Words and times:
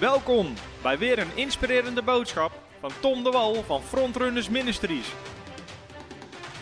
Welkom 0.00 0.54
bij 0.82 0.98
weer 0.98 1.18
een 1.18 1.36
inspirerende 1.36 2.02
boodschap 2.02 2.62
van 2.80 2.90
Tom 3.00 3.24
de 3.24 3.30
Wal 3.30 3.62
van 3.62 3.82
Frontrunners 3.82 4.48
Ministries. 4.48 5.12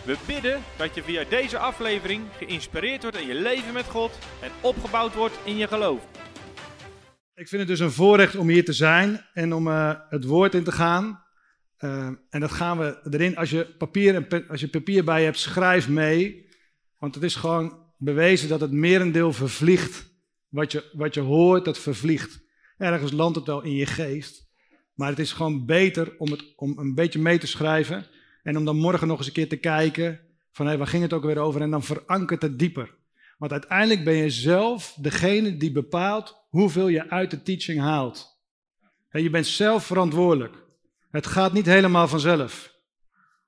We 0.05 0.17
bidden 0.27 0.63
dat 0.77 0.95
je 0.95 1.03
via 1.03 1.23
deze 1.29 1.57
aflevering 1.57 2.23
geïnspireerd 2.37 3.01
wordt 3.01 3.17
in 3.17 3.27
je 3.27 3.33
leven 3.33 3.73
met 3.73 3.85
God 3.85 4.17
en 4.41 4.51
opgebouwd 4.61 5.15
wordt 5.15 5.39
in 5.43 5.57
je 5.57 5.67
geloof. 5.67 6.07
Ik 7.35 7.47
vind 7.47 7.61
het 7.61 7.67
dus 7.67 7.79
een 7.79 7.91
voorrecht 7.91 8.35
om 8.35 8.47
hier 8.47 8.65
te 8.65 8.73
zijn 8.73 9.25
en 9.33 9.53
om 9.53 9.67
uh, 9.67 9.93
het 10.09 10.25
woord 10.25 10.53
in 10.53 10.63
te 10.63 10.71
gaan. 10.71 11.23
Uh, 11.79 12.09
en 12.29 12.39
dat 12.39 12.51
gaan 12.51 12.77
we 12.77 12.99
erin. 13.09 13.37
Als 13.37 13.49
je, 13.49 13.65
papier 13.77 14.15
en 14.15 14.47
als 14.47 14.59
je 14.59 14.67
papier 14.67 15.03
bij 15.03 15.23
hebt, 15.23 15.39
schrijf 15.39 15.89
mee. 15.89 16.49
Want 16.97 17.15
het 17.15 17.23
is 17.23 17.35
gewoon 17.35 17.85
bewezen 17.97 18.49
dat 18.49 18.61
het 18.61 18.71
merendeel 18.71 19.33
vervliegt. 19.33 20.05
Wat 20.47 20.71
je, 20.71 20.89
wat 20.93 21.13
je 21.13 21.21
hoort, 21.21 21.65
dat 21.65 21.79
vervliegt. 21.79 22.45
Ergens 22.77 23.11
landt 23.11 23.35
het 23.35 23.45
wel 23.45 23.61
in 23.61 23.75
je 23.75 23.85
geest. 23.85 24.47
Maar 24.93 25.09
het 25.09 25.19
is 25.19 25.31
gewoon 25.31 25.65
beter 25.65 26.15
om, 26.17 26.31
het, 26.31 26.53
om 26.55 26.77
een 26.77 26.95
beetje 26.95 27.19
mee 27.19 27.37
te 27.37 27.47
schrijven. 27.47 28.05
En 28.43 28.57
om 28.57 28.65
dan 28.65 28.77
morgen 28.77 29.07
nog 29.07 29.17
eens 29.17 29.27
een 29.27 29.33
keer 29.33 29.49
te 29.49 29.57
kijken. 29.57 30.19
Van 30.51 30.67
hé, 30.67 30.77
waar 30.77 30.87
ging 30.87 31.03
het 31.03 31.13
ook 31.13 31.23
weer 31.23 31.37
over? 31.39 31.61
En 31.61 31.71
dan 31.71 31.83
verankert 31.83 32.41
het 32.41 32.59
dieper. 32.59 32.95
Want 33.37 33.51
uiteindelijk 33.51 34.03
ben 34.03 34.13
je 34.13 34.29
zelf 34.29 34.97
degene 35.01 35.57
die 35.57 35.71
bepaalt 35.71 36.45
hoeveel 36.49 36.87
je 36.87 37.09
uit 37.09 37.31
de 37.31 37.41
teaching 37.41 37.79
haalt. 37.79 38.41
En 39.09 39.23
je 39.23 39.29
bent 39.29 39.45
zelf 39.45 39.85
verantwoordelijk. 39.85 40.55
Het 41.11 41.27
gaat 41.27 41.53
niet 41.53 41.65
helemaal 41.65 42.07
vanzelf. 42.07 42.75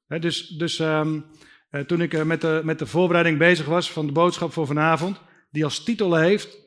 dus 0.07 0.47
dus 0.47 0.79
um, 0.79 1.25
toen 1.85 2.01
ik 2.01 2.23
met 2.25 2.41
de, 2.41 2.61
met 2.63 2.79
de 2.79 2.85
voorbereiding 2.85 3.37
bezig 3.37 3.65
was 3.65 3.91
van 3.91 4.05
de 4.05 4.11
boodschap 4.11 4.51
voor 4.53 4.67
vanavond, 4.67 5.21
die 5.51 5.63
als 5.63 5.83
titel 5.83 6.15
heeft: 6.15 6.57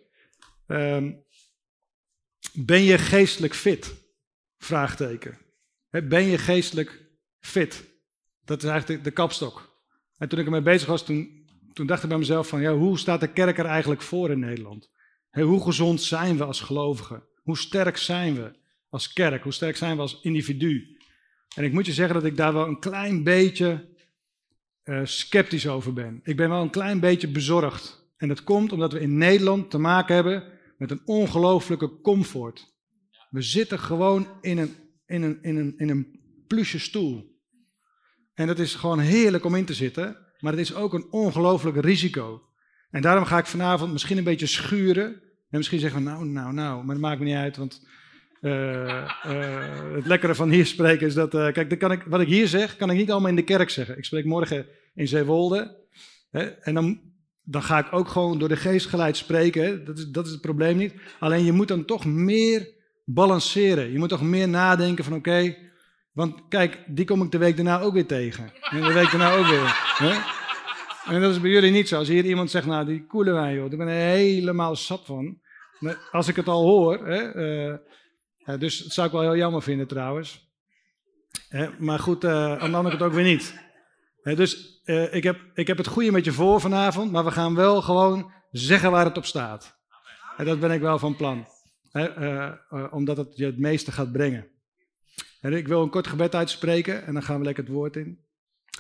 um, 0.67 1.25
Ben 2.53 2.83
je 2.83 2.98
geestelijk 2.98 3.55
fit? 3.55 3.95
Vraagteken. 4.59 5.39
ben 5.91 6.23
je 6.23 6.39
geestelijk 6.39 7.03
fit? 7.41 7.84
Dat 8.45 8.62
is 8.62 8.69
eigenlijk 8.69 9.05
de, 9.05 9.11
kapstok. 9.11 9.81
En 10.17 10.29
toen 10.29 10.39
ik 10.39 10.45
ermee 10.45 10.62
bezig 10.62 10.89
was, 10.89 11.05
toen, 11.05 11.47
toen 11.73 11.87
dacht 11.87 12.03
ik 12.03 12.09
bij 12.09 12.19
mezelf 12.19 12.49
van, 12.49 12.61
ja, 12.61 12.73
hoe 12.73 12.99
staat 12.99 13.21
de 13.21 13.33
kerk 13.33 13.59
er 13.59 13.67
eigenlijk 13.67 14.03
voor 14.03 14.31
in 14.31 14.39
Nederland? 14.39 14.91
hoe 15.31 15.62
gezond 15.62 16.03
zijn 16.03 16.37
we 16.37 16.45
als 16.45 16.61
gelovigen? 16.61 17.23
Hoe 17.43 17.59
sterk 17.59 17.97
zijn 17.97 18.34
we 18.34 18.53
als 18.89 19.12
kerk? 19.12 19.43
Hoe 19.43 19.53
sterk 19.53 19.77
zijn 19.77 19.97
we 19.97 20.03
als 20.03 20.21
individu? 20.21 20.97
En 21.55 21.65
ik 21.65 21.73
moet 21.73 21.87
je 21.87 21.93
zeggen 21.93 22.15
dat 22.15 22.25
ik 22.25 22.37
daar 22.37 22.53
wel 22.53 22.67
een 22.67 22.79
klein 22.79 23.23
beetje 23.23 23.89
uh, 24.84 25.01
sceptisch 25.05 25.69
over 25.69 25.93
ben. 25.93 26.21
Ik 26.23 26.37
ben 26.37 26.49
wel 26.49 26.62
een 26.62 26.71
klein 26.71 27.01
beetje 27.01 27.29
bezorgd. 27.29 28.11
En 28.17 28.29
dat 28.29 28.45
komt 28.45 28.73
omdat 28.73 28.93
we 28.93 29.01
in 29.01 29.19
Nederland 29.19 29.71
te 29.71 29.79
maken 29.79 30.15
hebben 30.15 30.52
met 30.83 30.91
een 30.91 31.02
ongelooflijke 31.05 32.00
comfort. 32.00 32.75
We 33.30 33.42
zitten 33.42 33.78
gewoon 33.78 34.28
in 34.41 34.58
een, 34.58 34.77
in 35.06 35.22
een, 35.22 35.42
in 35.42 35.56
een, 35.56 35.75
in 35.77 35.88
een 35.88 36.20
plusje 36.47 36.78
stoel. 36.78 37.41
En 38.34 38.47
dat 38.47 38.58
is 38.58 38.75
gewoon 38.75 38.98
heerlijk 38.98 39.44
om 39.44 39.55
in 39.55 39.64
te 39.64 39.75
zitten, 39.75 40.16
maar 40.38 40.53
het 40.53 40.60
is 40.60 40.75
ook 40.75 40.94
een 40.94 41.06
ongelooflijk 41.10 41.77
risico. 41.77 42.42
En 42.91 43.03
daarom 43.03 43.25
ga 43.25 43.38
ik 43.38 43.47
vanavond 43.47 43.92
misschien 43.92 44.19
een 44.19 44.25
beetje 44.25 44.47
schuren. 44.47 45.06
En 45.50 45.58
misschien 45.58 45.78
zeggen 45.78 46.03
nou, 46.03 46.25
nou, 46.25 46.53
nou, 46.53 46.84
maar 46.84 46.94
dat 46.94 47.05
maakt 47.05 47.19
me 47.19 47.25
niet 47.25 47.34
uit, 47.34 47.56
want 47.56 47.86
uh, 48.41 48.53
uh, 49.27 49.94
het 49.94 50.06
lekkere 50.06 50.34
van 50.34 50.50
hier 50.50 50.66
spreken 50.66 51.06
is 51.06 51.14
dat, 51.14 51.34
uh, 51.34 51.53
kijk, 51.53 51.69
dan 51.69 51.78
kan 51.78 51.92
ik, 51.92 52.03
wat 52.03 52.20
ik 52.20 52.28
hier 52.28 52.48
zeg, 52.48 52.77
kan 52.77 52.91
ik 52.91 52.97
niet 52.97 53.10
allemaal 53.10 53.30
in 53.30 53.36
de 53.36 53.44
kerk 53.44 53.70
zeggen. 53.70 53.98
Ik 53.98 54.05
spreek 54.05 54.25
morgen 54.25 54.66
in 54.94 55.08
Zeewolde. 55.08 55.80
Hè, 56.30 56.42
en 56.42 56.75
dan, 56.75 57.12
dan 57.45 57.62
ga 57.62 57.79
ik 57.79 57.93
ook 57.93 58.09
gewoon 58.09 58.39
door 58.39 58.48
de 58.48 58.57
geest 58.57 58.87
geleid 58.87 59.17
spreken. 59.17 59.85
Dat, 59.85 59.98
is, 59.98 60.07
dat 60.07 60.27
is 60.27 60.33
het 60.33 60.41
probleem 60.41 60.77
niet. 60.77 60.95
Alleen 61.19 61.45
je 61.45 61.53
moet 61.53 61.69
dan 61.69 61.84
toch 61.84 62.05
meer 62.05 62.69
balanceren. 63.05 63.93
Je 63.93 63.99
moet 63.99 64.09
toch 64.09 64.23
meer 64.23 64.49
nadenken 64.49 65.05
van 65.05 65.15
oké, 65.15 65.57
want 66.12 66.49
kijk, 66.49 66.78
die 66.87 67.05
kom 67.05 67.22
ik 67.22 67.31
de 67.31 67.39
week 67.39 67.56
daarna 67.56 67.81
ook 67.81 67.93
weer 67.93 68.06
tegen. 68.06 68.53
En 68.71 68.83
de 68.83 68.93
week 68.93 69.11
daarna 69.11 69.34
ook 69.37 69.47
weer. 69.47 69.97
Hè? 69.97 70.41
En 71.12 71.21
dat 71.21 71.31
is 71.31 71.41
bij 71.41 71.50
jullie 71.50 71.71
niet 71.71 71.89
zo. 71.89 71.99
Als 71.99 72.09
hier 72.09 72.25
iemand 72.25 72.50
zegt, 72.50 72.66
nou 72.66 72.87
die 72.87 73.06
koelen 73.06 73.34
wij 73.34 73.55
joh, 73.55 73.69
daar 73.69 73.78
ben 73.78 73.89
ik 73.89 73.95
helemaal 73.95 74.77
zat 74.77 75.03
van. 75.05 75.41
Als 76.11 76.28
ik 76.28 76.37
het 76.37 76.49
al 76.49 76.62
hoor, 76.62 77.06
hè, 77.06 77.34
uh, 77.69 78.59
dus 78.59 78.78
dat 78.78 78.93
zou 78.93 79.06
ik 79.06 79.12
wel 79.12 79.22
heel 79.22 79.37
jammer 79.37 79.62
vinden 79.62 79.87
trouwens. 79.87 80.50
maar 81.78 81.99
goed, 81.99 82.25
uh, 82.25 82.59
aan 82.59 82.71
de 82.71 82.77
andere 82.77 82.97
kant 82.97 83.11
ook 83.11 83.16
weer 83.16 83.25
niet. 83.25 83.55
Dus 84.22 84.83
uh, 84.84 85.15
ik, 85.15 85.22
heb, 85.22 85.41
ik 85.55 85.66
heb 85.66 85.77
het 85.77 85.87
goede 85.87 86.12
met 86.12 86.25
je 86.25 86.33
voor 86.33 86.60
vanavond, 86.60 87.12
maar 87.12 87.25
we 87.25 87.31
gaan 87.31 87.55
wel 87.55 87.83
gewoon 87.83 88.33
zeggen 88.50 88.91
waar 88.91 89.05
het 89.05 89.16
op 89.16 89.25
staat. 89.25 89.81
En 90.37 90.44
dat 90.44 90.60
ben 90.60 90.71
ik 90.71 90.81
wel 90.81 90.99
van 90.99 91.16
plan. 91.16 91.47
omdat 92.91 93.16
het 93.16 93.37
je 93.37 93.44
het 93.44 93.59
meeste 93.59 93.93
gaat 93.93 94.12
brengen. 94.12 94.47
En 95.41 95.53
ik 95.53 95.69
wil 95.69 95.83
een 95.83 95.91
kort 95.91 96.06
gebed 96.06 96.34
uitspreken 96.34 97.06
en 97.06 97.12
dan 97.12 97.22
gaan 97.22 97.38
we 97.38 97.44
lekker 97.44 97.65
het 97.65 97.72
woord 97.72 97.97
in. 97.97 98.19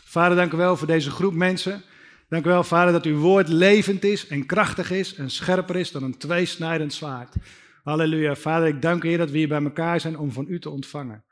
Vader, 0.04 0.36
dank 0.36 0.52
u 0.52 0.56
wel 0.56 0.76
voor 0.76 0.86
deze 0.86 1.10
groep 1.10 1.34
mensen. 1.34 1.82
Dank 2.28 2.44
u 2.44 2.48
wel, 2.48 2.64
Vader, 2.64 2.92
dat 2.92 3.04
uw 3.04 3.18
woord 3.18 3.48
levend 3.48 4.04
is 4.04 4.26
en 4.26 4.46
krachtig 4.46 4.90
is 4.90 5.14
en 5.14 5.30
scherper 5.30 5.76
is 5.76 5.90
dan 5.90 6.02
een 6.02 6.18
tweesnijdend 6.18 6.92
zwaard. 6.92 7.34
Halleluja. 7.82 8.34
Vader, 8.34 8.68
ik 8.68 8.82
dank 8.82 9.04
u, 9.04 9.08
Heer, 9.08 9.18
dat 9.18 9.30
we 9.30 9.38
hier 9.38 9.48
bij 9.48 9.62
elkaar 9.62 10.00
zijn 10.00 10.18
om 10.18 10.32
van 10.32 10.46
u 10.48 10.58
te 10.58 10.70
ontvangen. 10.70 11.24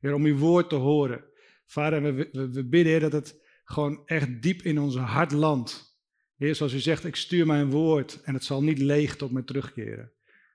Om 0.00 0.24
uw 0.24 0.36
woord 0.36 0.68
te 0.68 0.74
horen. 0.74 1.24
Vader, 1.66 2.02
we, 2.02 2.28
we, 2.32 2.50
we 2.50 2.64
bidden, 2.64 2.92
Heer, 2.92 3.00
dat 3.00 3.12
het 3.12 3.46
gewoon 3.68 4.02
echt 4.06 4.42
diep 4.42 4.62
in 4.62 4.78
onze 4.78 4.98
hart 4.98 5.32
landt. 5.32 5.98
Heer, 6.36 6.54
zoals 6.54 6.72
u 6.72 6.78
zegt, 6.78 7.04
ik 7.04 7.16
stuur 7.16 7.46
mijn 7.46 7.70
woord 7.70 8.20
en 8.22 8.34
het 8.34 8.44
zal 8.44 8.62
niet 8.62 8.78
leeg 8.78 9.16
tot 9.16 9.30
mij 9.30 9.42
terugkeren. 9.42 10.12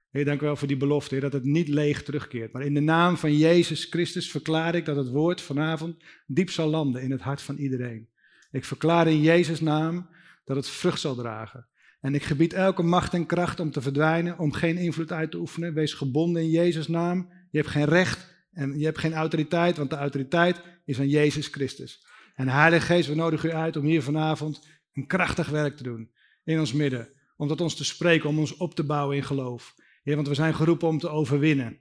Heer, 0.10 0.26
dank 0.26 0.42
u 0.42 0.46
wel 0.46 0.56
voor 0.56 0.68
die 0.68 0.78
belofte, 0.78 1.20
dat 1.20 1.34
het 1.34 1.44
niet 1.44 1.68
leeg 1.68 2.04
terugkeert. 2.04 2.54
Maar 2.54 2.66
in 2.66 2.74
de 2.74 2.80
naam 2.80 3.18
van 3.18 3.38
Jezus 3.38 3.86
Christus 3.86 4.32
verklaar 4.32 4.76
ik 4.76 4.86
dat 4.86 4.96
het 4.96 5.10
woord 5.10 5.42
vanavond 5.42 6.04
diep 6.28 6.50
zal 6.50 6.70
landen 6.70 7.02
in 7.02 7.12
het 7.12 7.22
hart 7.22 7.42
van 7.42 7.58
iedereen. 7.58 8.10
Ik 8.52 8.66
verklaar 8.66 9.08
in 9.08 9.22
Jezus' 9.22 9.62
naam 9.62 10.10
dat 10.46 10.56
het 10.56 10.70
vrucht 10.70 11.00
zal 11.00 11.16
dragen. 11.16 11.68
En 12.02 12.16
ik 12.16 12.24
gebied 12.24 12.54
elke 12.54 12.84
macht 12.84 13.14
en 13.14 13.26
kracht 13.26 13.60
om 13.60 13.72
te 13.72 13.82
verdwijnen, 13.82 14.40
om 14.40 14.52
geen 14.52 14.78
invloed 14.78 15.12
uit 15.12 15.32
te 15.32 15.38
oefenen. 15.38 15.74
Wees 15.74 15.94
gebonden 15.94 16.42
in 16.42 16.50
Jezus' 16.50 16.88
naam. 16.88 17.30
Je 17.52 17.58
hebt 17.58 17.70
geen 17.70 17.86
recht 17.86 18.34
en 18.52 18.80
je 18.80 18.86
hebt 18.86 19.00
geen 19.00 19.14
autoriteit, 19.14 19.78
want 19.78 19.90
de 19.90 19.96
autoriteit 19.96 20.62
is 20.86 21.00
aan 21.00 21.10
Jezus 21.10 21.48
Christus. 21.48 22.06
En 22.34 22.48
Heilige 22.48 22.86
Geest, 22.86 23.08
we 23.08 23.16
nodigen 23.16 23.50
u 23.50 23.54
uit 23.54 23.76
om 23.76 23.86
hier 23.86 24.04
vanavond 24.04 24.68
een 24.94 25.08
krachtig 25.08 25.50
werk 25.50 25.78
te 25.78 25.84
doen 25.84 26.12
in 26.44 26.60
ons 26.60 26.74
midden. 26.74 27.10
Om 27.38 27.48
tot 27.48 27.62
ons 27.62 27.76
te 27.76 27.86
spreken, 27.86 28.30
om 28.30 28.40
ons 28.40 28.58
op 28.58 28.76
te 28.76 28.84
bouwen 28.84 29.16
in 29.16 29.24
geloof. 29.24 29.76
Ja, 30.04 30.16
want 30.16 30.28
we 30.28 30.34
zijn 30.34 30.56
geroepen 30.56 30.88
om 30.88 31.00
te 31.00 31.10
overwinnen. 31.10 31.78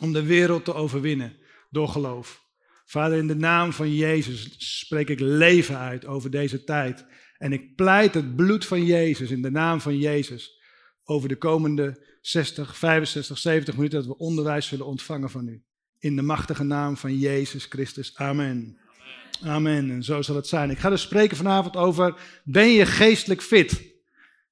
Om 0.00 0.12
de 0.12 0.22
wereld 0.22 0.64
te 0.64 0.74
overwinnen 0.74 1.36
door 1.70 1.88
geloof. 1.88 2.44
Vader, 2.84 3.18
in 3.18 3.26
de 3.26 3.36
naam 3.36 3.72
van 3.72 3.94
Jezus 3.94 4.54
spreek 4.78 5.08
ik 5.08 5.20
leven 5.20 5.78
uit 5.78 6.06
over 6.06 6.30
deze 6.30 6.64
tijd. 6.64 7.06
En 7.38 7.52
ik 7.52 7.74
pleit 7.74 8.14
het 8.14 8.36
bloed 8.36 8.66
van 8.66 8.84
Jezus 8.84 9.30
in 9.30 9.42
de 9.42 9.50
naam 9.50 9.80
van 9.80 9.98
Jezus 9.98 10.62
over 11.04 11.28
de 11.28 11.36
komende 11.36 12.04
60, 12.20 12.76
65, 12.76 13.38
70 13.38 13.74
minuten 13.74 13.98
dat 13.98 14.08
we 14.08 14.18
onderwijs 14.18 14.66
zullen 14.66 14.86
ontvangen 14.86 15.30
van 15.30 15.48
u. 15.48 15.62
In 15.98 16.16
de 16.16 16.22
machtige 16.22 16.64
naam 16.64 16.96
van 16.96 17.18
Jezus 17.18 17.64
Christus. 17.64 18.16
Amen. 18.16 18.78
Amen. 19.44 19.90
En 19.90 20.02
zo 20.02 20.22
zal 20.22 20.36
het 20.36 20.46
zijn. 20.46 20.70
Ik 20.70 20.78
ga 20.78 20.90
dus 20.90 21.02
spreken 21.02 21.36
vanavond 21.36 21.76
over, 21.76 22.14
ben 22.44 22.68
je 22.68 22.86
geestelijk 22.86 23.42
fit? 23.42 23.92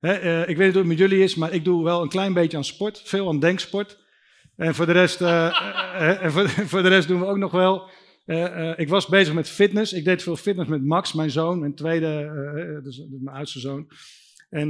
uh, 0.00 0.48
ik 0.48 0.56
weet 0.56 0.58
niet 0.58 0.74
hoe 0.74 0.78
het 0.78 0.86
met 0.86 0.98
jullie 0.98 1.22
is, 1.22 1.34
maar 1.34 1.52
ik 1.52 1.64
doe 1.64 1.84
wel 1.84 2.02
een 2.02 2.08
klein 2.08 2.32
beetje 2.32 2.56
aan 2.56 2.64
sport. 2.64 3.02
Veel 3.04 3.28
aan 3.28 3.40
denksport. 3.40 3.98
En 4.56 4.74
voor 4.74 4.86
de 4.86 4.92
rest, 4.92 5.20
uh, 5.20 6.22
en 6.22 6.32
voor, 6.32 6.48
voor, 6.70 6.82
de 6.82 6.88
rest 6.88 7.08
doen 7.08 7.20
we 7.20 7.26
ook 7.26 7.36
nog 7.36 7.52
wel 7.52 7.90
ik 8.76 8.88
was 8.88 9.06
bezig 9.06 9.34
met 9.34 9.48
fitness. 9.48 9.92
Ik 9.92 10.04
deed 10.04 10.22
veel 10.22 10.36
fitness 10.36 10.70
met 10.70 10.84
Max, 10.84 11.12
mijn 11.12 11.30
zoon, 11.30 11.58
mijn 11.58 11.74
tweede, 11.74 12.80
dus, 12.84 13.02
mijn 13.20 13.36
oudste 13.36 13.60
zoon. 13.60 13.86
En, 14.50 14.68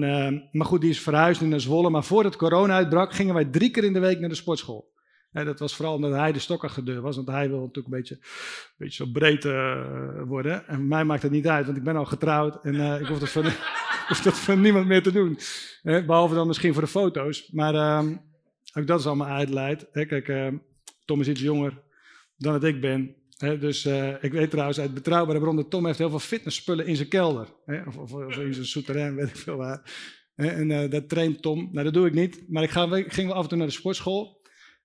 maar 0.52 0.66
goed, 0.66 0.80
die 0.80 0.90
is 0.90 1.00
verhuisd 1.00 1.40
nu 1.40 1.46
naar 1.46 1.60
Zwolle. 1.60 1.90
Maar 1.90 2.04
voordat 2.04 2.36
corona 2.36 2.74
uitbrak, 2.74 3.12
gingen 3.12 3.34
wij 3.34 3.44
drie 3.44 3.70
keer 3.70 3.84
in 3.84 3.92
de 3.92 3.98
week 3.98 4.20
naar 4.20 4.28
de 4.28 4.34
sportschool. 4.34 4.91
Dat 5.32 5.58
was 5.58 5.76
vooral 5.76 5.94
omdat 5.94 6.12
hij 6.12 6.32
de 6.32 6.38
stokkige 6.38 7.00
was, 7.00 7.16
want 7.16 7.28
hij 7.28 7.48
wil 7.48 7.60
natuurlijk 7.60 7.86
een 7.86 8.00
beetje, 8.00 8.14
een 8.14 8.74
beetje 8.76 9.04
zo 9.04 9.10
breed 9.12 9.44
worden. 10.26 10.68
En 10.68 10.88
mij 10.88 11.04
maakt 11.04 11.22
het 11.22 11.32
niet 11.32 11.48
uit, 11.48 11.64
want 11.64 11.76
ik 11.76 11.84
ben 11.84 11.96
al 11.96 12.04
getrouwd 12.04 12.64
en 12.64 13.00
ik 13.00 13.06
hoef 13.06 13.18
dat, 13.18 14.38
van, 14.38 14.60
niemand 14.60 14.86
meer 14.86 15.02
te 15.02 15.12
doen. 15.12 15.38
behalve 15.82 16.34
dan 16.34 16.46
misschien 16.46 16.72
voor 16.72 16.82
de 16.82 16.88
foto's. 16.88 17.50
Maar 17.52 17.74
ehm, 17.74 18.16
ook 18.74 18.86
dat 18.86 19.00
is 19.00 19.06
allemaal 19.06 19.28
uitleid. 19.28 19.88
Kijk, 19.92 20.28
ehm, 20.28 20.56
Tom 21.04 21.20
is 21.20 21.28
iets 21.28 21.40
jonger 21.40 21.82
dan 22.36 22.52
dat 22.52 22.64
ik 22.64 22.80
ben 22.80 23.16
dus 23.60 23.86
uh, 23.86 24.14
ik 24.20 24.32
weet 24.32 24.50
trouwens 24.50 24.80
uit 24.80 24.94
betrouwbare 24.94 25.40
bronnen, 25.40 25.68
Tom 25.68 25.86
heeft 25.86 25.98
heel 25.98 26.10
veel 26.10 26.18
fitnessspullen 26.18 26.86
in 26.86 26.96
zijn 26.96 27.08
kelder. 27.08 27.46
of, 27.86 27.96
of, 27.96 28.12
of, 28.12 28.36
in 28.36 28.54
zijn 28.54 28.66
souterrain, 28.66 29.14
weet 29.14 29.28
ik 29.28 29.36
veel 29.36 29.56
waar. 29.56 29.82
en 30.34 30.90
dat 30.90 31.08
traint 31.08 31.42
Tom. 31.42 31.68
Nou, 31.72 31.84
dat 31.84 31.94
doe 31.94 32.06
ik 32.06 32.14
niet. 32.14 32.44
Maar 32.48 32.62
ik, 32.62 32.70
ga, 32.70 32.96
ik 32.96 33.12
ging 33.12 33.26
wel 33.26 33.36
af 33.36 33.42
en 33.42 33.48
toe 33.48 33.58
naar 33.58 33.66
de 33.66 33.72
sportschool. 33.72 34.41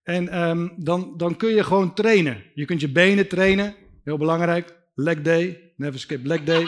En 0.07 0.47
um, 0.49 0.73
dan, 0.77 1.13
dan 1.17 1.35
kun 1.35 1.49
je 1.49 1.63
gewoon 1.63 1.93
trainen. 1.93 2.43
Je 2.53 2.65
kunt 2.65 2.81
je 2.81 2.91
benen 2.91 3.27
trainen. 3.27 3.75
Heel 4.03 4.17
belangrijk. 4.17 4.75
Leg 4.95 5.21
day. 5.21 5.71
Never 5.75 5.99
skip 5.99 6.25
leg 6.25 6.43
day. 6.43 6.67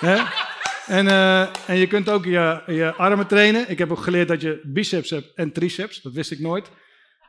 en, 0.98 1.06
uh, 1.06 1.68
en 1.68 1.76
je 1.76 1.86
kunt 1.86 2.08
ook 2.08 2.24
je, 2.24 2.62
je 2.66 2.94
armen 2.94 3.26
trainen. 3.26 3.70
Ik 3.70 3.78
heb 3.78 3.90
ook 3.90 3.98
geleerd 3.98 4.28
dat 4.28 4.40
je 4.40 4.60
biceps 4.64 5.10
hebt 5.10 5.34
en 5.34 5.52
triceps. 5.52 6.02
Dat 6.02 6.12
wist 6.12 6.30
ik 6.30 6.38
nooit. 6.38 6.70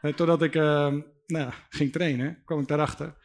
Eh, 0.01 0.13
totdat 0.13 0.41
ik 0.41 0.56
ehm, 0.56 1.01
nou, 1.25 1.51
ging 1.69 1.91
trainen, 1.91 2.41
kwam 2.45 2.59
ik 2.59 2.68
daarachter. 2.68 3.15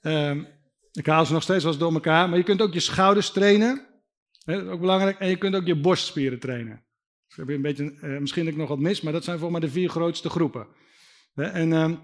Ehm, 0.00 0.44
ik 0.92 1.06
haal 1.06 1.26
ze 1.26 1.32
nog 1.32 1.42
steeds 1.42 1.62
wel 1.62 1.72
eens 1.72 1.80
door 1.80 1.92
elkaar. 1.92 2.28
Maar 2.28 2.38
je 2.38 2.44
kunt 2.44 2.62
ook 2.62 2.74
je 2.74 2.80
schouders 2.80 3.30
trainen. 3.30 3.86
Dat 4.44 4.62
is 4.62 4.68
ook 4.68 4.80
belangrijk. 4.80 5.18
En 5.18 5.28
je 5.28 5.36
kunt 5.36 5.54
ook 5.54 5.66
je 5.66 5.80
borstspieren 5.80 6.38
trainen. 6.38 6.84
Dus 7.26 7.36
heb 7.36 7.48
je 7.48 7.54
een 7.54 7.62
beetje, 7.62 7.98
eh, 8.00 8.18
misschien 8.18 8.46
ik 8.46 8.56
nog 8.56 8.68
wat 8.68 8.78
mis, 8.78 9.00
maar 9.00 9.12
dat 9.12 9.24
zijn 9.24 9.38
voor 9.38 9.50
mij 9.50 9.60
de 9.60 9.70
vier 9.70 9.88
grootste 9.88 10.30
groepen. 10.30 10.66
En 11.34 11.72
ehm, 11.72 11.94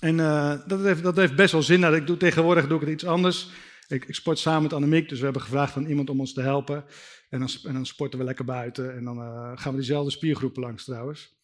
en 0.00 0.20
eh, 0.20 0.54
dat, 0.66 0.82
heeft, 0.82 1.02
dat 1.02 1.16
heeft 1.16 1.36
best 1.36 1.52
wel 1.52 1.62
zin. 1.62 1.80
Nou, 1.80 1.96
ik 1.96 2.06
doe, 2.06 2.16
tegenwoordig 2.16 2.66
doe 2.66 2.80
ik 2.80 2.84
het 2.84 2.94
iets 2.94 3.06
anders. 3.06 3.50
Ik, 3.88 4.04
ik, 4.04 4.14
sport 4.14 4.38
samen 4.38 4.62
met 4.62 4.72
Annemiek, 4.72 5.08
dus 5.08 5.18
we 5.18 5.24
hebben 5.24 5.42
gevraagd 5.42 5.72
van 5.72 5.86
iemand 5.86 6.10
om 6.10 6.20
ons 6.20 6.32
te 6.32 6.40
helpen. 6.40 6.84
En 7.30 7.38
dan, 7.38 7.48
en 7.64 7.72
dan 7.72 7.86
sporten 7.86 8.18
we 8.18 8.24
lekker 8.24 8.44
buiten. 8.44 8.96
En 8.96 9.04
dan 9.04 9.18
uh, 9.18 9.52
gaan 9.54 9.72
we 9.72 9.78
diezelfde 9.78 10.10
spiergroepen 10.10 10.62
langs 10.62 10.84
trouwens. 10.84 11.36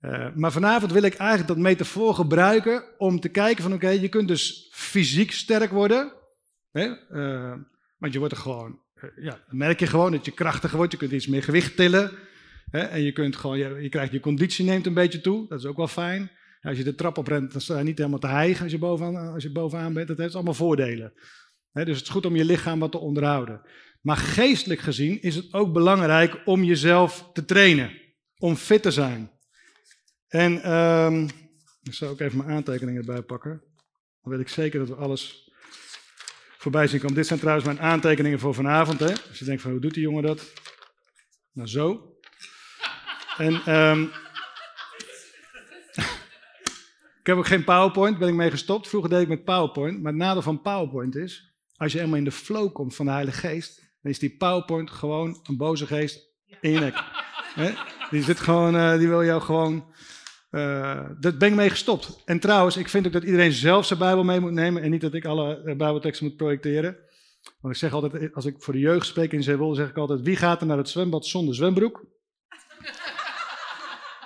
Uh, 0.00 0.34
maar 0.34 0.52
vanavond 0.52 0.92
wil 0.92 1.02
ik 1.02 1.14
eigenlijk 1.14 1.48
dat 1.48 1.58
metafoor 1.58 2.14
gebruiken 2.14 2.84
om 2.98 3.20
te 3.20 3.28
kijken 3.28 3.62
van 3.62 3.72
oké, 3.72 3.88
je 3.88 4.08
kunt 4.08 4.28
dus 4.28 4.70
fysiek 4.72 5.32
sterk 5.32 5.70
worden. 5.70 6.12
Hè? 6.70 6.88
Want 7.98 8.12
je 8.12 8.18
wordt 8.18 8.34
er 8.34 8.40
gewoon, 8.40 8.78
ja, 9.16 9.40
dan 9.48 9.56
merk 9.56 9.80
je 9.80 9.86
gewoon 9.86 10.12
dat 10.12 10.24
je 10.24 10.30
krachtiger 10.30 10.76
wordt. 10.76 10.92
Je 10.92 10.98
kunt 10.98 11.12
iets 11.12 11.26
meer 11.26 11.42
gewicht 11.42 11.76
tillen. 11.76 12.10
En 12.70 13.02
je, 13.02 13.12
kunt 13.12 13.36
gewoon, 13.36 13.58
je, 13.58 13.82
je 13.82 13.88
krijgt 13.88 14.12
je 14.12 14.20
conditie 14.20 14.64
neemt 14.64 14.86
een 14.86 14.94
beetje 14.94 15.20
toe. 15.20 15.48
Dat 15.48 15.58
is 15.58 15.66
ook 15.66 15.76
wel 15.76 15.88
fijn. 15.88 16.30
Als 16.60 16.76
je 16.76 16.84
de 16.84 16.94
trap 16.94 17.18
oprent, 17.18 17.52
dan 17.52 17.60
sta 17.60 17.78
je 17.78 17.84
niet 17.84 17.98
helemaal 17.98 18.18
te 18.18 18.26
hijgen 18.26 18.62
als 18.62 18.72
je 18.72 18.78
bovenaan, 18.78 19.32
als 19.34 19.42
je 19.42 19.52
bovenaan 19.52 19.92
bent. 19.92 20.08
Dat 20.08 20.18
heeft 20.18 20.34
allemaal 20.34 20.54
voordelen. 20.54 21.12
dus 21.72 21.96
het 21.96 22.06
is 22.06 22.08
goed 22.08 22.26
om 22.26 22.36
je 22.36 22.44
lichaam 22.44 22.78
wat 22.78 22.92
te 22.92 22.98
onderhouden. 22.98 23.60
Maar 24.00 24.16
geestelijk 24.16 24.80
gezien 24.80 25.22
is 25.22 25.34
het 25.34 25.52
ook 25.52 25.72
belangrijk 25.72 26.42
om 26.44 26.64
jezelf 26.64 27.30
te 27.32 27.44
trainen. 27.44 27.98
Om 28.38 28.56
fit 28.56 28.82
te 28.82 28.90
zijn. 28.90 29.30
En 30.28 30.72
um, 30.72 31.28
ik 31.82 31.94
zal 31.94 32.08
ook 32.08 32.20
even 32.20 32.38
mijn 32.38 32.50
aantekeningen 32.50 33.00
erbij 33.00 33.22
pakken. 33.22 33.62
Dan 34.22 34.32
weet 34.32 34.40
ik 34.40 34.48
zeker 34.48 34.78
dat 34.78 34.88
we 34.88 34.94
alles 34.94 35.52
voorbij 36.58 36.86
zien 36.86 37.00
komen. 37.00 37.14
Dit 37.14 37.26
zijn 37.26 37.38
trouwens 37.38 37.66
mijn 37.66 37.80
aantekeningen 37.80 38.38
voor 38.38 38.54
vanavond. 38.54 39.00
Hè? 39.00 39.10
Als 39.28 39.38
je 39.38 39.44
denkt 39.44 39.62
van 39.62 39.70
hoe 39.70 39.80
doet 39.80 39.94
die 39.94 40.02
jongen 40.02 40.22
dat? 40.22 40.52
Nou 41.52 41.68
zo. 41.68 42.09
En 43.40 43.76
um, 43.76 44.10
ik 47.20 47.26
heb 47.26 47.36
ook 47.36 47.46
geen 47.46 47.64
PowerPoint, 47.64 48.18
ben 48.18 48.28
ik 48.28 48.34
mee 48.34 48.50
gestopt. 48.50 48.88
Vroeger 48.88 49.10
deed 49.10 49.20
ik 49.20 49.28
met 49.28 49.44
PowerPoint. 49.44 50.02
Maar 50.02 50.12
het 50.12 50.20
nadeel 50.20 50.42
van 50.42 50.60
PowerPoint 50.60 51.16
is, 51.16 51.54
als 51.76 51.92
je 51.92 51.98
helemaal 51.98 52.18
in 52.18 52.24
de 52.24 52.32
flow 52.32 52.72
komt 52.72 52.96
van 52.96 53.06
de 53.06 53.12
Heilige 53.12 53.38
Geest, 53.38 53.76
dan 54.02 54.12
is 54.12 54.18
die 54.18 54.36
PowerPoint 54.36 54.90
gewoon 54.90 55.40
een 55.42 55.56
boze 55.56 55.86
geest 55.86 56.28
in 56.60 56.70
je 56.70 56.78
nek. 56.78 57.02
Die 58.10 58.22
zit 58.22 58.40
gewoon, 58.40 58.74
uh, 58.74 58.98
die 58.98 59.08
wil 59.08 59.24
jou 59.24 59.40
gewoon. 59.40 59.94
Uh, 60.50 61.08
dat 61.20 61.38
ben 61.38 61.48
ik 61.48 61.54
mee 61.54 61.70
gestopt. 61.70 62.22
En 62.24 62.40
trouwens, 62.40 62.76
ik 62.76 62.88
vind 62.88 63.06
ook 63.06 63.12
dat 63.12 63.24
iedereen 63.24 63.52
zelf 63.52 63.86
zijn 63.86 63.98
Bijbel 63.98 64.24
mee 64.24 64.40
moet 64.40 64.52
nemen 64.52 64.82
en 64.82 64.90
niet 64.90 65.00
dat 65.00 65.14
ik 65.14 65.24
alle 65.24 65.62
uh, 65.64 65.76
Bijbelteksten 65.76 66.26
moet 66.26 66.36
projecteren. 66.36 66.96
Want 67.60 67.74
ik 67.74 67.80
zeg 67.80 67.92
altijd, 67.92 68.34
als 68.34 68.44
ik 68.44 68.54
voor 68.58 68.72
de 68.72 68.80
jeugd 68.80 69.06
spreek 69.06 69.32
in 69.32 69.42
Zeewol, 69.42 69.74
zeg 69.74 69.88
ik 69.88 69.96
altijd: 69.96 70.20
wie 70.20 70.36
gaat 70.36 70.60
er 70.60 70.66
naar 70.66 70.78
het 70.78 70.88
zwembad 70.88 71.26
zonder 71.26 71.54
zwembroek? 71.54 72.08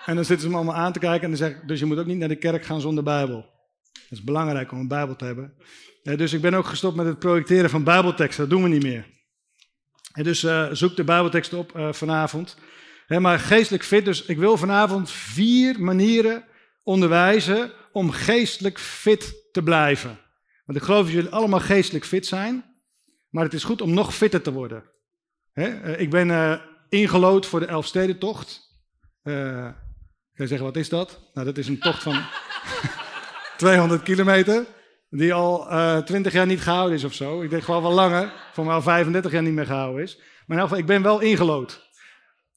En 0.04 0.14
dan 0.14 0.24
zitten 0.24 0.46
ze 0.46 0.48
me 0.48 0.56
allemaal 0.56 0.74
aan 0.74 0.92
te 0.92 0.98
kijken 0.98 1.22
en 1.22 1.28
dan 1.28 1.38
zeg 1.38 1.50
ik, 1.50 1.68
dus 1.68 1.80
je 1.80 1.86
moet 1.86 1.98
ook 1.98 2.06
niet 2.06 2.18
naar 2.18 2.28
de 2.28 2.36
kerk 2.36 2.64
gaan 2.64 2.80
zonder 2.80 3.04
Bijbel. 3.04 3.52
Het 3.92 4.10
is 4.10 4.22
belangrijk 4.22 4.72
om 4.72 4.78
een 4.78 4.88
Bijbel 4.88 5.16
te 5.16 5.24
hebben. 5.24 5.54
dus 6.02 6.32
ik 6.32 6.40
ben 6.40 6.54
ook 6.54 6.66
gestopt 6.66 6.96
met 6.96 7.06
het 7.06 7.18
projecteren 7.18 7.70
van 7.70 7.84
Bijbelteksten, 7.84 8.40
dat 8.40 8.50
doen 8.50 8.62
we 8.62 8.68
niet 8.68 8.82
meer. 8.82 9.06
En 10.12 10.24
dus 10.24 10.44
uh, 10.44 10.68
zoek 10.72 10.96
de 10.96 11.04
Bijbelteksten 11.04 11.58
op 11.58 11.76
uh, 11.76 11.92
vanavond. 11.92 12.56
maar 13.08 13.38
geestelijk 13.38 13.84
fit, 13.84 14.04
dus 14.04 14.24
ik 14.24 14.38
wil 14.38 14.56
vanavond 14.56 15.10
vier 15.10 15.80
manieren 15.80 16.44
onderwijzen 16.82 17.72
om 17.92 18.10
geestelijk 18.10 18.78
fit 18.78 19.48
te 19.52 19.62
blijven. 19.62 20.18
Want 20.64 20.78
ik 20.78 20.84
geloof 20.84 21.04
dat 21.04 21.14
jullie 21.14 21.30
allemaal 21.30 21.60
geestelijk 21.60 22.04
fit 22.04 22.26
zijn, 22.26 22.64
maar 23.28 23.44
het 23.44 23.54
is 23.54 23.64
goed 23.64 23.80
om 23.80 23.94
nog 23.94 24.14
fitter 24.14 24.42
te 24.42 24.52
worden. 24.52 24.84
Uh, 25.54 26.00
ik 26.00 26.10
ben 26.10 26.60
ingelood 26.88 27.46
voor 27.46 27.60
de 27.60 27.66
Elfstedentocht. 27.66 28.62
Ga 29.22 29.83
je 30.42 30.46
zeggen, 30.46 30.66
wat 30.66 30.76
is 30.76 30.88
dat? 30.88 31.20
Nou, 31.34 31.46
dat 31.46 31.58
is 31.58 31.68
een 31.68 31.78
tocht 31.78 32.02
van 32.02 32.22
200 33.56 34.02
kilometer, 34.02 34.66
die 35.10 35.34
al 35.34 35.72
uh, 35.72 35.96
eh, 35.96 36.04
20 36.04 36.32
jaar 36.32 36.46
niet 36.46 36.60
gehouden 36.60 36.96
is 36.96 37.04
of 37.04 37.14
zo. 37.14 37.42
Ik 37.42 37.50
denk 37.50 37.62
gewoon 37.62 37.82
wel 37.82 37.92
langer, 37.92 38.32
voor 38.52 38.64
mij 38.64 38.74
al 38.74 38.82
35 38.82 39.32
jaar 39.32 39.42
niet 39.42 39.52
meer 39.52 39.66
gehouden 39.66 40.02
is. 40.02 40.16
Maar 40.16 40.56
in 40.56 40.62
elk 40.62 40.62
geval, 40.62 40.78
ik 40.78 40.86
ben 40.86 41.02
wel 41.02 41.20
ingelood. 41.20 41.82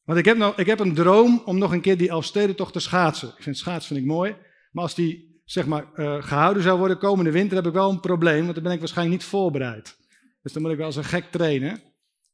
Want 0.04 0.20
ik 0.20 0.26
heb, 0.26 0.38
nou, 0.38 0.54
ik 0.56 0.66
heb 0.66 0.80
een 0.80 0.94
droom 0.94 1.42
om 1.46 1.58
nog 1.58 1.72
een 1.72 1.82
keer 1.82 1.98
die 1.98 2.10
Elfstedentocht 2.10 2.74
te 2.74 2.80
schaatsen. 2.80 3.28
Ik 3.28 3.44
vind 3.44 3.58
schaatsen 3.58 3.96
vind 3.96 4.00
ik 4.00 4.14
mooi, 4.14 4.36
maar 4.72 4.84
als 4.84 4.96
die 4.96 5.42
zeg 5.46 5.66
maar, 5.66 5.86
uh, 5.96 6.24
gehouden 6.24 6.64
zou 6.64 6.78
worden 6.78 6.98
komende 6.98 7.32
winter, 7.32 7.58
heb 7.58 7.66
ik 7.66 7.74
wel 7.74 7.90
een 7.90 8.00
probleem, 8.00 8.42
want 8.42 8.54
dan 8.54 8.64
ben 8.64 8.72
ik 8.72 8.80
waarschijnlijk 8.80 9.20
niet 9.20 9.30
voorbereid. 9.30 9.98
Dus 10.42 10.54
dan 10.54 10.62
moet 10.62 10.72
ik 10.72 10.78
wel 10.78 10.96
een 10.96 11.04
gek 11.04 11.32
trainen. 11.32 11.82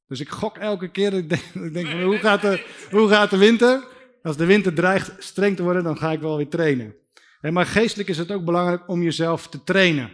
Dus 0.07 0.19
ik 0.19 0.29
gok 0.29 0.57
elke 0.57 0.91
keer, 0.91 1.13
ik 1.13 1.29
denk, 1.29 1.41
ik 1.67 1.73
denk 1.73 1.87
hoe, 1.87 2.17
gaat 2.17 2.41
de, 2.41 2.65
hoe 2.91 3.09
gaat 3.09 3.29
de 3.29 3.37
winter? 3.37 3.83
Als 4.23 4.37
de 4.37 4.45
winter 4.45 4.73
dreigt 4.73 5.23
streng 5.23 5.55
te 5.55 5.63
worden, 5.63 5.83
dan 5.83 5.97
ga 5.97 6.11
ik 6.11 6.19
wel 6.19 6.37
weer 6.37 6.49
trainen. 6.49 6.95
Maar 7.41 7.65
geestelijk 7.65 8.09
is 8.09 8.17
het 8.17 8.31
ook 8.31 8.45
belangrijk 8.45 8.87
om 8.87 9.03
jezelf 9.03 9.47
te 9.47 9.63
trainen. 9.63 10.11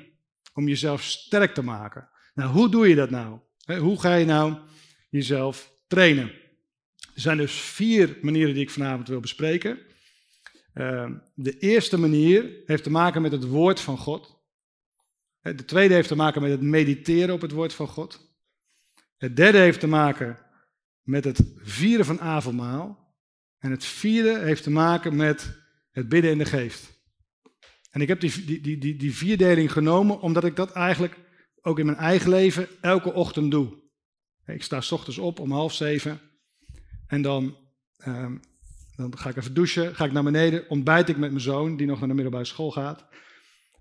Om 0.53 0.67
jezelf 0.67 1.01
sterk 1.01 1.53
te 1.53 1.63
maken. 1.63 2.09
Nou, 2.33 2.51
hoe 2.51 2.69
doe 2.69 2.89
je 2.89 2.95
dat 2.95 3.09
nou? 3.09 3.39
Hoe 3.79 3.99
ga 3.99 4.15
je 4.15 4.25
nou 4.25 4.57
jezelf 5.09 5.71
trainen? 5.87 6.31
Er 7.15 7.21
zijn 7.21 7.37
dus 7.37 7.53
vier 7.53 8.17
manieren 8.21 8.53
die 8.53 8.63
ik 8.63 8.69
vanavond 8.69 9.07
wil 9.07 9.19
bespreken. 9.19 9.79
Ehm, 10.73 11.13
de 11.33 11.57
eerste 11.57 11.99
manier 11.99 12.49
heeft 12.65 12.83
te 12.83 12.91
maken 12.91 13.21
met 13.21 13.31
het 13.31 13.47
woord 13.47 13.79
van 13.79 13.97
God. 13.97 14.37
De 15.41 15.65
tweede 15.65 15.93
heeft 15.93 16.07
te 16.07 16.15
maken 16.15 16.41
met 16.41 16.51
het 16.51 16.61
mediteren 16.61 17.35
op 17.35 17.41
het 17.41 17.51
woord 17.51 17.73
van 17.73 17.87
God. 17.87 18.33
Het 19.17 19.35
derde 19.35 19.57
heeft 19.57 19.79
te 19.79 19.87
maken 19.87 20.39
met 21.01 21.23
het 21.23 21.41
vieren 21.55 22.05
van 22.05 22.19
avondmaal. 22.19 23.08
En 23.59 23.71
het 23.71 23.85
vierde 23.85 24.39
heeft 24.39 24.63
te 24.63 24.69
maken 24.69 25.15
met 25.15 25.57
het 25.91 26.09
bidden 26.09 26.31
in 26.31 26.37
de 26.37 26.45
geest. 26.45 26.97
En 27.91 28.01
ik 28.01 28.07
heb 28.07 28.19
die, 28.19 28.61
die, 28.61 28.77
die, 28.77 28.95
die, 28.95 29.15
vierdeling 29.15 29.71
genomen 29.71 30.19
omdat 30.19 30.43
ik 30.43 30.55
dat 30.55 30.71
eigenlijk 30.71 31.17
ook 31.61 31.79
in 31.79 31.85
mijn 31.85 31.97
eigen 31.97 32.29
leven 32.29 32.67
elke 32.81 33.13
ochtend 33.13 33.51
doe. 33.51 33.77
Ik 34.45 34.63
sta 34.63 34.81
s 34.81 34.91
ochtends 34.91 35.17
op 35.17 35.39
om 35.39 35.51
half 35.51 35.73
zeven 35.73 36.19
en 37.07 37.21
dan, 37.21 37.57
um, 38.07 38.39
dan 38.95 39.17
ga 39.17 39.29
ik 39.29 39.35
even 39.35 39.53
douchen, 39.53 39.95
ga 39.95 40.05
ik 40.05 40.11
naar 40.11 40.23
beneden, 40.23 40.69
ontbijt 40.69 41.09
ik 41.09 41.17
met 41.17 41.29
mijn 41.29 41.43
zoon 41.43 41.77
die 41.77 41.87
nog 41.87 41.99
naar 41.99 42.07
de 42.07 42.13
middelbare 42.13 42.45
school 42.45 42.71
gaat. 42.71 43.07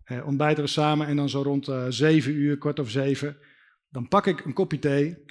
Eh, 0.04 0.26
ontbijten 0.26 0.64
we 0.64 0.70
samen 0.70 1.06
en 1.06 1.16
dan 1.16 1.28
zo 1.28 1.42
rond 1.42 1.68
uh, 1.68 1.84
zeven 1.88 2.32
uur, 2.32 2.58
kwart 2.58 2.80
over 2.80 2.92
zeven, 2.92 3.36
dan 3.88 4.08
pak 4.08 4.26
ik 4.26 4.44
een 4.44 4.52
kopje 4.52 4.78
thee 4.78 5.24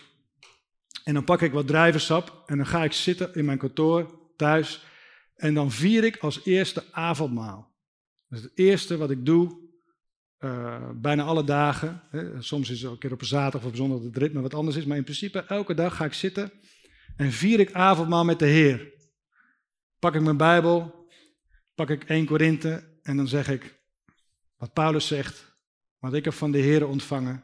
en 1.03 1.13
dan 1.13 1.23
pak 1.23 1.41
ik 1.41 1.51
wat 1.51 1.67
drijversap 1.67 2.43
en 2.45 2.57
dan 2.57 2.67
ga 2.67 2.83
ik 2.83 2.91
zitten 2.91 3.33
in 3.33 3.45
mijn 3.45 3.57
kantoor 3.57 4.26
thuis. 4.37 4.85
En 5.35 5.53
dan 5.53 5.71
vier 5.71 6.03
ik 6.03 6.17
als 6.17 6.45
eerste 6.45 6.83
avondmaal. 6.91 7.75
Dat 8.27 8.39
is 8.39 8.45
het 8.45 8.57
eerste 8.57 8.97
wat 8.97 9.09
ik 9.09 9.25
doe, 9.25 9.67
uh, 10.39 10.89
bijna 10.95 11.23
alle 11.23 11.43
dagen. 11.43 12.01
Hè. 12.09 12.41
Soms 12.41 12.69
is 12.69 12.81
het 12.81 12.91
een 12.91 12.97
keer 12.97 13.11
op 13.11 13.23
zaterdag 13.23 13.61
of 13.61 13.67
op 13.67 13.75
zondag 13.75 13.97
dat 13.97 14.07
het 14.07 14.17
ritme 14.17 14.41
wat 14.41 14.53
anders 14.53 14.77
is. 14.77 14.85
Maar 14.85 14.97
in 14.97 15.03
principe, 15.03 15.39
elke 15.39 15.73
dag 15.73 15.95
ga 15.95 16.05
ik 16.05 16.13
zitten 16.13 16.51
en 17.15 17.31
vier 17.31 17.59
ik 17.59 17.73
avondmaal 17.73 18.25
met 18.25 18.39
de 18.39 18.45
Heer. 18.45 18.93
Pak 19.99 20.15
ik 20.15 20.21
mijn 20.21 20.37
Bijbel, 20.37 21.07
pak 21.75 21.89
ik 21.89 22.03
1 22.03 22.25
Korinthe 22.25 22.99
en 23.01 23.17
dan 23.17 23.27
zeg 23.27 23.49
ik 23.49 23.79
wat 24.57 24.73
Paulus 24.73 25.07
zegt, 25.07 25.57
wat 25.99 26.13
ik 26.13 26.25
heb 26.25 26.33
van 26.33 26.51
de 26.51 26.57
Heer 26.57 26.87
ontvangen, 26.87 27.43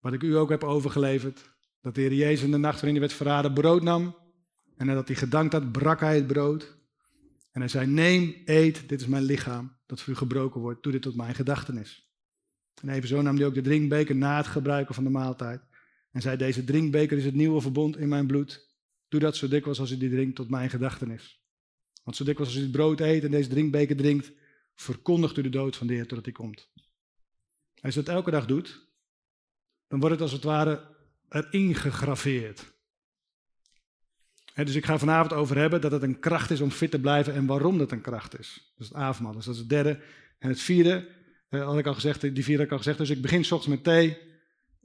wat 0.00 0.12
ik 0.12 0.22
u 0.22 0.36
ook 0.36 0.48
heb 0.48 0.64
overgeleverd. 0.64 1.54
Dat 1.80 1.94
de 1.94 2.00
Heer 2.00 2.12
Jezus 2.12 2.44
in 2.44 2.50
de 2.50 2.56
nacht 2.56 2.74
waarin 2.74 2.90
hij 2.90 3.00
werd 3.00 3.12
verraden 3.12 3.52
brood 3.52 3.82
nam 3.82 4.16
en 4.76 4.86
nadat 4.86 5.06
hij 5.06 5.16
gedankt 5.16 5.52
had, 5.52 5.72
brak 5.72 6.00
hij 6.00 6.14
het 6.14 6.26
brood. 6.26 6.76
En 7.52 7.60
hij 7.60 7.70
zei, 7.70 7.86
neem, 7.86 8.42
eet, 8.44 8.88
dit 8.88 9.00
is 9.00 9.06
mijn 9.06 9.22
lichaam, 9.22 9.76
dat 9.86 10.00
voor 10.00 10.12
u 10.12 10.16
gebroken 10.16 10.60
wordt. 10.60 10.82
Doe 10.82 10.92
dit 10.92 11.02
tot 11.02 11.16
mijn 11.16 11.34
gedachtenis. 11.34 12.10
En 12.82 12.88
evenzo 12.88 13.22
nam 13.22 13.36
hij 13.36 13.46
ook 13.46 13.54
de 13.54 13.60
drinkbeker 13.60 14.16
na 14.16 14.36
het 14.36 14.46
gebruiken 14.46 14.94
van 14.94 15.04
de 15.04 15.10
maaltijd. 15.10 15.60
En 16.12 16.20
zei, 16.20 16.36
deze 16.36 16.64
drinkbeker 16.64 17.16
is 17.16 17.24
het 17.24 17.34
nieuwe 17.34 17.60
verbond 17.60 17.96
in 17.96 18.08
mijn 18.08 18.26
bloed. 18.26 18.74
Doe 19.08 19.20
dat 19.20 19.36
zo 19.36 19.48
dikwijls 19.48 19.80
als 19.80 19.90
u 19.90 19.96
die 19.96 20.10
drinkt 20.10 20.36
tot 20.36 20.48
mijn 20.48 20.70
gedachtenis. 20.70 21.44
Want 22.04 22.16
zo 22.16 22.24
dikwijls 22.24 22.52
als 22.52 22.60
u 22.60 22.62
het 22.62 22.72
brood 22.72 23.00
eet 23.00 23.24
en 23.24 23.30
deze 23.30 23.48
drinkbeker 23.48 23.96
drinkt, 23.96 24.32
verkondigt 24.74 25.36
u 25.36 25.42
de 25.42 25.48
dood 25.48 25.76
van 25.76 25.86
de 25.86 25.92
Heer 25.92 26.06
totdat 26.06 26.24
hij 26.24 26.34
komt. 26.34 26.68
Als 27.80 27.94
je 27.94 28.02
dat 28.02 28.14
elke 28.14 28.30
dag 28.30 28.46
doet, 28.46 28.88
dan 29.88 30.00
wordt 30.00 30.14
het 30.14 30.22
als 30.22 30.32
het 30.32 30.44
ware 30.44 30.96
erin 31.28 31.74
gegraveerd 31.74 32.75
dus 34.64 34.74
ik 34.74 34.84
ga 34.84 34.98
vanavond 34.98 35.32
over 35.32 35.58
hebben 35.58 35.80
dat 35.80 35.92
het 35.92 36.02
een 36.02 36.18
kracht 36.18 36.50
is 36.50 36.60
om 36.60 36.70
fit 36.70 36.90
te 36.90 37.00
blijven 37.00 37.34
en 37.34 37.46
waarom 37.46 37.78
dat 37.78 37.92
een 37.92 38.00
kracht 38.00 38.38
is. 38.38 38.74
Is 38.78 38.88
het 38.88 38.96
avondmaal. 38.96 39.32
Dus 39.32 39.44
dat 39.44 39.54
is 39.54 39.60
het 39.60 39.68
derde. 39.68 40.00
En 40.38 40.48
het 40.48 40.60
vierde, 40.60 41.08
uh, 41.50 41.64
had 41.64 41.78
ik 41.78 41.86
al 41.86 41.94
gezegd, 41.94 42.20
die 42.20 42.44
vierde 42.44 42.56
had 42.56 42.66
ik 42.66 42.70
al 42.70 42.78
gezegd. 42.78 42.98
Dus 42.98 43.10
ik 43.10 43.22
begin 43.22 43.44
s 43.44 43.52
ochtends 43.52 43.76
met 43.76 43.84
thee. 43.84 44.18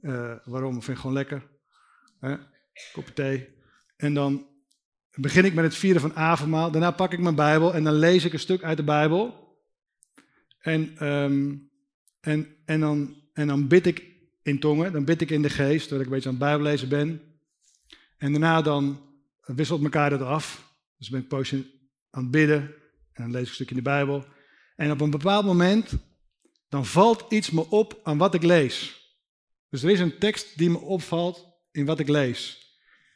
Uh, 0.00 0.34
waarom? 0.44 0.72
Vind 0.72 0.96
ik 0.96 0.96
gewoon 0.96 1.16
lekker. 1.16 1.46
Kopje 2.92 3.12
thee. 3.12 3.48
En 3.96 4.14
dan 4.14 4.46
begin 5.14 5.44
ik 5.44 5.54
met 5.54 5.64
het 5.64 5.74
vieren 5.74 6.00
van 6.00 6.16
avondmaal. 6.16 6.70
Daarna 6.70 6.90
pak 6.90 7.12
ik 7.12 7.18
mijn 7.18 7.34
Bijbel 7.34 7.74
en 7.74 7.84
dan 7.84 7.94
lees 7.94 8.24
ik 8.24 8.32
een 8.32 8.38
stuk 8.38 8.62
uit 8.62 8.76
de 8.76 8.84
Bijbel. 8.84 9.56
En, 10.58 10.96
ehm, 10.98 11.54
en, 12.20 12.56
en, 12.64 12.80
dan, 12.80 13.16
en 13.32 13.46
dan 13.46 13.68
bid 13.68 13.86
ik 13.86 14.12
in 14.42 14.60
tongen, 14.60 14.92
dan 14.92 15.04
bid 15.04 15.20
ik 15.20 15.30
in 15.30 15.42
de 15.42 15.50
geest, 15.50 15.88
terwijl 15.88 16.00
ik 16.00 16.06
een 16.06 16.12
beetje 16.12 16.28
aan 16.28 16.34
het 16.34 16.44
bijbellezen 16.44 16.88
ben. 16.88 17.20
En 18.18 18.30
daarna 18.30 18.62
dan 18.62 19.00
wisselt 19.56 19.82
elkaar 19.82 20.10
dat 20.10 20.20
af. 20.20 20.74
Dus 20.98 21.08
ben 21.08 21.18
ik 21.18 21.24
een 21.24 21.36
poosje 21.36 21.56
aan 22.10 22.22
het 22.22 22.30
bidden 22.30 22.60
en 23.12 23.22
dan 23.22 23.30
lees 23.30 23.42
ik 23.42 23.48
een 23.48 23.54
stukje 23.54 23.74
in 23.74 23.82
de 23.82 23.90
Bijbel. 23.90 24.24
En 24.76 24.90
op 24.90 25.00
een 25.00 25.10
bepaald 25.10 25.44
moment, 25.44 25.92
dan 26.68 26.86
valt 26.86 27.24
iets 27.28 27.50
me 27.50 27.70
op 27.70 28.00
aan 28.02 28.18
wat 28.18 28.34
ik 28.34 28.42
lees. 28.42 29.00
Dus 29.68 29.82
er 29.82 29.90
is 29.90 30.00
een 30.00 30.18
tekst 30.18 30.58
die 30.58 30.70
me 30.70 30.78
opvalt 30.78 31.46
in 31.70 31.84
wat 31.84 31.98
ik 31.98 32.08
lees. 32.08 32.70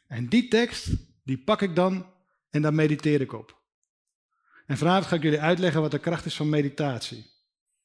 En 0.07 0.27
die 0.27 0.47
tekst, 0.47 0.89
die 1.23 1.37
pak 1.37 1.61
ik 1.61 1.75
dan 1.75 2.05
en 2.49 2.61
daar 2.61 2.73
mediteer 2.73 3.21
ik 3.21 3.33
op. 3.33 3.61
En 4.65 4.77
vanavond 4.77 5.05
ga 5.05 5.15
ik 5.15 5.23
jullie 5.23 5.39
uitleggen 5.39 5.81
wat 5.81 5.91
de 5.91 5.99
kracht 5.99 6.25
is 6.25 6.35
van 6.35 6.49
meditatie. 6.49 7.25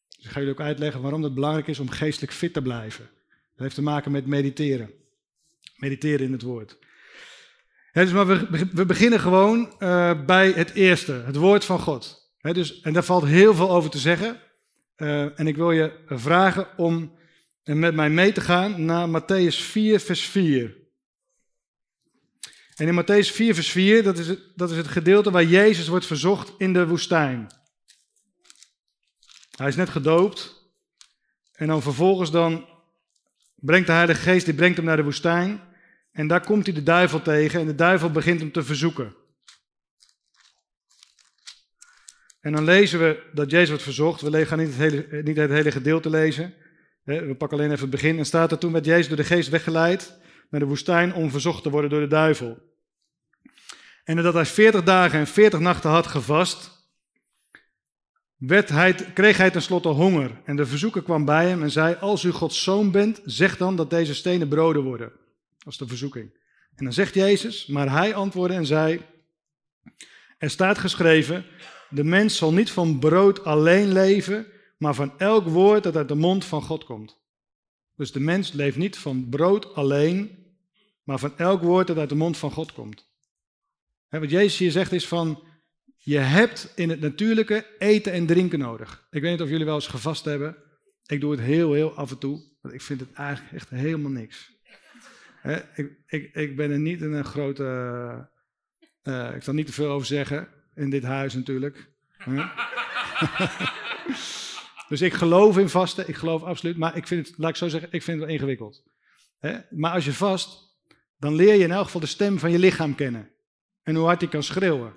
Dus 0.08 0.24
ik 0.24 0.30
ga 0.30 0.38
jullie 0.38 0.54
ook 0.54 0.60
uitleggen 0.60 1.02
waarom 1.02 1.22
het 1.22 1.34
belangrijk 1.34 1.66
is 1.66 1.78
om 1.78 1.88
geestelijk 1.88 2.32
fit 2.32 2.52
te 2.52 2.62
blijven. 2.62 3.10
Dat 3.28 3.62
heeft 3.62 3.74
te 3.74 3.82
maken 3.82 4.12
met 4.12 4.26
mediteren. 4.26 4.90
Mediteren 5.76 6.26
in 6.26 6.32
het 6.32 6.42
woord. 6.42 6.78
Dus 7.92 8.12
maar 8.12 8.26
we, 8.26 8.68
we, 8.72 8.86
beginnen 8.86 9.20
gewoon 9.20 9.74
uh, 9.78 10.24
bij 10.24 10.50
het 10.50 10.72
eerste, 10.72 11.12
het 11.12 11.36
woord 11.36 11.64
van 11.64 11.78
God. 11.78 12.30
Dus, 12.40 12.80
en 12.80 12.92
daar 12.92 13.04
valt 13.04 13.24
heel 13.24 13.54
veel 13.54 13.70
over 13.70 13.90
te 13.90 13.98
zeggen. 13.98 14.40
Uh, 14.96 15.38
en 15.40 15.46
ik 15.46 15.56
wil 15.56 15.70
je 15.70 15.92
vragen 16.06 16.66
om 16.76 17.12
met 17.64 17.94
mij 17.94 18.10
mee 18.10 18.32
te 18.32 18.40
gaan 18.40 18.84
naar 18.84 19.08
Matthäus 19.08 19.56
4, 19.56 20.00
vers 20.00 20.24
4. 20.24 20.76
En 22.74 22.88
in 22.88 23.02
Matthäus 23.02 23.32
4, 23.32 23.54
vers 23.54 23.70
4, 23.70 24.02
dat 24.02 24.18
is, 24.18 24.28
het, 24.28 24.40
dat 24.54 24.70
is 24.70 24.76
het 24.76 24.88
gedeelte 24.88 25.30
waar 25.30 25.44
Jezus 25.44 25.88
wordt 25.88 26.06
verzocht 26.06 26.52
in 26.58 26.72
de 26.72 26.86
woestijn. 26.86 27.46
Hij 29.56 29.68
is 29.68 29.76
net 29.76 29.90
gedoopt. 29.90 30.60
En 31.52 31.66
dan 31.66 31.82
vervolgens 31.82 32.30
dan 32.30 32.68
brengt 33.54 33.86
de 33.86 33.92
Heilige 33.92 34.20
Geest, 34.20 34.44
die 34.44 34.54
brengt 34.54 34.76
hem 34.76 34.86
naar 34.86 34.96
de 34.96 35.02
woestijn. 35.02 35.60
En 36.12 36.26
daar 36.26 36.44
komt 36.44 36.66
hij 36.66 36.74
de 36.74 36.82
duivel 36.82 37.22
tegen 37.22 37.60
en 37.60 37.66
de 37.66 37.74
duivel 37.74 38.10
begint 38.10 38.40
hem 38.40 38.52
te 38.52 38.62
verzoeken. 38.62 39.14
En 42.40 42.52
dan 42.52 42.64
lezen 42.64 42.98
we 42.98 43.30
dat 43.32 43.50
Jezus 43.50 43.68
wordt 43.68 43.82
verzocht. 43.82 44.20
We 44.20 44.46
gaan 44.46 44.58
niet 44.58 44.66
het 44.66 44.76
hele, 44.76 45.22
niet 45.22 45.36
het 45.36 45.50
hele 45.50 45.70
gedeelte 45.70 46.10
lezen. 46.10 46.54
We 47.04 47.34
pakken 47.38 47.58
alleen 47.58 47.70
even 47.70 47.80
het 47.80 47.90
begin. 47.90 48.18
En 48.18 48.26
staat 48.26 48.52
er 48.52 48.58
toen 48.58 48.72
werd 48.72 48.84
Jezus 48.84 49.08
door 49.08 49.16
de 49.16 49.24
geest 49.24 49.48
weggeleid 49.48 50.20
naar 50.50 50.60
de 50.60 50.66
woestijn 50.66 51.14
om 51.14 51.30
verzocht 51.30 51.62
te 51.62 51.70
worden 51.70 51.90
door 51.90 52.00
de 52.00 52.06
duivel. 52.06 52.58
En 54.04 54.16
nadat 54.16 54.34
hij 54.34 54.46
40 54.46 54.82
dagen 54.82 55.18
en 55.18 55.26
40 55.26 55.60
nachten 55.60 55.90
had 55.90 56.06
gevast, 56.06 56.70
werd 58.36 58.68
hij, 58.68 58.94
kreeg 58.94 59.36
hij 59.36 59.50
tenslotte 59.50 59.88
honger. 59.88 60.40
En 60.44 60.56
de 60.56 60.66
verzoeker 60.66 61.02
kwam 61.02 61.24
bij 61.24 61.48
hem 61.48 61.62
en 61.62 61.70
zei: 61.70 61.94
Als 61.94 62.24
u 62.24 62.30
Gods 62.30 62.62
zoon 62.62 62.90
bent, 62.90 63.20
zeg 63.24 63.56
dan 63.56 63.76
dat 63.76 63.90
deze 63.90 64.14
stenen 64.14 64.48
broden 64.48 64.82
worden. 64.82 65.12
Dat 65.62 65.78
was 65.78 65.78
de 65.78 65.86
verzoeking. 65.86 66.32
En 66.74 66.84
dan 66.84 66.92
zegt 66.92 67.14
Jezus, 67.14 67.66
maar 67.66 67.90
hij 67.90 68.14
antwoordde 68.14 68.56
en 68.56 68.66
zei: 68.66 69.00
Er 70.38 70.50
staat 70.50 70.78
geschreven: 70.78 71.44
De 71.90 72.04
mens 72.04 72.36
zal 72.36 72.52
niet 72.52 72.70
van 72.70 72.98
brood 72.98 73.44
alleen 73.44 73.92
leven, 73.92 74.46
maar 74.78 74.94
van 74.94 75.18
elk 75.18 75.48
woord 75.48 75.82
dat 75.82 75.96
uit 75.96 76.08
de 76.08 76.14
mond 76.14 76.44
van 76.44 76.62
God 76.62 76.84
komt. 76.84 77.20
Dus 77.96 78.12
de 78.12 78.20
mens 78.20 78.52
leeft 78.52 78.76
niet 78.76 78.98
van 78.98 79.28
brood 79.28 79.74
alleen, 79.74 80.46
maar 81.02 81.18
van 81.18 81.38
elk 81.38 81.62
woord 81.62 81.86
dat 81.86 81.98
uit 81.98 82.08
de 82.08 82.14
mond 82.14 82.36
van 82.36 82.50
God 82.50 82.72
komt. 82.72 83.08
wat 84.08 84.30
Jezus 84.30 84.58
hier 84.58 84.70
zegt 84.70 84.92
is 84.92 85.08
van, 85.08 85.42
je 85.96 86.18
hebt 86.18 86.72
in 86.74 86.90
het 86.90 87.00
natuurlijke 87.00 87.66
eten 87.78 88.12
en 88.12 88.26
drinken 88.26 88.58
nodig. 88.58 89.06
Ik 89.10 89.22
weet 89.22 89.30
niet 89.30 89.40
of 89.40 89.48
jullie 89.48 89.64
wel 89.64 89.74
eens 89.74 89.86
gevast 89.86 90.24
hebben. 90.24 90.56
Ik 91.06 91.20
doe 91.20 91.30
het 91.30 91.40
heel, 91.40 91.72
heel 91.72 91.94
af 91.94 92.10
en 92.10 92.18
toe, 92.18 92.42
want 92.60 92.74
ik 92.74 92.82
vind 92.82 93.00
het 93.00 93.12
eigenlijk 93.12 93.54
echt 93.54 93.68
helemaal 93.68 94.10
niks. 94.10 94.51
Ik, 95.74 95.90
ik, 96.06 96.34
ik 96.34 96.56
ben 96.56 96.70
er 96.70 96.78
niet 96.78 97.00
een 97.00 97.24
grote, 97.24 97.64
uh, 99.02 99.34
ik 99.34 99.42
zal 99.42 99.54
niet 99.54 99.66
te 99.66 99.72
veel 99.72 99.90
over 99.90 100.06
zeggen, 100.06 100.48
in 100.74 100.90
dit 100.90 101.02
huis 101.02 101.34
natuurlijk. 101.34 101.90
dus 104.88 105.00
ik 105.00 105.12
geloof 105.12 105.58
in 105.58 105.68
vasten, 105.68 106.08
ik 106.08 106.16
geloof 106.16 106.42
absoluut, 106.42 106.76
maar 106.76 106.96
ik 106.96 107.06
vind 107.06 107.28
het, 107.28 107.38
laat 107.38 107.50
ik 107.50 107.56
zo 107.56 107.68
zeggen, 107.68 107.92
ik 107.92 108.02
vind 108.02 108.16
het 108.16 108.26
wel 108.26 108.34
ingewikkeld. 108.34 108.82
Maar 109.70 109.92
als 109.92 110.04
je 110.04 110.12
vast, 110.12 110.76
dan 111.18 111.34
leer 111.34 111.54
je 111.54 111.64
in 111.64 111.72
elk 111.72 111.84
geval 111.84 112.00
de 112.00 112.06
stem 112.06 112.38
van 112.38 112.50
je 112.50 112.58
lichaam 112.58 112.94
kennen. 112.94 113.30
En 113.82 113.94
hoe 113.94 114.04
hard 114.04 114.20
die 114.20 114.28
kan 114.28 114.42
schreeuwen. 114.42 114.94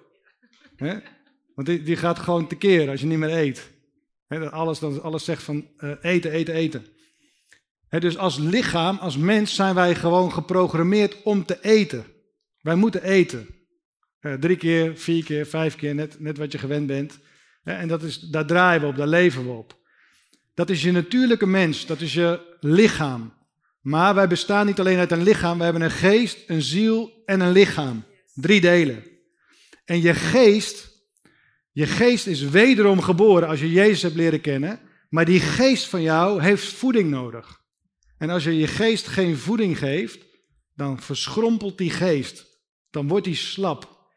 Want 1.55 1.67
die, 1.67 1.83
die, 1.83 1.95
gaat 1.95 2.19
gewoon 2.19 2.47
tekeer 2.47 2.89
als 2.89 3.01
je 3.01 3.07
niet 3.07 3.17
meer 3.17 3.37
eet. 3.37 3.71
dat 4.27 4.51
alles, 4.51 4.79
dat 4.79 5.01
alles 5.01 5.23
zegt 5.23 5.43
van 5.43 5.69
uh, 5.77 5.91
eten, 6.01 6.31
eten, 6.31 6.53
eten. 6.53 6.85
Dus 7.89 8.17
als 8.17 8.37
lichaam, 8.37 8.97
als 8.97 9.17
mens 9.17 9.55
zijn 9.55 9.75
wij 9.75 9.95
gewoon 9.95 10.31
geprogrammeerd 10.31 11.23
om 11.23 11.45
te 11.45 11.57
eten. 11.61 12.05
Wij 12.61 12.75
moeten 12.75 13.03
eten. 13.03 13.47
Drie 14.39 14.57
keer, 14.57 14.97
vier 14.97 15.23
keer, 15.23 15.45
vijf 15.45 15.75
keer, 15.75 15.95
net, 15.95 16.19
net 16.19 16.37
wat 16.37 16.51
je 16.51 16.57
gewend 16.57 16.87
bent. 16.87 17.19
en 17.63 17.87
dat 17.87 18.03
is, 18.03 18.19
daar 18.19 18.45
draaien 18.45 18.81
we 18.81 18.87
op, 18.87 18.95
daar 18.95 19.07
leven 19.07 19.43
we 19.43 19.49
op. 19.49 19.77
Dat 20.53 20.69
is 20.69 20.81
je 20.81 20.91
natuurlijke 20.91 21.45
mens, 21.45 21.85
dat 21.85 22.01
is 22.01 22.13
je 22.13 22.57
lichaam. 22.59 23.33
Maar 23.81 24.15
wij 24.15 24.27
bestaan 24.27 24.65
niet 24.65 24.79
alleen 24.79 24.97
uit 24.97 25.11
een 25.11 25.23
lichaam, 25.23 25.57
we 25.57 25.63
hebben 25.63 25.81
een 25.81 25.91
geest, 25.91 26.49
een 26.49 26.61
ziel 26.61 27.23
en 27.25 27.39
een 27.39 27.51
lichaam. 27.51 28.03
Drie 28.33 28.61
delen. 28.61 29.03
En 29.85 30.01
je 30.01 30.13
geest, 30.13 30.89
je 31.71 31.85
geest 31.85 32.27
is 32.27 32.41
wederom 32.41 33.01
geboren 33.01 33.47
als 33.47 33.59
je 33.59 33.71
Jezus 33.71 34.01
hebt 34.01 34.15
leren 34.15 34.41
kennen, 34.41 34.79
maar 35.09 35.25
die 35.25 35.39
geest 35.39 35.87
van 35.87 36.01
jou 36.01 36.41
heeft 36.41 36.73
voeding 36.73 37.09
nodig. 37.09 37.63
En 38.17 38.29
als 38.29 38.43
je 38.43 38.57
je 38.57 38.67
geest 38.67 39.07
geen 39.07 39.37
voeding 39.37 39.77
geeft, 39.77 40.25
dan 40.75 41.01
verschrompelt 41.01 41.77
die 41.77 41.89
geest. 41.89 42.45
Dan 42.89 43.07
wordt 43.07 43.25
die 43.25 43.35
slap. 43.35 44.09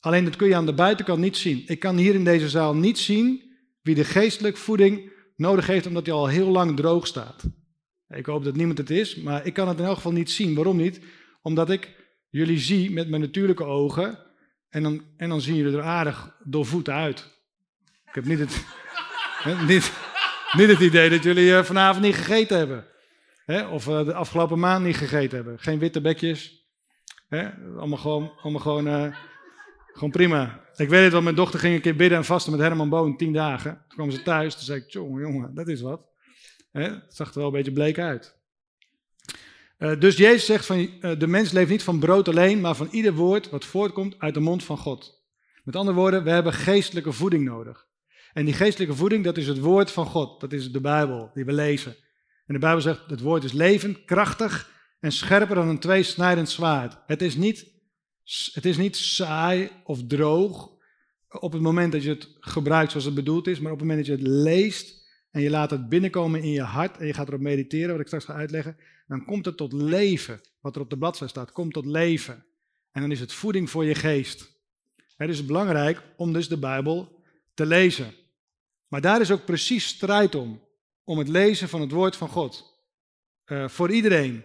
Alleen 0.00 0.24
dat 0.24 0.36
kun 0.36 0.48
je 0.48 0.56
aan 0.56 0.66
de 0.66 0.74
buitenkant 0.74 1.18
niet 1.18 1.36
zien. 1.36 1.62
Ik 1.66 1.78
kan 1.78 1.96
hier 1.96 2.14
in 2.14 2.24
deze 2.24 2.48
zaal 2.48 2.74
niet 2.74 2.98
zien 2.98 3.42
wie 3.82 3.94
de 3.94 4.04
geestelijke 4.04 4.58
voeding 4.58 5.12
nodig 5.36 5.66
heeft 5.66 5.86
omdat 5.86 6.06
hij 6.06 6.14
al 6.14 6.26
heel 6.26 6.48
lang 6.48 6.76
droog 6.76 7.06
staat. 7.06 7.44
Ik 8.08 8.26
hoop 8.26 8.44
dat 8.44 8.56
niemand 8.56 8.78
het 8.78 8.90
is, 8.90 9.16
maar 9.16 9.46
ik 9.46 9.54
kan 9.54 9.68
het 9.68 9.78
in 9.78 9.84
elk 9.84 9.96
geval 9.96 10.12
niet 10.12 10.30
zien. 10.30 10.54
Waarom 10.54 10.76
niet? 10.76 11.00
Omdat 11.42 11.70
ik 11.70 11.94
jullie 12.30 12.58
zie 12.58 12.90
met 12.90 13.08
mijn 13.08 13.20
natuurlijke 13.20 13.64
ogen 13.64 14.18
en 14.68 14.82
dan, 14.82 15.04
en 15.16 15.28
dan 15.28 15.40
zien 15.40 15.54
jullie 15.54 15.76
er 15.76 15.82
aardig 15.82 16.36
doorvoet 16.44 16.88
uit. 16.88 17.18
Ik 18.06 18.14
heb 18.14 18.24
niet 18.24 18.38
het, 18.38 18.64
niet, 19.68 19.92
niet 20.52 20.68
het 20.68 20.80
idee 20.80 21.10
dat 21.10 21.22
jullie 21.22 21.48
uh, 21.48 21.62
vanavond 21.62 22.04
niet 22.04 22.14
gegeten 22.14 22.58
hebben. 22.58 22.86
Hè? 23.46 23.66
Of 23.66 23.86
uh, 23.86 24.04
de 24.04 24.14
afgelopen 24.14 24.58
maand 24.58 24.84
niet 24.84 24.96
gegeten 24.96 25.36
hebben. 25.36 25.58
Geen 25.58 25.78
witte 25.78 26.00
bekjes. 26.00 26.66
Hè? 27.28 27.50
Allemaal 27.76 27.98
gewoon, 27.98 28.32
allemaal 28.42 28.60
gewoon, 28.60 28.86
uh, 28.86 29.16
gewoon 29.92 30.10
prima. 30.10 30.64
Ik 30.76 30.88
weet 30.88 31.02
het 31.02 31.12
wel, 31.12 31.22
mijn 31.22 31.34
dochter 31.34 31.60
ging 31.60 31.74
een 31.74 31.80
keer 31.80 31.96
bidden 31.96 32.18
en 32.18 32.24
vasten 32.24 32.52
met 32.52 32.60
Herman 32.60 32.88
Boon 32.88 33.16
tien 33.16 33.32
dagen. 33.32 33.72
Toen 33.72 33.96
kwam 33.96 34.10
ze 34.10 34.22
thuis, 34.22 34.54
toen 34.54 34.64
zei 34.64 34.80
ik, 34.80 34.90
jongen, 34.90 35.20
jongen, 35.20 35.54
dat 35.54 35.68
is 35.68 35.80
wat. 35.80 36.00
Het 36.72 37.04
zag 37.08 37.28
er 37.28 37.38
wel 37.38 37.46
een 37.46 37.52
beetje 37.52 37.72
bleek 37.72 37.98
uit. 37.98 38.36
Uh, 39.78 40.00
dus 40.00 40.16
Jezus 40.16 40.46
zegt 40.46 40.66
van 40.66 40.90
de 41.18 41.26
mens 41.26 41.52
leeft 41.52 41.70
niet 41.70 41.82
van 41.82 41.98
brood 41.98 42.28
alleen, 42.28 42.60
maar 42.60 42.74
van 42.74 42.88
ieder 42.90 43.12
woord 43.12 43.50
wat 43.50 43.64
voortkomt 43.64 44.14
uit 44.18 44.34
de 44.34 44.40
mond 44.40 44.64
van 44.64 44.78
God. 44.78 45.24
Met 45.64 45.76
andere 45.76 45.96
woorden, 45.96 46.24
we 46.24 46.30
hebben 46.30 46.52
geestelijke 46.52 47.12
voeding 47.12 47.44
nodig. 47.44 47.86
En 48.32 48.44
die 48.44 48.54
geestelijke 48.54 48.94
voeding, 48.94 49.24
dat 49.24 49.36
is 49.36 49.46
het 49.46 49.58
woord 49.58 49.90
van 49.90 50.06
God. 50.06 50.40
Dat 50.40 50.52
is 50.52 50.72
de 50.72 50.80
Bijbel 50.80 51.30
die 51.34 51.44
we 51.44 51.52
lezen. 51.52 51.96
En 52.46 52.54
de 52.54 52.60
Bijbel 52.60 52.80
zegt, 52.80 53.00
het 53.06 53.20
woord 53.20 53.44
is 53.44 53.52
levend, 53.52 54.04
krachtig 54.04 54.70
en 55.00 55.12
scherper 55.12 55.54
dan 55.54 55.68
een 55.68 55.78
tweesnijdend 55.78 56.50
zwaard. 56.50 56.98
Het 57.06 57.22
is 57.22 57.36
niet, 57.36 57.66
het 58.52 58.64
is 58.64 58.76
niet 58.76 58.96
saai 58.96 59.70
of 59.84 60.06
droog 60.06 60.74
op 61.28 61.52
het 61.52 61.62
moment 61.62 61.92
dat 61.92 62.02
je 62.02 62.08
het 62.08 62.36
gebruikt 62.40 62.90
zoals 62.90 63.06
het 63.06 63.14
bedoeld 63.14 63.46
is, 63.46 63.58
maar 63.58 63.72
op 63.72 63.78
het 63.78 63.86
moment 63.88 64.06
dat 64.06 64.16
je 64.16 64.24
het 64.24 64.32
leest 64.32 65.04
en 65.30 65.42
je 65.42 65.50
laat 65.50 65.70
het 65.70 65.88
binnenkomen 65.88 66.42
in 66.42 66.50
je 66.50 66.62
hart 66.62 66.96
en 66.96 67.06
je 67.06 67.14
gaat 67.14 67.28
erop 67.28 67.40
mediteren, 67.40 67.90
wat 67.90 68.00
ik 68.00 68.06
straks 68.06 68.24
ga 68.24 68.34
uitleggen, 68.34 68.76
dan 69.06 69.24
komt 69.24 69.44
het 69.44 69.56
tot 69.56 69.72
leven. 69.72 70.40
Wat 70.60 70.76
er 70.76 70.82
op 70.82 70.90
de 70.90 70.98
bladzijde 70.98 71.32
staat, 71.32 71.52
komt 71.52 71.72
tot 71.72 71.86
leven. 71.86 72.44
En 72.92 73.00
dan 73.00 73.10
is 73.10 73.20
het 73.20 73.32
voeding 73.32 73.70
voor 73.70 73.84
je 73.84 73.94
geest. 73.94 74.54
Het 75.16 75.30
is 75.30 75.46
belangrijk 75.46 76.02
om 76.16 76.32
dus 76.32 76.48
de 76.48 76.58
Bijbel 76.58 77.24
te 77.54 77.66
lezen. 77.66 78.14
Maar 78.88 79.00
daar 79.00 79.20
is 79.20 79.30
ook 79.30 79.44
precies 79.44 79.86
strijd 79.86 80.34
om. 80.34 80.65
Om 81.06 81.18
het 81.18 81.28
lezen 81.28 81.68
van 81.68 81.80
het 81.80 81.90
woord 81.90 82.16
van 82.16 82.28
God. 82.28 82.80
Uh, 83.46 83.68
voor 83.68 83.90
iedereen. 83.90 84.44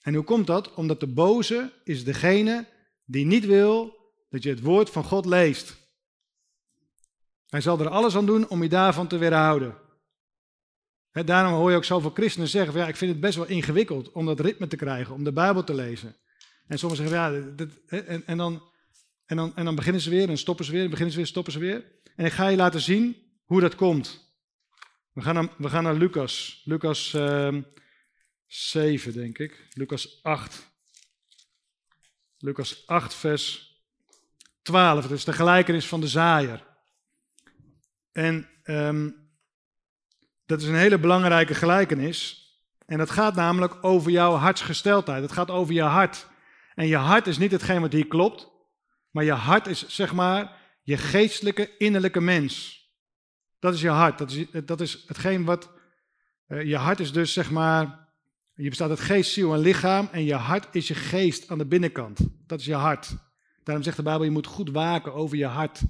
En 0.00 0.14
hoe 0.14 0.24
komt 0.24 0.46
dat? 0.46 0.74
Omdat 0.74 1.00
de 1.00 1.06
boze 1.06 1.72
is 1.84 2.04
degene 2.04 2.66
die 3.04 3.26
niet 3.26 3.44
wil 3.44 3.96
dat 4.28 4.42
je 4.42 4.48
het 4.48 4.60
woord 4.60 4.90
van 4.90 5.04
God 5.04 5.26
leest. 5.26 5.76
Hij 7.46 7.60
zal 7.60 7.80
er 7.80 7.88
alles 7.88 8.16
aan 8.16 8.26
doen 8.26 8.48
om 8.48 8.62
je 8.62 8.68
daarvan 8.68 9.06
te 9.06 9.18
weerhouden 9.18 9.82
daarom 11.12 11.52
hoor 11.52 11.70
je 11.70 11.76
ook 11.76 11.84
zoveel 11.84 12.10
christenen 12.10 12.48
zeggen: 12.48 12.72
van, 12.72 12.80
ja, 12.80 12.88
ik 12.88 12.96
vind 12.96 13.10
het 13.10 13.20
best 13.20 13.36
wel 13.36 13.46
ingewikkeld 13.46 14.12
om 14.12 14.26
dat 14.26 14.40
ritme 14.40 14.66
te 14.66 14.76
krijgen, 14.76 15.14
om 15.14 15.24
de 15.24 15.32
Bijbel 15.32 15.64
te 15.64 15.74
lezen. 15.74 16.16
En 16.66 16.78
sommigen 16.78 17.08
zeggen: 17.08 17.34
ja, 17.34 17.54
en, 17.86 18.26
en, 18.26 18.36
dan, 18.36 18.62
en, 19.26 19.36
dan, 19.36 19.56
en 19.56 19.64
dan 19.64 19.74
beginnen 19.74 20.02
ze 20.02 20.10
weer 20.10 20.28
en 20.28 20.38
stoppen 20.38 20.64
ze 20.64 20.72
weer, 20.72 20.88
beginnen 20.88 21.12
ze 21.12 21.18
weer, 21.18 21.26
stoppen 21.26 21.52
ze 21.52 21.58
weer. 21.58 21.84
En 22.16 22.24
ik 22.24 22.32
ga 22.32 22.48
je 22.48 22.56
laten 22.56 22.80
zien 22.80 23.16
hoe 23.44 23.60
dat 23.60 23.74
komt. 23.74 24.21
We 25.12 25.22
gaan 25.22 25.34
naar, 25.34 25.48
we 25.58 25.68
gaan 25.68 25.82
naar 25.82 25.94
Lucas. 25.94 26.62
Lucas 26.64 27.12
uh, 27.14 27.56
7, 28.46 29.12
denk 29.12 29.38
ik. 29.38 29.66
Lucas 29.74 30.22
8. 30.22 30.70
Lucas 32.38 32.86
8, 32.86 33.14
vers 33.14 33.76
12. 34.62 35.02
Het 35.02 35.12
is 35.12 35.24
de 35.24 35.32
gelijkenis 35.32 35.86
van 35.86 36.00
de 36.00 36.08
zaaier. 36.08 36.66
En 38.12 38.48
um, 38.64 39.30
dat 40.46 40.62
is 40.62 40.68
een 40.68 40.74
hele 40.74 40.98
belangrijke 40.98 41.54
gelijkenis. 41.54 42.46
En 42.86 42.98
dat 42.98 43.10
gaat 43.10 43.34
namelijk 43.34 43.84
over 43.84 44.10
jouw 44.10 44.34
hartsgesteldheid. 44.34 45.22
Het 45.22 45.32
gaat 45.32 45.50
over 45.50 45.74
je 45.74 45.82
hart. 45.82 46.26
En 46.74 46.86
je 46.86 46.96
hart 46.96 47.26
is 47.26 47.38
niet 47.38 47.52
hetgeen 47.52 47.80
wat 47.80 47.92
hier 47.92 48.06
klopt. 48.06 48.50
Maar 49.10 49.24
je 49.24 49.32
hart 49.32 49.66
is 49.66 49.88
zeg 49.88 50.12
maar 50.12 50.60
je 50.82 50.96
geestelijke 50.96 51.76
innerlijke 51.76 52.20
mens. 52.20 52.81
Dat 53.62 53.74
is 53.74 53.80
je 53.80 53.88
hart. 53.88 54.18
Dat 54.18 54.30
is, 54.30 54.46
dat 54.64 54.80
is 54.80 55.04
hetgeen 55.06 55.44
wat. 55.44 55.70
Uh, 56.48 56.62
je 56.62 56.76
hart 56.76 57.00
is 57.00 57.12
dus 57.12 57.32
zeg 57.32 57.50
maar. 57.50 58.08
Je 58.54 58.68
bestaat 58.68 58.90
uit 58.90 59.00
geest, 59.00 59.32
ziel 59.32 59.54
en 59.54 59.60
lichaam. 59.60 60.08
En 60.12 60.24
je 60.24 60.34
hart 60.34 60.68
is 60.70 60.88
je 60.88 60.94
geest 60.94 61.50
aan 61.50 61.58
de 61.58 61.66
binnenkant. 61.66 62.18
Dat 62.46 62.60
is 62.60 62.66
je 62.66 62.74
hart. 62.74 63.16
Daarom 63.64 63.84
zegt 63.84 63.96
de 63.96 64.02
Bijbel: 64.02 64.24
je 64.24 64.30
moet 64.30 64.46
goed 64.46 64.70
waken 64.70 65.14
over 65.14 65.36
je 65.36 65.46
hart. 65.46 65.80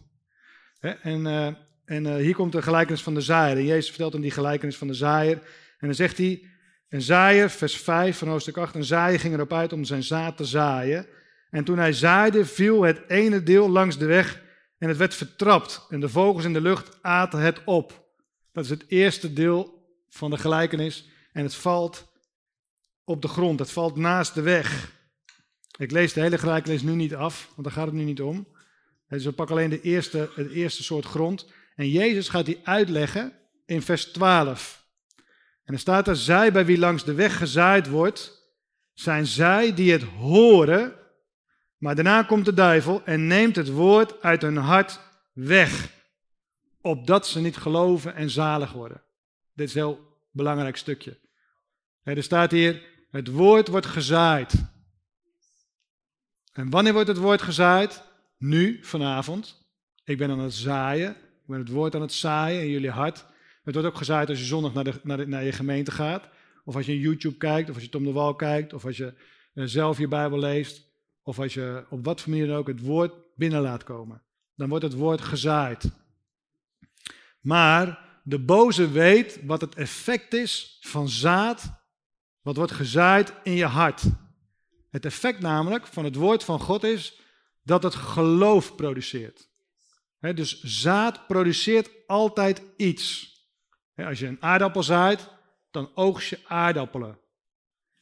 En, 0.81 1.25
uh, 1.25 1.47
en 1.85 2.05
uh, 2.05 2.15
hier 2.15 2.35
komt 2.35 2.53
de 2.53 2.63
gelijkenis 2.63 3.03
van 3.03 3.15
de 3.15 3.21
zaaier. 3.21 3.63
Jezus 3.63 3.89
vertelt 3.89 4.13
dan 4.13 4.21
die 4.21 4.31
gelijkenis 4.31 4.77
van 4.77 4.87
de 4.87 4.95
zaaier. 4.95 5.37
En 5.79 5.87
dan 5.87 5.95
zegt 5.95 6.19
hij: 6.19 6.43
Een 6.89 7.03
zaaier, 7.03 7.51
vers 7.51 7.77
5 7.77 8.19
van 8.19 8.29
hoofdstuk 8.29 8.57
8. 8.57 8.75
Een 8.75 8.85
zaaier 8.85 9.21
ging 9.21 9.35
erop 9.35 9.53
uit 9.53 9.73
om 9.73 9.85
zijn 9.85 10.03
zaad 10.03 10.37
te 10.37 10.45
zaaien. 10.45 11.07
En 11.51 11.65
toen 11.65 11.79
hij 11.79 11.93
zaaide, 11.93 12.45
viel 12.45 12.83
het 12.83 13.03
ene 13.09 13.43
deel 13.43 13.71
langs 13.71 13.99
de 13.99 14.07
weg 14.07 14.41
en 14.83 14.89
het 14.89 14.97
werd 14.97 15.15
vertrapt. 15.15 15.87
En 15.89 16.01
de 16.01 16.09
vogels 16.09 16.45
in 16.45 16.53
de 16.53 16.61
lucht 16.61 16.99
aten 17.03 17.39
het 17.39 17.65
op. 17.65 18.15
Dat 18.53 18.65
is 18.65 18.71
het 18.71 18.85
eerste 18.89 19.33
deel 19.33 19.87
van 20.09 20.31
de 20.31 20.39
gelijkenis. 20.39 21.09
En 21.33 21.43
het 21.43 21.55
valt 21.55 22.13
op 23.05 23.23
de 23.23 23.29
grond, 23.29 23.59
het 23.59 23.71
valt 23.71 23.97
naast 23.97 24.35
de 24.35 24.41
weg. 24.41 24.93
Ik 25.79 25.91
lees 25.91 26.13
de 26.13 26.21
hele 26.21 26.39
gelijkenis 26.39 26.83
nu 26.83 26.95
niet 26.95 27.15
af, 27.15 27.49
want 27.55 27.67
daar 27.67 27.77
gaat 27.77 27.87
het 27.87 27.95
nu 27.95 28.03
niet 28.03 28.21
om. 28.21 28.49
Dus 29.09 29.25
we 29.25 29.33
pakken 29.33 29.57
alleen 29.57 29.71
de 29.71 29.81
eerste, 29.81 30.31
het 30.35 30.51
eerste 30.51 30.83
soort 30.83 31.05
grond. 31.05 31.47
En 31.75 31.89
Jezus 31.89 32.29
gaat 32.29 32.47
die 32.47 32.61
uitleggen 32.65 33.33
in 33.67 33.83
vers 33.83 34.05
12. 34.05 34.87
En 35.65 35.75
er 35.75 35.81
staat 35.81 36.09
er, 36.09 36.17
zij 36.17 36.53
bij 36.53 36.67
wie 36.67 36.79
langs 36.79 37.05
de 37.05 37.15
weg 37.15 37.37
gezaaid 37.37 37.89
wordt, 37.89 38.51
zijn 38.93 39.27
zij 39.27 39.75
die 39.75 39.93
het 39.93 40.03
horen 40.03 41.02
maar 41.83 41.95
daarna 41.95 42.23
komt 42.23 42.45
de 42.45 42.55
duivel 42.55 43.03
en 43.05 43.27
neemt 43.27 43.57
het 43.57 43.71
woord 43.71 44.23
uit 44.23 44.43
hun 44.43 44.57
hart 44.57 45.01
weg, 45.33 45.93
opdat 46.81 47.27
ze 47.27 47.41
niet 47.41 47.57
geloven 47.57 48.15
en 48.15 48.31
zalig 48.31 48.73
worden. 48.73 49.03
Dit 49.55 49.69
is 49.69 49.75
een 49.75 49.81
heel 49.81 50.19
belangrijk 50.31 50.77
stukje. 50.77 51.19
Er 52.03 52.23
staat 52.23 52.51
hier, 52.51 52.83
het 53.11 53.29
woord 53.29 53.69
wordt 53.69 53.87
gezaaid. 53.87 54.55
En 56.53 56.71
wanneer 56.71 56.93
wordt 56.93 57.09
het 57.09 57.17
woord 57.17 57.43
gezaaid? 57.43 58.03
Nu, 58.39 58.85
vanavond. 58.85 59.67
Ik 60.05 60.19
ben 60.19 60.31
aan 60.31 60.39
het 60.39 60.55
zaaien. 60.55 61.11
Ik 61.11 61.47
ben 61.47 61.59
het 61.59 61.69
woord 61.69 61.95
aan 61.95 62.01
het 62.01 62.13
zaaien 62.13 62.63
in 62.63 62.71
jullie 62.71 62.91
hart. 62.91 63.27
Het 63.63 63.75
wordt 63.75 63.89
ook 63.89 63.97
gezaaid 63.97 64.29
als 64.29 64.39
je 64.39 64.45
zondag 64.45 64.75
naar, 64.75 64.85
de, 64.85 65.01
naar, 65.03 65.17
de, 65.17 65.27
naar 65.27 65.45
je 65.45 65.53
gemeente 65.53 65.91
gaat. 65.91 66.29
Of 66.65 66.77
als 66.77 66.87
je 66.87 67.01
YouTube 67.01 67.37
kijkt, 67.37 67.69
of 67.69 67.75
als 67.75 67.85
je 67.85 67.91
Tom 67.91 68.05
de 68.05 68.13
Wal 68.13 68.35
kijkt, 68.35 68.73
of 68.73 68.85
als 68.85 68.97
je 68.97 69.15
eh, 69.55 69.65
zelf 69.67 69.99
je 69.99 70.09
Bijbel 70.09 70.39
leest 70.39 70.91
of 71.23 71.39
als 71.39 71.55
je 71.55 71.87
op 71.91 72.05
wat 72.05 72.21
voor 72.21 72.31
manier 72.31 72.47
dan 72.47 72.57
ook 72.57 72.67
het 72.67 72.81
woord 72.81 73.13
binnen 73.35 73.61
laat 73.61 73.85
komen, 73.85 74.23
dan 74.55 74.69
wordt 74.69 74.85
het 74.85 74.95
woord 74.95 75.21
gezaaid. 75.21 75.91
Maar 77.41 78.11
de 78.25 78.39
boze 78.39 78.91
weet 78.91 79.45
wat 79.45 79.61
het 79.61 79.75
effect 79.75 80.35
is 80.35 80.79
van 80.81 81.09
zaad, 81.09 81.73
wat 82.41 82.57
wordt 82.57 82.73
gezaaid 82.73 83.33
in 83.43 83.53
je 83.53 83.65
hart. 83.65 84.03
Het 84.91 85.05
effect 85.05 85.41
namelijk 85.41 85.87
van 85.87 86.05
het 86.05 86.15
woord 86.15 86.45
van 86.45 86.61
God 86.61 86.85
is 86.85 87.21
dat 87.63 87.83
het 87.83 87.95
geloof 87.95 88.75
produceert. 88.75 89.51
dus 90.19 90.63
zaad 90.63 91.27
produceert 91.27 91.91
altijd 92.07 92.63
iets. 92.77 93.31
als 93.97 94.19
je 94.19 94.27
een 94.27 94.43
aardappel 94.43 94.83
zaait, 94.83 95.29
dan 95.71 95.91
oogst 95.95 96.29
je 96.29 96.41
aardappelen. 96.45 97.19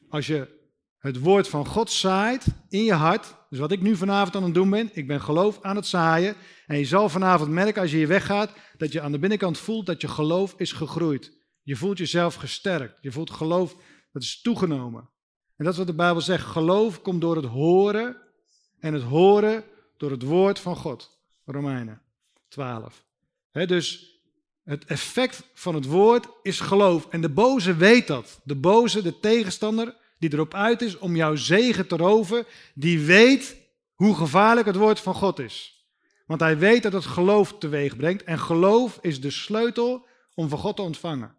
Als 0.09 0.27
je 0.27 0.60
het 1.01 1.19
woord 1.19 1.49
van 1.49 1.67
God 1.67 1.91
zaait 1.91 2.47
in 2.69 2.85
je 2.85 2.93
hart. 2.93 3.35
Dus 3.51 3.59
wat 3.59 3.73
ik 3.73 3.81
nu 3.81 3.97
vanavond 3.97 4.37
aan 4.37 4.43
het 4.43 4.55
doen 4.55 4.71
ben, 4.71 4.91
ik 4.93 5.07
ben 5.07 5.21
geloof 5.21 5.59
aan 5.63 5.77
het 5.77 5.87
zaaien. 5.87 6.37
En 6.67 6.79
je 6.79 6.85
zal 6.85 7.09
vanavond 7.09 7.51
merken 7.51 7.83
als 7.83 7.91
je 7.91 7.97
hier 7.97 8.09
weggaat, 8.09 8.53
dat 8.77 8.93
je 8.93 9.01
aan 9.01 9.13
de 9.13 9.19
binnenkant 9.19 9.59
voelt 9.59 9.87
dat 9.87 10.01
je 10.01 10.09
geloof 10.09 10.55
is 10.57 10.73
gegroeid. 10.73 11.33
Je 11.63 11.77
voelt 11.77 11.99
jezelf 11.99 12.35
gesterkt. 12.35 12.99
Je 13.01 13.13
voelt 13.13 13.31
geloof, 13.31 13.77
dat 14.13 14.23
is 14.23 14.41
toegenomen. 14.41 15.09
En 15.57 15.65
dat 15.65 15.73
is 15.73 15.79
wat 15.79 15.87
de 15.87 15.95
Bijbel 15.95 16.21
zegt. 16.21 16.47
Geloof 16.47 17.03
komt 17.03 17.21
door 17.21 17.37
het 17.37 17.45
horen 17.45 18.17
en 18.79 18.95
het 18.95 19.03
horen 19.03 19.65
door 19.97 20.11
het 20.11 20.23
woord 20.23 20.59
van 20.59 20.77
God. 20.77 21.19
Romeinen 21.45 22.03
12. 22.49 23.05
dus 23.53 24.19
het 24.65 24.85
effect 24.85 25.43
van 25.55 25.75
het 25.75 25.87
woord 25.87 26.29
is 26.43 26.61
geloof. 26.61 27.09
En 27.09 27.21
de 27.21 27.29
boze 27.29 27.77
weet 27.77 28.07
dat. 28.07 28.41
De 28.45 28.57
boze, 28.57 29.03
de 29.03 29.21
tegenstander, 29.21 29.97
die 30.21 30.33
erop 30.33 30.55
uit 30.55 30.83
is 30.83 30.99
om 30.99 31.17
jouw 31.17 31.37
zegen 31.37 31.87
te 31.87 31.97
roven, 31.97 32.47
die 32.75 33.01
weet 33.01 33.57
hoe 33.95 34.15
gevaarlijk 34.15 34.67
het 34.67 34.77
woord 34.77 35.01
van 35.01 35.15
God 35.15 35.39
is. 35.39 35.85
Want 36.27 36.41
hij 36.41 36.59
weet 36.59 36.83
dat 36.83 36.93
het 36.93 37.05
geloof 37.05 37.59
teweeg 37.59 37.97
brengt 37.97 38.25
en 38.25 38.39
geloof 38.39 38.99
is 39.01 39.21
de 39.21 39.31
sleutel 39.31 40.07
om 40.35 40.49
van 40.49 40.59
God 40.59 40.77
te 40.77 40.83
ontvangen. 40.83 41.35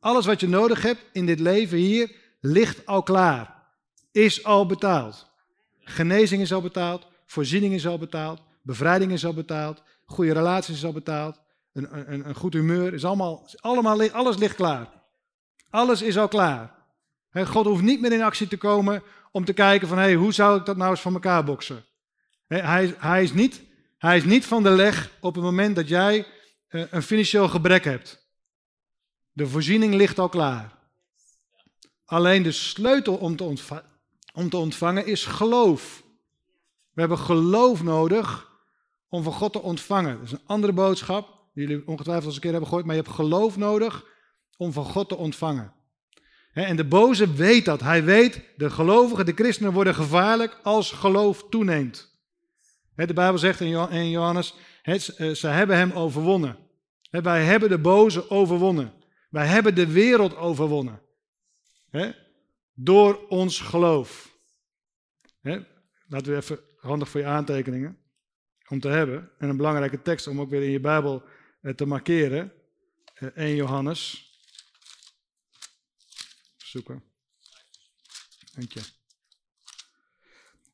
Alles 0.00 0.26
wat 0.26 0.40
je 0.40 0.48
nodig 0.48 0.82
hebt 0.82 1.04
in 1.12 1.26
dit 1.26 1.40
leven 1.40 1.78
hier 1.78 2.10
ligt 2.40 2.86
al 2.86 3.02
klaar, 3.02 3.54
is 4.12 4.44
al 4.44 4.66
betaald. 4.66 5.26
Genezing 5.80 6.42
is 6.42 6.52
al 6.52 6.60
betaald, 6.60 7.06
voorziening 7.26 7.74
is 7.74 7.86
al 7.86 7.98
betaald, 7.98 8.42
bevrijding 8.62 9.12
is 9.12 9.24
al 9.24 9.34
betaald, 9.34 9.82
goede 10.04 10.32
relaties 10.32 10.76
is 10.76 10.84
al 10.84 10.92
betaald, 10.92 11.40
een, 11.72 12.12
een, 12.12 12.28
een 12.28 12.34
goed 12.34 12.52
humeur 12.52 12.94
is 12.94 13.04
allemaal, 13.04 13.48
allemaal, 13.60 14.10
alles 14.10 14.36
ligt 14.36 14.56
klaar. 14.56 14.88
Alles 15.70 16.02
is 16.02 16.18
al 16.18 16.28
klaar. 16.28 16.77
God 17.32 17.66
hoeft 17.66 17.82
niet 17.82 18.00
meer 18.00 18.12
in 18.12 18.22
actie 18.22 18.48
te 18.48 18.56
komen 18.56 19.02
om 19.30 19.44
te 19.44 19.52
kijken 19.52 19.88
van 19.88 19.98
hey, 19.98 20.14
hoe 20.14 20.32
zou 20.32 20.58
ik 20.58 20.66
dat 20.66 20.76
nou 20.76 20.90
eens 20.90 21.00
van 21.00 21.12
elkaar 21.12 21.44
boksen. 21.44 21.84
Hij, 22.46 22.94
hij, 22.98 23.22
is 23.22 23.32
niet, 23.32 23.62
hij 23.98 24.16
is 24.16 24.24
niet 24.24 24.46
van 24.46 24.62
de 24.62 24.70
leg 24.70 25.10
op 25.20 25.34
het 25.34 25.44
moment 25.44 25.76
dat 25.76 25.88
jij 25.88 26.26
eh, 26.68 26.82
een 26.90 27.02
financieel 27.02 27.48
gebrek 27.48 27.84
hebt. 27.84 28.26
De 29.32 29.46
voorziening 29.46 29.94
ligt 29.94 30.18
al 30.18 30.28
klaar. 30.28 30.76
Alleen 32.04 32.42
de 32.42 32.52
sleutel 32.52 33.16
om 33.16 33.36
te, 33.36 33.54
om 34.34 34.50
te 34.50 34.56
ontvangen 34.56 35.06
is 35.06 35.24
geloof. 35.24 36.02
We 36.92 37.00
hebben 37.00 37.18
geloof 37.18 37.82
nodig 37.82 38.48
om 39.08 39.22
van 39.22 39.32
God 39.32 39.52
te 39.52 39.62
ontvangen. 39.62 40.16
Dat 40.16 40.26
is 40.26 40.32
een 40.32 40.46
andere 40.46 40.72
boodschap, 40.72 41.28
die 41.54 41.66
jullie 41.66 41.86
ongetwijfeld 41.86 42.26
eens 42.26 42.34
een 42.34 42.40
keer 42.40 42.50
hebben 42.50 42.68
gehoord, 42.68 42.86
maar 42.86 42.96
je 42.96 43.02
hebt 43.02 43.14
geloof 43.14 43.56
nodig 43.56 44.04
om 44.56 44.72
van 44.72 44.84
God 44.84 45.08
te 45.08 45.16
ontvangen. 45.16 45.72
En 46.64 46.76
de 46.76 46.84
boze 46.84 47.32
weet 47.32 47.64
dat. 47.64 47.80
Hij 47.80 48.04
weet, 48.04 48.40
de 48.56 48.70
gelovigen, 48.70 49.26
de 49.26 49.32
christenen 49.32 49.72
worden 49.72 49.94
gevaarlijk 49.94 50.58
als 50.62 50.92
geloof 50.92 51.48
toeneemt. 51.48 52.16
De 52.94 53.14
Bijbel 53.14 53.38
zegt 53.38 53.60
in 53.60 54.10
Johannes, 54.10 54.54
eh, 54.82 54.98
ze 55.34 55.46
hebben 55.46 55.76
hem 55.76 55.92
overwonnen. 55.92 56.58
Wij 57.10 57.44
hebben 57.44 57.68
de 57.68 57.78
boze 57.78 58.30
overwonnen. 58.30 58.92
Wij 59.30 59.46
hebben 59.46 59.74
de 59.74 59.92
wereld 59.92 60.36
overwonnen. 60.36 61.00
Door 62.74 63.26
ons 63.28 63.60
geloof. 63.60 64.36
Laten 66.08 66.32
we 66.32 66.36
even 66.36 66.60
handig 66.76 67.08
voor 67.08 67.20
je 67.20 67.26
aantekeningen 67.26 67.98
om 68.68 68.80
te 68.80 68.88
hebben. 68.88 69.30
En 69.38 69.48
een 69.48 69.56
belangrijke 69.56 70.02
tekst 70.02 70.26
om 70.26 70.40
ook 70.40 70.50
weer 70.50 70.62
in 70.62 70.70
je 70.70 70.80
Bijbel 70.80 71.22
eh, 71.60 71.74
te 71.74 71.86
markeren. 71.86 72.52
1 73.14 73.32
eh, 73.34 73.56
Johannes 73.56 74.27
zoeken. 76.70 77.02
Dank 78.54 78.72
je. 78.72 78.80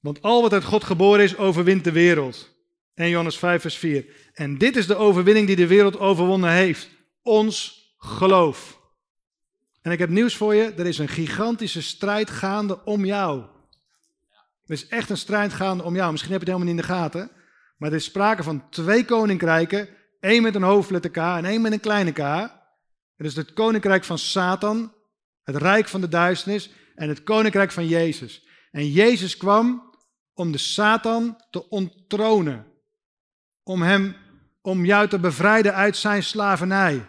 Want 0.00 0.22
al 0.22 0.42
wat 0.42 0.52
uit 0.52 0.64
God 0.64 0.84
geboren 0.84 1.24
is, 1.24 1.36
overwint 1.36 1.84
de 1.84 1.92
wereld. 1.92 2.52
1 2.94 3.08
Johannes 3.08 3.38
5, 3.38 3.60
vers 3.60 3.76
4. 3.76 4.06
En 4.32 4.58
dit 4.58 4.76
is 4.76 4.86
de 4.86 4.96
overwinning 4.96 5.46
die 5.46 5.56
de 5.56 5.66
wereld 5.66 5.98
overwonnen 5.98 6.50
heeft. 6.50 6.88
Ons 7.22 7.84
geloof. 7.98 8.80
En 9.82 9.92
ik 9.92 9.98
heb 9.98 10.08
nieuws 10.08 10.36
voor 10.36 10.54
je. 10.54 10.72
Er 10.76 10.86
is 10.86 10.98
een 10.98 11.08
gigantische 11.08 11.82
strijd 11.82 12.30
gaande 12.30 12.84
om 12.84 13.04
jou. 13.04 13.40
Er 14.64 14.72
is 14.72 14.86
echt 14.86 15.10
een 15.10 15.16
strijd 15.16 15.52
gaande 15.52 15.82
om 15.82 15.94
jou. 15.94 16.10
Misschien 16.10 16.32
heb 16.32 16.42
je 16.42 16.50
het 16.50 16.56
helemaal 16.56 16.74
niet 16.74 16.84
in 16.84 16.88
de 16.88 17.02
gaten. 17.02 17.30
Maar 17.76 17.90
er 17.90 17.96
is 17.96 18.04
sprake 18.04 18.42
van 18.42 18.68
twee 18.70 19.04
koninkrijken. 19.04 19.88
één 20.20 20.42
met 20.42 20.54
een 20.54 20.62
hoofdletter 20.62 21.10
K 21.10 21.16
en 21.16 21.44
één 21.44 21.60
met 21.60 21.72
een 21.72 21.80
kleine 21.80 22.12
K. 22.12 22.18
Het 23.16 23.26
is 23.26 23.36
het 23.36 23.52
koninkrijk 23.52 24.04
van 24.04 24.18
Satan 24.18 24.93
het 25.44 25.56
rijk 25.56 25.88
van 25.88 26.00
de 26.00 26.08
duisternis 26.08 26.70
en 26.94 27.08
het 27.08 27.22
koninkrijk 27.22 27.72
van 27.72 27.86
Jezus. 27.86 28.46
En 28.70 28.90
Jezus 28.90 29.36
kwam 29.36 29.92
om 30.34 30.52
de 30.52 30.58
Satan 30.58 31.40
te 31.50 31.68
onttronen. 31.68 32.66
Om 33.62 33.82
hem, 33.82 34.16
om 34.62 34.84
jou 34.84 35.08
te 35.08 35.18
bevrijden 35.18 35.74
uit 35.74 35.96
zijn 35.96 36.22
slavernij. 36.22 37.06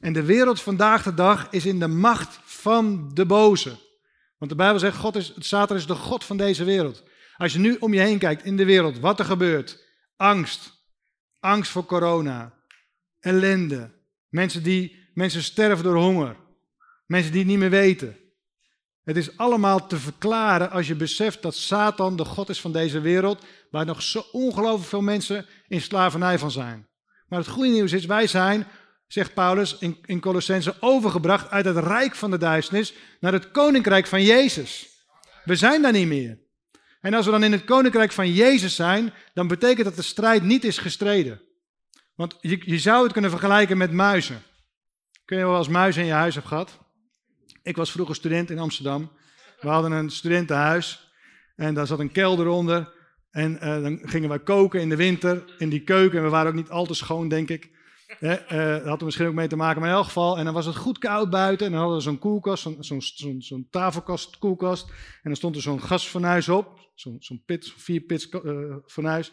En 0.00 0.12
de 0.12 0.22
wereld 0.22 0.60
vandaag 0.60 1.02
de 1.02 1.14
dag 1.14 1.50
is 1.50 1.66
in 1.66 1.78
de 1.78 1.88
macht 1.88 2.38
van 2.44 3.10
de 3.14 3.26
boze. 3.26 3.76
Want 4.38 4.50
de 4.50 4.56
Bijbel 4.56 4.78
zegt, 4.78 4.96
God 4.96 5.16
is, 5.16 5.34
Satan 5.38 5.76
is 5.76 5.86
de 5.86 5.94
God 5.94 6.24
van 6.24 6.36
deze 6.36 6.64
wereld. 6.64 7.02
Als 7.36 7.52
je 7.52 7.58
nu 7.58 7.76
om 7.80 7.94
je 7.94 8.00
heen 8.00 8.18
kijkt 8.18 8.44
in 8.44 8.56
de 8.56 8.64
wereld, 8.64 8.98
wat 8.98 9.18
er 9.18 9.24
gebeurt. 9.24 9.84
Angst. 10.16 10.72
Angst 11.40 11.70
voor 11.70 11.84
corona. 11.84 12.54
Ellende. 13.20 13.90
Mensen, 14.28 14.62
die, 14.62 15.10
mensen 15.14 15.42
sterven 15.42 15.84
door 15.84 15.96
honger. 15.96 16.36
Mensen 17.08 17.32
die 17.32 17.40
het 17.40 17.50
niet 17.50 17.58
meer 17.58 17.70
weten. 17.70 18.16
Het 19.04 19.16
is 19.16 19.36
allemaal 19.36 19.86
te 19.86 19.96
verklaren 19.96 20.70
als 20.70 20.86
je 20.86 20.94
beseft 20.94 21.42
dat 21.42 21.54
Satan 21.54 22.16
de 22.16 22.24
God 22.24 22.48
is 22.48 22.60
van 22.60 22.72
deze 22.72 23.00
wereld, 23.00 23.44
waar 23.70 23.84
nog 23.84 24.02
zo 24.02 24.24
ongelooflijk 24.32 24.88
veel 24.88 25.00
mensen 25.00 25.46
in 25.68 25.80
slavernij 25.80 26.38
van 26.38 26.50
zijn. 26.50 26.88
Maar 27.28 27.38
het 27.38 27.48
goede 27.48 27.70
nieuws 27.70 27.92
is, 27.92 28.04
wij 28.06 28.26
zijn, 28.26 28.66
zegt 29.06 29.34
Paulus 29.34 29.78
in, 29.78 29.98
in 30.04 30.20
Colossense, 30.20 30.74
overgebracht 30.80 31.50
uit 31.50 31.64
het 31.64 31.76
rijk 31.76 32.14
van 32.14 32.30
de 32.30 32.38
duisternis 32.38 32.94
naar 33.20 33.32
het 33.32 33.50
koninkrijk 33.50 34.06
van 34.06 34.22
Jezus. 34.22 34.88
We 35.44 35.56
zijn 35.56 35.82
daar 35.82 35.92
niet 35.92 36.06
meer. 36.06 36.38
En 37.00 37.14
als 37.14 37.24
we 37.24 37.30
dan 37.30 37.44
in 37.44 37.52
het 37.52 37.64
koninkrijk 37.64 38.12
van 38.12 38.32
Jezus 38.32 38.74
zijn, 38.74 39.12
dan 39.34 39.48
betekent 39.48 39.84
dat 39.84 39.96
de 39.96 40.02
strijd 40.02 40.42
niet 40.42 40.64
is 40.64 40.78
gestreden. 40.78 41.42
Want 42.14 42.36
je, 42.40 42.62
je 42.64 42.78
zou 42.78 43.02
het 43.02 43.12
kunnen 43.12 43.30
vergelijken 43.30 43.78
met 43.78 43.92
muizen. 43.92 44.42
Kun 45.24 45.38
je 45.38 45.44
wel 45.44 45.56
als 45.56 45.68
muizen 45.68 46.02
in 46.02 46.08
je 46.08 46.14
huis 46.14 46.34
hebben 46.34 46.52
gehad? 46.52 46.78
Ik 47.68 47.76
was 47.76 47.90
vroeger 47.90 48.14
student 48.14 48.50
in 48.50 48.58
Amsterdam. 48.58 49.10
We 49.60 49.68
hadden 49.68 49.92
een 49.92 50.10
studentenhuis 50.10 51.10
en 51.56 51.74
daar 51.74 51.86
zat 51.86 51.98
een 51.98 52.12
kelder 52.12 52.46
onder. 52.46 52.92
En 53.30 53.52
uh, 53.52 53.82
dan 53.82 54.00
gingen 54.02 54.28
wij 54.28 54.38
koken 54.38 54.80
in 54.80 54.88
de 54.88 54.96
winter 54.96 55.44
in 55.58 55.68
die 55.68 55.80
keuken. 55.80 56.18
En 56.18 56.24
we 56.24 56.30
waren 56.30 56.48
ook 56.48 56.56
niet 56.56 56.70
al 56.70 56.86
te 56.86 56.94
schoon, 56.94 57.28
denk 57.28 57.48
ik. 57.48 57.70
uh, 58.20 58.30
dat 58.48 58.84
had 58.84 58.98
er 58.98 59.04
misschien 59.04 59.26
ook 59.26 59.34
mee 59.34 59.48
te 59.48 59.56
maken, 59.56 59.80
maar 59.80 59.88
in 59.88 59.94
elk 59.94 60.04
geval. 60.04 60.38
En 60.38 60.44
dan 60.44 60.54
was 60.54 60.66
het 60.66 60.76
goed 60.76 60.98
koud 60.98 61.30
buiten. 61.30 61.66
En 61.66 61.72
dan 61.72 61.80
hadden 61.80 61.98
we 61.98 62.04
zo'n 62.04 62.18
koelkast, 62.18 62.68
zo'n 62.80 63.40
zo 63.40 63.62
tafelkast, 63.70 64.38
koelkast. 64.38 64.88
En 64.88 64.94
dan 65.22 65.36
stond 65.36 65.56
er 65.56 65.62
zo'n 65.62 65.82
gasfornuis 65.82 66.48
op. 66.48 66.90
Zo'n 66.94 67.16
zo 67.20 67.34
pit, 67.46 67.72
vier 67.76 68.00
pits 68.00 68.28
uh, 68.44 68.76
fornuis. 68.86 69.32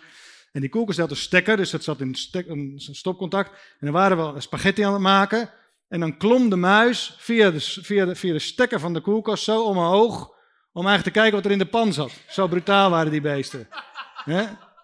En 0.51 0.61
die 0.61 0.69
koelkast 0.69 0.99
had 0.99 1.09
een 1.09 1.15
stekker, 1.15 1.57
dus 1.57 1.69
dat 1.69 1.83
zat 1.83 1.99
in 1.99 2.15
een 2.31 2.73
stopcontact. 2.77 3.49
En 3.49 3.77
dan 3.79 3.91
waren 3.91 4.33
we 4.33 4.41
spaghetti 4.41 4.81
aan 4.81 4.93
het 4.93 5.01
maken. 5.01 5.49
En 5.87 5.99
dan 5.99 6.17
klom 6.17 6.49
de 6.49 6.55
muis 6.55 7.15
via 7.17 7.51
de, 7.51 7.59
via, 7.59 8.15
via 8.15 8.33
de 8.33 8.39
stekker 8.39 8.79
van 8.79 8.93
de 8.93 9.01
koelkast 9.01 9.43
zo 9.43 9.63
omhoog. 9.63 10.33
Om 10.71 10.85
eigenlijk 10.85 11.03
te 11.03 11.21
kijken 11.21 11.35
wat 11.35 11.45
er 11.45 11.51
in 11.51 11.57
de 11.57 11.65
pan 11.65 11.93
zat. 11.93 12.11
Zo 12.27 12.47
brutaal 12.47 12.89
waren 12.89 13.11
die 13.11 13.21
beesten. 13.21 13.67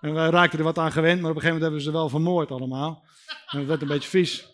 En 0.01 0.13
wij 0.13 0.29
raakten 0.29 0.59
er 0.59 0.65
wat 0.65 0.77
aan 0.77 0.91
gewend, 0.91 1.21
maar 1.21 1.29
op 1.29 1.35
een 1.35 1.41
gegeven 1.41 1.61
moment 1.61 1.61
hebben 1.61 1.79
we 1.79 1.85
ze 1.85 1.91
wel 1.91 2.09
vermoord 2.09 2.51
allemaal. 2.51 3.05
En 3.47 3.57
het 3.57 3.67
werd 3.67 3.81
een 3.81 3.87
beetje 3.87 4.09
vies. 4.09 4.47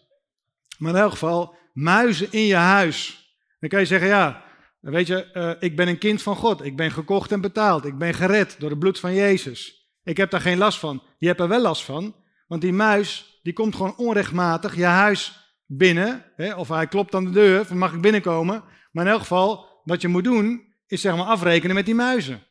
Maar 0.77 0.91
in 0.91 0.99
elk 0.99 1.11
geval, 1.11 1.55
muizen 1.73 2.31
in 2.31 2.45
je 2.45 2.55
huis. 2.55 3.25
Dan 3.59 3.69
kan 3.69 3.79
je 3.79 3.85
zeggen, 3.85 4.07
ja, 4.07 4.43
weet 4.79 5.07
je, 5.07 5.29
uh, 5.33 5.51
ik 5.59 5.75
ben 5.75 5.87
een 5.87 5.97
kind 5.97 6.21
van 6.21 6.35
God. 6.35 6.65
Ik 6.65 6.75
ben 6.75 6.91
gekocht 6.91 7.31
en 7.31 7.41
betaald. 7.41 7.85
Ik 7.85 7.97
ben 7.97 8.13
gered 8.13 8.55
door 8.59 8.69
het 8.69 8.79
bloed 8.79 8.99
van 8.99 9.13
Jezus. 9.13 9.87
Ik 10.03 10.17
heb 10.17 10.31
daar 10.31 10.41
geen 10.41 10.57
last 10.57 10.79
van. 10.79 11.03
Je 11.17 11.27
hebt 11.27 11.39
er 11.39 11.47
wel 11.47 11.61
last 11.61 11.83
van, 11.83 12.15
want 12.47 12.61
die 12.61 12.73
muis, 12.73 13.39
die 13.43 13.53
komt 13.53 13.75
gewoon 13.75 13.97
onrechtmatig 13.97 14.75
je 14.75 14.85
huis 14.85 15.46
binnen. 15.67 16.25
Hè, 16.35 16.55
of 16.55 16.67
hij 16.67 16.87
klopt 16.87 17.15
aan 17.15 17.25
de 17.25 17.31
deur, 17.31 17.65
van 17.65 17.77
mag 17.77 17.93
ik 17.93 18.01
binnenkomen. 18.01 18.63
Maar 18.91 19.05
in 19.05 19.11
elk 19.11 19.21
geval, 19.21 19.65
wat 19.83 20.01
je 20.01 20.07
moet 20.07 20.23
doen, 20.23 20.73
is 20.87 21.01
zeg 21.01 21.15
maar 21.15 21.25
afrekenen 21.25 21.75
met 21.75 21.85
die 21.85 21.95
muizen. 21.95 22.43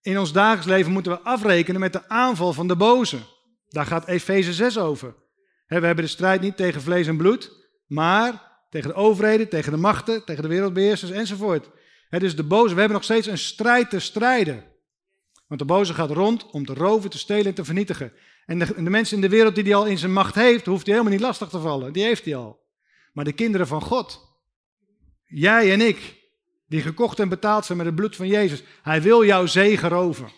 In 0.00 0.18
ons 0.18 0.32
dagelijks 0.32 0.66
leven 0.66 0.92
moeten 0.92 1.12
we 1.12 1.20
afrekenen 1.20 1.80
met 1.80 1.92
de 1.92 2.08
aanval 2.08 2.52
van 2.52 2.68
de 2.68 2.76
boze. 2.76 3.18
Daar 3.68 3.86
gaat 3.86 4.08
Efeze 4.08 4.52
6 4.52 4.78
over. 4.78 5.14
We 5.66 5.74
hebben 5.74 6.04
de 6.04 6.06
strijd 6.06 6.40
niet 6.40 6.56
tegen 6.56 6.82
vlees 6.82 7.06
en 7.06 7.16
bloed, 7.16 7.52
maar 7.86 8.52
tegen 8.70 8.88
de 8.88 8.96
overheden, 8.96 9.48
tegen 9.48 9.72
de 9.72 9.78
machten, 9.78 10.24
tegen 10.24 10.42
de 10.42 10.48
wereldbeheersers 10.48 11.10
enzovoort. 11.10 11.70
Dus 12.08 12.36
de 12.36 12.44
boze, 12.44 12.72
we 12.74 12.80
hebben 12.80 12.96
nog 12.96 13.04
steeds 13.04 13.26
een 13.26 13.38
strijd 13.38 13.90
te 13.90 13.98
strijden. 13.98 14.64
Want 15.46 15.60
de 15.60 15.66
boze 15.66 15.94
gaat 15.94 16.10
rond 16.10 16.50
om 16.50 16.66
te 16.66 16.74
roven, 16.74 17.10
te 17.10 17.18
stelen 17.18 17.46
en 17.46 17.54
te 17.54 17.64
vernietigen. 17.64 18.12
En 18.46 18.58
de, 18.58 18.82
de 18.82 18.90
mensen 18.90 19.16
in 19.16 19.22
de 19.22 19.28
wereld 19.28 19.54
die 19.54 19.64
hij 19.64 19.74
al 19.74 19.86
in 19.86 19.98
zijn 19.98 20.12
macht 20.12 20.34
heeft, 20.34 20.66
hoeft 20.66 20.86
hij 20.86 20.94
helemaal 20.94 21.16
niet 21.16 21.26
lastig 21.26 21.48
te 21.48 21.60
vallen. 21.60 21.92
Die 21.92 22.02
heeft 22.02 22.24
hij 22.24 22.36
al. 22.36 22.64
Maar 23.12 23.24
de 23.24 23.32
kinderen 23.32 23.66
van 23.66 23.82
God, 23.82 24.38
jij 25.24 25.72
en 25.72 25.80
ik, 25.80 26.14
die 26.66 26.82
gekocht 26.82 27.20
en 27.20 27.28
betaald 27.28 27.64
zijn 27.64 27.78
met 27.78 27.86
het 27.86 27.96
bloed 27.96 28.16
van 28.16 28.26
Jezus, 28.26 28.62
hij 28.82 29.02
wil 29.02 29.24
jouw 29.24 29.46
zegen 29.46 29.88
roven. 29.88 30.28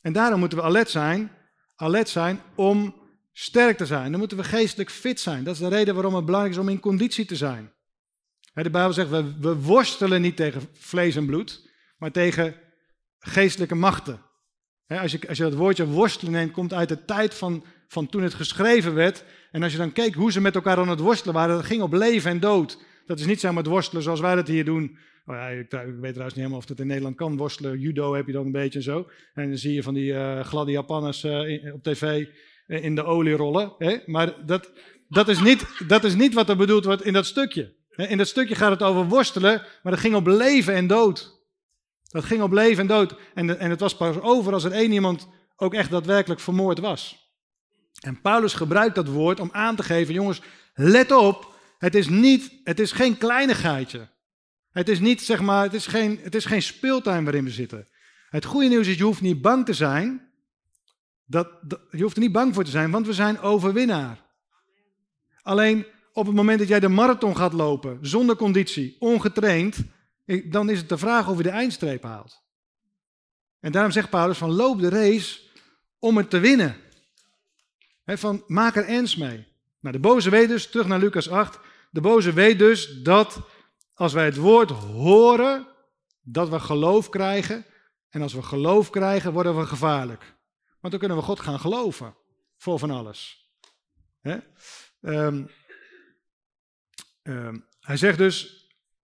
En 0.00 0.12
daarom 0.12 0.38
moeten 0.38 0.58
we 0.58 0.64
alert 0.64 0.90
zijn, 0.90 1.32
alert 1.76 2.08
zijn 2.08 2.40
om 2.54 2.94
sterk 3.32 3.76
te 3.76 3.86
zijn. 3.86 4.10
Dan 4.10 4.20
moeten 4.20 4.38
we 4.38 4.44
geestelijk 4.44 4.90
fit 4.90 5.20
zijn. 5.20 5.44
Dat 5.44 5.54
is 5.54 5.60
de 5.60 5.68
reden 5.68 5.94
waarom 5.94 6.14
het 6.14 6.24
belangrijk 6.24 6.54
is 6.54 6.60
om 6.60 6.68
in 6.68 6.80
conditie 6.80 7.24
te 7.24 7.36
zijn. 7.36 7.72
De 8.52 8.70
Bijbel 8.70 8.92
zegt, 8.92 9.10
we, 9.10 9.38
we 9.38 9.54
worstelen 9.54 10.20
niet 10.20 10.36
tegen 10.36 10.68
vlees 10.72 11.16
en 11.16 11.26
bloed, 11.26 11.68
maar 11.98 12.10
tegen 12.10 12.54
geestelijke 13.18 13.74
machten 13.74 14.29
als, 14.98 15.12
je, 15.12 15.28
als 15.28 15.38
je 15.38 15.42
dat 15.42 15.54
woordje 15.54 15.86
worstelen 15.86 16.32
neemt, 16.32 16.52
komt 16.52 16.74
uit 16.74 16.88
de 16.88 17.04
tijd 17.04 17.34
van, 17.34 17.64
van 17.86 18.08
toen 18.08 18.22
het 18.22 18.34
geschreven 18.34 18.94
werd. 18.94 19.24
En 19.50 19.62
als 19.62 19.72
je 19.72 19.78
dan 19.78 19.92
keek 19.92 20.14
hoe 20.14 20.32
ze 20.32 20.40
met 20.40 20.54
elkaar 20.54 20.76
aan 20.76 20.88
het 20.88 21.00
worstelen 21.00 21.34
waren, 21.34 21.56
dat 21.56 21.64
ging 21.64 21.82
op 21.82 21.92
leven 21.92 22.30
en 22.30 22.40
dood. 22.40 22.78
Dat 23.06 23.18
is 23.18 23.26
niet 23.26 23.40
zeg 23.40 23.50
maar 23.50 23.62
het 23.62 23.72
worstelen 23.72 24.02
zoals 24.02 24.20
wij 24.20 24.34
dat 24.34 24.48
hier 24.48 24.64
doen. 24.64 24.98
Oh 25.26 25.34
ja, 25.36 25.48
ik, 25.48 25.70
weet 25.70 25.90
trouwens 25.90 26.14
niet 26.14 26.34
helemaal 26.34 26.58
of 26.58 26.68
het 26.68 26.80
in 26.80 26.86
Nederland 26.86 27.16
kan 27.16 27.36
worstelen. 27.36 27.78
Judo 27.78 28.14
heb 28.14 28.26
je 28.26 28.32
dan 28.32 28.46
een 28.46 28.52
beetje 28.52 28.78
en 28.78 28.84
zo. 28.84 29.08
En 29.34 29.48
dan 29.48 29.58
zie 29.58 29.74
je 29.74 29.82
van 29.82 29.94
die 29.94 30.12
uh, 30.12 30.40
gladde 30.40 30.72
Japanners 30.72 31.24
uh, 31.24 31.74
op 31.74 31.82
tv 31.82 32.26
uh, 32.66 32.84
in 32.84 32.94
de 32.94 33.04
olie 33.04 33.34
rollen. 33.34 33.72
Maar 34.06 34.46
dat, 34.46 34.72
dat, 35.08 35.28
is 35.28 35.40
niet, 35.40 35.66
dat 35.86 36.04
is 36.04 36.14
niet 36.14 36.34
wat 36.34 36.48
er 36.48 36.56
bedoeld 36.56 36.84
wordt 36.84 37.04
in 37.04 37.12
dat 37.12 37.26
stukje. 37.26 37.72
In 37.96 38.18
dat 38.18 38.28
stukje 38.28 38.54
gaat 38.54 38.70
het 38.70 38.82
over 38.82 39.08
worstelen, 39.08 39.62
maar 39.82 39.92
dat 39.92 40.00
ging 40.00 40.14
op 40.14 40.26
leven 40.26 40.74
en 40.74 40.86
dood. 40.86 41.39
Dat 42.10 42.24
ging 42.24 42.42
op 42.42 42.52
leven 42.52 42.80
en 42.80 42.86
dood. 42.86 43.14
En, 43.34 43.58
en 43.58 43.70
het 43.70 43.80
was 43.80 43.96
pas 43.96 44.20
over 44.20 44.52
als 44.52 44.64
er 44.64 44.72
één 44.72 44.92
iemand 44.92 45.28
ook 45.56 45.74
echt 45.74 45.90
daadwerkelijk 45.90 46.40
vermoord 46.40 46.78
was. 46.78 47.30
En 48.00 48.20
Paulus 48.20 48.54
gebruikt 48.54 48.94
dat 48.94 49.08
woord 49.08 49.40
om 49.40 49.48
aan 49.52 49.76
te 49.76 49.82
geven, 49.82 50.14
jongens, 50.14 50.42
let 50.74 51.12
op, 51.12 51.54
het 51.78 51.94
is, 51.94 52.08
niet, 52.08 52.60
het 52.64 52.80
is 52.80 52.92
geen 52.92 53.18
kleinigheidje. 53.18 54.08
Het 54.70 54.88
is 54.88 55.00
niet, 55.00 55.22
zeg 55.22 55.40
maar, 55.40 55.62
het 55.62 55.74
is 55.74 55.86
geen, 55.86 56.18
het 56.22 56.34
is 56.34 56.44
geen 56.44 56.62
speeltuin 56.62 57.24
waarin 57.24 57.44
we 57.44 57.50
zitten. 57.50 57.88
Het 58.28 58.44
goede 58.44 58.68
nieuws 58.68 58.86
is, 58.86 58.96
je 58.96 59.04
hoeft 59.04 59.20
niet 59.20 59.42
bang 59.42 59.64
te 59.64 59.72
zijn. 59.72 60.28
Dat, 61.26 61.48
dat, 61.62 61.80
je 61.90 62.02
hoeft 62.02 62.16
er 62.16 62.22
niet 62.22 62.32
bang 62.32 62.54
voor 62.54 62.64
te 62.64 62.70
zijn, 62.70 62.90
want 62.90 63.06
we 63.06 63.12
zijn 63.12 63.40
overwinnaar. 63.40 64.24
Alleen 65.42 65.86
op 66.12 66.26
het 66.26 66.34
moment 66.34 66.58
dat 66.58 66.68
jij 66.68 66.80
de 66.80 66.88
marathon 66.88 67.36
gaat 67.36 67.52
lopen, 67.52 67.98
zonder 68.00 68.36
conditie, 68.36 68.96
ongetraind, 68.98 69.76
dan 70.50 70.70
is 70.70 70.78
het 70.78 70.88
de 70.88 70.98
vraag 70.98 71.28
of 71.28 71.36
je 71.36 71.42
de 71.42 71.50
eindstreep 71.50 72.02
haalt. 72.02 72.42
En 73.60 73.72
daarom 73.72 73.92
zegt 73.92 74.10
Paulus 74.10 74.38
van 74.38 74.52
loop 74.52 74.80
de 74.80 74.88
race 74.88 75.40
om 75.98 76.16
het 76.16 76.30
te 76.30 76.38
winnen. 76.38 76.76
van 78.04 78.44
maak 78.46 78.76
er 78.76 78.84
ernst 78.84 79.18
mee. 79.18 79.46
Nou, 79.80 79.94
de 79.94 80.00
boze 80.00 80.30
weet 80.30 80.48
dus, 80.48 80.70
terug 80.70 80.86
naar 80.86 80.98
Lucas 80.98 81.28
8, 81.28 81.58
de 81.90 82.00
boze 82.00 82.32
weet 82.32 82.58
dus 82.58 83.02
dat 83.02 83.40
als 83.94 84.12
wij 84.12 84.24
het 84.24 84.36
woord 84.36 84.70
horen, 84.70 85.66
dat 86.22 86.48
we 86.48 86.60
geloof 86.60 87.08
krijgen. 87.08 87.66
En 88.08 88.22
als 88.22 88.32
we 88.32 88.42
geloof 88.42 88.90
krijgen, 88.90 89.32
worden 89.32 89.58
we 89.58 89.66
gevaarlijk. 89.66 90.34
Want 90.80 90.92
dan 90.92 90.98
kunnen 90.98 91.16
we 91.16 91.22
God 91.22 91.40
gaan 91.40 91.60
geloven 91.60 92.16
voor 92.56 92.78
van 92.78 92.90
alles. 92.90 93.50
Um, 95.00 95.50
um, 97.22 97.66
hij 97.80 97.96
zegt 97.96 98.18
dus, 98.18 98.59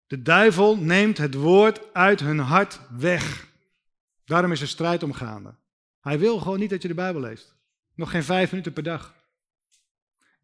de 0.09 0.23
duivel 0.23 0.77
neemt 0.77 1.19
het 1.19 1.35
woord 1.35 1.95
uit 1.95 2.21
hun 2.21 2.39
hart 2.39 2.81
weg. 2.91 3.49
Daarom 4.25 4.53
is 4.53 4.61
er 4.61 4.69
strijd 4.69 5.03
omgaande. 5.03 5.55
Hij 6.01 6.19
wil 6.19 6.39
gewoon 6.39 6.59
niet 6.59 6.71
dat 6.71 6.83
je 6.83 6.89
de 6.89 6.95
Bijbel 6.95 7.21
leest. 7.21 7.57
Nog 7.95 8.11
geen 8.11 8.23
vijf 8.23 8.51
minuten 8.51 8.73
per 8.73 8.83
dag. 8.83 9.15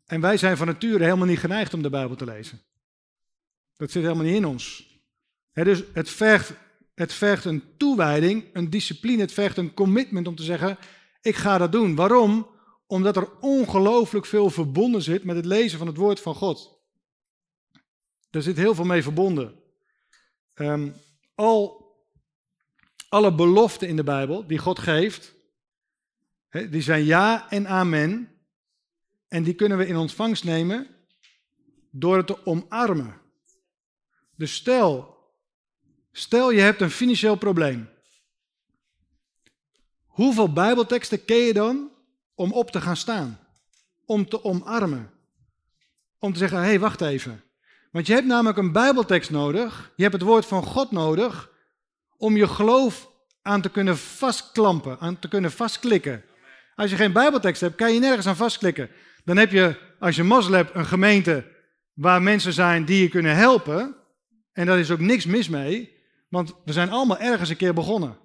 En 0.06 0.20
wij 0.20 0.36
zijn 0.36 0.56
van 0.56 0.66
nature 0.66 1.04
helemaal 1.04 1.26
niet 1.26 1.38
geneigd 1.38 1.74
om 1.74 1.82
de 1.82 1.90
Bijbel 1.90 2.16
te 2.16 2.24
lezen. 2.24 2.60
Dat 3.76 3.90
zit 3.90 4.02
helemaal 4.02 4.24
niet 4.24 4.34
in 4.34 4.46
ons. 4.46 4.86
dus 5.52 5.82
het 5.92 6.10
vergt, 6.10 6.52
het 6.94 7.12
vergt 7.12 7.44
een 7.44 7.62
toewijding, 7.76 8.44
een 8.52 8.70
discipline, 8.70 9.20
het 9.20 9.32
vergt 9.32 9.56
een 9.56 9.74
commitment 9.74 10.26
om 10.26 10.34
te 10.34 10.42
zeggen: 10.42 10.78
ik 11.20 11.36
ga 11.36 11.58
dat 11.58 11.72
doen. 11.72 11.94
Waarom? 11.94 12.46
Omdat 12.86 13.16
er 13.16 13.28
ongelooflijk 13.40 14.26
veel 14.26 14.50
verbonden 14.50 15.02
zit 15.02 15.24
met 15.24 15.36
het 15.36 15.44
lezen 15.44 15.78
van 15.78 15.86
het 15.86 15.96
woord 15.96 16.20
van 16.20 16.34
God. 16.34 16.73
Daar 18.34 18.42
zit 18.42 18.56
heel 18.56 18.74
veel 18.74 18.84
mee 18.84 19.02
verbonden. 19.02 19.54
Um, 20.54 20.94
al, 21.34 21.86
alle 23.08 23.34
beloften 23.34 23.88
in 23.88 23.96
de 23.96 24.04
Bijbel 24.04 24.46
die 24.46 24.58
God 24.58 24.78
geeft, 24.78 25.34
die 26.50 26.82
zijn 26.82 27.04
ja 27.04 27.50
en 27.50 27.68
amen. 27.68 28.38
En 29.28 29.42
die 29.42 29.54
kunnen 29.54 29.78
we 29.78 29.86
in 29.86 29.96
ontvangst 29.96 30.44
nemen 30.44 30.86
door 31.90 32.16
het 32.16 32.26
te 32.26 32.46
omarmen. 32.46 33.20
Dus 34.36 34.54
stel, 34.54 35.16
stel 36.12 36.50
je 36.50 36.60
hebt 36.60 36.80
een 36.80 36.90
financieel 36.90 37.36
probleem. 37.36 37.88
Hoeveel 40.06 40.52
Bijbelteksten 40.52 41.24
ken 41.24 41.36
je 41.36 41.52
dan 41.52 41.90
om 42.34 42.52
op 42.52 42.70
te 42.70 42.80
gaan 42.80 42.96
staan? 42.96 43.38
Om 44.04 44.28
te 44.28 44.44
omarmen? 44.44 45.12
om 46.18 46.32
te 46.32 46.38
zeggen, 46.38 46.58
hé, 46.58 46.64
hey, 46.64 46.80
wacht 46.80 47.00
even. 47.00 47.42
Want 47.94 48.06
je 48.06 48.12
hebt 48.12 48.26
namelijk 48.26 48.58
een 48.58 48.72
bijbeltekst 48.72 49.30
nodig, 49.30 49.92
je 49.96 50.02
hebt 50.02 50.14
het 50.14 50.22
woord 50.22 50.46
van 50.46 50.62
God 50.62 50.90
nodig, 50.90 51.50
om 52.16 52.36
je 52.36 52.48
geloof 52.48 53.10
aan 53.42 53.60
te 53.60 53.70
kunnen 53.70 53.98
vastklampen, 53.98 54.98
aan 55.00 55.18
te 55.18 55.28
kunnen 55.28 55.52
vastklikken. 55.52 56.24
Als 56.74 56.90
je 56.90 56.96
geen 56.96 57.12
bijbeltekst 57.12 57.60
hebt, 57.60 57.74
kan 57.74 57.92
je 57.92 58.00
nergens 58.00 58.26
aan 58.26 58.36
vastklikken. 58.36 58.90
Dan 59.24 59.36
heb 59.36 59.50
je, 59.50 59.76
als 59.98 60.16
je 60.16 60.22
moslim 60.22 60.54
hebt, 60.54 60.74
een 60.74 60.86
gemeente 60.86 61.44
waar 61.92 62.22
mensen 62.22 62.52
zijn 62.52 62.84
die 62.84 63.02
je 63.02 63.08
kunnen 63.08 63.36
helpen. 63.36 63.94
En 64.52 64.66
daar 64.66 64.78
is 64.78 64.90
ook 64.90 65.00
niks 65.00 65.26
mis 65.26 65.48
mee, 65.48 65.96
want 66.28 66.54
we 66.64 66.72
zijn 66.72 66.90
allemaal 66.90 67.18
ergens 67.18 67.48
een 67.48 67.56
keer 67.56 67.74
begonnen. 67.74 68.16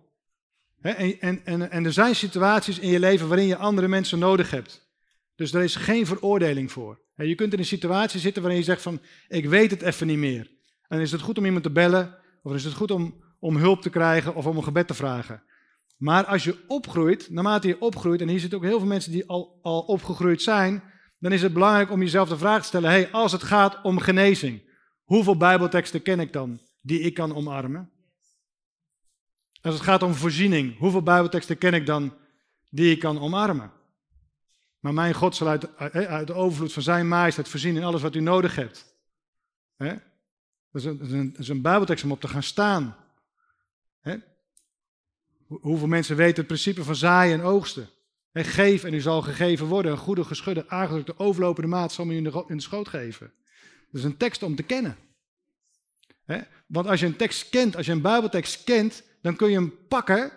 En, 0.82 1.20
en, 1.20 1.42
en, 1.46 1.72
en 1.72 1.86
er 1.86 1.94
zijn 1.94 2.16
situaties 2.16 2.80
in 2.80 2.90
je 2.90 3.00
leven 3.00 3.28
waarin 3.28 3.48
je 3.48 3.58
andere 3.58 3.88
mensen 3.88 4.20
nodig 4.20 4.52
hebt. 4.52 4.90
Dus 5.36 5.52
daar 5.52 5.64
is 5.64 5.76
geen 5.76 6.06
veroordeling 6.06 6.72
voor. 6.72 7.00
Je 7.28 7.36
kunt 7.36 7.54
in 7.54 7.60
een 7.60 7.66
situatie 7.66 8.20
zitten 8.20 8.42
waarin 8.42 8.60
je 8.60 8.66
zegt 8.66 8.82
van, 8.82 9.02
ik 9.28 9.46
weet 9.46 9.72
het 9.72 9.82
even 9.82 10.08
niet 10.08 10.18
meer. 10.18 10.52
En 10.88 11.00
is 11.00 11.12
het 11.12 11.22
goed 11.22 11.38
om 11.38 11.46
iemand 11.46 11.64
te 11.64 11.72
bellen, 11.72 12.16
of 12.44 12.54
is 12.54 12.64
het 12.64 12.74
goed 12.74 12.92
om, 12.92 13.24
om 13.40 13.56
hulp 13.56 13.82
te 13.82 13.90
krijgen 13.90 14.36
of 14.36 14.46
om 14.46 14.58
een 14.58 14.64
gebed 14.64 14.88
te 14.88 14.94
vragen. 14.94 15.44
Maar 15.98 16.26
als 16.26 16.44
je 16.44 16.58
opgroeit, 16.68 17.30
naarmate 17.30 17.68
je 17.68 17.82
opgroeit, 17.82 18.22
en 18.22 18.28
hier 18.28 18.40
zitten 18.40 18.58
ook 18.58 18.64
heel 18.64 18.80
veel 18.80 18.88
mensen 18.88 19.12
die 19.12 19.28
al, 19.28 19.60
al 19.62 19.82
opgegroeid 19.82 20.42
zijn, 20.42 20.84
dan 21.20 21.32
is 21.32 21.42
het 21.42 21.54
belangrijk 21.54 21.92
om 21.92 22.02
jezelf 22.02 22.30
de 22.30 22.38
vraag 22.38 22.62
te 22.62 22.68
stellen, 22.68 22.90
hey, 22.90 23.12
als 23.12 23.32
het 23.32 23.44
gaat 23.44 23.82
om 23.84 24.00
genezing, 24.00 24.62
hoeveel 25.04 25.38
bijbelteksten 25.38 26.02
ken 26.02 26.20
ik 26.20 26.34
dan 26.34 26.60
die 26.82 27.00
ik 27.00 27.14
kan 27.14 27.36
omarmen? 27.36 27.90
Als 29.62 29.74
het 29.74 29.84
gaat 29.84 30.04
om 30.04 30.14
voorziening, 30.14 30.78
hoeveel 30.78 31.04
bijbelteksten 31.04 31.58
ken 31.58 31.74
ik 31.74 31.86
dan 31.86 32.14
die 32.70 32.92
ik 32.92 33.00
kan 33.00 33.20
omarmen? 33.20 33.72
Maar 34.80 34.94
mijn 34.94 35.14
God 35.14 35.36
zal 35.36 35.48
uit, 35.48 35.78
uit 35.94 36.28
de 36.28 36.34
overvloed 36.34 36.74
van 36.74 36.84
zijn 36.84 37.08
majesteit 37.08 37.48
voorzien 37.48 37.76
in 37.76 37.84
alles 37.84 38.02
wat 38.02 38.16
u 38.16 38.20
nodig 38.20 38.56
hebt. 38.56 38.86
Dat, 39.78 40.82
is 40.82 40.84
een, 40.84 41.32
dat, 41.32 41.40
is 41.40 41.48
een, 41.48 41.62
bijbeltekst 41.62 42.04
om 42.04 42.12
op 42.12 42.22
te 42.22 42.28
gaan 42.28 42.44
staan. 42.44 42.96
Hoeveel 45.48 45.88
mensen 45.88 46.16
weten 46.16 46.36
het 46.36 46.48
principe 46.48 46.84
van 46.84 46.96
zaaien 46.96 47.40
en 47.40 47.46
oogsten? 47.46 47.90
geef 48.34 48.84
en 48.84 48.94
u 48.94 49.02
zal 49.02 49.22
gegeven 49.22 49.66
worden. 49.66 49.92
Een 49.92 49.98
goede, 49.98 50.24
geschudde, 50.24 50.70
aangedrukte, 50.70 51.20
overlopende 51.20 51.70
maat 51.70 51.92
zal 51.92 52.06
men 52.06 52.16
u 52.16 52.18
in 52.18 52.56
de, 52.58 52.62
schoot 52.62 52.88
geven. 52.88 53.32
Dat 53.92 54.02
is 54.02 54.04
een 54.04 54.18
tekst 54.18 54.44
om 54.44 54.56
te 54.56 54.64
kennen. 54.64 54.98
Want 56.68 56.88
als 56.88 57.00
je 57.00 57.06
een 57.06 57.16
tekst 57.16 57.50
kent, 57.50 57.76
als 57.76 57.86
je 57.86 57.92
een 57.92 58.02
Bijbeltekst 58.02 58.64
kent, 58.64 59.04
dan 59.22 59.36
kun 59.36 59.50
je 59.50 59.56
hem 59.56 59.74
pakken 59.88 60.32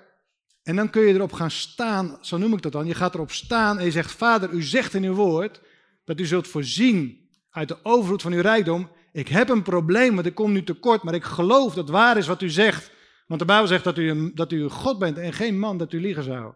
en 0.62 0.76
dan 0.76 0.90
kun 0.90 1.02
je 1.02 1.14
erop 1.14 1.32
gaan 1.32 1.50
staan. 1.50 2.18
Zo 2.20 2.36
noem 2.36 2.52
ik 2.52 2.62
dat 2.62 2.72
dan. 2.72 2.86
Je 2.86 2.94
gaat 2.94 3.14
erop 3.14 3.30
staan 3.30 3.78
en 3.78 3.84
je 3.84 3.90
zegt: 3.90 4.12
Vader, 4.12 4.50
u 4.50 4.62
zegt 4.62 4.94
in 4.94 5.04
uw 5.04 5.14
woord 5.14 5.60
dat 6.04 6.20
u 6.20 6.26
zult 6.26 6.48
voorzien 6.48 7.28
uit 7.50 7.68
de 7.68 7.84
overvloed 7.84 8.22
van 8.22 8.32
uw 8.32 8.40
rijkdom. 8.40 8.90
Ik 9.12 9.28
heb 9.28 9.48
een 9.48 9.62
probleem, 9.62 10.14
want 10.14 10.26
ik 10.26 10.34
kom 10.34 10.52
nu 10.52 10.64
tekort, 10.64 11.02
maar 11.02 11.14
ik 11.14 11.24
geloof 11.24 11.74
dat 11.74 11.88
waar 11.88 12.16
is 12.16 12.26
wat 12.26 12.42
u 12.42 12.50
zegt. 12.50 12.90
Want 13.26 13.40
de 13.40 13.46
Bijbel 13.46 13.66
zegt 13.66 13.84
dat 13.84 13.98
u, 13.98 14.32
dat 14.34 14.52
u 14.52 14.68
God 14.68 14.98
bent 14.98 15.18
en 15.18 15.32
geen 15.32 15.58
man 15.58 15.78
dat 15.78 15.92
u 15.92 16.00
liegen 16.00 16.22
zou. 16.22 16.54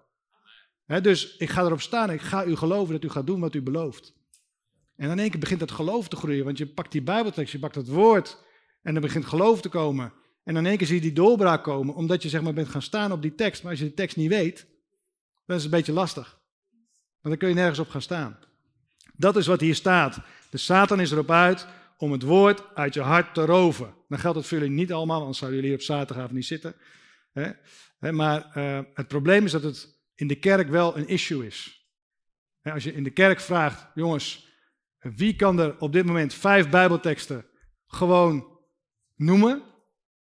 dus 1.02 1.36
ik 1.36 1.50
ga 1.50 1.62
erop 1.64 1.80
staan 1.80 2.08
en 2.08 2.14
ik 2.14 2.20
ga 2.20 2.44
u 2.44 2.56
geloven 2.56 2.92
dat 2.92 3.04
u 3.04 3.08
gaat 3.08 3.26
doen 3.26 3.40
wat 3.40 3.54
u 3.54 3.62
belooft. 3.62 4.14
En 4.96 5.10
in 5.10 5.18
één 5.18 5.30
keer 5.30 5.40
begint 5.40 5.60
dat 5.60 5.70
geloof 5.70 6.08
te 6.08 6.16
groeien, 6.16 6.44
want 6.44 6.58
je 6.58 6.66
pakt 6.66 6.92
die 6.92 7.02
Bijbeltekst, 7.02 7.52
je 7.52 7.58
pakt 7.58 7.74
het 7.74 7.88
woord 7.88 8.38
en 8.82 8.92
dan 8.92 9.02
begint 9.02 9.26
geloof 9.26 9.60
te 9.60 9.68
komen. 9.68 10.12
En 10.46 10.56
in 10.56 10.66
één 10.66 10.76
keer 10.76 10.86
zie 10.86 10.96
je 10.96 11.02
die 11.02 11.12
doorbraak 11.12 11.64
komen, 11.64 11.94
omdat 11.94 12.22
je 12.22 12.28
zeg 12.28 12.42
maar 12.42 12.52
bent 12.52 12.68
gaan 12.68 12.82
staan 12.82 13.12
op 13.12 13.22
die 13.22 13.34
tekst. 13.34 13.62
Maar 13.62 13.70
als 13.70 13.80
je 13.80 13.86
de 13.86 13.94
tekst 13.94 14.16
niet 14.16 14.28
weet, 14.28 14.66
dan 15.46 15.56
is 15.56 15.62
het 15.62 15.72
een 15.72 15.78
beetje 15.78 15.92
lastig. 15.92 16.38
Want 17.20 17.34
dan 17.34 17.36
kun 17.36 17.48
je 17.48 17.54
nergens 17.54 17.78
op 17.78 17.88
gaan 17.88 18.02
staan. 18.02 18.38
Dat 19.14 19.36
is 19.36 19.46
wat 19.46 19.60
hier 19.60 19.74
staat. 19.74 20.18
De 20.50 20.58
Satan 20.58 21.00
is 21.00 21.10
erop 21.10 21.30
uit 21.30 21.66
om 21.98 22.12
het 22.12 22.22
woord 22.22 22.74
uit 22.74 22.94
je 22.94 23.00
hart 23.00 23.34
te 23.34 23.44
roven. 23.44 23.94
Dan 24.08 24.18
geldt 24.18 24.36
het 24.36 24.46
voor 24.46 24.58
jullie 24.58 24.72
niet 24.72 24.92
allemaal, 24.92 25.20
anders 25.20 25.38
zouden 25.38 25.60
jullie 25.60 25.76
op 25.76 25.82
zaterdagavond 25.82 26.32
niet 26.32 26.46
zitten. 26.46 26.74
Maar 27.98 28.52
uh, 28.56 28.80
het 28.94 29.08
probleem 29.08 29.44
is 29.44 29.52
dat 29.52 29.62
het 29.62 29.98
in 30.14 30.26
de 30.26 30.38
kerk 30.38 30.68
wel 30.68 30.96
een 30.96 31.08
issue 31.08 31.46
is. 31.46 31.88
Als 32.62 32.84
je 32.84 32.92
in 32.92 33.02
de 33.02 33.10
kerk 33.10 33.40
vraagt, 33.40 33.86
jongens, 33.94 34.48
wie 34.98 35.36
kan 35.36 35.58
er 35.58 35.78
op 35.78 35.92
dit 35.92 36.06
moment 36.06 36.34
vijf 36.34 36.68
Bijbelteksten 36.68 37.46
gewoon 37.86 38.58
noemen? 39.16 39.74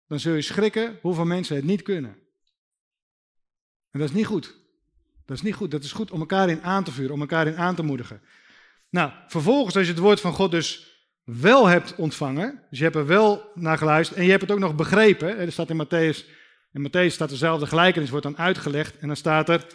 Dan 0.07 0.19
zul 0.19 0.33
je 0.33 0.41
schrikken 0.41 0.99
hoeveel 1.01 1.25
mensen 1.25 1.55
het 1.55 1.65
niet 1.65 1.81
kunnen. 1.81 2.15
En 3.91 3.99
dat 3.99 4.09
is 4.09 4.15
niet 4.15 4.25
goed. 4.25 4.55
Dat 5.25 5.37
is 5.37 5.43
niet 5.43 5.53
goed. 5.53 5.71
Dat 5.71 5.83
is 5.83 5.91
goed 5.91 6.11
om 6.11 6.19
elkaar 6.19 6.49
in 6.49 6.63
aan 6.63 6.83
te 6.83 6.91
vuren, 6.91 7.13
om 7.13 7.21
elkaar 7.21 7.47
in 7.47 7.57
aan 7.57 7.75
te 7.75 7.83
moedigen. 7.83 8.21
Nou, 8.89 9.11
vervolgens, 9.27 9.75
als 9.75 9.85
je 9.85 9.91
het 9.91 10.01
woord 10.01 10.19
van 10.19 10.33
God 10.33 10.51
dus 10.51 10.93
wel 11.23 11.67
hebt 11.67 11.95
ontvangen, 11.95 12.63
dus 12.69 12.77
je 12.77 12.83
hebt 12.83 12.95
er 12.95 13.05
wel 13.05 13.51
naar 13.53 13.77
geluisterd 13.77 14.19
en 14.19 14.25
je 14.25 14.29
hebt 14.29 14.41
het 14.41 14.51
ook 14.51 14.59
nog 14.59 14.75
begrepen. 14.75 15.37
Er 15.37 15.51
staat 15.51 15.69
in 15.69 15.85
Matthäus, 15.85 16.29
in 16.71 16.87
Matthäus 16.87 17.13
staat 17.13 17.29
dezelfde 17.29 17.67
gelijkenis, 17.67 18.09
wordt 18.09 18.25
dan 18.25 18.37
uitgelegd. 18.37 18.97
En 18.97 19.07
dan 19.07 19.15
staat 19.15 19.49
er, 19.49 19.65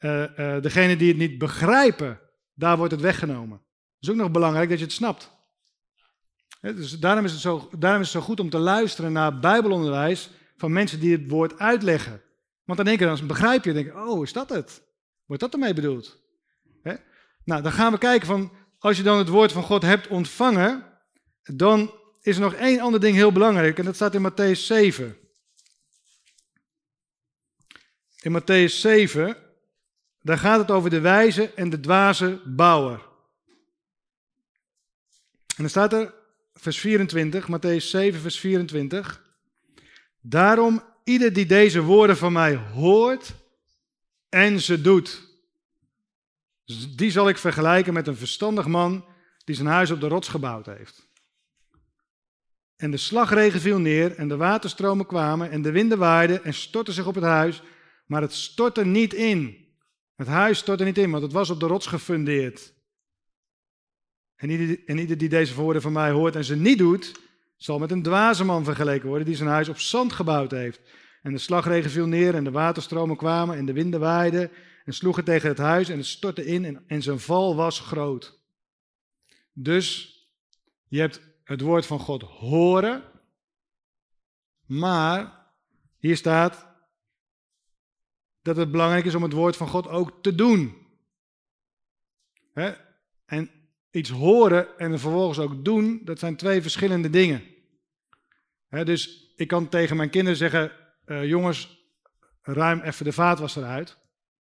uh, 0.00 0.60
degene 0.62 0.96
die 0.96 1.08
het 1.08 1.16
niet 1.16 1.38
begrijpen, 1.38 2.20
daar 2.54 2.76
wordt 2.76 2.92
het 2.92 3.00
weggenomen. 3.00 3.56
Het 3.58 4.08
is 4.08 4.10
ook 4.10 4.16
nog 4.16 4.30
belangrijk 4.30 4.68
dat 4.68 4.78
je 4.78 4.84
het 4.84 4.94
snapt. 4.94 5.39
Dus 6.60 6.98
daarom 6.98 7.24
is, 7.24 7.32
het 7.32 7.40
zo, 7.40 7.70
zo 8.02 8.20
goed 8.20 8.40
om 8.40 8.50
te 8.50 8.58
luisteren 8.58 9.12
naar 9.12 9.38
bijbelonderwijs 9.38 10.30
van 10.56 10.72
mensen 10.72 11.00
die 11.00 11.12
het 11.12 11.28
woord 11.28 11.58
uitleggen. 11.58 12.22
Want 12.64 12.78
dan 12.78 12.86
denk 12.86 13.18
je, 13.18 13.26
begrijp 13.26 13.64
je, 13.64 13.72
denk 13.72 13.86
je, 13.86 14.06
oh, 14.08 14.22
is 14.22 14.32
dat 14.32 14.48
het? 14.48 14.82
Wordt 15.26 15.42
dat 15.42 15.52
ermee 15.52 15.74
bedoeld? 15.74 16.18
Nou, 17.44 17.62
dan 17.62 17.72
gaan 17.72 17.92
we 17.92 17.98
kijken 17.98 18.26
van, 18.26 18.52
als 18.78 18.96
je 18.96 19.02
dan 19.02 19.18
het 19.18 19.28
woord 19.28 19.52
van 19.52 19.62
God 19.62 19.82
hebt 19.82 20.08
ontvangen, 20.08 20.86
dan 21.42 21.94
is 22.20 22.36
er 22.36 22.42
nog 22.42 22.54
één 22.54 22.80
ander 22.80 23.00
ding 23.00 23.14
heel 23.14 23.32
belangrijk 23.32 23.78
en 23.78 23.84
dat 23.84 23.94
staat 23.94 24.14
in 24.14 24.30
Matthäus 24.30 24.60
7. 24.60 25.16
In 28.22 28.40
Matthäus 28.40 28.74
7, 28.80 29.36
daar 30.20 30.38
gaat 30.38 30.58
het 30.58 30.70
over 30.70 30.90
de 30.90 31.00
wijze 31.00 31.52
en 31.54 31.70
de 31.70 31.80
dwaze 31.80 32.40
bouwer. 32.44 33.08
En 35.56 35.66
dan 35.66 35.68
staat 35.68 35.92
er, 35.92 36.14
vers 36.60 36.78
24, 36.78 37.48
Matthäus 37.48 37.90
7, 37.90 38.20
vers 38.20 38.38
24. 38.38 39.22
Daarom, 40.20 40.82
ieder 41.04 41.32
die 41.32 41.46
deze 41.46 41.82
woorden 41.82 42.16
van 42.16 42.32
mij 42.32 42.56
hoort 42.56 43.34
en 44.28 44.60
ze 44.60 44.80
doet, 44.80 45.28
die 46.96 47.10
zal 47.10 47.28
ik 47.28 47.38
vergelijken 47.38 47.92
met 47.92 48.06
een 48.06 48.16
verstandig 48.16 48.66
man 48.66 49.04
die 49.44 49.54
zijn 49.54 49.68
huis 49.68 49.90
op 49.90 50.00
de 50.00 50.08
rots 50.08 50.28
gebouwd 50.28 50.66
heeft. 50.66 51.08
En 52.76 52.90
de 52.90 52.96
slagregen 52.96 53.60
viel 53.60 53.78
neer 53.78 54.14
en 54.14 54.28
de 54.28 54.36
waterstromen 54.36 55.06
kwamen 55.06 55.50
en 55.50 55.62
de 55.62 55.70
winden 55.70 55.98
waaiden 55.98 56.44
en 56.44 56.54
stortten 56.54 56.94
zich 56.94 57.06
op 57.06 57.14
het 57.14 57.24
huis, 57.24 57.62
maar 58.06 58.22
het 58.22 58.32
stortte 58.32 58.84
niet 58.84 59.14
in. 59.14 59.68
Het 60.16 60.26
huis 60.26 60.58
stortte 60.58 60.84
niet 60.84 60.98
in, 60.98 61.10
want 61.10 61.22
het 61.22 61.32
was 61.32 61.50
op 61.50 61.60
de 61.60 61.66
rots 61.66 61.86
gefundeerd. 61.86 62.72
En 64.40 64.50
ieder, 64.50 64.78
en 64.86 64.98
ieder 64.98 65.18
die 65.18 65.28
deze 65.28 65.54
woorden 65.54 65.82
van 65.82 65.92
mij 65.92 66.10
hoort 66.10 66.36
en 66.36 66.44
ze 66.44 66.56
niet 66.56 66.78
doet, 66.78 67.20
zal 67.56 67.78
met 67.78 67.90
een 67.90 68.02
dwaze 68.02 68.44
man 68.44 68.64
vergeleken 68.64 69.08
worden 69.08 69.26
die 69.26 69.36
zijn 69.36 69.48
huis 69.48 69.68
op 69.68 69.78
zand 69.78 70.12
gebouwd 70.12 70.50
heeft. 70.50 70.80
En 71.22 71.32
de 71.32 71.38
slagregen 71.38 71.90
viel 71.90 72.06
neer 72.06 72.34
en 72.34 72.44
de 72.44 72.50
waterstromen 72.50 73.16
kwamen 73.16 73.56
en 73.56 73.66
de 73.66 73.72
winden 73.72 74.00
waaiden 74.00 74.50
en 74.84 74.92
sloegen 74.92 75.24
tegen 75.24 75.48
het 75.48 75.58
huis 75.58 75.88
en 75.88 75.96
het 75.96 76.06
stortte 76.06 76.44
in 76.44 76.64
en, 76.64 76.84
en 76.86 77.02
zijn 77.02 77.20
val 77.20 77.56
was 77.56 77.80
groot. 77.80 78.38
Dus 79.52 80.16
je 80.88 81.00
hebt 81.00 81.20
het 81.44 81.60
woord 81.60 81.86
van 81.86 81.98
God 81.98 82.22
horen, 82.22 83.02
maar 84.66 85.46
hier 85.98 86.16
staat 86.16 86.66
dat 88.42 88.56
het 88.56 88.70
belangrijk 88.70 89.04
is 89.04 89.14
om 89.14 89.22
het 89.22 89.32
woord 89.32 89.56
van 89.56 89.68
God 89.68 89.88
ook 89.88 90.22
te 90.22 90.34
doen. 90.34 90.76
En 93.24 93.59
iets 93.90 94.10
horen 94.10 94.78
en 94.78 94.98
vervolgens 94.98 95.38
ook 95.38 95.64
doen, 95.64 96.00
dat 96.04 96.18
zijn 96.18 96.36
twee 96.36 96.62
verschillende 96.62 97.10
dingen. 97.10 97.42
dus 98.68 99.32
ik 99.36 99.48
kan 99.48 99.68
tegen 99.68 99.96
mijn 99.96 100.10
kinderen 100.10 100.38
zeggen, 100.38 100.72
uh, 101.06 101.24
jongens, 101.24 101.80
ruim 102.42 102.80
even 102.80 103.04
de 103.04 103.12
vaatwasser 103.12 103.64
uit. 103.64 103.98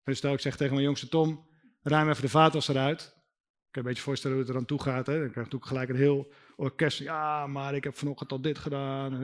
Dus 0.05 0.19
stel 0.19 0.33
ik 0.33 0.41
zeg 0.41 0.57
tegen 0.57 0.73
mijn 0.73 0.87
jongste 0.87 1.09
Tom, 1.09 1.47
ruim 1.83 2.09
even 2.09 2.23
de 2.23 2.29
vaatwasser 2.29 2.77
uit. 2.77 3.01
Ik 3.01 3.79
kan 3.79 3.83
een 3.83 3.89
beetje 3.89 4.03
voorstellen 4.03 4.37
hoe 4.37 4.47
het 4.47 4.55
er 4.55 4.61
aan 4.61 4.67
toe 4.67 4.83
gaat. 4.83 5.07
Hè? 5.07 5.19
Dan 5.19 5.31
krijg 5.31 5.53
ik 5.53 5.65
gelijk 5.65 5.89
een 5.89 5.97
heel 5.97 6.33
orkest. 6.57 6.99
Ja, 6.99 7.47
maar 7.47 7.75
ik 7.75 7.85
heb 7.85 7.97
vanochtend 7.97 8.33
al 8.33 8.41
dit 8.41 8.59
gedaan. 8.59 9.23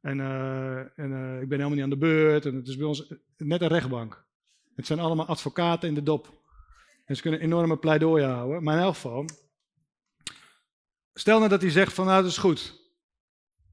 En, 0.00 0.18
uh, 0.18 0.78
en 0.78 1.10
uh, 1.10 1.40
ik 1.40 1.48
ben 1.48 1.58
helemaal 1.58 1.70
niet 1.70 1.82
aan 1.82 1.90
de 1.90 1.96
beurt. 1.96 2.46
En 2.46 2.54
het 2.54 2.68
is 2.68 2.76
bij 2.76 2.86
ons 2.86 3.14
net 3.36 3.60
een 3.60 3.68
rechtbank. 3.68 4.26
Het 4.74 4.86
zijn 4.86 4.98
allemaal 4.98 5.26
advocaten 5.26 5.88
in 5.88 5.94
de 5.94 6.02
dop. 6.02 6.37
En 7.08 7.16
ze 7.16 7.22
kunnen 7.22 7.40
enorme 7.40 7.76
pleidooien 7.76 8.28
houden. 8.28 8.62
Maar 8.62 8.76
in 8.76 8.82
elk 8.82 8.94
geval, 8.94 9.24
stel 11.14 11.38
nou 11.38 11.50
dat 11.50 11.60
hij 11.60 11.70
zegt 11.70 11.92
van 11.92 12.06
nou 12.06 12.22
dat 12.22 12.30
is 12.30 12.38
goed. 12.38 12.80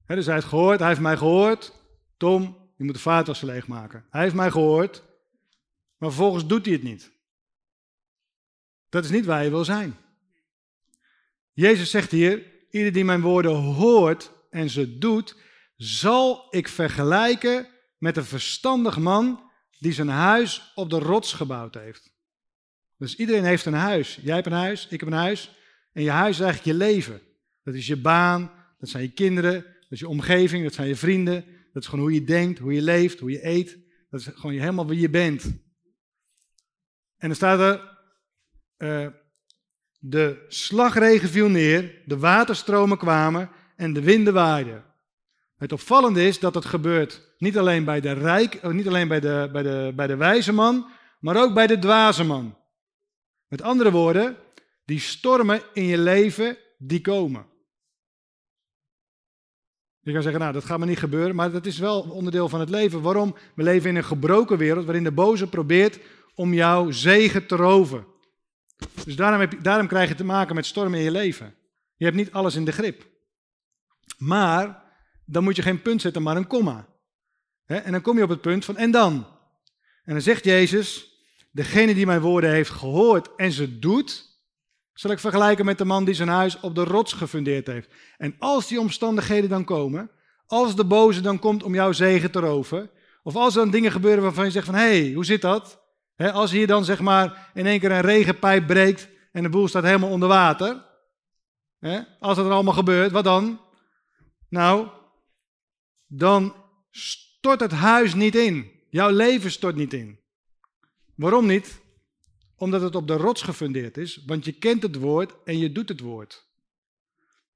He, 0.06 0.16
dus 0.16 0.26
hij 0.26 0.34
heeft 0.34 0.48
gehoord, 0.48 0.80
hij 0.80 0.88
heeft 0.88 1.00
mij 1.00 1.18
gehoord. 1.18 1.74
Tom, 2.18 2.72
je 2.78 2.84
moet 2.84 2.94
de 2.94 3.00
vaatwasser 3.00 3.48
leegmaken. 3.48 4.06
Hij 4.10 4.22
heeft 4.22 4.36
mij 4.36 4.52
gehoord, 4.52 5.04
maar 5.98 6.10
vervolgens 6.10 6.48
doet 6.48 6.66
hij 6.66 6.74
het 6.74 6.84
niet. 6.84 7.12
Dat 8.90 9.04
is 9.04 9.10
niet 9.10 9.26
waar 9.26 9.44
je 9.44 9.50
wil 9.50 9.66
zijn. 9.66 9.98
Jezus 11.54 11.90
zegt 11.90 12.12
hier, 12.12 12.52
ieder 12.70 12.92
die 12.92 13.06
mijn 13.06 13.22
woorden 13.22 13.56
hoort 13.56 14.32
en 14.50 14.70
ze 14.70 14.98
doet, 14.98 15.36
zal 15.76 16.48
ik 16.50 16.68
vergelijken 16.68 17.68
met 17.98 18.18
een 18.18 18.26
verstandig 18.26 18.98
man 18.98 19.52
die 19.80 19.94
zijn 19.94 20.10
huis 20.10 20.72
op 20.76 20.90
de 20.90 21.00
rots 21.00 21.34
gebouwd 21.34 21.74
heeft. 21.74 22.15
Dus 22.98 23.16
iedereen 23.16 23.44
heeft 23.44 23.66
een 23.66 23.74
huis. 23.74 24.20
Jij 24.22 24.36
hebt 24.36 24.48
een 24.48 24.54
huis, 24.54 24.88
ik 24.90 25.00
heb 25.00 25.10
een 25.10 25.16
huis. 25.16 25.56
En 25.94 26.04
je 26.04 26.10
huis 26.10 26.40
is 26.40 26.44
eigenlijk 26.44 26.78
je 26.78 26.86
leven. 26.86 27.22
Dat 27.64 27.74
is 27.74 27.88
je 27.88 27.98
baan, 27.98 28.52
dat 28.80 28.90
zijn 28.90 29.04
je 29.04 29.12
kinderen, 29.12 29.64
dat 29.64 29.92
is 29.92 30.00
je 30.00 30.08
omgeving, 30.08 30.64
dat 30.64 30.74
zijn 30.74 30.88
je 30.88 30.96
vrienden. 30.96 31.46
Dat 31.74 31.84
is 31.84 31.90
gewoon 31.90 32.06
hoe 32.06 32.14
je 32.14 32.24
denkt, 32.24 32.60
hoe 32.60 32.74
je 32.74 32.82
leeft, 32.82 33.20
hoe 33.20 33.32
je 33.32 33.46
eet. 33.46 33.78
Dat 34.10 34.20
is 34.20 34.26
gewoon 34.26 34.56
helemaal 34.56 34.88
wie 34.88 35.00
je 35.00 35.10
bent. 35.10 35.44
En 37.18 37.28
dan 37.28 37.36
staat 37.36 37.60
er, 37.60 37.98
uh, 38.78 39.08
de 40.00 40.46
slagregen 40.48 41.30
viel 41.30 41.50
neer, 41.50 42.02
de 42.06 42.18
waterstromen 42.18 42.98
kwamen 42.98 43.50
en 43.76 43.94
de 43.94 44.02
winden 44.02 44.34
waaiden. 44.34 44.84
Het 45.58 45.72
opvallende 45.72 46.26
is 46.26 46.40
dat 46.40 46.56
het 46.56 46.66
gebeurt 46.66 47.34
niet 47.38 47.58
alleen 47.58 47.84
bij 47.84 48.02
de 48.02 48.12
rijk, 48.12 48.56
eh, 48.56 48.72
niet 48.72 48.88
alleen 48.88 49.08
bij 49.08 49.20
de, 49.20 49.50
bij 49.52 49.64
de, 49.64 49.94
bij 49.96 50.08
de 50.08 50.16
wijze 50.16 50.54
man, 50.54 50.92
maar 51.20 51.36
ook 51.36 51.54
bij 51.54 51.68
de 51.68 51.80
dwaze 51.80 52.24
man. 52.24 52.58
Met 53.48 53.62
andere 53.62 53.92
woorden, 53.92 54.38
die 54.86 55.00
stormen 55.00 55.62
in 55.74 55.84
je 55.84 55.98
leven, 55.98 56.58
die 56.78 57.02
komen. 57.02 57.46
Je 60.00 60.14
kan 60.14 60.22
zeggen, 60.22 60.42
nou, 60.42 60.54
dat 60.54 60.66
gaat 60.66 60.80
me 60.80 60.86
niet 60.86 61.00
gebeuren, 61.00 61.36
maar 61.36 61.52
dat 61.52 61.66
is 61.66 61.78
wel 61.78 62.02
onderdeel 62.02 62.50
van 62.50 62.60
het 62.60 62.70
leven. 62.70 63.02
Waarom? 63.02 63.36
We 63.56 63.64
leven 63.64 63.90
in 63.90 63.96
een 63.96 64.04
gebroken 64.04 64.58
wereld 64.58 64.86
waarin 64.86 65.04
de 65.04 65.12
boze 65.12 65.48
probeert 65.50 66.00
om 66.36 66.54
jouw 66.54 66.92
zegen 66.92 67.48
te 67.48 67.56
roven. 67.56 68.06
Dus 69.06 69.16
daarom, 69.16 69.40
heb 69.40 69.52
je, 69.52 69.62
daarom 69.62 69.88
krijg 69.88 70.10
je 70.10 70.16
te 70.16 70.24
maken 70.24 70.56
met 70.56 70.66
stormen 70.66 71.00
in 71.00 71.06
je 71.06 71.12
leven. 71.12 71.56
Je 71.96 72.06
hebt 72.06 72.18
niet 72.18 72.32
alles 72.32 72.56
in 72.56 72.66
de 72.66 72.72
grip. 72.72 73.08
Maar 74.18 74.84
dan 75.26 75.44
moet 75.44 75.56
je 75.56 75.62
geen 75.62 75.82
punt 75.82 76.02
zetten, 76.02 76.22
maar 76.22 76.38
een 76.38 76.48
komma. 76.48 76.88
En 77.66 77.92
dan 77.92 78.02
kom 78.02 78.18
je 78.18 78.24
op 78.24 78.30
het 78.30 78.42
punt 78.42 78.66
van 78.66 78.78
en 78.78 78.92
dan? 78.92 79.14
En 80.04 80.14
dan 80.14 80.22
zegt 80.22 80.44
Jezus, 80.44 81.15
degene 81.56 81.94
die 81.94 82.06
mijn 82.06 82.22
woorden 82.22 82.50
heeft 82.50 82.70
gehoord 82.70 83.36
en 83.36 83.52
ze 83.52 83.80
doet, 83.80 84.40
zal 84.94 85.12
ik 85.12 85.20
vergelijken 85.20 85.66
met 85.66 85.78
de 85.78 85.86
man 85.86 86.06
die 86.06 86.14
zijn 86.14 86.30
huis 86.30 86.60
op 86.60 86.76
de 86.76 86.84
rots 86.84 87.14
gefundeerd 87.14 87.68
heeft. 87.68 87.94
En 88.18 88.36
als 88.40 88.68
die 88.68 88.80
omstandigheden 88.80 89.50
dan 89.50 89.64
komen, 89.64 90.12
als 90.46 90.76
de 90.76 90.86
boze 90.86 91.22
dan 91.22 91.40
komt 91.40 91.64
om 91.64 91.74
jouw 91.74 91.92
zegen 91.92 92.32
te 92.32 92.40
roven, 92.40 92.90
of 93.24 93.36
als 93.36 93.56
er 93.56 93.62
dan 93.62 93.72
dingen 93.72 93.92
gebeuren 93.92 94.24
waarvan 94.24 94.46
je 94.46 94.52
zegt 94.52 94.66
van, 94.66 94.76
hé, 94.76 95.02
hey, 95.02 95.14
hoe 95.14 95.26
zit 95.26 95.42
dat? 95.42 95.84
als 96.18 96.52
hier 96.52 96.68
dan 96.68 96.86
zeg 96.86 97.00
maar 97.00 97.52
in 97.54 97.66
één 97.66 97.80
keer 97.80 97.92
een 97.92 98.02
regenpijp 98.02 98.68
breekt 98.68 99.10
en 99.32 99.44
de 99.44 99.50
boel 99.50 99.68
staat 99.68 99.84
helemaal 99.84 100.10
onder 100.10 100.28
water. 100.30 100.86
als 102.20 102.36
dat 102.36 102.46
er 102.46 102.52
allemaal 102.52 102.74
gebeurt, 102.74 103.12
wat 103.12 103.24
dan? 103.24 103.60
Nou, 104.50 104.88
dan 106.08 106.56
stort 106.92 107.60
het 107.60 107.72
huis 107.72 108.14
niet 108.14 108.36
in. 108.36 108.72
Jouw 108.90 109.10
leven 109.10 109.52
stort 109.52 109.76
niet 109.76 109.94
in. 109.94 110.25
Waarom 111.16 111.46
niet? 111.46 111.82
Omdat 112.56 112.82
het 112.82 112.96
op 112.96 113.08
de 113.08 113.14
rots 113.14 113.42
gefundeerd 113.42 113.98
is, 113.98 114.24
want 114.26 114.46
je 114.46 114.52
kent 114.52 114.82
het 114.82 114.96
woord 114.96 115.36
en 115.44 115.58
je 115.58 115.72
doet 115.72 115.90
het 115.90 116.00
woord. 116.00 116.48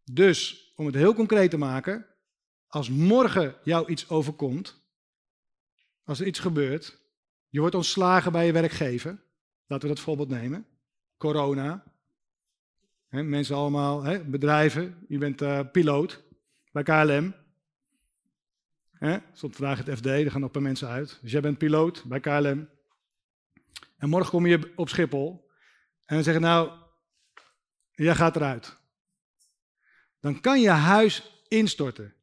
Dus, 0.03 0.71
om 0.75 0.85
het 0.85 0.95
heel 0.95 1.13
concreet 1.13 1.49
te 1.49 1.57
maken, 1.57 2.05
als 2.67 2.89
morgen 2.89 3.55
jou 3.63 3.87
iets 3.87 4.09
overkomt, 4.09 4.81
als 6.03 6.19
er 6.19 6.27
iets 6.27 6.39
gebeurt, 6.39 6.99
je 7.49 7.59
wordt 7.59 7.75
ontslagen 7.75 8.31
bij 8.31 8.45
je 8.45 8.51
werkgever, 8.51 9.21
laten 9.67 9.87
we 9.87 9.95
dat 9.95 10.03
voorbeeld 10.03 10.29
nemen, 10.29 10.65
corona, 11.17 11.83
mensen 13.09 13.55
allemaal, 13.55 14.23
bedrijven, 14.25 15.05
je 15.07 15.17
bent 15.17 15.41
uh, 15.41 15.59
piloot 15.71 16.23
bij 16.71 16.83
KLM, 16.83 17.33
Hè? 18.99 19.17
Stond 19.33 19.55
vandaag 19.55 19.85
het 19.85 19.97
FD, 19.97 20.05
er 20.05 20.31
gaan 20.31 20.39
nog 20.39 20.49
een 20.49 20.51
paar 20.51 20.61
mensen 20.61 20.87
uit. 20.87 21.19
Dus 21.21 21.31
jij 21.31 21.41
bent 21.41 21.57
piloot 21.57 22.03
bij 22.05 22.19
KLM. 22.19 22.69
En 23.99 24.09
morgen 24.09 24.31
kom 24.31 24.45
je 24.45 24.73
op 24.75 24.89
Schiphol. 24.89 25.49
En 26.05 26.15
dan 26.15 26.23
zeggen 26.23 26.41
nou, 26.41 26.71
jij 27.91 28.15
gaat 28.15 28.35
eruit. 28.35 28.77
Dan 30.19 30.41
kan 30.41 30.61
je 30.61 30.69
huis 30.69 31.43
instorten. 31.47 32.13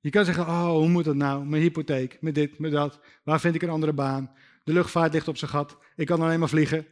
Je 0.00 0.10
kan 0.10 0.24
zeggen, 0.24 0.46
oh, 0.46 0.70
hoe 0.70 0.88
moet 0.88 1.04
dat 1.04 1.14
nou? 1.14 1.44
Mijn 1.44 1.62
hypotheek, 1.62 2.20
met 2.20 2.34
dit, 2.34 2.58
met 2.58 2.72
dat. 2.72 3.00
Waar 3.24 3.40
vind 3.40 3.54
ik 3.54 3.62
een 3.62 3.70
andere 3.70 3.92
baan? 3.92 4.34
De 4.64 4.72
luchtvaart 4.72 5.12
ligt 5.12 5.28
op 5.28 5.36
zijn 5.36 5.50
gat. 5.50 5.78
Ik 5.96 6.06
kan 6.06 6.22
alleen 6.22 6.38
maar 6.38 6.48
vliegen. 6.48 6.86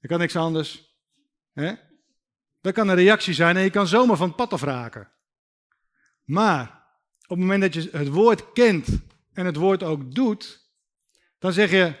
Ik 0.00 0.08
kan 0.08 0.18
niks 0.18 0.36
anders. 0.36 0.98
Dat 2.60 2.72
kan 2.72 2.88
een 2.88 2.94
reactie 2.94 3.34
zijn 3.34 3.56
en 3.56 3.62
je 3.62 3.70
kan 3.70 3.86
zomaar 3.86 4.16
van 4.16 4.26
het 4.26 4.36
pad 4.36 4.52
afraken. 4.52 5.10
Maar 6.24 6.62
op 7.22 7.28
het 7.28 7.38
moment 7.38 7.62
dat 7.62 7.74
je 7.74 7.88
het 7.92 8.08
woord 8.08 8.52
kent 8.52 8.88
en 9.32 9.46
het 9.46 9.56
woord 9.56 9.82
ook 9.82 10.14
doet, 10.14 10.70
dan 11.38 11.52
zeg 11.52 11.70
je, 11.70 11.94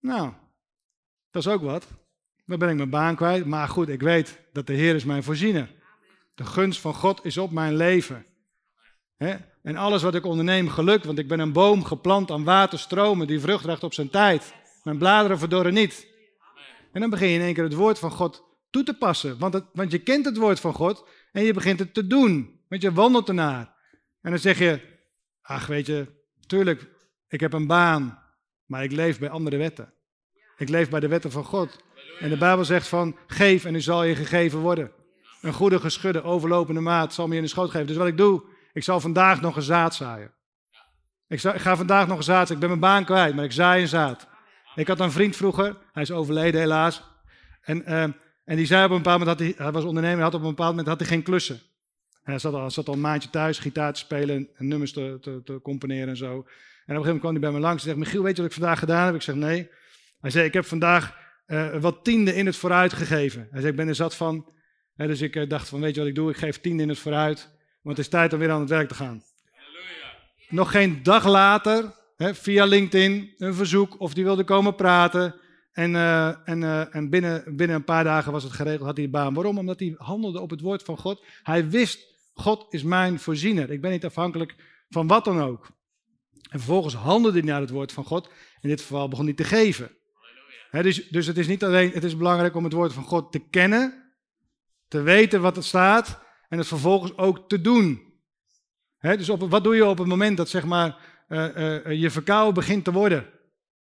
nou, 0.00 0.32
dat 1.30 1.46
is 1.46 1.48
ook 1.48 1.62
wat. 1.62 1.86
Dan 2.44 2.58
ben 2.58 2.68
ik 2.68 2.76
mijn 2.76 2.90
baan 2.90 3.16
kwijt, 3.16 3.44
maar 3.44 3.68
goed, 3.68 3.88
ik 3.88 4.00
weet 4.00 4.40
dat 4.52 4.66
de 4.66 4.72
Heer 4.72 4.94
is 4.94 5.04
mijn 5.04 5.22
voorziener. 5.22 5.74
De 6.34 6.44
gunst 6.44 6.80
van 6.80 6.94
God 6.94 7.24
is 7.24 7.38
op 7.38 7.50
mijn 7.50 7.76
leven. 7.76 8.26
En 9.62 9.76
alles 9.76 10.02
wat 10.02 10.14
ik 10.14 10.24
onderneem 10.24 10.68
gelukt, 10.68 11.04
want 11.04 11.18
ik 11.18 11.28
ben 11.28 11.40
een 11.40 11.52
boom 11.52 11.84
geplant 11.84 12.30
aan 12.30 12.44
waterstromen 12.44 13.26
die 13.26 13.40
vrucht 13.40 13.62
draagt 13.62 13.84
op 13.84 13.94
zijn 13.94 14.10
tijd. 14.10 14.54
Mijn 14.82 14.98
bladeren 14.98 15.38
verdorren 15.38 15.74
niet. 15.74 16.06
En 16.92 17.00
dan 17.00 17.10
begin 17.10 17.28
je 17.28 17.34
in 17.34 17.44
één 17.44 17.54
keer 17.54 17.64
het 17.64 17.74
woord 17.74 17.98
van 17.98 18.10
God 18.10 18.44
toe 18.70 18.82
te 18.82 18.94
passen. 18.94 19.38
Want, 19.38 19.64
want 19.72 19.90
je 19.90 19.98
kent 19.98 20.24
het 20.24 20.36
woord 20.36 20.60
van 20.60 20.74
God 20.74 21.08
en 21.32 21.42
je 21.42 21.52
begint 21.52 21.78
het 21.78 21.94
te 21.94 22.06
doen. 22.06 22.60
Want 22.68 22.82
je 22.82 22.92
wandelt 22.92 23.28
ernaar. 23.28 23.74
En 24.20 24.30
dan 24.30 24.38
zeg 24.38 24.58
je, 24.58 24.80
ach 25.42 25.66
weet 25.66 25.86
je, 25.86 26.06
tuurlijk, 26.46 26.88
ik 27.28 27.40
heb 27.40 27.52
een 27.52 27.66
baan, 27.66 28.22
maar 28.66 28.84
ik 28.84 28.92
leef 28.92 29.18
bij 29.18 29.30
andere 29.30 29.56
wetten. 29.56 29.92
Ik 30.58 30.68
leef 30.68 30.90
bij 30.90 31.00
de 31.00 31.08
wetten 31.08 31.30
van 31.30 31.44
God. 31.44 31.84
En 32.18 32.28
de 32.28 32.36
Bijbel 32.36 32.64
zegt 32.64 32.88
van, 32.88 33.16
geef 33.26 33.64
en 33.64 33.74
u 33.74 33.80
zal 33.80 34.04
je 34.04 34.14
gegeven 34.14 34.58
worden. 34.58 34.90
Een 35.40 35.52
goede 35.52 35.80
geschudde, 35.80 36.22
overlopende 36.22 36.80
maat 36.80 37.14
zal 37.14 37.28
me 37.28 37.36
in 37.36 37.42
de 37.42 37.48
schoot 37.48 37.70
geven. 37.70 37.86
Dus 37.86 37.96
wat 37.96 38.06
ik 38.06 38.16
doe, 38.16 38.42
ik 38.72 38.82
zal 38.82 39.00
vandaag 39.00 39.40
nog 39.40 39.56
een 39.56 39.62
zaad 39.62 39.94
zaaien. 39.94 40.34
Ik, 41.28 41.40
ga 41.40 41.76
vandaag 41.76 42.06
nog 42.06 42.16
een 42.16 42.22
zaad 42.22 42.46
zaaien. 42.46 42.62
Ik 42.62 42.68
ben 42.68 42.68
mijn 42.68 42.92
baan 42.92 43.04
kwijt, 43.04 43.34
maar 43.34 43.44
ik 43.44 43.52
zaai 43.52 43.82
een 43.82 43.88
zaad. 43.88 44.28
Ik 44.74 44.88
had 44.88 45.00
een 45.00 45.10
vriend 45.10 45.36
vroeger, 45.36 45.76
hij 45.92 46.02
is 46.02 46.10
overleden 46.10 46.60
helaas. 46.60 47.02
En, 47.60 47.82
uh, 47.86 48.02
en 48.44 48.56
die 48.56 48.66
zei 48.66 48.84
op 48.84 48.90
een 48.90 48.96
bepaald 48.96 49.18
moment, 49.18 49.40
had 49.40 49.56
hij, 49.56 49.72
was 49.72 49.84
ondernemer, 49.84 50.22
had 50.22 50.34
op 50.34 50.40
een 50.40 50.48
bepaald 50.48 50.70
moment 50.70 50.88
had 50.88 50.98
hij 50.98 51.08
geen 51.08 51.22
klussen. 51.22 51.60
Hij 52.22 52.38
zat 52.38 52.54
al, 52.54 52.70
zat 52.70 52.88
een 52.88 53.00
maandje 53.00 53.30
thuis, 53.30 53.58
gitaar 53.58 53.92
te 53.92 53.98
spelen 53.98 54.48
en 54.54 54.68
nummers 54.68 54.92
te, 54.92 55.18
te, 55.20 55.40
te 55.44 55.60
componeren 55.62 56.08
en 56.08 56.16
zo. 56.16 56.26
En 56.26 56.34
op 56.34 56.40
een 56.40 56.44
gegeven 56.44 57.04
moment 57.04 57.20
kwam 57.20 57.32
hij 57.32 57.40
bij 57.40 57.52
me 57.52 57.58
langs 57.58 57.82
en 57.82 57.88
zei, 57.88 57.98
Michiel, 57.98 58.22
weet 58.22 58.36
je 58.36 58.42
wat 58.42 58.50
ik 58.50 58.56
vandaag 58.58 58.78
gedaan 58.78 59.06
heb? 59.06 59.14
Ik 59.14 59.22
zeg, 59.22 59.34
nee. 59.34 59.70
Hij 60.20 60.30
zei, 60.30 60.46
ik 60.46 60.52
heb 60.52 60.64
vandaag 60.64 61.16
uh, 61.46 61.76
wat 61.76 62.04
tiende 62.04 62.34
in 62.34 62.46
het 62.46 62.56
vooruit 62.56 62.92
gegeven. 62.92 63.48
Hij 63.50 63.60
zei, 63.60 63.70
ik 63.70 63.76
ben 63.76 63.88
er 63.88 63.94
zat 63.94 64.14
van. 64.14 64.52
dus 64.96 65.20
ik 65.20 65.36
uh, 65.36 65.48
dacht 65.48 65.68
van, 65.68 65.80
weet 65.80 65.94
je 65.94 66.00
wat 66.00 66.08
ik 66.08 66.14
doe? 66.14 66.30
Ik 66.30 66.36
geef 66.36 66.60
tiende 66.60 66.82
in 66.82 66.88
het 66.88 66.98
vooruit, 66.98 67.38
want 67.82 67.96
het 67.96 68.06
is 68.06 68.12
tijd 68.12 68.32
om 68.32 68.38
weer 68.38 68.50
aan 68.50 68.60
het 68.60 68.68
werk 68.68 68.88
te 68.88 68.94
gaan. 68.94 69.22
Halleluja. 69.50 70.16
Nog 70.48 70.70
geen 70.70 71.02
dag 71.02 71.26
later, 71.26 71.94
hè, 72.16 72.34
via 72.34 72.64
LinkedIn, 72.64 73.34
een 73.36 73.54
verzoek 73.54 74.00
of 74.00 74.14
die 74.14 74.24
wilde 74.24 74.44
komen 74.44 74.74
praten. 74.74 75.34
En, 75.72 75.94
uh, 75.94 76.48
en, 76.48 76.92
en 76.92 77.10
binnen, 77.10 77.56
binnen 77.56 77.76
een 77.76 77.84
paar 77.84 78.04
dagen 78.04 78.32
was 78.32 78.42
het 78.42 78.52
geregeld, 78.52 78.86
had 78.86 78.96
hij 78.96 79.04
de 79.04 79.10
baan. 79.10 79.34
Waarom? 79.34 79.58
Omdat 79.58 79.80
hij 79.80 79.94
handelde 79.96 80.40
op 80.40 80.50
het 80.50 80.60
woord 80.60 80.82
van 80.82 80.96
God. 80.96 81.24
Hij 81.42 81.68
wist 81.68 82.08
God 82.38 82.66
is 82.70 82.82
mijn 82.82 83.18
voorziener. 83.18 83.70
Ik 83.70 83.80
ben 83.80 83.90
niet 83.90 84.04
afhankelijk 84.04 84.54
van 84.88 85.06
wat 85.06 85.24
dan 85.24 85.40
ook. 85.40 85.70
En 86.50 86.58
vervolgens 86.58 86.94
handelde 86.94 87.38
hij 87.38 87.48
naar 87.48 87.60
het 87.60 87.70
woord 87.70 87.92
van 87.92 88.04
God. 88.04 88.30
In 88.60 88.68
dit 88.68 88.80
geval 88.80 89.08
begon 89.08 89.24
hij 89.24 89.34
te 89.34 89.44
geven. 89.44 89.97
Dus, 90.70 91.08
dus 91.08 91.26
het 91.26 91.38
is 91.38 91.46
niet 91.46 91.64
alleen, 91.64 91.90
het 91.90 92.04
is 92.04 92.16
belangrijk 92.16 92.54
om 92.54 92.64
het 92.64 92.72
woord 92.72 92.92
van 92.92 93.04
God 93.04 93.32
te 93.32 93.38
kennen, 93.38 94.12
te 94.88 95.02
weten 95.02 95.40
wat 95.40 95.56
er 95.56 95.64
staat 95.64 96.20
en 96.48 96.58
het 96.58 96.66
vervolgens 96.66 97.16
ook 97.16 97.48
te 97.48 97.60
doen. 97.60 98.02
dus 99.00 99.30
op, 99.30 99.50
wat 99.50 99.64
doe 99.64 99.76
je 99.76 99.86
op 99.86 99.98
het 99.98 100.06
moment 100.06 100.36
dat 100.36 100.48
zeg 100.48 100.64
maar 100.64 100.96
uh, 101.28 101.56
uh, 101.56 101.92
je 102.00 102.10
verkouden 102.10 102.54
begint 102.54 102.84
te 102.84 102.92
worden? 102.92 103.22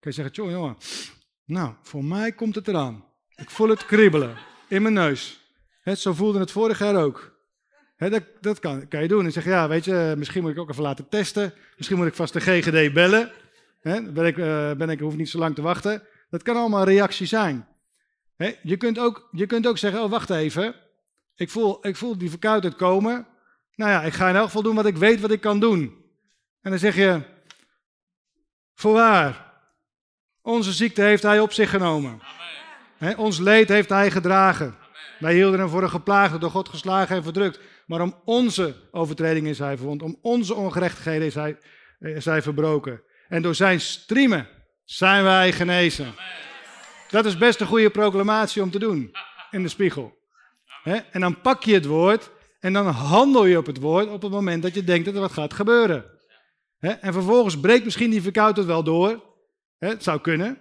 Kun 0.01 0.11
je 0.11 0.13
zeggen, 0.13 0.35
jongen, 0.35 0.53
jongen, 0.53 0.77
nou, 1.45 1.75
voor 1.83 2.05
mij 2.05 2.33
komt 2.33 2.55
het 2.55 2.69
eraan. 2.69 3.05
Ik 3.35 3.51
voel 3.51 3.69
het 3.69 3.87
kriebelen 3.87 4.37
in 4.69 4.83
mijn 4.83 4.95
neus. 4.95 5.41
zo 5.95 6.13
voelde 6.13 6.39
het 6.39 6.51
vorig 6.51 6.79
jaar 6.79 6.97
ook 6.97 7.37
dat, 7.97 8.23
dat 8.41 8.59
kan, 8.59 8.89
kan, 8.89 9.03
je 9.03 9.09
doen. 9.09 9.25
En 9.25 9.33
zeg 9.33 9.45
ja, 9.45 9.69
weet 9.69 9.85
je, 9.85 10.15
misschien 10.17 10.43
moet 10.43 10.51
ik 10.51 10.59
ook 10.59 10.71
even 10.71 10.83
laten 10.83 11.09
testen. 11.09 11.55
Misschien 11.77 11.97
moet 11.97 12.07
ik 12.07 12.15
vast 12.15 12.33
de 12.33 12.41
GGD 12.41 12.93
bellen. 12.93 13.33
ben 13.83 14.25
ik, 14.25 14.37
uh, 14.37 14.73
ben 14.73 14.91
ik, 14.91 15.01
hoef 15.01 15.17
niet 15.17 15.29
zo 15.29 15.39
lang 15.39 15.55
te 15.55 15.63
wachten. 15.63 16.03
Dat 16.29 16.43
kan 16.43 16.57
allemaal 16.57 16.81
een 16.81 16.87
reactie 16.87 17.27
zijn. 17.27 17.69
je, 18.63 18.77
kunt 18.77 18.99
ook, 18.99 19.29
je 19.33 19.47
kunt 19.47 19.67
ook 19.67 19.79
zeggen, 19.79 20.03
oh 20.03 20.11
wacht 20.11 20.31
even. 20.31 20.75
Ik 21.35 21.51
voel, 21.51 21.87
ik 21.87 21.97
voel 21.97 22.19
die 22.19 22.31
verkoudheid 22.31 22.77
komen. 22.77 23.27
Nou 23.75 23.91
ja, 23.91 24.03
ik 24.03 24.13
ga 24.13 24.29
in 24.29 24.37
elk 24.37 24.45
geval 24.45 24.63
doen 24.63 24.75
wat 24.75 24.87
ik 24.87 24.97
weet 24.97 25.21
wat 25.21 25.31
ik 25.31 25.41
kan 25.41 25.61
doen. 25.61 26.05
En 26.61 26.71
dan 26.71 26.79
zeg 26.79 26.97
je, 26.97 27.21
voorwaar, 28.75 29.53
onze 30.43 30.73
ziekte 30.73 31.03
heeft 31.03 31.23
hij 31.23 31.41
op 31.41 31.53
zich 31.53 31.71
genomen. 31.71 32.21
Amen. 32.99 33.19
ons 33.19 33.39
leed 33.39 33.69
heeft 33.69 33.89
hij 33.89 34.11
gedragen. 34.11 34.67
Amen. 34.67 34.87
Wij 35.19 35.35
hielden 35.35 35.61
hem 35.61 35.69
voor 35.69 35.83
een 35.83 35.91
geplaagde, 35.91 36.39
door 36.39 36.51
God 36.51 36.69
geslagen 36.69 37.17
en 37.17 37.23
verdrukt. 37.23 37.61
Maar 37.87 38.01
om 38.01 38.15
onze 38.25 38.75
overtredingen 38.91 39.51
is 39.51 39.59
hij 39.59 39.77
verwond, 39.77 40.03
om 40.03 40.19
onze 40.23 40.55
ongerechtigheden 40.55 41.27
is 41.27 41.35
hij, 41.35 41.59
is 41.99 42.25
hij 42.25 42.43
verbroken. 42.43 43.03
En 43.29 43.43
door 43.43 43.55
zijn 43.55 43.81
striemen 43.81 44.49
zijn 44.87 45.25
wij 45.25 45.53
genezen. 45.53 46.15
Dat 47.11 47.27
is 47.27 47.39
best 47.39 47.61
een 47.61 47.67
goede 47.67 47.91
proclamatie 47.91 48.63
om 48.63 48.71
te 48.71 48.79
doen 48.79 49.13
in 49.51 49.63
de 49.63 49.69
spiegel. 49.69 50.19
En 51.11 51.21
dan 51.21 51.41
pak 51.41 51.63
je 51.63 51.75
het 51.75 51.87
woord 51.87 52.31
en 52.61 52.73
dan 52.73 52.87
handel 52.87 53.45
je 53.45 53.59
op 53.59 53.67
het 53.67 53.79
woord 53.79 54.09
op 54.09 54.23
het 54.23 54.31
moment 54.31 54.63
dat 54.63 54.75
je 54.75 54.85
denkt 54.85 55.05
dat 55.05 55.15
er 55.15 55.21
wat 55.21 55.33
gaat 55.33 55.55
gebeuren. 55.55 56.05
En 56.79 57.13
vervolgens 57.13 57.61
breekt 57.61 57.85
misschien 57.85 58.11
die 58.11 58.23
verkoudheid 58.23 58.67
wel 58.67 58.83
door. 58.83 59.25
Het 59.79 60.03
zou 60.03 60.21
kunnen. 60.21 60.59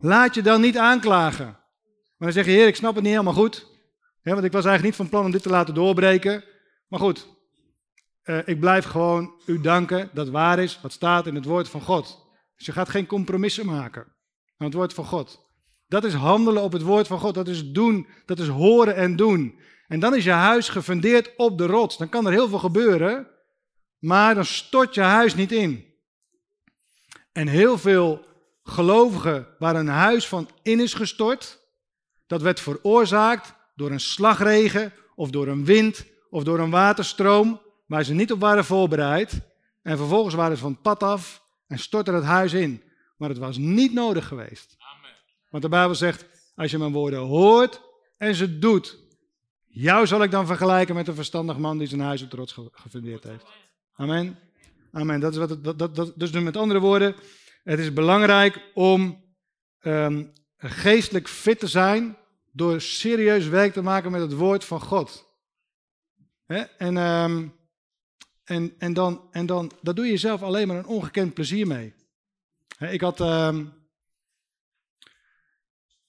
Laat 0.00 0.34
je 0.34 0.42
dan 0.42 0.60
niet 0.60 0.78
aanklagen. 0.78 1.46
Maar 1.46 2.28
dan 2.28 2.32
zeg 2.32 2.44
je, 2.44 2.50
heer, 2.50 2.66
ik 2.66 2.76
snap 2.76 2.94
het 2.94 3.02
niet 3.02 3.12
helemaal 3.12 3.32
goed. 3.32 3.66
Want 4.22 4.44
ik 4.44 4.52
was 4.52 4.64
eigenlijk 4.64 4.82
niet 4.82 4.94
van 4.94 5.08
plan 5.08 5.24
om 5.24 5.30
dit 5.30 5.42
te 5.42 5.48
laten 5.48 5.74
doorbreken. 5.74 6.44
Maar 6.88 7.00
goed, 7.00 7.28
eh, 8.22 8.38
ik 8.44 8.60
blijf 8.60 8.84
gewoon 8.84 9.32
u 9.46 9.60
danken 9.60 10.10
dat 10.12 10.28
waar 10.28 10.58
is 10.58 10.80
wat 10.82 10.92
staat 10.92 11.26
in 11.26 11.34
het 11.34 11.44
woord 11.44 11.68
van 11.68 11.80
God. 11.80 12.27
Je 12.64 12.72
gaat 12.72 12.88
geen 12.88 13.06
compromissen 13.06 13.66
maken 13.66 14.02
aan 14.56 14.66
het 14.66 14.74
woord 14.74 14.94
van 14.94 15.04
God. 15.04 15.46
Dat 15.86 16.04
is 16.04 16.14
handelen 16.14 16.62
op 16.62 16.72
het 16.72 16.82
woord 16.82 17.06
van 17.06 17.18
God. 17.18 17.34
Dat 17.34 17.48
is 17.48 17.70
doen, 17.70 18.06
dat 18.26 18.38
is 18.38 18.48
horen 18.48 18.94
en 18.94 19.16
doen. 19.16 19.58
En 19.86 20.00
dan 20.00 20.14
is 20.14 20.24
je 20.24 20.30
huis 20.30 20.68
gefundeerd 20.68 21.36
op 21.36 21.58
de 21.58 21.66
rots. 21.66 21.96
Dan 21.96 22.08
kan 22.08 22.26
er 22.26 22.32
heel 22.32 22.48
veel 22.48 22.58
gebeuren, 22.58 23.28
maar 23.98 24.34
dan 24.34 24.44
stort 24.44 24.94
je 24.94 25.00
huis 25.00 25.34
niet 25.34 25.52
in. 25.52 25.86
En 27.32 27.48
heel 27.48 27.78
veel 27.78 28.24
gelovigen 28.62 29.48
waar 29.58 29.76
een 29.76 29.88
huis 29.88 30.28
van 30.28 30.48
in 30.62 30.80
is 30.80 30.94
gestort, 30.94 31.60
dat 32.26 32.42
werd 32.42 32.60
veroorzaakt 32.60 33.54
door 33.74 33.90
een 33.90 34.00
slagregen 34.00 34.92
of 35.14 35.30
door 35.30 35.48
een 35.48 35.64
wind 35.64 36.06
of 36.30 36.44
door 36.44 36.58
een 36.58 36.70
waterstroom 36.70 37.60
waar 37.86 38.04
ze 38.04 38.14
niet 38.14 38.32
op 38.32 38.40
waren 38.40 38.64
voorbereid. 38.64 39.40
En 39.82 39.96
vervolgens 39.96 40.34
waren 40.34 40.56
ze 40.56 40.62
van 40.62 40.72
het 40.72 40.82
pad 40.82 41.02
af 41.02 41.46
en 41.68 41.78
stortte 41.78 42.12
het 42.12 42.24
huis 42.24 42.52
in. 42.52 42.82
Maar 43.16 43.28
het 43.28 43.38
was 43.38 43.56
niet 43.56 43.92
nodig 43.92 44.26
geweest. 44.26 44.76
Amen. 44.78 45.10
Want 45.50 45.62
de 45.62 45.68
Bijbel 45.68 45.94
zegt, 45.94 46.24
als 46.54 46.70
je 46.70 46.78
mijn 46.78 46.92
woorden 46.92 47.18
hoort 47.18 47.80
en 48.16 48.34
ze 48.34 48.58
doet, 48.58 48.98
jou 49.66 50.06
zal 50.06 50.22
ik 50.22 50.30
dan 50.30 50.46
vergelijken 50.46 50.94
met 50.94 51.08
een 51.08 51.14
verstandig 51.14 51.58
man 51.58 51.78
die 51.78 51.86
zijn 51.86 52.00
huis 52.00 52.22
op 52.22 52.30
trots 52.30 52.56
gefundeerd 52.72 53.24
heeft. 53.24 53.46
Amen. 53.92 54.38
Amen. 54.92 55.20
Dat 55.20 55.32
is 55.32 55.38
wat 55.38 55.50
het, 55.50 55.64
dat, 55.64 55.78
dat, 55.78 55.94
dat, 55.94 56.12
dus 56.16 56.30
met 56.30 56.56
andere 56.56 56.80
woorden, 56.80 57.14
het 57.64 57.78
is 57.78 57.92
belangrijk 57.92 58.70
om 58.74 59.24
um, 59.80 60.32
geestelijk 60.56 61.28
fit 61.28 61.58
te 61.58 61.66
zijn 61.66 62.16
door 62.52 62.80
serieus 62.80 63.46
werk 63.46 63.72
te 63.72 63.82
maken 63.82 64.10
met 64.10 64.20
het 64.20 64.32
woord 64.32 64.64
van 64.64 64.80
God. 64.80 65.26
En, 66.76 66.96
um, 66.96 67.57
en, 68.48 68.74
en, 68.78 68.92
dan, 68.92 69.28
en 69.30 69.46
dan, 69.46 69.72
dat 69.82 69.96
doe 69.96 70.06
je 70.06 70.16
zelf 70.16 70.42
alleen 70.42 70.68
maar 70.68 70.76
een 70.76 70.86
ongekend 70.86 71.34
plezier 71.34 71.66
mee. 71.66 71.94
ik 72.78 73.00
had, 73.00 73.20
um, 73.20 73.72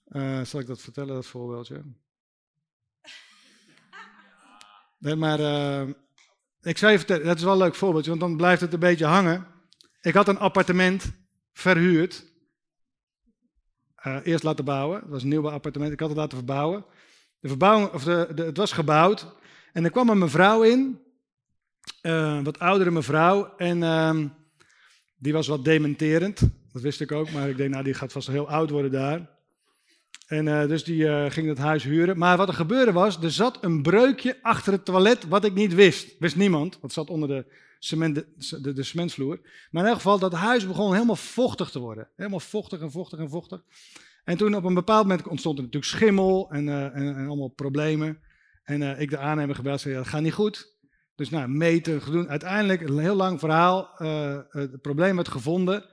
uh, 0.07 0.41
zal 0.43 0.59
ik 0.59 0.67
dat 0.67 0.81
vertellen, 0.81 1.13
dat 1.13 1.25
voorbeeldje? 1.25 1.83
Nee, 4.97 5.15
maar 5.15 5.39
uh, 5.39 5.89
ik 6.61 6.77
zou 6.77 6.91
je 6.91 6.97
vertellen, 6.97 7.25
dat 7.25 7.37
is 7.37 7.43
wel 7.43 7.51
een 7.51 7.59
leuk 7.59 7.75
voorbeeldje, 7.75 8.09
want 8.09 8.21
dan 8.21 8.37
blijft 8.37 8.61
het 8.61 8.73
een 8.73 8.79
beetje 8.79 9.05
hangen. 9.05 9.47
Ik 10.01 10.13
had 10.13 10.27
een 10.27 10.37
appartement 10.37 11.11
verhuurd. 11.53 12.25
Uh, 14.05 14.17
eerst 14.23 14.43
laten 14.43 14.65
bouwen. 14.65 14.99
Het 14.99 15.09
was 15.09 15.23
een 15.23 15.29
nieuw 15.29 15.49
appartement. 15.49 15.91
Ik 15.91 15.99
had 15.99 16.09
het 16.09 16.17
laten 16.17 16.37
verbouwen. 16.37 16.85
De 17.39 17.47
verbouwing, 17.47 17.91
of 17.91 18.03
de, 18.03 18.31
de, 18.35 18.43
het 18.43 18.57
was 18.57 18.71
gebouwd. 18.71 19.35
En 19.73 19.83
er 19.83 19.91
kwam 19.91 20.09
een 20.09 20.17
mevrouw 20.17 20.63
in. 20.63 21.08
Uh, 22.01 22.43
wat 22.43 22.59
oudere 22.59 22.91
mevrouw. 22.91 23.55
En 23.57 23.81
uh, 23.81 24.19
die 25.17 25.33
was 25.33 25.47
wat 25.47 25.65
dementerend. 25.65 26.39
Dat 26.73 26.81
wist 26.81 27.01
ik 27.01 27.11
ook. 27.11 27.31
Maar 27.31 27.49
ik 27.49 27.57
denk, 27.57 27.69
nou, 27.69 27.83
die 27.83 27.93
gaat 27.93 28.11
vast 28.11 28.27
heel 28.27 28.49
oud 28.49 28.69
worden 28.69 28.91
daar. 28.91 29.29
En 30.27 30.45
uh, 30.45 30.67
dus 30.67 30.83
die 30.83 31.31
ging 31.31 31.47
het 31.47 31.57
huis 31.57 31.83
huren. 31.83 32.17
Maar 32.17 32.37
wat 32.37 32.47
er 32.47 32.53
gebeurde 32.53 32.91
was, 32.91 33.21
er 33.21 33.31
zat 33.31 33.57
een 33.63 33.81
breukje 33.81 34.37
achter 34.41 34.73
het 34.73 34.85
toilet 34.85 35.27
wat 35.27 35.45
ik 35.45 35.53
niet 35.53 35.73
wist. 35.73 36.15
Wist 36.19 36.35
niemand. 36.35 36.77
Want 36.81 36.93
zat 36.93 37.09
onder 37.09 37.29
de 37.29 37.45
cement, 37.79 38.15
de, 38.15 38.73
de, 38.73 38.83
cementvloer. 38.83 39.39
Maar 39.71 39.83
in 39.83 39.89
elk 39.89 39.97
geval, 39.97 40.19
dat 40.19 40.33
huis 40.33 40.67
begon 40.67 40.93
helemaal 40.93 41.15
vochtig 41.15 41.69
te 41.69 41.79
worden. 41.79 42.09
Helemaal 42.15 42.39
vochtig 42.39 42.81
en 42.81 42.91
vochtig 42.91 43.19
en 43.19 43.29
vochtig. 43.29 43.63
En 44.23 44.37
toen 44.37 44.55
op 44.55 44.63
een 44.63 44.73
bepaald 44.73 45.07
moment 45.07 45.27
ontstond 45.27 45.57
er 45.57 45.63
natuurlijk 45.63 45.91
schimmel 45.91 46.49
en, 46.51 46.93
en, 46.93 47.27
allemaal 47.27 47.47
problemen. 47.47 48.19
En 48.63 48.99
ik 48.99 49.09
de 49.09 49.17
aannemer 49.17 49.55
gebeld, 49.55 49.81
zei, 49.81 49.93
ja, 49.93 49.99
dat 49.99 50.09
gaat 50.09 50.21
niet 50.21 50.33
goed. 50.33 50.77
Dus 51.19 51.29
nou, 51.29 51.47
meten, 51.47 52.11
doen. 52.11 52.29
Uiteindelijk, 52.29 52.81
een 52.81 52.99
heel 52.99 53.15
lang 53.15 53.39
verhaal, 53.39 53.95
uh, 53.97 54.37
het 54.49 54.81
probleem 54.81 55.15
werd 55.15 55.27
gevonden. 55.27 55.85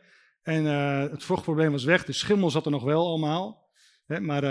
En 0.42 0.64
het 1.10 1.24
vochtprobleem 1.24 1.70
was 1.70 1.84
weg, 1.84 2.04
de 2.04 2.12
schimmel 2.12 2.50
zat 2.50 2.64
er 2.64 2.70
nog 2.70 2.84
wel 2.84 3.06
allemaal. 3.06 3.68
Hè, 4.06 4.20
maar 4.20 4.42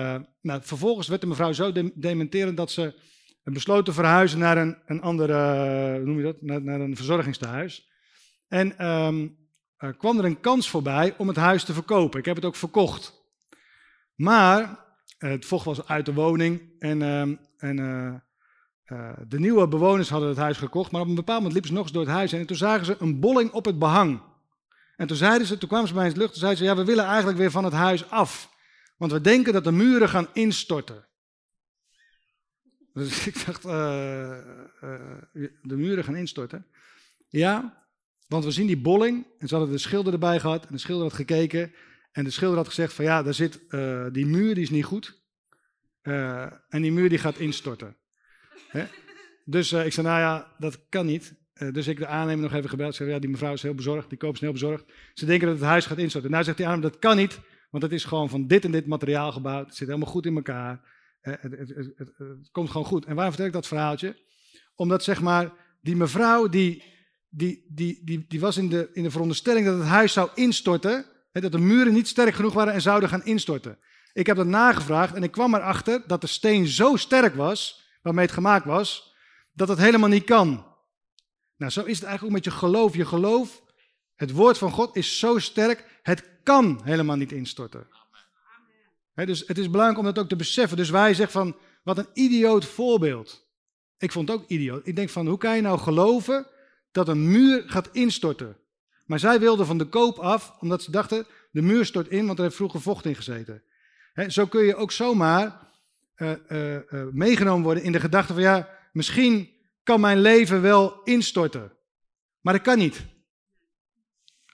nou, 0.42 0.62
vervolgens 0.64 1.08
werd 1.08 1.22
de 1.22 1.28
mevrouw 1.28 1.52
zo 1.52 1.72
de 1.72 1.92
dementerend 1.96 2.58
dat 2.58 2.72
ze 2.72 3.02
besloot 3.44 3.86
te 3.86 3.94
verhuizen 3.94 4.40
naar 4.40 4.58
een, 4.58 4.78
een 4.86 5.02
andere, 5.02 6.00
noem 6.00 6.18
je 6.18 6.24
dat, 6.24 6.42
naar, 6.42 6.62
naar 6.62 6.80
een 6.80 6.96
verzorgingstehuis. 6.96 7.92
En 8.48 8.88
um, 8.88 9.38
kwam 9.98 10.18
er 10.18 10.26
een 10.26 10.40
kans 10.40 10.70
voorbij 10.70 11.14
om 11.18 11.28
het 11.28 11.38
huis 11.38 11.64
te 11.64 11.74
verkopen. 11.74 12.20
Ik 12.20 12.26
heb 12.26 12.36
het 12.36 12.46
ook 12.46 12.56
verkocht. 12.56 13.14
Maar 14.16 14.86
het 15.18 15.46
vocht 15.46 15.66
was 15.66 15.88
uit 15.88 16.06
de 16.06 16.14
woning 16.14 16.76
en, 16.80 17.02
um, 17.02 17.40
en 17.58 17.78
uh, 18.92 19.12
de 19.28 19.40
nieuwe 19.40 19.68
bewoners 19.68 20.10
hadden 20.10 20.30
het 20.30 20.38
huis 20.38 20.58
gekocht. 20.58 20.92
Maar 20.92 21.02
op 21.02 21.08
een 21.08 21.16
bepaald 21.16 21.38
moment 21.38 21.54
liepen 21.54 21.70
ze 21.70 21.76
nog 21.76 21.84
eens 21.84 21.94
door 21.94 22.06
het 22.06 22.16
huis 22.16 22.34
en 22.34 22.46
toen 22.46 22.58
zagen 22.58 22.86
ze 22.86 22.96
een 23.00 23.20
bolling 23.20 23.52
op 23.52 23.66
het 23.66 23.80
behang. 23.80 24.22
En 24.96 25.08
toen 25.08 25.18
zeiden 25.18 25.48
ze, 25.48 25.58
toen 25.58 25.70
kwamen 25.70 25.88
ze 25.88 25.94
bij 25.94 26.10
de 26.10 26.18
lucht, 26.18 26.32
toen 26.32 26.40
zeiden 26.40 26.60
ze, 26.60 26.66
ja, 26.66 26.76
we 26.76 26.86
willen 26.86 27.06
eigenlijk 27.06 27.38
weer 27.38 27.52
van 27.52 27.64
het 27.64 27.74
huis 27.74 28.10
af. 28.10 28.54
Want 28.98 29.12
we 29.12 29.22
denken 29.22 29.54
dat 29.54 29.64
de 29.64 29.72
muren 29.72 30.10
gaan 30.10 30.28
instorten. 30.34 31.08
Dus 32.94 33.26
ik 33.28 33.46
dacht, 33.46 33.66
uh, 33.66 33.72
uh, 33.72 35.48
de 35.62 35.76
muren 35.76 36.04
gaan 36.04 36.16
instorten. 36.16 36.66
Ja, 37.30 37.84
want 38.28 38.44
we 38.44 38.52
zien 38.52 38.68
die 38.68 38.82
bolling. 38.82 39.28
En 39.40 39.48
ze 39.48 39.56
hadden 39.56 39.74
de 39.74 39.82
schilder 39.82 40.14
erbij 40.14 40.40
gehad. 40.40 40.66
En 40.66 40.72
de 40.72 40.78
schilder 40.78 41.04
had 41.04 41.14
gekeken. 41.16 41.74
En 42.12 42.24
de 42.24 42.30
schilder 42.30 42.58
had 42.58 42.68
gezegd 42.68 42.94
van 42.94 43.06
ja, 43.06 43.24
daar 43.24 43.34
zit, 43.34 43.60
die 44.12 44.26
muur 44.26 44.54
die 44.54 44.64
is 44.64 44.70
niet 44.70 44.86
goed. 44.86 45.24
en 46.02 46.82
die 46.82 46.92
muur 46.92 47.10
die 47.10 47.18
gaat 47.18 47.38
instorten. 47.38 47.98
Dus 49.46 49.72
ik 49.72 49.94
zei, 49.94 50.08
nou 50.08 50.20
ja, 50.20 50.56
dat 50.58 50.80
kan 50.90 51.06
niet. 51.06 51.34
dus 51.72 51.88
ik 51.88 51.98
de 51.98 52.08
aannemer 52.08 52.44
nog 52.44 52.54
even 52.54 52.70
gebeld. 52.70 52.96
Zei, 52.96 53.10
ja, 53.10 53.20
die 53.20 53.30
mevrouw 53.30 53.54
is 53.54 53.62
heel 53.62 53.76
bezorgd, 53.76 54.10
die 54.10 54.18
koopt 54.18 54.36
is 54.36 54.42
heel 54.42 54.52
bezorgd. 54.52 54.86
Ze 55.14 55.26
denken 55.26 55.48
dat 55.48 55.58
het 55.58 55.66
huis 55.66 55.86
gaat 55.86 55.98
instorten. 55.98 56.32
Nou 56.32 56.44
zegt 56.44 56.58
die 56.58 56.66
aannemer, 56.66 56.92
dat 56.92 57.00
kan 57.00 57.16
niet. 57.16 57.40
Want 57.70 57.84
het 57.84 57.92
is 57.92 58.04
gewoon 58.04 58.30
van 58.30 58.48
dit 58.48 58.66
en 58.66 58.72
dit 58.72 58.86
materiaal 58.86 59.32
gebouwd. 59.32 59.66
Het 59.66 59.76
zit 59.76 59.88
helemaal 59.88 60.10
goed 60.10 60.26
in 60.26 60.36
elkaar. 60.36 60.82
Het, 61.22 61.42
het, 61.42 61.70
het, 61.76 61.94
het, 62.18 62.52
komt 62.52 62.70
gewoon 62.70 62.86
goed. 62.86 63.06
En 63.06 63.16
waarom 63.16 63.34
vertel 63.34 63.48
ik 63.48 63.54
dat 63.54 63.68
verhaaltje? 63.68 64.16
Omdat 64.76 65.04
zeg 65.04 65.22
maar, 65.22 65.54
die 65.82 65.96
mevrouw 65.96 66.48
die, 66.48 66.84
die, 67.30 67.66
die, 67.70 68.02
die, 68.04 68.26
die 68.28 68.40
was 68.40 68.58
in 68.58 68.70
de, 68.70 68.90
in 68.94 69.04
de 69.04 69.12
veronderstelling 69.12 69.66
dat 69.66 69.78
het 69.78 69.88
huis 69.88 70.14
zou 70.14 70.30
instorten. 70.36 71.06
Hè, 71.32 71.42
dat 71.42 71.52
de 71.52 71.58
muren 71.58 71.94
niet 71.94 72.08
sterk 72.08 72.34
genoeg 72.34 72.54
waren 72.54 72.74
en 72.74 72.82
zouden 72.82 73.10
gaan 73.10 73.26
instorten. 73.26 73.78
Ik 74.14 74.26
heb 74.26 74.36
dat 74.36 74.48
nagevraagd 74.48 75.16
en 75.16 75.24
ik 75.24 75.32
kwam 75.32 75.56
erachter 75.56 76.04
dat 76.08 76.22
de 76.22 76.28
steen 76.28 76.68
zo 76.68 76.96
sterk 76.96 77.36
was, 77.36 77.85
waarmee 78.06 78.26
het 78.26 78.34
gemaakt 78.34 78.66
was, 78.66 79.16
dat 79.54 79.68
het 79.68 79.78
helemaal 79.78 80.10
niet 80.10 80.24
kan. 80.24 80.66
Nou, 81.58 81.72
zo 81.72 81.84
is 81.84 82.00
het 82.00 82.08
eigenlijk 82.08 82.24
ook 82.24 82.44
met 82.44 82.44
je 82.44 82.60
geloof. 82.60 82.96
Je 82.96 83.06
geloof, 83.06 83.62
het 84.16 84.32
woord 84.32 84.58
van 84.58 84.72
God 84.72 84.96
is 84.96 85.20
zo 85.20 85.40
sterk, 85.40 86.00
het 86.02 86.24
kan 86.44 86.82
helemaal 86.84 87.16
niet 87.16 87.32
instorten 87.32 87.88
dus 89.16 89.44
het 89.48 89.58
is 89.58 89.70
belangrijk 89.70 90.00
om 90.00 90.06
dat 90.06 90.20
ook 90.20 90.30
te 90.30 90.36
beseffen. 90.36 90.78
Dus 90.78 90.90
wij 90.90 91.14
zeggen 91.14 91.42
van, 91.42 91.56
wat 91.84 91.98
een 91.98 92.08
idioot 92.14 92.66
voorbeeld. 92.66 93.48
Ik 93.98 94.12
vond 94.12 94.30
het 94.30 94.38
ook 94.38 94.48
idioot. 94.48 94.88
Ik 94.88 94.96
denk 94.96 95.10
van, 95.10 95.28
hoe 95.28 95.38
kan 95.38 95.56
je 95.56 95.62
nou 95.62 95.80
geloven 95.80 96.48
dat 96.92 97.08
een 97.08 97.32
muur 97.32 97.64
gaat 97.66 97.90
instorten? 97.92 98.58
Maar 99.06 99.20
zij 99.20 99.40
wilden 99.40 99.66
van 99.66 99.78
de 99.78 99.86
koop 99.86 100.20
af, 100.20 100.56
omdat 100.60 100.84
ze 100.84 100.92
dachten, 100.92 101.26
de 101.52 101.62
muur 101.62 101.86
stort 101.86 102.08
in, 102.08 102.26
want 102.26 102.38
er 102.38 102.44
heeft 102.44 102.56
vroeger 102.56 102.82
vocht 102.82 103.06
in 103.06 103.16
gezeten. 103.16 103.64
zo 104.28 104.46
kun 104.46 104.64
je 104.64 104.76
ook 104.76 104.92
zomaar 104.92 105.65
uh, 106.18 106.32
uh, 106.50 106.74
uh, 106.74 106.82
meegenomen 107.12 107.64
worden 107.64 107.84
in 107.84 107.92
de 107.92 108.00
gedachte 108.00 108.34
van, 108.34 108.42
ja, 108.42 108.70
misschien 108.92 109.50
kan 109.84 110.00
mijn 110.00 110.20
leven 110.20 110.62
wel 110.62 111.02
instorten. 111.04 111.72
Maar 112.42 112.54
dat 112.54 112.62
kan 112.62 112.78
niet. 112.78 113.06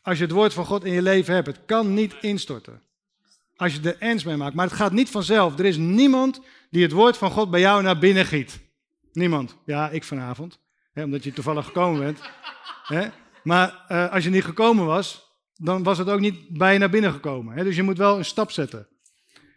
Als 0.01 0.17
je 0.17 0.23
het 0.23 0.33
woord 0.33 0.53
van 0.53 0.65
God 0.65 0.83
in 0.83 0.93
je 0.93 1.01
leven 1.01 1.33
hebt, 1.33 1.47
het 1.47 1.65
kan 1.65 1.93
niet 1.93 2.15
instorten. 2.21 2.81
Als 3.55 3.75
je 3.75 3.81
er 3.81 3.95
ernst 3.99 4.25
mee 4.25 4.37
maakt. 4.37 4.55
Maar 4.55 4.65
het 4.65 4.75
gaat 4.75 4.91
niet 4.91 5.09
vanzelf. 5.09 5.59
Er 5.59 5.65
is 5.65 5.77
niemand 5.77 6.41
die 6.69 6.83
het 6.83 6.91
woord 6.91 7.17
van 7.17 7.31
God 7.31 7.51
bij 7.51 7.59
jou 7.59 7.83
naar 7.83 7.99
binnen 7.99 8.25
giet. 8.25 8.59
Niemand. 9.13 9.57
Ja, 9.65 9.89
ik 9.89 10.03
vanavond. 10.03 10.59
Omdat 10.93 11.23
je 11.23 11.33
toevallig 11.33 11.65
gekomen 11.65 11.99
bent. 11.99 12.19
Maar 13.43 13.69
als 14.11 14.23
je 14.23 14.29
niet 14.29 14.43
gekomen 14.43 14.85
was, 14.85 15.35
dan 15.53 15.83
was 15.83 15.97
het 15.97 16.09
ook 16.09 16.19
niet 16.19 16.57
bij 16.57 16.73
je 16.73 16.79
naar 16.79 16.89
binnen 16.89 17.11
gekomen. 17.11 17.63
Dus 17.63 17.75
je 17.75 17.83
moet 17.83 17.97
wel 17.97 18.17
een 18.17 18.25
stap 18.25 18.51
zetten. 18.51 18.87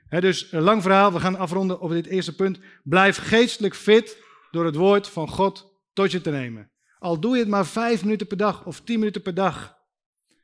Dus 0.09 0.53
een 0.53 0.63
lang 0.63 0.83
verhaal, 0.83 1.13
we 1.13 1.21
gaan 1.21 1.39
afronden 1.39 1.81
op 1.81 1.91
dit 1.91 2.07
eerste 2.07 2.35
punt. 2.35 2.59
Blijf 2.83 3.17
geestelijk 3.17 3.75
fit 3.75 4.23
door 4.51 4.65
het 4.65 4.75
woord 4.75 5.09
van 5.09 5.29
God 5.29 5.73
tot 5.93 6.11
je 6.11 6.21
te 6.21 6.31
nemen. 6.31 6.71
Al 6.99 7.21
doe 7.21 7.35
je 7.35 7.41
het 7.41 7.49
maar 7.49 7.67
vijf 7.67 8.03
minuten 8.03 8.27
per 8.27 8.37
dag 8.37 8.67
of 8.67 8.81
tien 8.81 8.99
minuten 8.99 9.23
per 9.23 9.35
dag. 9.35 9.77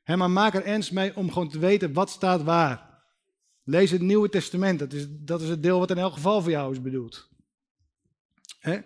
maar 0.05 0.31
maak 0.31 0.55
er 0.55 0.65
ernst 0.65 0.93
mee 0.93 1.17
om 1.17 1.33
gewoon 1.33 1.49
te 1.49 1.59
weten 1.59 1.93
wat 1.93 2.11
staat 2.11 2.43
waar. 2.43 3.03
Lees 3.65 3.91
het 3.91 4.01
Nieuwe 4.01 4.29
Testament, 4.29 4.79
dat 4.79 4.93
is, 4.93 5.07
dat 5.09 5.41
is 5.41 5.49
het 5.49 5.63
deel 5.63 5.79
wat 5.79 5.91
in 5.91 5.99
elk 5.99 6.13
geval 6.13 6.43
voor 6.43 6.51
jou 6.51 6.73
is 6.73 6.83
bedoeld. 6.83 7.29
Hè? 8.59 8.79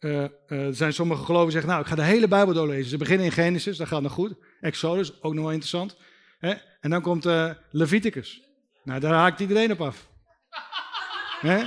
Uh, 0.00 0.28
er 0.46 0.74
zijn 0.74 0.92
sommige 0.92 1.24
geloven 1.24 1.44
die 1.44 1.52
zeggen, 1.52 1.70
nou 1.70 1.82
ik 1.82 1.88
ga 1.88 1.94
de 1.94 2.02
hele 2.02 2.28
Bijbel 2.28 2.54
doorlezen. 2.54 2.90
Ze 2.90 2.96
beginnen 2.96 3.26
in 3.26 3.32
Genesis, 3.32 3.76
dat 3.76 3.88
gaat 3.88 4.02
nog 4.02 4.12
goed. 4.12 4.34
Exodus, 4.60 5.22
ook 5.22 5.34
nog 5.34 5.42
wel 5.42 5.52
interessant. 5.52 5.96
En 6.80 6.90
dan 6.90 7.02
komt 7.02 7.26
uh, 7.26 7.50
Leviticus. 7.70 8.42
Nou, 8.82 9.00
daar 9.00 9.12
haakt 9.12 9.40
iedereen 9.40 9.72
op 9.72 9.80
af. 9.80 10.08
Hè? 11.40 11.64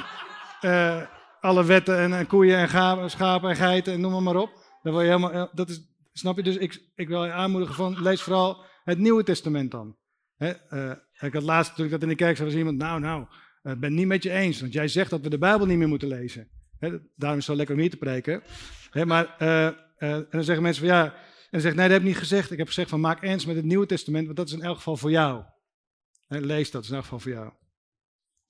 alle 1.41 1.65
wetten 1.65 1.97
en, 1.97 2.13
en 2.13 2.27
koeien 2.27 2.57
en 2.57 2.69
gaven, 2.69 3.09
schapen 3.09 3.49
en 3.49 3.55
geiten 3.55 3.93
en 3.93 4.01
noem 4.01 4.11
maar, 4.11 4.21
maar 4.21 4.35
op. 4.35 4.49
Dan 4.81 4.93
wil 4.93 5.01
je 5.01 5.07
helemaal, 5.07 5.49
dat 5.53 5.69
is, 5.69 5.81
snap 6.13 6.35
je? 6.35 6.43
Dus 6.43 6.57
ik, 6.57 6.81
ik 6.95 7.07
wil 7.07 7.25
je 7.25 7.31
aanmoedigen 7.31 7.75
van, 7.75 8.01
lees 8.01 8.21
vooral 8.21 8.65
het 8.83 8.97
Nieuwe 8.97 9.23
Testament 9.23 9.71
dan. 9.71 9.97
Hè? 10.35 10.49
ik 11.19 11.33
had 11.33 11.43
laatst, 11.43 11.75
toen 11.75 11.85
ik 11.85 11.91
dat 11.91 12.01
in 12.01 12.07
de 12.07 12.15
kerk 12.15 12.37
zag, 12.37 12.45
was 12.45 12.55
iemand, 12.55 12.77
nou, 12.77 12.99
nou, 12.99 13.21
ik 13.63 13.79
ben 13.79 13.89
het 13.89 13.99
niet 13.99 14.07
met 14.07 14.23
je 14.23 14.31
eens, 14.31 14.59
want 14.59 14.73
jij 14.73 14.87
zegt 14.87 15.09
dat 15.09 15.21
we 15.21 15.29
de 15.29 15.37
Bijbel 15.37 15.65
niet 15.65 15.77
meer 15.77 15.87
moeten 15.87 16.07
lezen. 16.07 16.49
daarom 16.79 17.07
is 17.15 17.19
het 17.19 17.43
zo 17.43 17.55
lekker 17.55 17.75
om 17.75 17.81
hier 17.81 17.89
te 17.89 17.97
preken. 17.97 18.43
maar, 19.05 19.35
uh, 19.39 19.47
uh, 19.47 19.73
en 19.99 20.27
dan 20.29 20.43
zeggen 20.43 20.63
mensen 20.63 20.87
van, 20.87 20.95
ja, 20.95 21.15
en 21.49 21.61
zegt, 21.61 21.75
nee, 21.75 21.83
dat 21.83 21.93
heb 21.93 22.01
ik 22.01 22.07
niet 22.07 22.17
gezegd. 22.17 22.51
Ik 22.51 22.57
heb 22.57 22.67
gezegd 22.67 22.89
van, 22.89 22.99
maak 22.99 23.23
eens 23.23 23.45
met 23.45 23.55
het 23.55 23.65
Nieuwe 23.65 23.85
Testament, 23.85 24.25
want 24.25 24.37
dat 24.37 24.47
is 24.47 24.53
in 24.53 24.61
elk 24.61 24.75
geval 24.75 24.97
voor 24.97 25.11
jou. 25.11 25.43
lees 26.27 26.71
dat, 26.71 26.71
dat 26.71 26.83
is 26.83 26.89
in 26.89 26.95
elk 26.95 27.03
geval 27.03 27.19
voor 27.19 27.31
jou. 27.31 27.51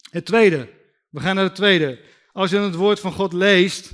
Het 0.10 0.26
tweede, 0.26 0.74
we 1.10 1.20
gaan 1.20 1.36
naar 1.36 1.44
het 1.44 1.56
tweede. 1.56 2.00
Als 2.32 2.50
je 2.52 2.58
het 2.58 2.76
woord 2.76 3.00
van 3.00 3.12
God 3.12 3.34
leest, 3.34 3.94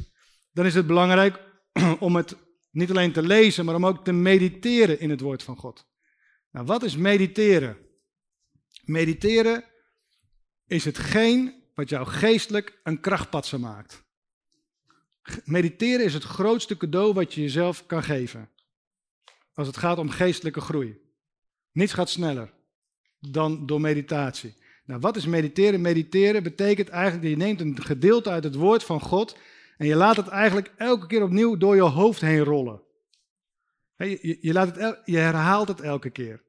dan 0.51 0.65
is 0.65 0.73
het 0.73 0.87
belangrijk 0.87 1.39
om 1.99 2.15
het 2.15 2.35
niet 2.71 2.89
alleen 2.89 3.11
te 3.11 3.23
lezen, 3.23 3.65
maar 3.65 3.75
om 3.75 3.85
ook 3.85 4.03
te 4.03 4.11
mediteren 4.11 4.99
in 4.99 5.09
het 5.09 5.21
woord 5.21 5.43
van 5.43 5.57
God. 5.57 5.87
Nou, 6.51 6.65
wat 6.65 6.83
is 6.83 6.95
mediteren? 6.95 7.77
Mediteren 8.83 9.63
is 10.67 10.85
hetgeen 10.85 11.63
wat 11.73 11.89
jou 11.89 12.07
geestelijk 12.07 12.79
een 12.83 12.99
krachtpatser 12.99 13.59
maakt. 13.59 14.03
Mediteren 15.43 16.05
is 16.05 16.13
het 16.13 16.23
grootste 16.23 16.77
cadeau 16.77 17.13
wat 17.13 17.33
je 17.33 17.41
jezelf 17.41 17.85
kan 17.85 18.03
geven. 18.03 18.49
Als 19.53 19.67
het 19.67 19.77
gaat 19.77 19.97
om 19.97 20.09
geestelijke 20.09 20.61
groei. 20.61 21.01
Niets 21.71 21.93
gaat 21.93 22.09
sneller 22.09 22.53
dan 23.19 23.65
door 23.65 23.81
meditatie. 23.81 24.55
Nou, 24.85 24.99
wat 24.99 25.15
is 25.15 25.25
mediteren? 25.25 25.81
Mediteren 25.81 26.43
betekent 26.43 26.89
eigenlijk 26.89 27.21
dat 27.21 27.31
je 27.31 27.37
neemt 27.37 27.61
een 27.61 27.83
gedeelte 27.83 28.29
uit 28.29 28.43
het 28.43 28.55
woord 28.55 28.83
van 28.83 29.01
God 29.01 29.37
en 29.77 29.87
je 29.87 29.95
laat 29.95 30.15
het 30.15 30.27
eigenlijk 30.27 30.73
elke 30.77 31.07
keer 31.07 31.23
opnieuw 31.23 31.57
door 31.57 31.75
je 31.75 31.81
hoofd 31.81 32.21
heen 32.21 32.43
rollen. 32.43 32.81
Je, 33.97 34.37
je, 34.41 34.53
laat 34.53 34.75
het, 34.75 34.99
je 35.05 35.17
herhaalt 35.17 35.67
het 35.67 35.81
elke 35.81 36.09
keer. 36.09 36.41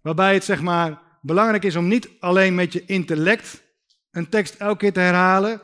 Waarbij 0.00 0.34
het 0.34 0.44
zeg 0.44 0.62
maar 0.62 1.02
belangrijk 1.22 1.64
is 1.64 1.76
om 1.76 1.88
niet 1.88 2.08
alleen 2.20 2.54
met 2.54 2.72
je 2.72 2.84
intellect 2.84 3.62
een 4.10 4.28
tekst 4.28 4.54
elke 4.54 4.76
keer 4.76 4.92
te 4.92 5.00
herhalen, 5.00 5.60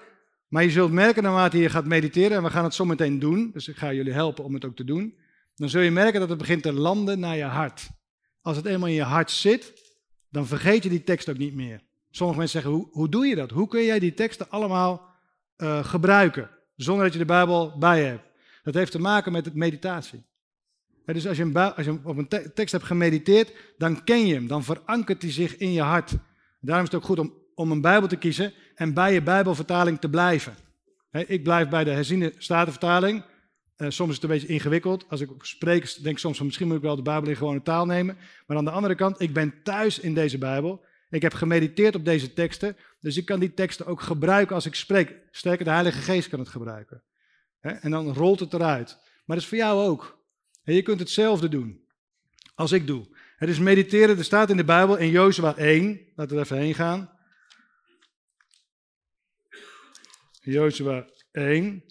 maar 0.49 0.63
je 0.63 0.71
zult 0.71 0.93
merken 0.93 1.23
naarmate 1.23 1.59
je 1.59 1.71
gaat 1.71 1.85
mediteren, 1.85 2.37
en 2.37 2.43
we 2.43 2.51
gaan 2.51 2.65
het 2.65 2.75
zo 2.75 2.85
meteen 2.85 3.19
doen, 3.19 3.51
dus 3.53 3.69
ik 3.69 3.77
ga 3.77 3.93
jullie 3.93 4.13
helpen 4.13 4.45
om 4.45 4.55
het 4.55 4.65
ook 4.65 4.77
te 4.77 4.85
doen, 4.85 5.19
dan 5.55 5.69
zul 5.69 5.81
je 5.81 5.91
merken 5.91 6.21
dat 6.21 6.29
het 6.29 6.39
begint 6.39 6.63
te 6.63 6.73
landen 6.73 7.19
naar 7.19 7.37
je 7.37 7.45
hart. 7.45 7.89
Als 8.43 8.57
het 8.57 8.67
eenmaal 8.67 8.89
in 8.89 8.95
je 8.95 9.03
hart 9.03 9.31
zit, 9.31 9.84
dan 10.35 10.47
vergeet 10.47 10.83
je 10.83 10.89
die 10.89 11.05
tekst 11.05 11.29
ook 11.29 11.39
niet 11.39 11.55
meer. 11.55 11.81
Sommige 12.11 12.39
mensen 12.39 12.63
zeggen, 12.63 12.81
hoe, 12.81 12.89
hoe 12.91 13.09
doe 13.09 13.27
je 13.27 13.35
dat? 13.35 13.51
Hoe 13.51 13.69
kun 13.69 13.85
jij 13.85 13.99
die 13.99 14.15
teksten 14.15 14.51
allemaal 14.51 15.09
uh, 15.57 15.85
gebruiken, 15.85 16.51
zonder 16.77 17.05
dat 17.05 17.13
je 17.13 17.19
de 17.19 17.25
Bijbel 17.25 17.79
bij 17.79 18.05
hebt? 18.05 18.25
Dat 18.63 18.75
heeft 18.75 18.93
te 18.93 19.01
maken 19.01 19.33
met 19.33 19.45
het 19.45 19.55
meditatie 19.55 20.25
dus 21.13 21.27
als 21.27 21.37
je, 21.37 21.43
een, 21.43 21.57
als 21.57 21.87
je, 21.87 21.99
op 22.03 22.17
een 22.17 22.29
tekst 22.29 22.73
hebt 22.73 22.85
gemediteerd, 22.85 23.53
dan 23.79 24.05
ken 24.05 24.27
je 24.27 24.35
hem, 24.35 24.47
dan 24.47 24.65
verankert 24.65 25.23
hij 25.23 25.31
zich 25.31 25.57
in 25.57 25.73
je 25.73 25.83
hart. 25.83 26.13
Daarom 26.61 26.85
is 26.85 26.93
het 26.93 27.01
ook 27.01 27.07
goed 27.07 27.19
om, 27.19 27.33
om 27.55 27.71
een 27.71 27.81
Bijbel 27.81 28.09
te 28.09 28.17
kiezen 28.17 28.53
en 28.75 28.95
bij 28.95 29.13
je 29.13 29.23
Bijbelvertaling 29.23 30.01
te 30.01 30.09
blijven. 30.09 30.55
ik 31.11 31.43
blijf 31.43 31.69
bij 31.69 31.85
de 31.85 31.91
herziende 31.91 32.33
statenvertaling. 32.39 33.25
Uh, 33.77 33.91
soms 33.91 34.09
is 34.09 34.15
het 34.15 34.25
een 34.25 34.31
beetje 34.31 34.47
ingewikkeld. 34.47 35.05
Als 35.09 35.21
ik 35.21 35.31
spreek, 35.41 36.03
denk 36.03 36.15
ik 36.15 36.19
soms 36.19 36.37
van 36.37 36.47
misschien 36.47 36.67
moet 36.67 36.77
ik 36.77 36.83
wel 36.83 36.97
de 36.97 37.03
Bijbel 37.03 37.29
in 37.29 37.37
gewone 37.37 37.63
taal 37.63 37.87
nemen. 37.87 38.17
Maar 38.47 38.57
aan 38.57 38.65
de 38.65 38.71
andere 38.71 38.95
kant, 38.95 39.21
ik 39.21 39.33
ben 39.33 39.63
thuis 39.63 39.99
in 39.99 40.15
deze 40.15 40.39
Bijbel. 40.39 40.85
Ik 41.11 41.23
heb 41.23 41.35
gemediteerd 41.35 41.95
op 41.95 42.05
deze 42.05 42.33
teksten. 42.33 42.77
Dus 43.01 43.17
ik 43.17 43.25
kan 43.25 43.41
die 43.41 43.55
teksten 43.55 43.87
ook 43.87 44.01
gebruiken 44.01 44.55
als 44.55 44.67
ik 44.67 44.75
spreek. 44.75 45.15
Sterker, 45.31 45.65
de 45.65 45.71
Heilige 45.71 46.01
Geest 46.01 46.29
kan 46.29 46.39
het 46.39 46.49
gebruiken. 46.49 47.03
en 47.61 47.91
dan 47.91 48.13
rolt 48.13 48.41
het 48.41 48.53
eruit. 48.53 48.99
Maar 49.25 49.37
dat 49.37 49.45
is 49.45 49.47
voor 49.47 49.59
jou 49.59 49.87
ook. 49.87 50.19
En 50.65 50.75
je 50.75 50.83
kunt 50.83 51.01
hetzelfde 51.01 51.49
doen 51.49 51.85
als 52.55 52.73
ik 52.73 52.87
doe. 52.87 53.07
Het 53.37 53.49
is 53.49 53.59
mediteren, 53.59 54.19
er 54.19 54.25
staat 54.25 54.51
in 54.51 54.57
de 54.57 54.65
Bijbel 54.65 54.97
in 54.97 55.11
Jozua 55.11 55.57
1, 55.57 56.01
laten 56.15 56.37
we 56.37 56.41
er 56.41 56.47
even 56.47 56.59
heen 56.59 56.75
gaan. 56.75 57.11
Jozua 60.41 61.09
1. 61.33 61.85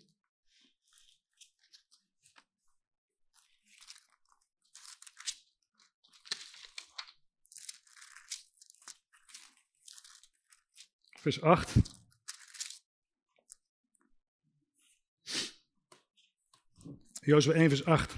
Vers 11.23 11.41
8. 11.41 11.75
Jozua 17.21 17.53
1, 17.53 17.69
vers 17.69 17.85
8. 17.85 18.13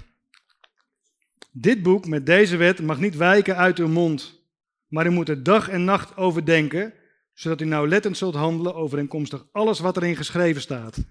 Dit 1.52 1.82
boek 1.82 2.06
met 2.06 2.26
deze 2.26 2.56
wet 2.56 2.82
mag 2.82 2.98
niet 2.98 3.16
wijken 3.16 3.56
uit 3.56 3.78
uw 3.78 3.88
mond, 3.88 4.42
maar 4.86 5.06
u 5.06 5.10
moet 5.10 5.28
er 5.28 5.42
dag 5.42 5.68
en 5.68 5.84
nacht 5.84 6.16
over 6.16 6.44
denken, 6.44 6.94
zodat 7.34 7.60
u 7.60 7.64
nauwlettend 7.64 8.16
zult 8.16 8.34
handelen 8.34 8.74
overeenkomstig 8.74 9.46
alles 9.52 9.78
wat 9.78 9.96
erin 9.96 10.16
geschreven 10.16 10.62
staat. 10.62 11.04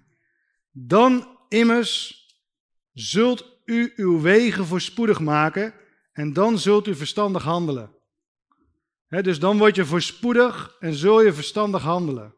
Dan 0.72 1.38
immers 1.50 2.24
zult 2.94 3.62
u 3.66 3.94
uw 3.96 4.22
wegen 4.22 4.66
voorspoedig 4.66 5.20
maken 5.20 5.74
en 6.12 6.34
dan 6.34 6.60
zult 6.60 6.88
u 6.88 6.96
verstandig 6.96 7.44
handelen. 7.44 7.95
Dus 9.22 9.40
dan 9.40 9.58
word 9.58 9.76
je 9.76 9.86
voorspoedig 9.86 10.76
en 10.80 10.94
zul 10.94 11.22
je 11.22 11.34
verstandig 11.34 11.82
handelen. 11.82 12.36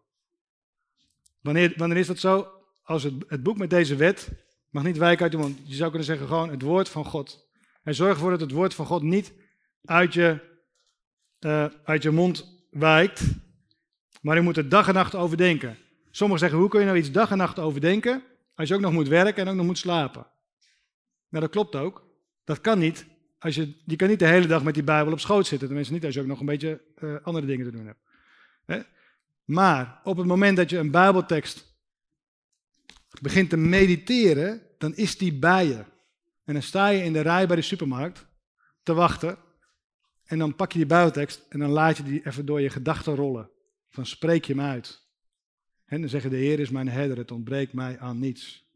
Wanneer, 1.42 1.74
wanneer 1.76 1.98
is 1.98 2.08
dat 2.08 2.20
zo? 2.20 2.48
Als 2.84 3.04
het, 3.04 3.14
het 3.28 3.44
boek 3.44 3.58
met 3.58 3.70
deze 3.70 3.96
wet 3.96 4.30
mag 4.70 4.84
niet 4.84 4.98
wijken 4.98 5.24
uit 5.24 5.34
uw 5.34 5.40
mond. 5.40 5.60
Je 5.64 5.76
zou 5.76 5.90
kunnen 5.90 6.08
zeggen 6.08 6.28
gewoon 6.28 6.50
het 6.50 6.62
woord 6.62 6.90
van 6.90 7.06
God. 7.06 7.50
En 7.84 7.96
zorg 7.96 8.14
ervoor 8.14 8.30
dat 8.30 8.40
het 8.40 8.52
woord 8.52 8.74
van 8.74 8.86
God 8.86 9.02
niet 9.02 9.34
uit 9.86 10.14
je, 10.14 10.40
uh, 11.40 11.66
uit 11.84 12.04
je 12.04 12.12
mond 12.12 12.66
wijkt. 12.70 13.22
Maar 14.22 14.36
je 14.36 14.42
moet 14.42 14.58
er 14.58 14.70
dag 14.70 14.88
en 14.88 14.94
nacht 14.94 15.16
over 15.16 15.38
denken. 15.38 15.78
Sommigen 16.12 16.40
zeggen, 16.42 16.60
hoe 16.60 16.70
kun 16.70 16.80
je 16.80 16.86
nou 16.86 16.98
iets 16.98 17.12
dag 17.12 17.32
en 17.32 17.38
nacht 17.38 17.60
overdenken 17.60 18.24
als 18.56 18.68
je 18.68 18.76
ook 18.76 18.82
nog 18.82 18.92
moet 18.92 19.08
werken 19.08 19.44
en 19.44 19.50
ook 19.50 19.56
nog 19.56 19.66
moet 19.66 19.78
slapen? 19.78 20.28
Nou, 21.30 21.44
dat 21.44 21.52
klopt 21.52 21.76
ook. 21.76 22.04
Dat 22.44 22.62
kan 22.62 22.80
niet. 22.80 23.06
Als 23.40 23.56
je, 23.56 23.74
je 23.86 23.96
kan 23.96 24.08
niet 24.08 24.20
de 24.20 24.28
hele 24.28 24.48
dag 24.48 24.64
met 24.64 24.74
die 24.74 24.84
Bijbel 24.84 25.14
op 25.14 25.20
schoot 25.20 25.48
zitten. 25.48 25.68
Tenminste 25.68 25.94
niet 25.94 26.06
als 26.06 26.14
je 26.14 26.22
ook 26.22 26.28
nog 26.28 26.40
een 26.40 26.46
beetje 26.46 26.82
uh, 27.00 27.16
andere 27.24 27.46
dingen 27.46 27.66
te 27.66 27.72
doen 27.72 27.86
hebt. 27.86 28.00
Hè? 28.66 28.80
Maar 29.44 30.00
op 30.04 30.18
het 30.18 30.26
moment 30.26 30.58
dat 30.58 30.70
je 30.70 30.78
een 30.78 30.92
Bijbeltekst 30.92 31.76
begint 33.22 33.50
te 33.50 33.58
mediteren, 33.58 34.62
dan 34.78 34.96
is 34.96 35.18
die 35.18 35.34
bij 35.34 35.66
je. 35.66 35.86
En 36.44 36.54
dan 36.54 36.62
sta 36.62 36.88
je 36.88 37.04
in 37.04 37.14
de 37.14 37.22
rij 37.22 37.48
bij 37.48 37.56
de 37.56 37.62
supermarkt 37.62 38.26
te 38.84 38.94
wachten. 38.94 39.38
En 40.26 40.40
dan 40.40 40.56
pak 40.56 40.72
je 40.72 40.78
die 40.78 40.88
buitentekst 40.88 41.46
en 41.50 41.60
dan 41.60 41.70
laat 41.70 41.98
je 41.98 42.04
die 42.04 42.26
even 42.26 42.46
door 42.46 42.62
je 42.62 42.70
gedachten 42.70 43.16
rollen. 43.16 43.50
Van 43.90 44.06
spreek 44.06 44.46
je 44.46 44.54
hem 44.54 44.62
uit. 44.62 45.06
En 45.86 46.00
dan 46.00 46.10
zeggen 46.10 46.30
de 46.30 46.38
Heer 46.38 46.60
is 46.60 46.70
mijn 46.70 46.90
herder, 46.90 47.18
het 47.18 47.32
ontbreekt 47.32 47.74
mij 47.74 48.00
aan 48.00 48.20
niets. 48.20 48.67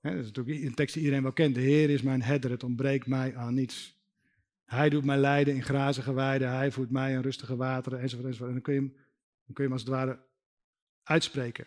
Dat 0.00 0.12
is 0.12 0.24
natuurlijk 0.24 0.64
een 0.64 0.74
tekst 0.74 0.94
die 0.94 1.02
iedereen 1.02 1.24
wel 1.24 1.32
kent. 1.32 1.54
De 1.54 1.60
Heer 1.60 1.90
is 1.90 2.02
mijn 2.02 2.22
herder, 2.22 2.50
het 2.50 2.62
ontbreekt 2.62 3.06
mij 3.06 3.36
aan 3.36 3.54
niets. 3.54 3.96
Hij 4.64 4.88
doet 4.88 5.04
mij 5.04 5.16
lijden 5.16 5.54
in 5.54 5.62
grazige 5.62 6.12
weiden, 6.12 6.50
hij 6.50 6.70
voert 6.70 6.90
mij 6.90 7.12
in 7.12 7.20
rustige 7.20 7.56
wateren, 7.56 8.00
enzovoort, 8.00 8.26
enzovoort. 8.26 8.48
En 8.48 8.54
dan 8.54 8.64
kun, 8.64 8.74
je 8.74 8.80
hem, 8.80 8.92
dan 9.44 9.54
kun 9.54 9.64
je 9.64 9.70
hem 9.70 9.72
als 9.72 9.80
het 9.80 9.90
ware 9.90 10.18
uitspreken. 11.02 11.66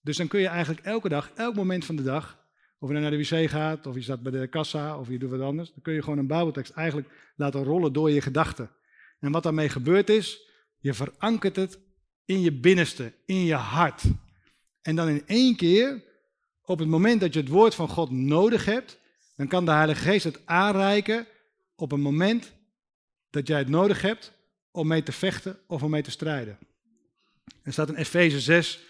Dus 0.00 0.16
dan 0.16 0.28
kun 0.28 0.40
je 0.40 0.46
eigenlijk 0.46 0.86
elke 0.86 1.08
dag, 1.08 1.32
elk 1.34 1.54
moment 1.54 1.84
van 1.84 1.96
de 1.96 2.02
dag, 2.02 2.44
of 2.78 2.88
je 2.88 2.98
naar 2.98 3.10
de 3.10 3.16
wc 3.16 3.50
gaat, 3.50 3.86
of 3.86 3.94
je 3.94 4.02
staat 4.02 4.22
bij 4.22 4.32
de 4.32 4.46
kassa, 4.46 4.98
of 4.98 5.08
je 5.08 5.18
doet 5.18 5.30
wat 5.30 5.40
anders. 5.40 5.72
Dan 5.72 5.82
kun 5.82 5.94
je 5.94 6.02
gewoon 6.02 6.18
een 6.18 6.26
Bijbeltekst 6.26 6.72
eigenlijk 6.72 7.08
laten 7.36 7.64
rollen 7.64 7.92
door 7.92 8.10
je 8.10 8.20
gedachten. 8.20 8.70
En 9.20 9.32
wat 9.32 9.42
daarmee 9.42 9.68
gebeurt 9.68 10.08
is, 10.08 10.50
je 10.78 10.94
verankert 10.94 11.56
het 11.56 11.78
in 12.24 12.40
je 12.40 12.52
binnenste, 12.52 13.12
in 13.24 13.44
je 13.44 13.54
hart. 13.54 14.02
En 14.82 14.96
dan 14.96 15.08
in 15.08 15.22
één 15.26 15.56
keer, 15.56 16.02
op 16.66 16.78
het 16.78 16.88
moment 16.88 17.20
dat 17.20 17.34
je 17.34 17.40
het 17.40 17.48
woord 17.48 17.74
van 17.74 17.88
God 17.88 18.10
nodig 18.10 18.64
hebt, 18.64 18.98
dan 19.36 19.48
kan 19.48 19.64
de 19.64 19.70
Heilige 19.70 20.02
Geest 20.02 20.24
het 20.24 20.46
aanreiken 20.46 21.26
op 21.74 21.92
een 21.92 22.00
moment 22.00 22.52
dat 23.30 23.46
jij 23.46 23.58
het 23.58 23.68
nodig 23.68 24.02
hebt 24.02 24.32
om 24.70 24.86
mee 24.86 25.02
te 25.02 25.12
vechten 25.12 25.58
of 25.66 25.82
om 25.82 25.90
mee 25.90 26.02
te 26.02 26.10
strijden. 26.10 26.58
Er 27.62 27.72
staat 27.72 27.88
in 27.88 27.94
Efeze 27.94 28.40
6. 28.40 28.80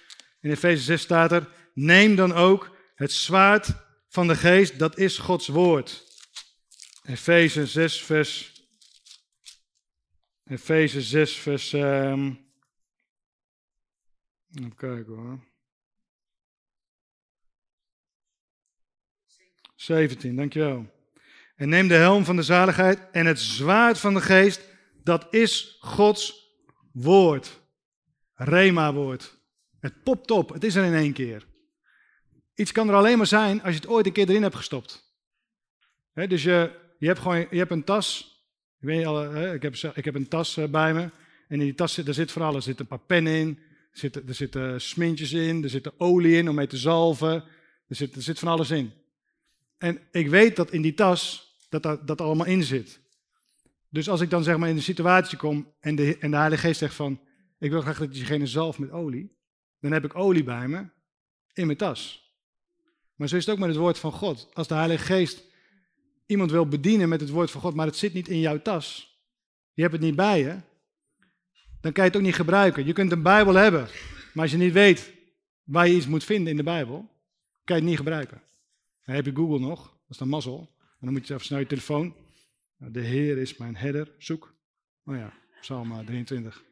In 0.41 0.51
Efeze 0.51 0.83
6 0.83 1.03
staat 1.03 1.33
er: 1.33 1.49
Neem 1.75 2.17
dan 2.17 2.33
ook 2.33 2.77
het 2.95 3.13
zwaard 3.13 3.75
van 4.09 4.29
de 4.29 4.37
geest, 4.37 4.79
dat 4.79 4.99
is 4.99 5.19
Gods 5.19 5.49
woord. 5.49 6.05
Efeze 7.03 7.67
6, 7.67 8.03
vers. 8.03 8.53
Efeze 10.45 11.03
6, 11.03 11.37
vers. 11.37 11.73
Um, 11.73 12.51
even 14.55 14.75
kijken 14.75 15.15
hoor. 15.15 15.56
17, 19.87 20.37
dankjewel. 20.37 20.87
En 21.57 21.69
neem 21.69 21.89
de 21.89 21.95
helm 21.95 22.25
van 22.25 22.37
de 22.37 22.43
zaligheid 22.43 23.11
en 23.13 23.27
het 23.27 23.41
zwaard 23.41 23.99
van 23.99 24.15
de 24.15 24.21
geest, 24.21 24.61
dat 25.03 25.27
is 25.31 25.77
Gods 25.81 26.51
woord. 26.93 27.61
Rema-woord. 28.35 29.39
Het 29.81 30.03
popt 30.03 30.31
op, 30.31 30.53
het 30.53 30.65
is 30.65 30.75
er 30.75 30.85
in 30.85 30.95
één 30.95 31.13
keer. 31.13 31.47
Iets 32.55 32.73
kan 32.73 32.89
er 32.89 32.95
alleen 32.95 33.17
maar 33.17 33.27
zijn 33.27 33.63
als 33.63 33.75
je 33.75 33.81
het 33.81 33.89
ooit 33.89 34.07
een 34.07 34.13
keer 34.13 34.29
erin 34.29 34.43
hebt 34.43 34.55
gestopt. 34.55 35.15
dus 36.13 36.43
je, 36.43 36.71
je, 36.99 37.07
hebt 37.07 37.19
gewoon, 37.19 37.47
je 37.51 37.59
hebt 37.59 37.71
een 37.71 37.85
tas. 37.85 38.35
Ik, 38.81 38.87
weet 38.87 39.07
ik, 39.55 39.63
heb, 39.63 39.75
ik 39.95 40.05
heb 40.05 40.15
een 40.15 40.29
tas 40.29 40.57
eh, 40.57 40.69
bij 40.69 40.95
me. 40.95 41.01
En 41.01 41.11
in 41.49 41.59
die 41.59 41.75
tas 41.75 41.95
zit, 41.95 42.15
zit 42.15 42.33
van 42.33 42.43
alles. 42.43 42.57
Er 42.57 42.63
zitten 42.63 42.85
een 42.85 42.97
paar 42.99 43.07
pennen 43.07 43.33
in. 43.33 43.59
Er 43.93 43.99
zitten, 43.99 44.29
er 44.29 44.35
zitten 44.35 44.81
smintjes 44.81 45.33
in. 45.33 45.63
Er 45.63 45.71
zit 45.71 46.01
olie 46.01 46.37
in 46.37 46.49
om 46.49 46.55
mee 46.55 46.67
te 46.67 46.77
zalven. 46.77 47.45
Er 47.89 47.97
zit, 47.97 48.17
er 48.17 48.23
zit 48.23 48.39
van 48.39 48.49
alles 48.49 48.71
in. 48.71 48.93
En 49.79 50.01
ik 50.11 50.29
weet 50.29 50.57
dat 50.57 50.71
in 50.71 50.83
die 50.83 50.95
tas 50.95 51.47
dat 51.69 52.07
dat, 52.07 52.21
allemaal 52.21 52.47
in 52.47 52.63
zit. 52.63 53.01
Dus 53.89 54.09
als 54.09 54.21
ik 54.21 54.31
dan 54.31 54.43
zeg 54.43 54.57
maar 54.57 54.69
in 54.69 54.77
een 54.77 54.83
situatie 54.83 55.39
kom 55.39 55.75
en 55.81 55.97
de, 55.97 56.19
en 56.19 56.31
de 56.31 56.37
Heilige 56.37 56.67
Geest 56.67 56.79
zegt 56.79 56.95
van, 56.95 57.21
ik 57.59 57.71
wil 57.71 57.81
graag 57.81 57.99
dat 57.99 58.13
diegene 58.13 58.47
zalf 58.47 58.79
met 58.79 58.91
olie, 58.91 59.37
dan 59.81 59.93
heb 59.93 60.05
ik 60.05 60.15
olie 60.15 60.45
bij 60.45 60.69
me 60.69 60.89
in 61.53 61.67
mijn 61.67 61.79
tas. 61.79 62.31
Maar 63.15 63.29
zo 63.29 63.37
is 63.37 63.47
het 63.47 63.55
ook 63.55 63.61
met 63.61 63.69
het 63.69 63.79
woord 63.79 63.99
van 63.99 64.13
God. 64.13 64.49
Als 64.53 64.69
de 64.69 64.75
Heilige 64.75 65.05
Geest 65.05 65.45
iemand 66.27 66.51
wil 66.51 66.69
bedienen 66.69 67.09
met 67.09 67.21
het 67.21 67.31
woord 67.31 67.51
van 67.51 67.61
God, 67.61 67.75
maar 67.75 67.87
het 67.87 67.97
zit 67.97 68.13
niet 68.13 68.29
in 68.29 68.41
jouw 68.41 68.63
tas, 68.63 69.17
je 69.73 69.83
hebt 69.83 69.95
het 69.95 70.03
niet 70.03 70.17
bij 70.17 70.39
je, 70.39 70.57
dan 71.81 71.93
kan 71.93 72.05
je 72.05 72.11
het 72.11 72.17
ook 72.17 72.27
niet 72.27 72.35
gebruiken. 72.35 72.87
Je 72.87 72.93
kunt 72.93 73.13
een 73.13 73.23
Bijbel 73.23 73.55
hebben, 73.55 73.89
maar 74.33 74.43
als 74.43 74.53
je 74.53 74.59
niet 74.59 74.73
weet 74.73 75.13
waar 75.63 75.89
je 75.89 75.95
iets 75.95 76.07
moet 76.07 76.25
vinden 76.25 76.51
in 76.51 76.57
de 76.57 76.63
Bijbel, 76.63 76.97
kan 77.65 77.77
je 77.77 77.83
het 77.83 77.91
niet 77.91 77.97
gebruiken. 77.97 78.43
Dan 79.07 79.15
heb 79.15 79.25
je 79.25 79.35
Google 79.35 79.59
nog, 79.59 79.83
dat 79.83 80.11
is 80.11 80.17
dan 80.17 80.29
mazzel. 80.29 80.75
En 80.79 80.99
dan 81.01 81.13
moet 81.13 81.27
je 81.27 81.35
even 81.35 81.47
snel 81.47 81.59
je 81.59 81.67
telefoon. 81.67 82.15
De 82.77 83.01
Heer 83.01 83.39
is 83.39 83.57
mijn 83.57 83.77
herder, 83.77 84.15
zoek. 84.19 84.55
Oh 85.05 85.17
ja, 85.17 85.33
Psalm 85.61 86.05
23. 86.05 86.65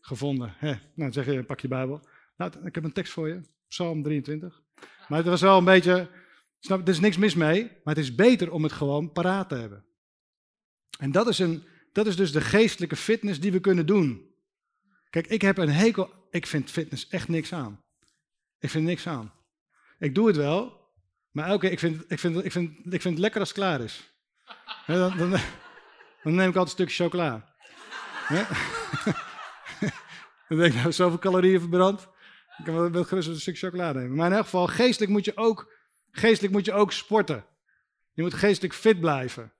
Gevonden. 0.00 0.54
Hè. 0.56 0.68
Nou, 0.70 0.80
dan 0.94 1.12
zeg 1.12 1.26
je, 1.26 1.44
pak 1.44 1.60
je 1.60 1.68
Bijbel. 1.68 2.08
Nou, 2.36 2.52
ik 2.64 2.74
heb 2.74 2.84
een 2.84 2.92
tekst 2.92 3.12
voor 3.12 3.28
je. 3.28 3.40
Psalm 3.68 4.02
23. 4.02 4.62
Maar 5.08 5.18
het 5.18 5.26
was 5.26 5.40
wel 5.40 5.58
een 5.58 5.64
beetje, 5.64 6.10
snap, 6.60 6.80
er 6.80 6.88
is 6.88 7.00
niks 7.00 7.16
mis 7.16 7.34
mee, 7.34 7.62
maar 7.62 7.94
het 7.94 8.04
is 8.04 8.14
beter 8.14 8.52
om 8.52 8.62
het 8.62 8.72
gewoon 8.72 9.12
paraat 9.12 9.48
te 9.48 9.54
hebben. 9.54 9.84
En 10.98 11.12
dat 11.12 11.28
is, 11.28 11.38
een, 11.38 11.64
dat 11.92 12.06
is 12.06 12.16
dus 12.16 12.32
de 12.32 12.40
geestelijke 12.40 12.96
fitness 12.96 13.40
die 13.40 13.52
we 13.52 13.60
kunnen 13.60 13.86
doen. 13.86 14.34
Kijk, 15.10 15.26
ik 15.26 15.42
heb 15.42 15.58
een 15.58 15.70
hekel, 15.72 16.10
ik 16.30 16.46
vind 16.46 16.70
fitness 16.70 17.08
echt 17.08 17.28
niks 17.28 17.52
aan. 17.52 17.80
Ik 18.58 18.70
vind 18.70 18.84
niks 18.84 19.06
aan. 19.06 19.32
Ik 19.98 20.14
doe 20.14 20.26
het 20.26 20.36
wel, 20.36 20.83
maar 21.34 21.46
elke 21.48 21.70
ik 21.70 21.78
vind, 21.78 22.04
ik 22.08 22.18
vind, 22.18 22.44
ik 22.44 22.52
vind, 22.52 22.70
ik 22.94 23.00
vind 23.00 23.14
het 23.14 23.18
lekker 23.18 23.40
als 23.40 23.48
het 23.48 23.58
klaar 23.58 23.80
is. 23.80 24.14
dan, 24.86 25.18
dan, 25.18 25.30
dan, 26.22 26.34
neem 26.34 26.48
ik 26.48 26.56
altijd 26.56 26.78
een 26.78 26.90
stukje 26.90 27.04
chocola. 27.04 27.54
dan 30.48 30.58
denk 30.58 30.72
ik, 30.74 30.80
nou, 30.80 30.92
zoveel 30.92 31.18
calorieën 31.18 31.60
verbrand. 31.60 32.08
Ik 32.58 32.64
kan 32.64 32.92
wel 32.92 33.04
gerust 33.04 33.28
een 33.28 33.40
stuk 33.40 33.58
chocolade 33.58 33.98
nemen. 33.98 34.16
Maar 34.16 34.26
in 34.26 34.32
elk 34.32 34.44
geval, 34.44 34.66
geestelijk 34.66 35.12
moet 35.12 35.24
je 35.24 35.36
ook, 35.36 35.72
geestelijk 36.10 36.52
moet 36.52 36.64
je 36.64 36.72
ook 36.72 36.92
sporten. 36.92 37.44
Je 38.12 38.22
moet 38.22 38.34
geestelijk 38.34 38.74
fit 38.74 39.00
blijven. 39.00 39.52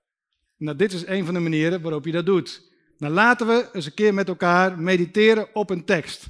Nou, 0.57 0.77
dit 0.77 0.93
is 0.93 1.05
een 1.05 1.25
van 1.25 1.33
de 1.33 1.39
manieren 1.39 1.81
waarop 1.81 2.05
je 2.05 2.11
dat 2.11 2.25
doet. 2.25 2.71
Nou, 2.97 3.13
laten 3.13 3.47
we 3.47 3.69
eens 3.73 3.85
een 3.85 3.93
keer 3.93 4.13
met 4.13 4.27
elkaar 4.27 4.79
mediteren 4.79 5.55
op 5.55 5.69
een 5.69 5.85
tekst. 5.85 6.27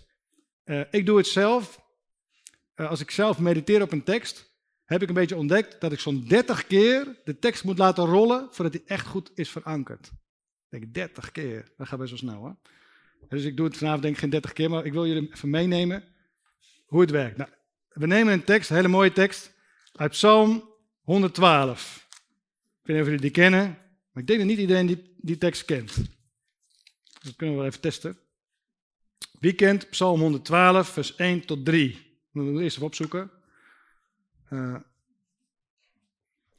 Uh, 0.66 0.82
ik 0.92 1.06
doe 1.06 1.18
het 1.18 1.28
zelf. 1.28 1.84
Uh, 2.76 2.90
als 2.90 3.00
ik 3.00 3.12
zelf 3.12 3.40
mediteer 3.40 3.82
op 3.82 3.92
een 3.92 4.04
tekst, 4.04 4.55
heb 4.86 5.02
ik 5.02 5.08
een 5.08 5.14
beetje 5.14 5.36
ontdekt 5.36 5.82
dat 5.82 5.92
ik 5.92 6.00
zo'n 6.00 6.26
30 6.28 6.68
keer 6.68 7.22
de 7.24 7.40
tekst 7.40 7.64
moet 7.64 7.78
laten 7.78 8.06
rollen 8.06 8.48
voordat 8.52 8.74
hij 8.74 8.84
echt 8.86 9.08
goed 9.08 9.32
is 9.36 9.50
verankerd. 9.50 10.12
Ik 10.70 10.82
denk 10.82 10.94
30 10.94 11.32
keer. 11.32 11.72
Dat 11.78 11.88
gaat 11.88 12.00
best 12.00 12.10
wel 12.10 12.20
snel 12.20 12.40
hoor. 12.40 12.56
Dus 13.30 13.44
ik 13.44 13.58
doe 13.58 13.66
het 13.66 13.78
vanavond 13.78 14.02
denk 14.02 14.14
ik 14.14 14.20
geen 14.20 14.30
30 14.30 14.54
keer, 14.54 14.70
maar 14.70 14.86
ik 14.86 14.94
wil 14.94 15.08
jullie 15.08 15.32
even 15.34 15.50
meenemen 15.50 16.04
hoe 16.86 17.02
het 17.02 17.12
werkt. 17.12 17.38
Nou, 17.38 17.50
we 17.90 18.08
nemen 18.08 18.34
een 18.34 18.44
tekst, 18.44 18.70
een 18.70 18.76
hele 18.76 18.88
mooie 18.88 19.12
tekst, 19.12 19.54
uit 19.94 20.12
Psalm 20.12 20.70
112. 21.02 22.08
Ik 22.10 22.88
weet 22.88 22.96
niet 22.96 23.00
of 23.00 23.06
jullie 23.06 23.22
die 23.22 23.32
kennen, 23.32 23.78
maar 24.12 24.22
ik 24.22 24.28
denk 24.28 24.40
dat 24.40 24.48
niet 24.48 24.60
iedereen 24.60 24.86
die, 24.86 25.16
die 25.18 25.38
tekst 25.38 25.66
kent. 25.66 25.96
Dus 25.96 27.22
dat 27.22 27.36
kunnen 27.36 27.56
we 27.56 27.62
wel 27.62 27.70
even 27.70 27.82
testen. 27.82 28.18
Wie 29.40 29.54
kent 29.54 29.90
Psalm 29.90 30.20
112, 30.20 30.90
vers 30.90 31.16
1 31.16 31.46
tot 31.46 31.66
3? 31.66 32.18
Moeten 32.32 32.56
we 32.56 32.64
eerst 32.64 32.76
even 32.76 32.88
opzoeken. 32.88 33.32
Uh, 34.56 34.76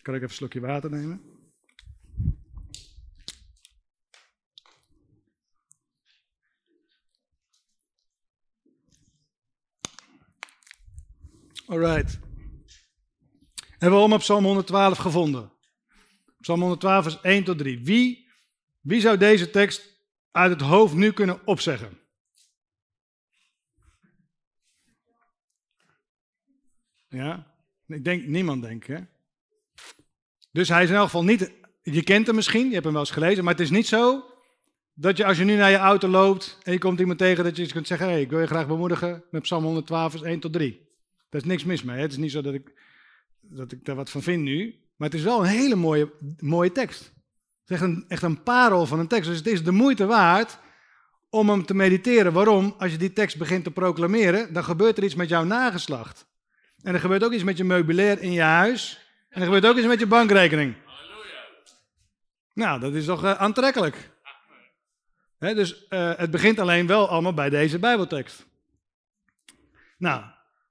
kan 0.03 0.15
ik 0.15 0.21
even 0.21 0.23
een 0.23 0.31
slokje 0.31 0.61
water 0.61 0.91
nemen? 0.91 1.21
Alright. 11.67 12.19
Hebben 13.71 13.91
we 13.91 13.97
allemaal 13.97 14.19
Psalm 14.19 14.45
112 14.45 14.99
gevonden? 14.99 15.53
Psalm 16.41 16.61
112 16.61 17.07
is 17.07 17.21
1 17.21 17.45
tot 17.45 17.59
3. 17.59 17.85
Wie, 17.85 18.29
wie 18.81 19.01
zou 19.01 19.17
deze 19.17 19.51
tekst 19.51 20.05
uit 20.31 20.51
het 20.51 20.61
hoofd 20.61 20.95
nu 20.95 21.13
kunnen 21.13 21.47
opzeggen? 21.47 22.01
Ja, 27.09 27.56
ik 27.87 28.05
denk, 28.05 28.26
niemand 28.26 28.62
denkt, 28.62 28.87
hè? 28.87 28.99
Dus 30.53 30.68
hij 30.68 30.82
is 30.82 30.89
in 30.89 30.95
elk 30.95 31.05
geval 31.05 31.24
niet, 31.24 31.53
je 31.82 32.03
kent 32.03 32.26
hem 32.26 32.34
misschien, 32.34 32.66
je 32.66 32.72
hebt 32.72 32.84
hem 32.84 32.93
wel 32.93 33.03
eens 33.03 33.11
gelezen, 33.11 33.45
maar 33.45 33.53
het 33.53 33.62
is 33.62 33.70
niet 33.70 33.87
zo 33.87 34.24
dat 34.99 35.16
je 35.16 35.24
als 35.24 35.39
je 35.39 35.45
nu 35.45 35.57
naar 35.57 35.70
je 35.70 35.76
auto 35.76 36.09
loopt 36.09 36.59
en 36.62 36.72
je 36.72 36.78
komt 36.78 37.01
iemand 37.01 37.18
tegen, 37.18 37.45
dat 37.45 37.57
je 37.57 37.62
eens 37.62 37.72
kunt 37.72 37.87
zeggen, 37.87 38.09
hey, 38.09 38.20
ik 38.20 38.30
wil 38.30 38.41
je 38.41 38.47
graag 38.47 38.66
bemoedigen 38.66 39.24
met 39.30 39.43
Psalm 39.43 39.64
112 39.64 40.11
vers 40.11 40.22
1 40.22 40.41
tot 40.41 40.53
3. 40.53 40.87
Daar 41.28 41.41
is 41.41 41.47
niks 41.47 41.64
mis 41.64 41.82
mee. 41.82 42.01
Het 42.01 42.11
is 42.11 42.16
niet 42.16 42.30
zo 42.30 42.41
dat 42.41 42.55
ik, 42.55 42.72
dat 43.41 43.72
ik 43.72 43.84
daar 43.84 43.97
wat 43.97 44.11
van 44.11 44.22
vind 44.22 44.43
nu. 44.43 44.74
Maar 44.97 45.09
het 45.09 45.18
is 45.18 45.24
wel 45.24 45.41
een 45.41 45.47
hele 45.47 45.74
mooie, 45.74 46.12
mooie 46.39 46.72
tekst. 46.72 47.01
Het 47.01 47.70
is 47.70 47.76
echt 47.76 47.82
een, 47.82 48.05
echt 48.09 48.22
een 48.22 48.43
parel 48.43 48.87
van 48.87 48.99
een 48.99 49.09
tekst. 49.09 49.28
Dus 49.28 49.39
het 49.39 49.47
is 49.47 49.64
de 49.64 49.72
moeite 49.72 50.07
waard 50.07 50.59
om 51.30 51.49
hem 51.49 51.66
te 51.66 51.74
mediteren. 51.74 52.32
Waarom? 52.32 52.74
Als 52.78 52.93
je 52.93 52.99
die 52.99 53.12
tekst 53.12 53.39
begint 53.39 53.64
te 53.64 53.70
proclameren, 53.70 54.53
dan 54.53 54.64
gebeurt 54.64 54.99
er 54.99 55.05
iets 55.05 55.14
met 55.14 55.28
jouw 55.28 55.45
nageslacht. 55.45 56.26
En 56.87 56.95
er 56.95 57.01
gebeurt 57.01 57.24
ook 57.24 57.32
iets 57.32 57.43
met 57.43 57.57
je 57.57 57.64
meubilair 57.64 58.20
in 58.20 58.32
je 58.32 58.41
huis. 58.43 58.99
En 59.28 59.41
er 59.41 59.45
gebeurt 59.45 59.66
ook 59.66 59.76
iets 59.76 59.87
met 59.87 59.99
je 59.99 60.07
bankrekening. 60.07 60.74
Halleluja. 60.84 61.45
Nou, 62.53 62.80
dat 62.80 62.95
is 62.95 63.05
toch 63.05 63.24
uh, 63.24 63.32
aantrekkelijk. 63.32 64.11
dus 65.39 65.87
uh, 65.91 66.12
het 66.16 66.30
begint 66.30 66.59
alleen 66.59 66.87
wel 66.87 67.09
allemaal 67.09 67.34
bij 67.34 67.51
deze 67.51 67.78
Bijbeltekst. 67.78 68.47
Nou, 69.99 70.22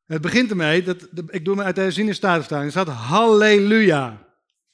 het 0.05 0.21
begint 0.21 0.49
ermee, 0.49 0.83
dat, 0.83 1.07
ik 1.27 1.45
doe 1.45 1.55
me 1.55 1.63
uit 1.63 1.75
de 1.75 1.81
herziene 1.81 2.13
staatvertaling, 2.13 2.65
er 2.65 2.81
staat 2.81 2.95
halleluja. 2.95 4.07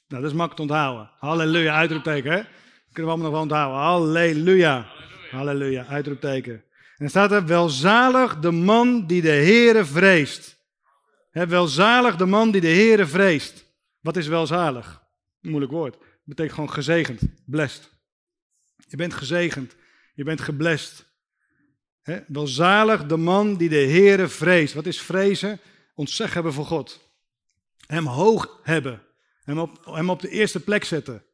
Nou, 0.08 0.22
dat 0.22 0.30
is 0.30 0.36
makkelijk 0.36 0.56
te 0.56 0.62
onthouden. 0.62 1.10
Halleluja, 1.18 1.74
uitroepteken, 1.74 2.30
hè? 2.30 2.36
Dat 2.36 2.92
kunnen 2.92 3.12
we 3.12 3.20
allemaal 3.20 3.30
nog 3.30 3.32
wel 3.32 3.42
onthouden. 3.42 3.80
Halleluja. 3.80 4.86
Halleluja, 5.30 5.86
uitroepteken. 5.86 6.52
En 6.52 6.98
dan 6.98 7.08
staat 7.08 7.32
er, 7.32 7.46
welzalig 7.46 8.38
de 8.38 8.50
man 8.50 9.06
die 9.06 9.22
de 9.22 9.28
Heere 9.28 9.84
vreest. 9.84 10.51
Welzalig 11.32 12.16
de 12.16 12.26
man 12.26 12.50
die 12.50 12.60
de 12.60 12.68
Heere 12.68 13.06
vreest. 13.06 13.64
Wat 14.00 14.16
is 14.16 14.26
welzalig? 14.26 15.02
Moeilijk 15.40 15.72
woord. 15.72 15.92
Dat 15.92 16.24
betekent 16.24 16.54
gewoon 16.54 16.72
gezegend, 16.72 17.20
blessed. 17.46 17.90
Je 18.88 18.96
bent 18.96 19.14
gezegend, 19.14 19.74
je 20.14 20.24
bent 20.24 20.40
geblest. 20.40 21.10
He, 22.02 22.20
welzalig 22.26 23.06
de 23.06 23.16
man 23.16 23.56
die 23.56 23.68
de 23.68 23.76
Heere 23.76 24.28
vreest. 24.28 24.74
Wat 24.74 24.86
is 24.86 25.00
vrezen? 25.00 25.60
Ontzeg 25.94 26.34
hebben 26.34 26.52
voor 26.52 26.64
God. 26.64 27.10
Hem 27.86 28.06
hoog 28.06 28.60
hebben. 28.62 29.02
Hem 29.42 29.58
op, 29.58 29.84
hem 29.84 30.10
op 30.10 30.20
de 30.20 30.28
eerste 30.28 30.60
plek 30.60 30.84
zetten. 30.84 31.24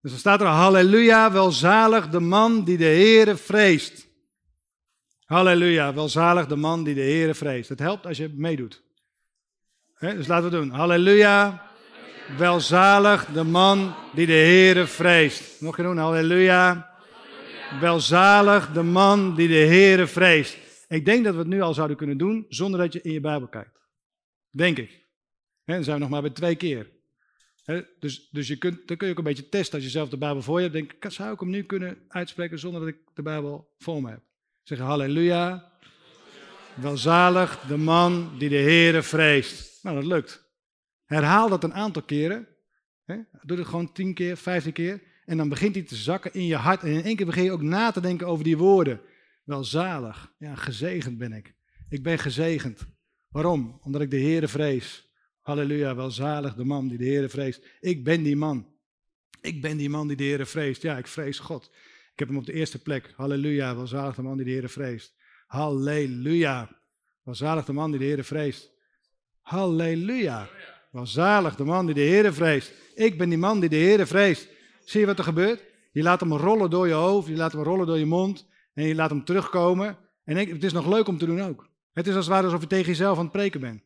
Dus 0.00 0.10
dan 0.10 0.20
staat 0.20 0.40
er 0.40 0.46
halleluja, 0.46 1.32
welzalig 1.32 2.08
de 2.08 2.20
man 2.20 2.64
die 2.64 2.76
de 2.76 2.84
Heere 2.84 3.36
vreest. 3.36 4.06
Halleluja, 5.24 5.94
welzalig 5.94 6.46
de 6.46 6.56
man 6.56 6.84
die 6.84 6.94
de 6.94 7.00
Heere 7.00 7.34
vreest. 7.34 7.68
Het 7.68 7.78
helpt 7.78 8.06
als 8.06 8.16
je 8.16 8.28
meedoet. 8.28 8.82
Dus 10.00 10.26
laten 10.26 10.50
we 10.50 10.56
doen. 10.56 10.70
Halleluja, 10.70 11.66
welzalig 12.36 13.26
de 13.26 13.42
man 13.42 13.94
die 14.14 14.26
de 14.26 14.32
Heere 14.32 14.86
vreest. 14.86 15.60
Nog 15.60 15.78
een 15.78 15.84
doen, 15.84 15.96
halleluja. 15.96 16.90
Welzalig 17.80 18.72
de 18.72 18.82
man 18.82 19.34
die 19.34 19.48
de 19.48 19.54
Heere 19.54 20.06
vreest. 20.06 20.58
Ik 20.88 21.04
denk 21.04 21.24
dat 21.24 21.32
we 21.32 21.38
het 21.38 21.48
nu 21.48 21.60
al 21.60 21.74
zouden 21.74 21.96
kunnen 21.96 22.18
doen 22.18 22.46
zonder 22.48 22.80
dat 22.80 22.92
je 22.92 23.00
in 23.02 23.12
je 23.12 23.20
Bijbel 23.20 23.48
kijkt. 23.48 23.78
Denk 24.50 24.78
ik. 24.78 25.06
Dan 25.64 25.84
zijn 25.84 25.96
we 25.96 26.02
nog 26.02 26.10
maar 26.10 26.22
bij 26.22 26.30
twee 26.30 26.56
keer. 26.56 26.90
Dus 27.98 28.28
dus 28.30 28.48
je 28.48 28.56
kunt, 28.56 28.88
dan 28.88 28.96
kun 28.96 29.06
je 29.06 29.12
ook 29.12 29.18
een 29.18 29.24
beetje 29.24 29.48
testen 29.48 29.74
als 29.74 29.84
je 29.84 29.90
zelf 29.90 30.08
de 30.08 30.18
Bijbel 30.18 30.42
voor 30.42 30.56
je 30.56 30.68
hebt. 30.68 30.74
Denk 30.74 30.92
ik, 30.92 31.12
zou 31.12 31.32
ik 31.32 31.40
hem 31.40 31.50
nu 31.50 31.62
kunnen 31.62 31.98
uitspreken 32.08 32.58
zonder 32.58 32.80
dat 32.80 32.88
ik 32.88 32.98
de 33.14 33.22
Bijbel 33.22 33.74
voor 33.78 34.02
me 34.02 34.10
heb? 34.10 34.20
Zeggen 34.62 34.86
halleluja. 34.86 35.72
Welzalig 36.74 37.60
de 37.68 37.76
man 37.76 38.30
die 38.38 38.48
de 38.48 38.56
Heere 38.56 39.02
vreest. 39.02 39.69
Nou, 39.82 39.96
dat 39.96 40.04
lukt. 40.04 40.48
Herhaal 41.04 41.48
dat 41.48 41.64
een 41.64 41.74
aantal 41.74 42.02
keren. 42.02 42.48
Hè? 43.04 43.16
Doe 43.42 43.58
het 43.58 43.66
gewoon 43.66 43.92
tien 43.92 44.14
keer, 44.14 44.36
vijftien 44.36 44.72
keer. 44.72 45.02
En 45.24 45.36
dan 45.36 45.48
begint 45.48 45.74
hij 45.74 45.84
te 45.84 45.96
zakken 45.96 46.32
in 46.32 46.46
je 46.46 46.56
hart. 46.56 46.82
En 46.82 46.90
in 46.90 47.02
één 47.02 47.16
keer 47.16 47.26
begin 47.26 47.44
je 47.44 47.52
ook 47.52 47.62
na 47.62 47.90
te 47.90 48.00
denken 48.00 48.26
over 48.26 48.44
die 48.44 48.56
woorden. 48.56 49.00
Welzalig. 49.44 50.32
Ja, 50.38 50.54
gezegend 50.54 51.18
ben 51.18 51.32
ik. 51.32 51.54
Ik 51.88 52.02
ben 52.02 52.18
gezegend. 52.18 52.86
Waarom? 53.28 53.78
Omdat 53.82 54.00
ik 54.00 54.10
de 54.10 54.20
Heere 54.20 54.48
vrees. 54.48 55.10
Halleluja, 55.40 55.94
welzalig 55.94 56.54
de 56.54 56.64
man 56.64 56.88
die 56.88 56.98
de 56.98 57.04
Heere 57.04 57.28
vreest. 57.28 57.66
Ik 57.80 58.04
ben 58.04 58.22
die 58.22 58.36
man. 58.36 58.66
Ik 59.40 59.62
ben 59.62 59.76
die 59.76 59.90
man 59.90 60.08
die 60.08 60.16
de 60.16 60.24
Heere 60.24 60.46
vreest. 60.46 60.82
Ja, 60.82 60.98
ik 60.98 61.06
vrees 61.06 61.38
God. 61.38 61.70
Ik 62.12 62.18
heb 62.18 62.28
hem 62.28 62.36
op 62.36 62.46
de 62.46 62.52
eerste 62.52 62.82
plek. 62.82 63.12
Halleluja, 63.16 63.76
welzalig 63.76 64.14
de 64.14 64.22
man 64.22 64.36
die 64.36 64.44
de 64.44 64.50
Heere 64.50 64.68
vreest. 64.68 65.14
Halleluja. 65.46 66.80
Welzalig 67.22 67.64
de 67.64 67.72
man 67.72 67.90
die 67.90 67.98
de 67.98 68.06
Heere 68.06 68.24
vreest. 68.24 68.72
Halleluja. 69.50 70.48
Welzalig 70.90 71.56
de 71.56 71.64
man 71.64 71.86
die 71.86 71.94
de 71.94 72.00
Heere 72.00 72.32
vreest. 72.32 72.72
Ik 72.94 73.18
ben 73.18 73.28
die 73.28 73.38
man 73.38 73.60
die 73.60 73.68
de 73.68 73.76
Heere 73.76 74.06
vreest. 74.06 74.48
Zie 74.84 75.00
je 75.00 75.06
wat 75.06 75.18
er 75.18 75.24
gebeurt? 75.24 75.62
Je 75.92 76.02
laat 76.02 76.20
hem 76.20 76.32
rollen 76.32 76.70
door 76.70 76.88
je 76.88 76.94
hoofd, 76.94 77.28
je 77.28 77.36
laat 77.36 77.52
hem 77.52 77.62
rollen 77.62 77.86
door 77.86 77.98
je 77.98 78.06
mond 78.06 78.46
en 78.74 78.84
je 78.84 78.94
laat 78.94 79.10
hem 79.10 79.24
terugkomen. 79.24 79.96
En 80.24 80.36
het 80.36 80.64
is 80.64 80.72
nog 80.72 80.86
leuk 80.86 81.08
om 81.08 81.18
te 81.18 81.26
doen 81.26 81.42
ook. 81.42 81.68
Het 81.92 82.06
is 82.06 82.14
als 82.14 82.26
ware 82.26 82.44
alsof 82.44 82.60
je 82.60 82.66
tegen 82.66 82.86
jezelf 82.86 83.16
aan 83.16 83.22
het 83.22 83.32
preken 83.32 83.60
bent. 83.60 83.82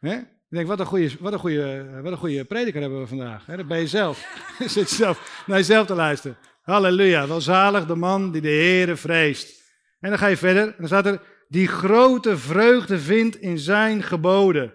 He? 0.00 0.16
Ik 0.16 0.24
denk, 0.48 0.66
wat 0.66 0.80
een 0.80 0.86
goede, 0.86 1.10
wat 1.20 1.32
een 1.32 1.38
goede, 1.38 2.00
wat 2.02 2.12
een 2.12 2.18
goede 2.18 2.44
prediker 2.44 2.80
hebben 2.80 3.00
we 3.00 3.06
vandaag. 3.06 3.46
He, 3.46 3.56
dat 3.56 3.68
ben 3.68 3.78
je 3.78 3.86
zelf. 3.86 4.26
Zit 4.76 4.90
zelf 4.90 5.44
naar 5.46 5.58
jezelf 5.58 5.86
te 5.86 5.94
luisteren. 5.94 6.36
Halleluja, 6.62 7.26
welzalig 7.26 7.86
de 7.86 7.94
man 7.94 8.32
die 8.32 8.40
de 8.40 8.48
Heere 8.48 8.96
vreest. 8.96 9.62
En 10.00 10.08
dan 10.10 10.18
ga 10.18 10.26
je 10.26 10.36
verder. 10.36 10.66
En 10.66 10.74
dan 10.78 10.86
staat 10.86 11.06
er, 11.06 11.20
die 11.48 11.66
grote 11.66 12.36
vreugde 12.36 12.98
vindt 12.98 13.40
in 13.40 13.58
zijn 13.58 14.02
geboden. 14.02 14.74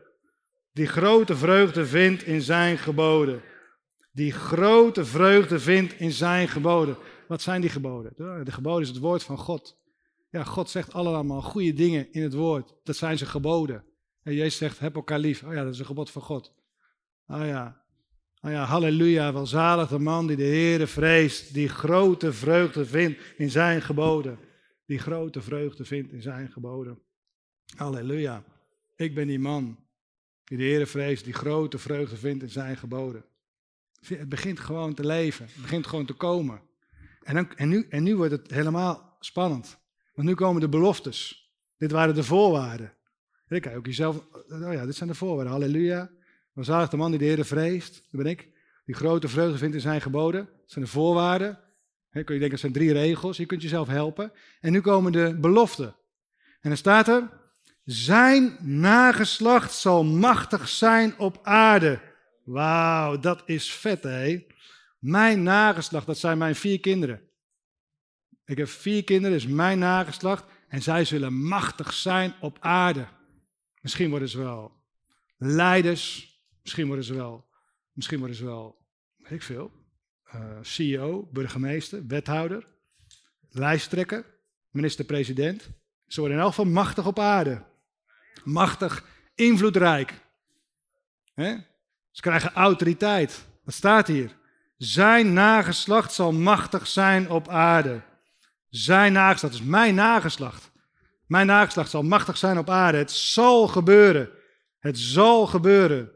Die 0.73 0.87
grote 0.87 1.35
vreugde 1.35 1.85
vindt 1.85 2.23
in 2.23 2.41
zijn 2.41 2.77
geboden. 2.77 3.41
Die 4.11 4.31
grote 4.31 5.05
vreugde 5.05 5.59
vindt 5.59 5.93
in 5.99 6.11
zijn 6.11 6.47
geboden. 6.47 6.97
Wat 7.27 7.41
zijn 7.41 7.61
die 7.61 7.69
geboden? 7.69 8.13
De 8.45 8.51
geboden 8.51 8.81
is 8.81 8.87
het 8.87 8.97
woord 8.97 9.23
van 9.23 9.37
God. 9.37 9.79
Ja, 10.29 10.43
God 10.43 10.69
zegt 10.69 10.93
allemaal 10.93 11.41
goede 11.41 11.73
dingen 11.73 12.07
in 12.11 12.23
het 12.23 12.33
woord. 12.33 12.73
Dat 12.83 12.95
zijn 12.95 13.17
zijn 13.17 13.29
geboden. 13.29 13.83
En 14.23 14.33
Jezus 14.33 14.57
zegt, 14.57 14.79
heb 14.79 14.95
elkaar 14.95 15.19
lief. 15.19 15.43
Oh 15.43 15.53
ja, 15.53 15.63
dat 15.63 15.73
is 15.73 15.79
een 15.79 15.85
gebod 15.85 16.11
van 16.11 16.21
God. 16.21 16.53
Oh 17.27 17.45
ja, 17.45 17.81
oh 18.41 18.51
ja 18.51 18.63
halleluja, 18.63 19.33
welzalig 19.33 19.89
de 19.89 19.99
man 19.99 20.27
die 20.27 20.35
de 20.35 20.43
Heere 20.43 20.87
vreest, 20.87 21.53
die 21.53 21.69
grote 21.69 22.33
vreugde 22.33 22.85
vindt 22.85 23.19
in 23.37 23.49
zijn 23.49 23.81
geboden. 23.81 24.39
Die 24.91 24.99
grote 24.99 25.41
vreugde 25.41 25.85
vindt 25.85 26.11
in 26.11 26.21
zijn 26.21 26.51
geboden. 26.51 26.99
Halleluja. 27.75 28.43
Ik 28.95 29.15
ben 29.15 29.27
die 29.27 29.39
man 29.39 29.77
die 30.43 30.57
de 30.57 30.63
Heere 30.63 30.85
vreest, 30.85 31.23
die 31.23 31.33
grote 31.33 31.77
vreugde 31.77 32.17
vindt 32.17 32.43
in 32.43 32.49
zijn 32.49 32.77
geboden. 32.77 33.25
Het 33.99 34.29
begint 34.29 34.59
gewoon 34.59 34.93
te 34.93 35.05
leven, 35.05 35.45
het 35.45 35.61
begint 35.61 35.87
gewoon 35.87 36.05
te 36.05 36.13
komen. 36.13 36.61
En, 37.23 37.35
dan, 37.35 37.55
en, 37.55 37.69
nu, 37.69 37.85
en 37.89 38.03
nu 38.03 38.15
wordt 38.15 38.31
het 38.31 38.51
helemaal 38.51 39.17
spannend. 39.19 39.79
Want 40.13 40.27
nu 40.27 40.33
komen 40.33 40.61
de 40.61 40.69
beloftes. 40.69 41.51
Dit 41.77 41.91
waren 41.91 42.15
de 42.15 42.23
voorwaarden. 42.23 42.93
Dan 43.47 43.59
je 43.61 43.75
ook 43.75 43.85
jezelf, 43.85 44.17
oh 44.49 44.73
ja, 44.73 44.85
dit 44.85 44.95
zijn 44.95 45.09
de 45.09 45.15
voorwaarden. 45.15 45.53
Halleluja. 45.53 46.11
Welzalig 46.53 46.89
de 46.89 46.97
man 46.97 47.09
die 47.09 47.19
de 47.19 47.25
Heer 47.25 47.45
vreest, 47.45 47.93
dat 47.93 48.21
ben 48.21 48.31
ik. 48.31 48.49
Die 48.85 48.95
grote 48.95 49.27
vreugde 49.27 49.57
vindt 49.57 49.75
in 49.75 49.81
zijn 49.81 50.01
geboden. 50.01 50.45
Dat 50.45 50.71
zijn 50.71 50.85
de 50.85 50.91
voorwaarden. 50.91 51.59
Kun 52.11 52.21
je 52.21 52.25
denken, 52.25 52.49
dat 52.49 52.59
zijn 52.59 52.73
drie 52.73 52.93
regels. 52.93 53.37
Je 53.37 53.45
kunt 53.45 53.61
jezelf 53.61 53.87
helpen. 53.87 54.31
En 54.59 54.71
nu 54.71 54.81
komen 54.81 55.11
de 55.11 55.37
beloften. 55.39 55.95
En 56.61 56.69
dan 56.69 56.77
staat 56.77 57.07
er, 57.07 57.29
zijn 57.83 58.57
nageslacht 58.59 59.73
zal 59.73 60.03
machtig 60.03 60.67
zijn 60.69 61.17
op 61.17 61.39
aarde. 61.43 62.01
Wauw, 62.43 63.19
dat 63.19 63.43
is 63.45 63.73
vet 63.73 64.03
hè. 64.03 64.45
Mijn 64.99 65.43
nageslacht, 65.43 66.05
dat 66.05 66.17
zijn 66.17 66.37
mijn 66.37 66.55
vier 66.55 66.79
kinderen. 66.79 67.21
Ik 68.45 68.57
heb 68.57 68.67
vier 68.67 69.03
kinderen, 69.03 69.37
is 69.37 69.47
mijn 69.47 69.79
nageslacht. 69.79 70.45
En 70.67 70.81
zij 70.81 71.05
zullen 71.05 71.33
machtig 71.33 71.93
zijn 71.93 72.33
op 72.39 72.57
aarde. 72.59 73.07
Misschien 73.81 74.09
worden 74.09 74.29
ze 74.29 74.37
wel 74.37 74.71
leiders. 75.37 76.31
Misschien 76.61 76.87
worden 76.87 77.05
ze 77.05 77.13
wel, 77.13 77.47
misschien 77.91 78.19
worden 78.19 78.37
ze 78.37 78.45
wel, 78.45 78.85
weet 79.17 79.31
ik 79.31 79.41
veel, 79.41 79.71
uh, 80.35 80.41
CEO, 80.61 81.29
burgemeester, 81.31 82.07
wethouder, 82.07 82.67
lijsttrekker, 83.49 84.25
minister-president. 84.69 85.69
Ze 86.07 86.19
worden 86.19 86.37
in 86.37 86.43
elk 86.43 86.53
geval 86.53 86.71
machtig 86.71 87.05
op 87.05 87.19
aarde. 87.19 87.63
Machtig, 88.43 89.05
invloedrijk. 89.35 90.13
Ze 92.11 92.21
krijgen 92.21 92.53
autoriteit. 92.53 93.45
Dat 93.65 93.73
staat 93.73 94.07
hier. 94.07 94.35
Zijn 94.77 95.33
nageslacht 95.33 96.13
zal 96.13 96.31
machtig 96.31 96.87
zijn 96.87 97.29
op 97.29 97.47
aarde. 97.47 98.01
Zijn 98.69 99.13
nageslacht, 99.13 99.53
is 99.53 99.61
mijn 99.61 99.95
nageslacht. 99.95 100.71
Mijn 101.27 101.47
nageslacht 101.47 101.89
zal 101.89 102.03
machtig 102.03 102.37
zijn 102.37 102.57
op 102.57 102.69
aarde. 102.69 102.97
Het 102.97 103.11
zal 103.11 103.67
gebeuren. 103.67 104.29
Het 104.79 104.99
zal 104.99 105.47
gebeuren. 105.47 106.11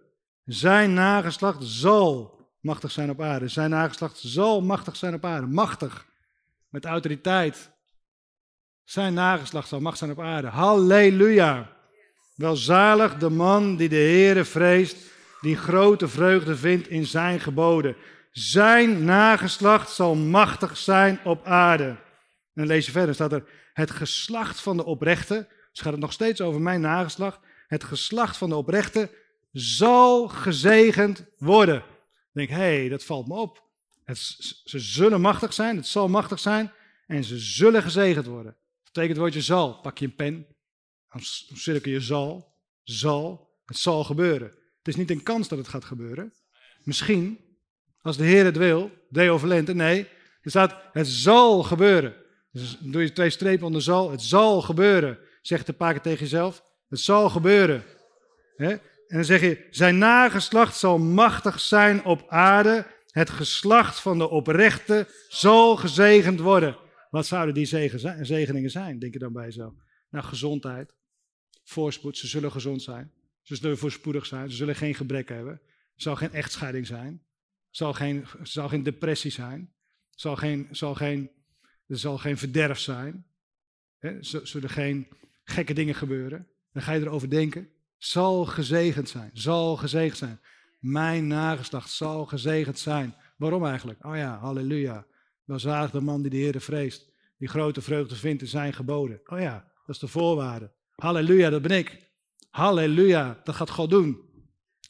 Zijn 0.46 0.94
nageslacht 0.94 1.64
zal 1.64 2.35
machtig 2.66 2.92
zijn 2.92 3.10
op 3.10 3.22
aarde. 3.22 3.48
Zijn 3.48 3.70
nageslacht 3.70 4.18
zal 4.18 4.62
machtig 4.62 4.96
zijn 4.96 5.14
op 5.14 5.26
aarde. 5.26 5.48
Machtig. 5.48 6.06
Met 6.70 6.86
autoriteit. 6.86 7.72
Zijn 8.84 9.14
nageslacht 9.14 9.68
zal 9.68 9.80
machtig 9.80 10.00
zijn 10.00 10.12
op 10.12 10.20
aarde. 10.20 10.48
Halleluja. 10.48 11.74
Welzalig 12.36 13.18
de 13.18 13.30
man 13.30 13.76
die 13.76 13.90
de 13.90 13.96
Heere 13.96 14.46
vreest, 14.46 14.98
die 15.42 15.58
grote 15.58 16.08
vreugde 16.08 16.56
vindt 16.56 16.88
in 16.88 17.06
zijn 17.06 17.40
geboden. 17.40 17.96
Zijn 18.32 19.06
nageslacht 19.06 19.90
zal 19.90 20.16
machtig 20.16 20.78
zijn 20.78 21.20
op 21.24 21.46
aarde. 21.46 21.96
En 22.54 22.68
lees 22.68 22.86
je 22.86 22.92
verder, 22.92 23.16
staat 23.16 23.32
er, 23.32 23.44
het 23.74 23.92
geslacht 23.92 24.60
van 24.60 24.78
de 24.78 24.86
oprechte, 24.86 25.48
dus 25.72 25.82
gaat 25.82 25.92
het 25.92 26.02
nog 26.02 26.14
steeds 26.14 26.42
over 26.42 26.62
mijn 26.62 26.82
nageslacht, 26.82 27.40
het 27.68 27.84
geslacht 27.84 28.38
van 28.38 28.50
de 28.50 28.56
oprechte 28.56 29.10
zal 29.52 30.28
gezegend 30.28 31.26
worden. 31.38 31.84
Denk 32.36 32.50
hey, 32.50 32.90
dat 32.90 33.04
valt 33.04 33.28
me 33.28 33.34
op. 33.34 33.64
Het, 34.04 34.18
ze 34.66 34.80
zullen 34.80 35.22
machtig 35.22 35.54
zijn, 35.54 35.76
het 35.76 35.88
zal 35.88 36.08
machtig 36.08 36.40
zijn 36.40 36.72
en 37.08 37.24
ze 37.24 37.38
zullen 37.38 37.82
gezegend 37.82 38.26
worden. 38.26 38.52
Dat 38.84 38.94
betekent 38.94 39.18
woordje 39.18 39.42
zal. 39.42 39.80
Pak 39.80 39.98
je 39.98 40.06
een 40.06 40.16
pen, 40.16 40.48
dan 41.12 41.22
cirkel 41.58 41.92
je 41.92 42.00
zal, 42.00 42.54
zal, 42.84 43.50
het 43.66 43.78
zal 43.78 44.04
gebeuren. 44.04 44.48
Het 44.78 44.88
is 44.88 44.96
niet 44.96 45.10
een 45.10 45.24
kans 45.24 45.48
dat 45.48 45.58
het 45.58 45.68
gaat 45.68 45.86
gebeuren. 45.86 46.34
Misschien, 46.84 47.40
als 48.02 48.18
de 48.18 48.24
Heer 48.24 48.46
het 48.46 48.58
wil, 48.58 48.92
Deo 49.10 49.38
Valente, 49.38 49.74
nee, 49.74 50.08
er 50.42 50.50
staat 50.50 50.76
het 50.92 51.08
zal 51.08 51.64
gebeuren. 51.64 52.16
Dus 52.52 52.78
doe 52.80 53.02
je 53.02 53.12
twee 53.12 53.30
strepen 53.30 53.66
onder 53.66 53.82
zal, 53.82 54.12
het 54.12 54.22
zal 54.22 54.62
gebeuren. 54.62 55.20
Zeg 55.42 55.76
paar 55.76 55.92
keer 55.92 56.02
tegen 56.02 56.20
jezelf, 56.20 56.64
het 56.88 57.00
zal 57.00 57.30
gebeuren. 57.30 57.84
En 59.08 59.16
dan 59.16 59.26
zeg 59.26 59.42
je, 59.42 59.68
zijn 59.70 59.98
nageslacht 59.98 60.78
zal 60.78 60.98
machtig 60.98 61.60
zijn 61.60 62.06
op 62.06 62.26
aarde. 62.28 62.88
Het 63.08 63.30
geslacht 63.30 64.00
van 64.00 64.18
de 64.18 64.30
oprechte 64.30 65.08
zal 65.28 65.76
gezegend 65.76 66.40
worden. 66.40 66.78
Wat 67.10 67.26
zouden 67.26 67.54
die 67.54 67.66
zegeningen 68.22 68.70
zijn, 68.70 69.00
denk 69.00 69.14
je 69.14 69.20
dan 69.20 69.34
bij 69.34 69.46
jezelf? 69.46 69.74
Nou, 70.10 70.26
gezondheid, 70.26 70.94
voorspoed, 71.64 72.18
ze 72.18 72.28
zullen 72.28 72.52
gezond 72.52 72.82
zijn. 72.82 73.12
Ze 73.42 73.56
zullen 73.56 73.78
voorspoedig 73.78 74.26
zijn, 74.26 74.50
ze 74.50 74.56
zullen 74.56 74.76
geen 74.76 74.96
gebrek 74.96 75.30
hebben. 75.30 75.54
Er 75.54 76.02
zal 76.02 76.16
geen 76.16 76.34
echtscheiding 76.34 76.88
zijn. 76.88 77.14
Er 77.70 77.82
zal 77.82 77.94
geen, 77.94 78.26
zal 78.44 78.68
geen 78.68 78.84
depressie 78.84 79.32
zijn. 79.32 79.60
Er 79.60 80.20
zal 80.20 80.36
geen, 80.36 80.68
zal 80.72 80.96
geen, 80.96 81.32
er 81.88 81.98
zal 81.98 82.18
geen 82.18 82.38
verderf 82.38 82.80
zijn. 82.80 83.26
Er 84.00 84.18
zullen 84.44 84.70
geen 84.70 85.08
gekke 85.44 85.74
dingen 85.74 85.96
gebeuren. 85.96 86.48
Dan 86.72 86.84
ga 86.84 86.94
je 86.94 87.02
erover 87.02 87.30
denken. 87.30 87.70
Zal 87.98 88.46
gezegend 88.46 89.10
zijn. 89.10 89.30
Zal 89.34 89.76
gezegend 89.76 90.18
zijn. 90.18 90.40
Mijn 90.80 91.28
nageslacht 91.28 91.90
zal 91.90 92.26
gezegend 92.26 92.80
zijn. 92.80 93.16
Waarom 93.38 93.66
eigenlijk? 93.66 94.06
Oh 94.06 94.16
ja, 94.16 94.38
halleluja. 94.38 95.06
Welzalig 95.44 95.92
de 95.92 96.02
man 96.02 96.22
die 96.22 96.32
de 96.32 96.38
Heer 96.38 96.62
vreest. 96.62 97.14
Die 97.38 97.48
grote 97.48 97.82
vreugde 97.82 98.16
vindt 98.16 98.42
in 98.42 98.48
zijn 98.48 98.74
geboden. 98.74 99.22
Oh 99.26 99.40
ja, 99.40 99.72
dat 99.86 99.96
is 99.96 100.02
de 100.02 100.08
voorwaarde. 100.08 100.72
Halleluja, 100.96 101.50
dat 101.50 101.62
ben 101.62 101.78
ik. 101.78 102.10
Halleluja, 102.50 103.40
dat 103.44 103.56
gaat 103.56 103.70
God 103.70 103.90
doen. 103.90 104.20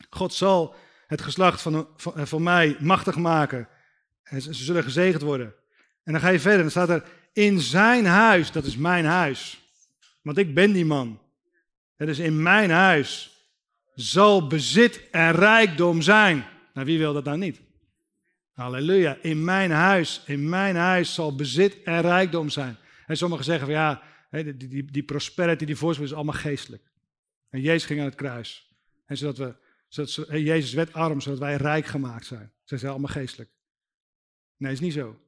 God 0.10 0.34
zal 0.34 0.76
het 1.08 1.22
geslacht 1.22 1.62
van, 1.62 1.88
van, 1.97 2.43
mij 2.43 2.78
machtig 2.80 3.16
maken. 3.16 3.68
En 4.24 4.41
ze, 4.41 4.53
zullen 4.53 4.84
gezegend 4.84 5.22
worden. 5.22 5.53
En 6.03 6.12
dan 6.12 6.22
ga 6.22 6.30
je 6.30 6.39
verder, 6.39 6.62
dan 6.62 6.72
staat 6.72 6.89
er, 6.89 7.03
in 7.34 7.60
zijn 7.60 8.06
huis, 8.06 8.51
dat 8.51 8.66
is 8.66 8.78
mijn 8.78 9.06
huis. 9.06 9.62
Want 10.22 10.38
ik 10.38 10.53
ben 10.53 10.72
die 10.72 10.86
man. 10.86 11.22
Het 11.96 12.10
is 12.10 12.20
in 12.20 12.41
mijn 12.41 12.70
huis 12.70 13.36
zal 13.93 14.48
bezit 14.48 15.10
en 15.12 15.32
rijkdom 15.32 16.02
zijn. 16.02 16.46
Nou, 16.74 16.86
wie 16.86 16.98
wil 16.98 17.14
dat 17.14 17.24
nou 17.24 17.38
niet? 17.38 17.62
Halleluja. 18.52 19.18
In 19.22 19.43
mijn 19.43 19.72
huis, 19.72 20.24
in 20.26 20.50
mijn 20.50 20.76
huis 20.76 21.14
zal 21.14 21.36
bezit 21.36 21.84
en 21.84 22.02
rijkdom 22.02 22.50
zijn. 22.50 22.78
En 23.06 23.18
sommigen 23.18 23.46
zeggen 23.46 23.66
van 23.66 23.76
ja, 23.76 24.04
die, 24.30 24.58
die, 24.58 24.91
die 24.91 25.04
prosperity, 25.04 25.66
die 25.66 25.76
voorspoed 25.76 26.08
is 26.08 26.14
allemaal 26.14 26.34
geestelijk. 26.34 26.91
En 27.50 27.62
Jezus 27.62 27.86
ging 27.86 28.00
aan 28.00 28.06
het 28.06 28.16
kruis. 28.16 28.76
En 29.06 29.18
zodat 29.18 29.38
we, 29.38 29.56
zodat, 29.88 30.28
Jezus 30.30 30.74
werd 30.74 30.93
arm, 30.93 31.22
zodat 31.22 31.39
wij 31.39 31.56
rijk 31.56 31.86
gemaakt 31.86 32.26
zijn. 32.26 32.52
Ze 32.64 32.78
zijn 32.78 32.91
allemaal 32.91 33.12
geestelijk. 33.12 33.50
Nee, 34.58 34.72
is 34.72 34.80
niet 34.80 34.93
zo. 34.93 35.20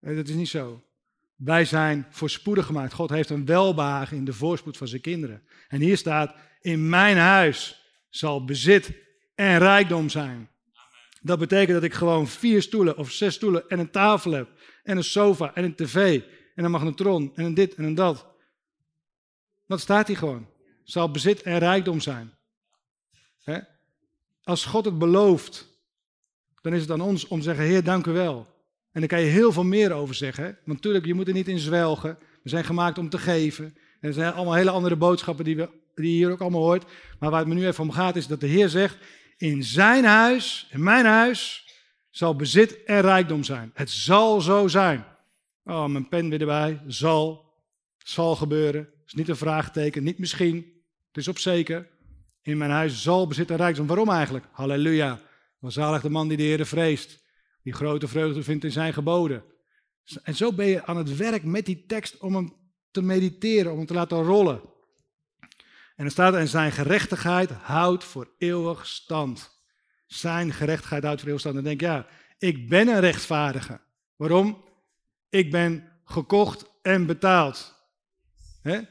Dat 0.00 0.28
is 0.28 0.34
niet 0.34 0.48
zo. 0.48 0.84
Wij 1.40 1.64
zijn 1.64 2.06
voorspoedig 2.10 2.66
gemaakt. 2.66 2.92
God 2.92 3.10
heeft 3.10 3.30
een 3.30 3.46
welbehagen 3.46 4.16
in 4.16 4.24
de 4.24 4.32
voorspoed 4.32 4.76
van 4.76 4.88
zijn 4.88 5.00
kinderen. 5.00 5.42
En 5.68 5.80
hier 5.80 5.96
staat, 5.96 6.34
in 6.60 6.88
mijn 6.88 7.16
huis 7.16 7.84
zal 8.08 8.44
bezit 8.44 8.92
en 9.34 9.58
rijkdom 9.58 10.08
zijn. 10.08 10.50
Dat 11.20 11.38
betekent 11.38 11.72
dat 11.72 11.82
ik 11.82 11.94
gewoon 11.94 12.28
vier 12.28 12.62
stoelen 12.62 12.96
of 12.96 13.10
zes 13.10 13.34
stoelen 13.34 13.68
en 13.68 13.78
een 13.78 13.90
tafel 13.90 14.32
heb. 14.32 14.48
En 14.82 14.96
een 14.96 15.04
sofa 15.04 15.54
en 15.54 15.64
een 15.64 15.74
tv 15.74 16.22
en 16.54 16.64
een 16.64 16.70
magnetron 16.70 17.32
en 17.34 17.44
een 17.44 17.54
dit 17.54 17.74
en 17.74 17.84
een 17.84 17.94
dat. 17.94 18.26
Dat 19.66 19.80
staat 19.80 20.06
hier 20.06 20.16
gewoon. 20.16 20.48
Zal 20.82 21.10
bezit 21.10 21.42
en 21.42 21.58
rijkdom 21.58 22.00
zijn. 22.00 22.38
Als 24.42 24.64
God 24.64 24.84
het 24.84 24.98
belooft, 24.98 25.68
dan 26.60 26.74
is 26.74 26.80
het 26.80 26.90
aan 26.90 27.00
ons 27.00 27.26
om 27.26 27.38
te 27.38 27.44
zeggen, 27.44 27.64
Heer, 27.64 27.84
dank 27.84 28.06
u 28.06 28.12
wel. 28.12 28.49
En 28.92 29.00
daar 29.00 29.08
kan 29.08 29.20
je 29.20 29.26
heel 29.26 29.52
veel 29.52 29.64
meer 29.64 29.92
over 29.92 30.14
zeggen. 30.14 30.44
Want 30.44 30.66
natuurlijk, 30.66 31.04
je 31.04 31.14
moet 31.14 31.28
er 31.28 31.34
niet 31.34 31.48
in 31.48 31.58
zwelgen. 31.58 32.18
We 32.42 32.48
zijn 32.48 32.64
gemaakt 32.64 32.98
om 32.98 33.08
te 33.08 33.18
geven. 33.18 33.64
En 34.00 34.08
er 34.08 34.12
zijn 34.12 34.32
allemaal 34.32 34.54
hele 34.54 34.70
andere 34.70 34.96
boodschappen 34.96 35.44
die, 35.44 35.56
we, 35.56 35.68
die 35.94 36.10
je 36.10 36.16
hier 36.16 36.30
ook 36.30 36.40
allemaal 36.40 36.62
hoort. 36.62 36.84
Maar 37.18 37.30
waar 37.30 37.38
het 37.38 37.48
me 37.48 37.54
nu 37.54 37.66
even 37.66 37.84
om 37.84 37.90
gaat, 37.90 38.16
is 38.16 38.26
dat 38.26 38.40
de 38.40 38.46
Heer 38.46 38.68
zegt: 38.68 38.96
In 39.36 39.64
zijn 39.64 40.04
huis, 40.04 40.68
in 40.70 40.82
mijn 40.82 41.04
huis, 41.04 41.68
zal 42.10 42.36
bezit 42.36 42.84
en 42.84 43.00
rijkdom 43.00 43.44
zijn. 43.44 43.70
Het 43.74 43.90
zal 43.90 44.40
zo 44.40 44.68
zijn. 44.68 45.04
Oh, 45.64 45.86
mijn 45.86 46.08
pen 46.08 46.28
weer 46.28 46.40
erbij. 46.40 46.82
Zal. 46.86 47.48
Zal 47.98 48.36
gebeuren. 48.36 48.88
is 49.06 49.14
niet 49.14 49.28
een 49.28 49.36
vraagteken, 49.36 50.02
niet 50.02 50.18
misschien. 50.18 50.56
Het 51.06 51.16
is 51.16 51.28
op 51.28 51.38
zeker. 51.38 51.88
In 52.42 52.58
mijn 52.58 52.70
huis 52.70 53.02
zal 53.02 53.26
bezit 53.26 53.50
en 53.50 53.56
rijkdom. 53.56 53.86
Waarom 53.86 54.08
eigenlijk? 54.08 54.44
Halleluja. 54.52 55.20
zalig 55.60 56.02
de 56.02 56.10
man 56.10 56.28
die 56.28 56.36
de 56.36 56.42
Heer 56.42 56.66
vreest 56.66 57.19
die 57.62 57.72
grote 57.72 58.08
vreugde 58.08 58.42
vindt 58.42 58.64
in 58.64 58.72
zijn 58.72 58.92
geboden. 58.92 59.44
En 60.22 60.34
zo 60.34 60.52
ben 60.52 60.66
je 60.66 60.84
aan 60.84 60.96
het 60.96 61.16
werk 61.16 61.44
met 61.44 61.66
die 61.66 61.84
tekst 61.86 62.18
om 62.18 62.34
hem 62.34 62.52
te 62.90 63.02
mediteren, 63.02 63.70
om 63.70 63.78
hem 63.78 63.86
te 63.86 63.94
laten 63.94 64.22
rollen. 64.22 64.60
En 65.96 66.04
er 66.04 66.10
staat, 66.10 66.34
en 66.34 66.48
zijn 66.48 66.72
gerechtigheid 66.72 67.50
houdt 67.50 68.04
voor 68.04 68.34
eeuwig 68.38 68.86
stand. 68.86 69.50
Zijn 70.06 70.52
gerechtigheid 70.52 71.02
houdt 71.02 71.20
voor 71.20 71.28
eeuwig 71.28 71.42
stand. 71.42 71.56
En 71.56 71.64
denk 71.64 71.80
ja, 71.80 72.06
ik 72.38 72.68
ben 72.68 72.88
een 72.88 73.00
rechtvaardige. 73.00 73.80
Waarom? 74.16 74.64
Ik 75.28 75.50
ben 75.50 76.00
gekocht 76.04 76.70
en 76.82 77.06
betaald. 77.06 77.78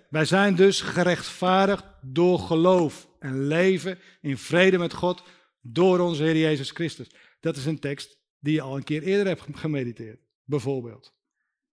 Wij 0.09 0.26
zijn 0.26 0.55
dus 0.55 0.82
gerechtvaardigd 0.82 1.86
door 2.01 2.39
geloof 2.39 3.07
en 3.20 3.47
leven 3.47 3.99
in 4.22 4.38
vrede 4.38 4.78
met 4.78 4.93
God 4.93 5.24
door 5.61 5.99
onze 5.99 6.24
Heer 6.24 6.38
Jezus 6.38 6.72
Christus. 6.72 7.07
Dat 7.39 7.57
is 7.57 7.65
een 7.65 7.80
tekst 7.80 8.18
die 8.40 8.54
je 8.54 8.62
al 8.62 8.76
een 8.76 8.84
keer 8.84 9.04
eerder 9.04 9.28
hebt 9.28 9.44
gemediteerd, 9.52 10.20
bijvoorbeeld. 10.44 11.14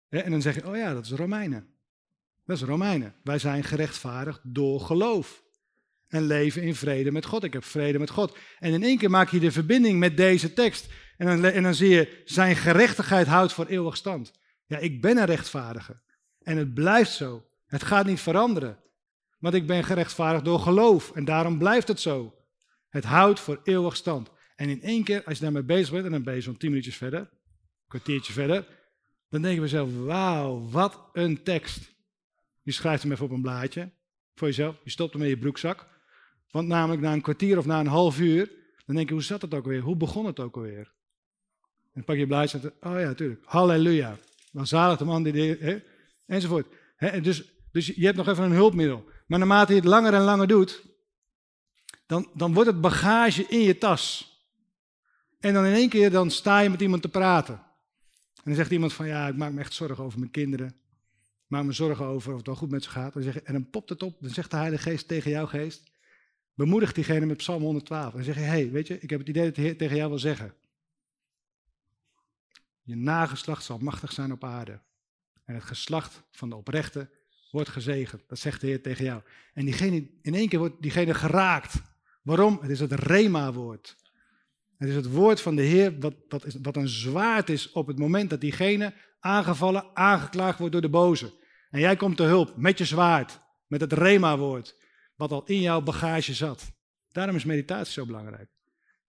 En 0.09 0.31
dan 0.31 0.43
zeg 0.43 0.55
je, 0.55 0.69
oh 0.69 0.77
ja, 0.77 0.95
dat 0.95 1.05
is 1.05 1.11
Romeinen. 1.11 1.69
Dat 2.45 2.57
is 2.57 2.63
Romeinen. 2.63 3.15
Wij 3.23 3.39
zijn 3.39 3.65
gerechtvaardigd 3.65 4.41
door 4.43 4.81
geloof. 4.81 5.45
En 6.09 6.23
leven 6.23 6.63
in 6.63 6.75
vrede 6.75 7.13
met 7.13 7.25
God. 7.25 7.45
Ik 7.45 7.53
heb 7.53 7.65
vrede 7.65 7.99
met 7.99 8.11
God. 8.11 8.37
En 8.59 8.73
in 8.73 8.83
één 8.83 8.99
keer 8.99 9.11
maak 9.11 9.31
je 9.31 9.41
de 9.41 9.53
verbinding 9.53 9.99
met 9.99 10.17
deze 10.17 10.53
tekst. 10.53 10.89
En 11.17 11.27
dan, 11.27 11.45
en 11.45 11.63
dan 11.63 11.75
zie 11.75 11.89
je, 11.89 12.23
zijn 12.25 12.57
gerechtigheid 12.57 13.27
houdt 13.27 13.53
voor 13.53 13.67
eeuwig 13.67 13.97
stand. 13.97 14.33
Ja, 14.67 14.79
ik 14.79 15.01
ben 15.01 15.17
een 15.17 15.25
rechtvaardige. 15.25 16.01
En 16.43 16.57
het 16.57 16.75
blijft 16.75 17.13
zo. 17.13 17.45
Het 17.67 17.83
gaat 17.83 18.07
niet 18.07 18.21
veranderen. 18.21 18.79
Want 19.39 19.55
ik 19.55 19.67
ben 19.67 19.85
gerechtvaardigd 19.85 20.45
door 20.45 20.61
geloof. 20.61 21.11
En 21.11 21.25
daarom 21.25 21.59
blijft 21.59 21.89
het 21.89 22.01
zo. 22.01 22.35
Het 22.89 23.05
houdt 23.05 23.41
voor 23.41 23.61
eeuwig 23.65 23.97
stand. 23.97 24.31
En 24.57 24.69
in 24.69 24.83
één 24.83 25.05
keer, 25.05 25.25
als 25.25 25.39
je 25.39 25.43
daarmee 25.43 25.63
bezig 25.63 25.93
bent, 25.93 26.05
en 26.05 26.11
dan 26.11 26.23
ben 26.23 26.35
je 26.35 26.41
zo'n 26.41 26.57
tien 26.57 26.71
minuutjes 26.71 26.97
verder, 26.97 27.21
een 27.21 27.29
kwartiertje 27.89 28.33
verder, 28.33 28.67
dan 29.29 29.43
denk 29.43 29.55
je 29.55 29.61
mezelf, 29.61 29.91
wauw, 30.05 30.69
wat 30.69 31.09
een 31.13 31.43
tekst. 31.43 31.95
Je 32.63 32.73
schrijft 32.73 33.03
hem 33.03 33.13
even 33.13 33.25
op 33.25 33.31
een 33.31 33.43
blaadje 33.43 33.91
voor 34.35 34.49
jezelf, 34.49 34.77
je 34.85 34.91
stopt 34.91 35.13
hem 35.13 35.23
in 35.23 35.29
je 35.29 35.39
broekzak. 35.39 35.87
Want 36.51 36.69
namelijk 36.69 37.03
na 37.03 37.13
een 37.13 37.21
kwartier 37.21 37.59
of 37.59 37.67
na 37.67 37.81
een 37.81 37.87
half 37.87 38.21
uur, 38.21 38.51
dan 38.87 38.95
denk 38.95 39.09
je, 39.09 39.15
hoe 39.15 39.23
zat 39.23 39.43
het 39.43 39.55
ook 39.55 39.67
weer? 39.67 39.81
Hoe 39.81 39.97
begon 39.97 40.27
het 40.27 40.41
ook 40.41 40.57
alweer? 40.57 40.95
En 41.83 41.93
dan 41.93 42.05
pak 42.05 42.17
je 42.17 42.27
blaadje 42.27 42.59
en 42.59 42.91
oh 42.93 43.01
ja, 43.01 43.07
natuurlijk, 43.07 43.43
halleluja. 43.45 44.19
Dan 44.53 44.67
zalig 44.67 44.99
de 44.99 45.05
man 45.05 45.23
die, 45.23 45.33
de, 45.33 45.57
hè, 45.61 45.79
enzovoort. 46.27 46.67
Dus, 47.23 47.53
dus 47.73 47.87
je 47.87 48.05
hebt 48.05 48.17
nog 48.17 48.29
even 48.29 48.45
een 48.45 48.53
hulpmiddel. 48.53 49.05
Maar 49.27 49.39
naarmate 49.39 49.73
je 49.73 49.79
het 49.79 49.89
langer 49.89 50.15
en 50.15 50.23
langer 50.23 50.47
doet, 50.47 50.85
dan, 52.07 52.31
dan 52.35 52.55
wordt 52.55 52.71
het 52.71 52.81
bagage 52.81 53.47
in 53.49 53.61
je 53.61 53.79
tas. 53.79 54.35
En 55.47 55.55
dan 55.55 55.67
in 55.67 55.73
één 55.73 55.89
keer 55.89 56.11
dan 56.11 56.31
sta 56.31 56.61
je 56.61 56.71
met 56.71 56.81
iemand 56.81 57.03
te 57.03 57.09
praten. 57.09 57.55
En 58.35 58.43
dan 58.45 58.55
zegt 58.55 58.71
iemand 58.71 58.93
van 58.93 59.07
ja, 59.07 59.29
ik 59.29 59.37
maak 59.37 59.53
me 59.53 59.61
echt 59.61 59.73
zorgen 59.73 60.05
over 60.05 60.19
mijn 60.19 60.31
kinderen. 60.31 60.67
Ik 60.67 61.47
maak 61.47 61.65
me 61.65 61.73
zorgen 61.73 62.07
over 62.07 62.31
of 62.31 62.37
het 62.37 62.47
wel 62.47 62.57
goed 62.57 62.71
met 62.71 62.85
ze 62.85 62.91
gaat. 62.91 63.17
En 63.17 63.53
dan, 63.53 63.71
popt 63.71 63.89
het 63.89 64.03
op, 64.03 64.17
dan 64.21 64.31
zegt 64.31 64.51
de 64.51 64.57
Heilige 64.57 64.91
Geest 64.91 65.09
tegen 65.09 65.31
jouw 65.31 65.47
geest. 65.47 65.91
Bemoedig 66.55 66.93
diegene 66.93 67.27
met 67.27 67.37
Psalm 67.37 67.63
112. 67.63 68.15
En 68.15 68.25
zeg 68.25 68.35
je, 68.35 68.41
hé, 68.41 68.47
hey, 68.47 68.71
weet 68.71 68.87
je, 68.87 69.01
ik 69.01 69.11
heb 69.11 69.19
het 69.19 69.29
idee 69.29 69.45
dat 69.45 69.55
de 69.55 69.61
Heer 69.61 69.77
tegen 69.77 69.97
jou 69.97 70.09
wil 70.09 70.19
zeggen. 70.19 70.55
Je 72.83 72.97
nageslacht 72.97 73.65
zal 73.65 73.79
machtig 73.79 74.13
zijn 74.13 74.33
op 74.33 74.45
aarde. 74.45 74.81
En 75.45 75.55
het 75.55 75.65
geslacht 75.65 76.23
van 76.31 76.49
de 76.49 76.57
oprechte 76.57 77.11
wordt 77.51 77.69
gezegend. 77.69 78.23
Dat 78.29 78.39
zegt 78.39 78.61
de 78.61 78.67
Heer 78.67 78.83
tegen 78.83 79.05
jou. 79.05 79.23
En 79.55 79.65
diegene, 79.65 80.09
in 80.23 80.35
één 80.35 80.49
keer 80.49 80.59
wordt 80.59 80.83
diegene 80.83 81.15
geraakt. 81.15 81.83
Waarom? 82.23 82.59
Het 82.61 82.71
is 82.71 82.81
het 82.81 82.93
Rema-woord. 82.93 83.97
Het 84.79 84.89
is 84.89 84.95
het 84.95 85.11
woord 85.11 85.41
van 85.41 85.57
de 85.57 85.63
Heer 85.63 85.99
wat, 85.99 86.15
wat, 86.29 86.45
is, 86.45 86.57
een 86.61 86.89
zwaard 86.89 87.49
is 87.49 87.73
op 87.73 87.87
het 87.87 87.99
moment 87.99 88.31
dat 88.31 88.41
diegene 88.41 88.95
aangevallen, 89.21 89.87
aangeklaagd 89.95 90.59
wordt 90.59 90.73
door 90.73 90.83
de 90.83 90.89
boze. 90.89 91.33
En 91.71 91.81
jij 91.81 91.97
komt 91.97 92.17
te 92.17 92.23
hulp 92.23 92.57
met 92.57 92.79
je 92.79 92.85
zwaard, 92.85 93.41
met 93.67 93.81
het 93.81 93.93
Rema-woord, 93.93 94.77
wat 95.17 95.33
al 95.33 95.45
in 95.45 95.61
jouw 95.61 95.81
bagage 95.81 96.35
zat. 96.35 96.73
Daarom 97.13 97.37
is 97.37 97.45
meditatie 97.45 97.93
zo 97.93 98.07
belangrijk. 98.07 98.49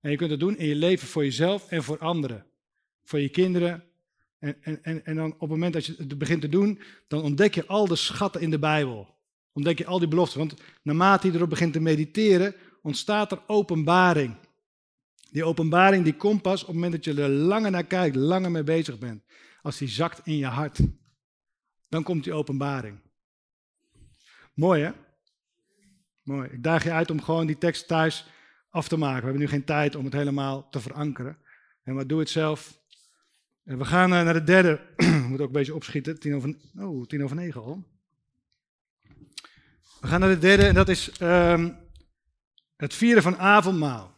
En 0.02 0.12
je 0.12 0.18
kunt 0.18 0.32
het 0.32 0.40
doen 0.40 0.58
in 0.58 0.68
je 0.68 0.76
leven 0.76 1.08
voor 1.08 1.24
jezelf 1.24 1.70
en 1.70 1.84
voor 1.84 1.98
anderen. 1.98 2.46
Voor 3.04 3.20
je 3.20 3.30
kinderen. 3.30 3.84
En, 4.40 4.58
en, 4.62 4.84
en, 4.84 5.06
en 5.06 5.16
dan 5.16 5.34
op 5.34 5.40
het 5.40 5.50
moment 5.50 5.74
dat 5.74 5.86
je 5.86 5.96
het 5.98 6.18
begint 6.18 6.42
te 6.42 6.50
doen, 6.50 6.82
dan 7.08 7.22
ontdek 7.22 7.56
je 7.56 7.66
al 7.66 7.88
de 7.88 7.96
schatten 7.96 8.42
in 8.42 8.50
de 8.50 8.60
Bijbel. 8.60 9.16
Ontdek 9.54 9.78
je 9.78 9.86
al 9.86 10.00
die 10.00 10.08
beloften. 10.08 10.40
Want 10.40 10.54
naarmate 10.84 11.28
je 11.28 11.34
erop 11.34 11.50
begint 11.50 11.74
te 11.74 11.80
mediteren, 11.80 12.56
ontstaat 12.82 13.32
er 13.32 13.42
openbaring. 13.48 14.36
Die 15.32 15.44
openbaring 15.44 16.04
die 16.04 16.16
komt 16.16 16.42
pas 16.42 16.62
op 16.62 16.68
het 16.68 16.76
moment 16.76 16.94
dat 16.94 17.04
je 17.04 17.22
er 17.22 17.30
langer 17.30 17.72
naar 17.72 17.84
kijkt, 17.84 18.16
langer 18.16 18.52
mee 18.52 18.64
bezig 18.64 19.00
bent. 19.00 19.24
Als 19.62 19.78
die 19.78 19.88
zakt 19.88 20.22
in 20.24 20.38
je 20.38 20.46
hart. 20.46 20.80
Dan 21.90 22.04
komt 22.04 22.24
die 22.24 22.34
openbaring. 22.34 23.00
Mooi 24.54 24.84
hè? 24.84 24.92
Mooi. 26.24 26.50
Ik 26.50 26.64
daag 26.64 26.84
je 26.84 26.92
uit 26.92 27.12
om 27.12 27.22
gewoon 27.22 27.48
die 27.48 27.58
tekst 27.58 27.88
thuis 27.88 28.28
af 28.70 28.88
te 28.88 28.98
maken. 28.98 29.18
We 29.18 29.24
hebben 29.24 29.42
nu 29.42 29.48
geen 29.48 29.64
tijd 29.64 29.96
om 29.96 30.06
het 30.06 30.14
helemaal 30.14 30.70
te 30.70 30.80
verankeren. 30.80 31.38
En 31.84 31.96
maar 31.96 32.08
doe 32.08 32.20
het 32.20 32.30
zelf. 32.30 32.80
En 33.64 33.78
we 33.78 33.86
gaan 33.86 34.14
eh, 34.14 34.24
naar 34.24 34.34
de 34.34 34.44
derde. 34.44 34.82
We 34.96 35.06
moeten 35.06 35.40
ook 35.40 35.48
een 35.48 35.60
beetje 35.60 35.76
opschieten. 35.76 36.20
Tien 36.20 36.36
over, 36.36 36.56
oh, 36.76 37.06
tien 37.06 37.24
over 37.24 37.36
negen 37.36 37.62
al. 37.62 37.86
We 40.00 40.08
gaan 40.08 40.20
naar 40.20 40.30
de 40.30 40.40
derde 40.40 40.66
en 40.66 40.74
dat 40.74 40.90
is 40.90 41.22
um, 41.22 41.78
het 42.76 42.94
vieren 42.94 43.24
van 43.24 43.38
avondmaal 43.38 44.17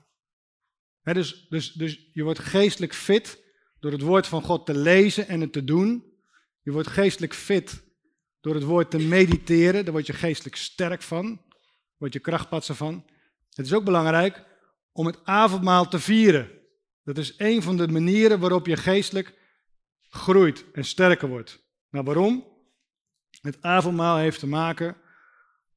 dus, 1.04 1.47
dus, 1.50 1.72
dus 1.72 2.10
je 2.14 2.24
wordt 2.24 2.39
geestelijk 2.39 2.93
fit 2.93 3.43
door 3.80 3.91
het 3.91 4.02
woord 4.02 4.28
van 4.28 4.41
God 4.41 4.66
te 4.66 4.78
lezen 4.78 5.28
en 5.28 5.41
het 5.41 5.54
te 5.54 5.64
doen. 5.64 6.14
Je 6.62 6.72
wordt 6.72 6.88
geestelijk 6.88 7.34
fit 7.34 7.84
door 8.41 8.56
het 8.56 8.64
woord 8.64 8.91
te 8.91 9.00
mediteren. 9.00 9.84
Daar 9.84 9.93
word 9.93 10.08
je 10.08 10.14
geestelijk 10.14 10.56
sterk 10.56 11.02
van. 11.02 11.41
Word 11.97 12.14
je 12.14 12.20
krachtpatsen 12.20 12.76
van. 12.76 13.06
Het 13.50 13.66
is 13.66 13.74
ook 13.74 13.84
belangrijk 13.84 14.43
om 14.91 15.06
het 15.06 15.20
avondmaal 15.24 15.88
te 15.88 16.00
vieren. 16.00 16.52
Dat 17.04 17.18
is 17.18 17.34
een 17.38 17.62
van 17.62 17.78
de 17.78 17.88
manieren 17.88 18.39
waarop 18.39 18.66
je 18.66 18.78
geestelijk 18.78 19.34
groeit 20.10 20.66
en 20.74 20.86
sterker 20.86 21.28
wordt. 21.28 21.64
Nou, 21.89 22.06
waarom? 22.06 22.47
Het 23.41 23.62
avondmaal 23.62 24.18
heeft 24.18 24.39
te 24.39 24.47
maken 24.47 24.97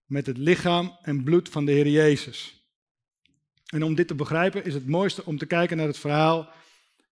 met 0.05 0.27
het 0.27 0.39
lichaam 0.39 0.99
en 1.03 1.25
bloed 1.25 1.49
van 1.49 1.65
de 1.65 1.73
Heer 1.73 1.89
Jezus. 1.89 2.62
En 3.73 3.83
om 3.83 3.95
dit 3.95 4.09
te 4.09 4.15
begrijpen 4.15 4.65
is 4.65 4.75
het 4.75 4.87
mooiste 4.87 5.25
om 5.25 5.39
te 5.39 5.47
kijken 5.47 5.77
naar 5.77 5.87
het 5.87 5.99
verhaal 5.99 6.49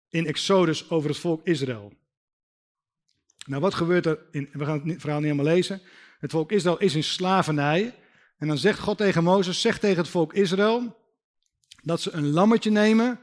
in 0.10 0.26
Exodus 0.26 0.90
over 0.90 1.10
het 1.10 1.20
volk 1.20 1.46
Israël. 1.46 1.94
Nou, 3.46 3.62
wat 3.62 3.74
gebeurt 3.74 4.06
er? 4.06 4.20
In, 4.32 4.50
we 4.54 4.66
gaan 4.66 4.82
het 4.88 5.02
verhaal 5.02 5.20
niet 5.20 5.32
helemaal 5.32 5.54
lezen. 5.54 5.82
Het 6.20 6.32
volk 6.32 6.52
Israël 6.52 6.80
is 6.80 6.96
in 6.96 7.04
slavernij. 7.04 7.96
En 8.38 8.48
dan 8.48 8.58
zegt 8.58 8.80
God 8.80 8.98
tegen 8.98 9.24
Mozes, 9.24 9.62
zeg 9.62 9.80
tegen 9.80 9.98
het 9.98 10.08
volk 10.08 10.34
Israël 10.34 10.98
dat 11.84 12.02
ze 12.02 12.12
een 12.12 12.30
lammetje 12.30 12.72
nemen 12.72 13.20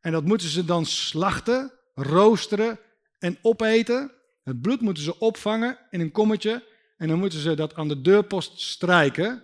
en 0.00 0.12
dat 0.12 0.24
moeten 0.24 0.48
ze 0.48 0.64
dan 0.64 0.86
slachten, 0.86 1.72
roosteren 1.94 2.78
en 3.18 3.38
opeten. 3.42 4.12
Het 4.42 4.60
bloed 4.60 4.80
moeten 4.80 5.02
ze 5.02 5.18
opvangen 5.18 5.78
in 5.90 6.00
een 6.00 6.12
kommetje 6.12 6.64
en 6.96 7.08
dan 7.08 7.18
moeten 7.18 7.38
ze 7.38 7.54
dat 7.54 7.74
aan 7.74 7.88
de 7.88 8.00
deurpost 8.00 8.60
strijken. 8.60 9.42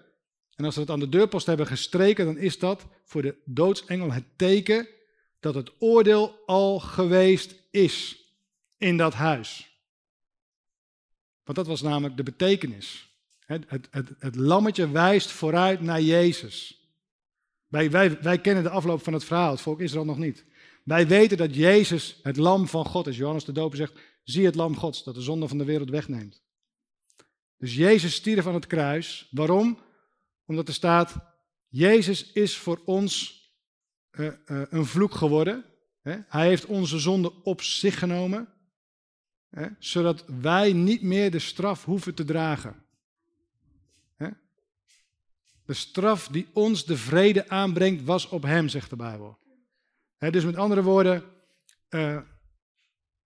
En 0.63 0.69
als 0.69 0.77
ze 0.77 0.83
het 0.83 0.91
aan 0.91 1.01
de 1.01 1.09
deurpost 1.09 1.47
hebben 1.47 1.67
gestreken, 1.67 2.25
dan 2.25 2.39
is 2.39 2.59
dat 2.59 2.87
voor 3.05 3.23
de 3.23 3.35
doodsengel 3.45 4.13
het 4.13 4.25
teken 4.37 4.89
dat 5.41 5.55
het 5.55 5.73
oordeel 5.79 6.39
al 6.47 6.79
geweest 6.79 7.55
is 7.71 8.25
in 8.77 8.97
dat 8.97 9.15
huis. 9.15 9.81
Want 11.45 11.59
dat 11.59 11.67
was 11.67 11.83
namelijk 11.83 12.17
de 12.17 12.23
betekenis. 12.23 13.09
Het, 13.45 13.65
het, 13.67 13.89
het, 13.91 14.09
het 14.19 14.37
lammetje 14.37 14.91
wijst 14.91 15.31
vooruit 15.31 15.81
naar 15.81 16.01
Jezus. 16.01 16.87
Wij, 17.67 17.91
wij, 18.21 18.41
kennen 18.41 18.63
de 18.63 18.71
afloop 18.71 19.03
van 19.03 19.13
het 19.13 19.25
verhaal, 19.25 19.51
het 19.51 19.61
volk 19.61 19.81
Israël 19.81 20.05
nog 20.05 20.19
niet. 20.19 20.45
Wij 20.85 21.07
weten 21.07 21.37
dat 21.37 21.55
Jezus 21.55 22.21
het 22.23 22.37
lam 22.37 22.69
van 22.69 22.85
God 22.85 23.07
is. 23.07 23.17
Johannes 23.17 23.45
de 23.45 23.53
Doper 23.53 23.77
zegt, 23.77 23.99
zie 24.25 24.45
het 24.45 24.55
lam 24.55 24.77
Gods 24.77 25.05
dat 25.05 25.15
de 25.15 25.23
zonde 25.23 25.49
van 25.49 25.59
de 25.59 25.65
wereld 25.65 25.91
wegneemt. 25.91 26.43
Dus 27.59 27.75
Jezus 27.75 28.15
stierf 28.15 28.47
aan 28.47 28.55
het 28.55 28.67
kruis. 28.67 29.29
Waarom? 29.31 29.79
Omdat 30.47 30.69
er 30.69 30.75
staat, 30.75 31.15
Jezus 31.69 32.33
is 32.33 32.57
voor 32.57 32.83
ons 32.85 33.43
uh, 34.13 34.27
uh, 34.27 34.63
een 34.71 34.87
vloek 34.87 35.15
geworden. 35.15 35.65
Hè? 36.03 36.17
Hij 36.29 36.47
heeft 36.47 36.67
onze 36.67 36.99
zonde 36.99 37.43
op 37.43 37.63
zich 37.63 37.99
genomen. 37.99 38.49
Hè? 39.51 39.67
Zodat 39.79 40.25
wij 40.41 40.73
niet 40.73 41.03
meer 41.03 41.31
de 41.31 41.39
straf 41.39 41.85
hoeven 41.85 42.15
te 42.15 42.25
dragen. 42.25 42.85
Hè? 44.17 44.29
De 45.65 45.75
straf 45.75 46.29
die 46.29 46.47
ons 46.53 46.85
de 46.85 46.97
vrede 46.97 47.49
aanbrengt 47.49 48.05
was 48.05 48.29
op 48.29 48.43
hem, 48.43 48.69
zegt 48.69 48.91
de 48.91 48.97
Bijbel. 48.97 49.39
dus 50.19 50.45
met 50.45 50.57
andere 50.57 50.83
woorden, 50.83 51.25
uh, 51.91 52.19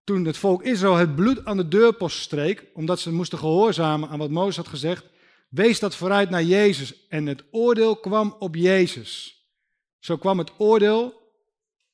toen 0.05 0.25
het 0.25 0.37
volk 0.37 0.63
Israël 0.63 0.95
het 0.95 1.15
bloed 1.15 1.45
aan 1.45 1.57
de 1.57 1.69
deurpost 1.69 2.19
streek, 2.19 2.67
omdat 2.75 3.01
ze 3.01 3.13
moesten 3.13 3.39
gehoorzamen 3.39 4.09
aan 4.09 4.19
wat 4.19 4.31
Mozes 4.31 4.57
had 4.57 4.69
gezegd, 4.69 5.05
wees 5.49 5.79
dat 5.79 5.95
vooruit 5.95 6.31
naar 6.31 6.43
Jezus. 6.43 7.07
En 7.09 7.27
het 7.27 7.45
oordeel 7.51 7.97
kwam 7.97 8.37
op 8.39 8.55
Jezus. 8.55 9.41
Zo 9.99 10.17
kwam 10.17 10.39
het 10.39 10.53
oordeel, 10.59 11.15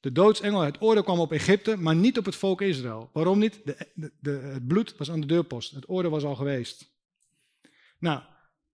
de 0.00 0.12
doodsengel, 0.12 0.60
het 0.60 0.80
oordeel 0.80 1.02
kwam 1.02 1.20
op 1.20 1.32
Egypte, 1.32 1.76
maar 1.76 1.94
niet 1.94 2.18
op 2.18 2.24
het 2.24 2.36
volk 2.36 2.60
Israël. 2.60 3.10
Waarom 3.12 3.38
niet? 3.38 3.60
De, 3.64 4.12
de, 4.20 4.30
het 4.30 4.66
bloed 4.66 4.96
was 4.96 5.10
aan 5.10 5.20
de 5.20 5.26
deurpost. 5.26 5.70
Het 5.70 5.88
oordeel 5.88 6.10
was 6.10 6.24
al 6.24 6.34
geweest. 6.34 6.90
Nou, 7.98 8.20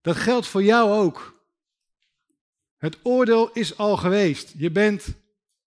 dat 0.01 0.17
geldt 0.17 0.47
voor 0.47 0.63
jou 0.63 0.91
ook. 0.91 1.43
Het 2.77 2.99
oordeel 3.03 3.53
is 3.53 3.77
al 3.77 3.97
geweest. 3.97 4.55
Je 4.57 4.71
bent 4.71 5.15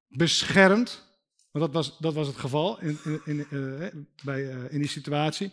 beschermd. 0.08 1.04
Want 1.50 1.64
dat 1.64 1.74
was, 1.74 1.98
dat 1.98 2.14
was 2.14 2.26
het 2.26 2.36
geval 2.36 2.80
in, 2.80 2.98
in, 3.04 3.20
in, 3.24 3.46
uh, 3.50 3.86
bij, 4.24 4.40
uh, 4.40 4.72
in 4.72 4.78
die 4.78 4.88
situatie. 4.88 5.52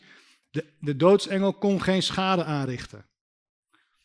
De, 0.50 0.66
de 0.80 0.96
doodsengel 0.96 1.54
kon 1.54 1.82
geen 1.82 2.04
schade 2.04 2.44
aanrichten. 2.44 3.06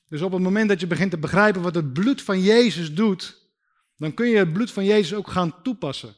Dus 0.08 0.20
op 0.20 0.32
het 0.32 0.42
moment 0.42 0.68
dat 0.68 0.80
je 0.80 0.86
begint 0.86 1.10
te 1.10 1.18
begrijpen 1.18 1.62
wat 1.62 1.74
het 1.74 1.92
bloed 1.92 2.22
van 2.22 2.40
Jezus 2.40 2.94
doet, 2.94 3.48
dan 3.96 4.14
kun 4.14 4.28
je 4.28 4.36
het 4.36 4.52
bloed 4.52 4.70
van 4.70 4.84
Jezus 4.84 5.14
ook 5.14 5.28
gaan 5.28 5.62
toepassen. 5.62 6.14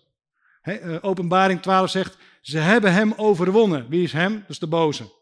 He, 0.60 0.82
uh, 0.82 0.98
openbaring 1.00 1.62
12 1.62 1.90
zegt, 1.90 2.16
ze 2.40 2.58
hebben 2.58 2.92
hem 2.92 3.12
overwonnen. 3.16 3.88
Wie 3.88 4.02
is 4.02 4.12
hem? 4.12 4.32
Dat 4.32 4.50
is 4.50 4.58
de 4.58 4.66
boze. 4.66 5.12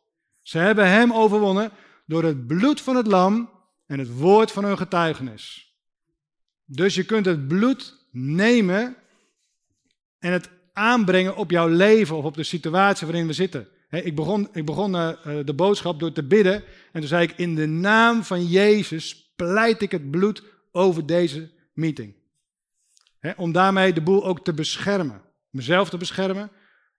Ze 0.42 0.58
hebben 0.58 0.88
hem 0.88 1.12
overwonnen 1.12 1.70
door 2.06 2.24
het 2.24 2.46
bloed 2.46 2.80
van 2.80 2.96
het 2.96 3.06
lam 3.06 3.50
en 3.86 3.98
het 3.98 4.16
woord 4.16 4.52
van 4.52 4.64
hun 4.64 4.76
getuigenis. 4.76 5.72
Dus 6.64 6.94
je 6.94 7.04
kunt 7.04 7.26
het 7.26 7.48
bloed 7.48 8.06
nemen 8.10 8.96
en 10.18 10.32
het 10.32 10.48
aanbrengen 10.72 11.36
op 11.36 11.50
jouw 11.50 11.68
leven 11.68 12.16
of 12.16 12.24
op 12.24 12.34
de 12.34 12.42
situatie 12.42 13.06
waarin 13.06 13.26
we 13.26 13.32
zitten. 13.32 13.68
Ik 13.90 14.14
begon, 14.14 14.48
ik 14.52 14.64
begon 14.64 14.94
uh, 14.94 15.10
de 15.44 15.54
boodschap 15.54 16.00
door 16.00 16.12
te 16.12 16.22
bidden 16.22 16.64
en 16.98 17.08
toen 17.08 17.18
zei 17.18 17.28
ik, 17.28 17.38
in 17.38 17.54
de 17.54 17.66
naam 17.66 18.24
van 18.24 18.46
Jezus 18.46 19.32
pleit 19.36 19.82
ik 19.82 19.90
het 19.90 20.10
bloed 20.10 20.42
over 20.72 21.06
deze 21.06 21.50
meeting 21.72 22.14
om 23.36 23.52
daarmee 23.52 23.92
de 23.92 24.02
boel 24.02 24.24
ook 24.24 24.44
te 24.44 24.52
beschermen. 24.52 25.22
Mezelf 25.50 25.88
te 25.88 25.96
beschermen 25.96 26.50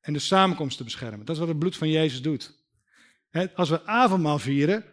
en 0.02 0.14
de 0.14 0.20
samenkomst 0.20 0.78
te 0.78 0.84
beschermen. 0.84 1.26
Dat 1.26 1.36
is 1.36 1.40
wat 1.40 1.48
het 1.48 1.60
bloed 1.60 1.78
van 1.78 1.90
Jezus 1.90 2.22
doet. 2.22 2.58
als 3.56 3.70
we 3.70 3.86
avondmaal 3.86 4.40
vieren, 4.40 4.86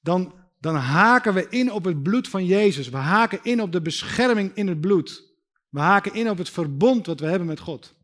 dan, 0.00 0.34
dan 0.60 0.74
haken 0.74 1.34
we 1.34 1.46
in 1.48 1.72
op 1.72 1.84
het 1.84 2.02
bloed 2.02 2.28
van 2.28 2.44
Jezus. 2.44 2.88
We 2.88 2.96
haken 2.96 3.40
in 3.42 3.62
op 3.62 3.72
de 3.72 3.82
bescherming 3.82 4.54
in 4.54 4.68
het 4.68 4.80
bloed. 4.80 5.30
We 5.68 5.80
haken 5.80 6.14
in 6.14 6.30
op 6.30 6.38
het 6.38 6.50
verbond 6.50 7.06
wat 7.06 7.20
we 7.20 7.26
hebben 7.26 7.48
met 7.48 7.60
God. 7.60 7.94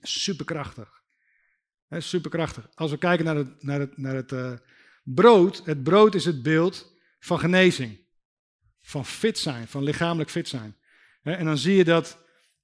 Superkrachtig. 0.00 1.02
superkrachtig. 1.90 2.68
Als 2.74 2.90
we 2.90 2.98
kijken 2.98 3.24
naar 3.24 3.36
het, 3.36 3.62
naar 3.62 3.80
het, 3.80 3.96
naar 3.96 4.14
het 4.14 4.32
uh, 4.32 4.52
brood, 5.14 5.62
het 5.64 5.82
brood 5.82 6.14
is 6.14 6.24
het 6.24 6.42
beeld 6.42 6.92
van 7.18 7.38
genezing. 7.38 7.98
Van 8.80 9.04
fit 9.04 9.38
zijn, 9.38 9.68
van 9.68 9.82
lichamelijk 9.82 10.30
fit 10.30 10.48
zijn. 10.48 10.76
En 11.22 11.44
dan 11.44 11.58
zie 11.58 11.76
je 11.76 11.84
dat, 11.84 12.18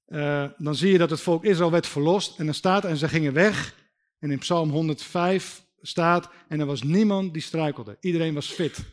uh, 0.07 0.49
dan 0.57 0.75
zie 0.75 0.91
je 0.91 0.97
dat 0.97 1.09
het 1.09 1.21
volk 1.21 1.45
Israël 1.45 1.71
werd 1.71 1.87
verlost. 1.87 2.39
En 2.39 2.45
dan 2.45 2.53
staat, 2.53 2.85
en 2.85 2.97
ze 2.97 3.07
gingen 3.07 3.33
weg. 3.33 3.75
En 4.19 4.31
in 4.31 4.39
Psalm 4.39 4.69
105 4.69 5.65
staat, 5.81 6.29
en 6.47 6.59
er 6.59 6.65
was 6.65 6.83
niemand 6.83 7.33
die 7.33 7.41
struikelde. 7.41 7.97
Iedereen 7.99 8.33
was 8.33 8.47
fit. 8.47 8.83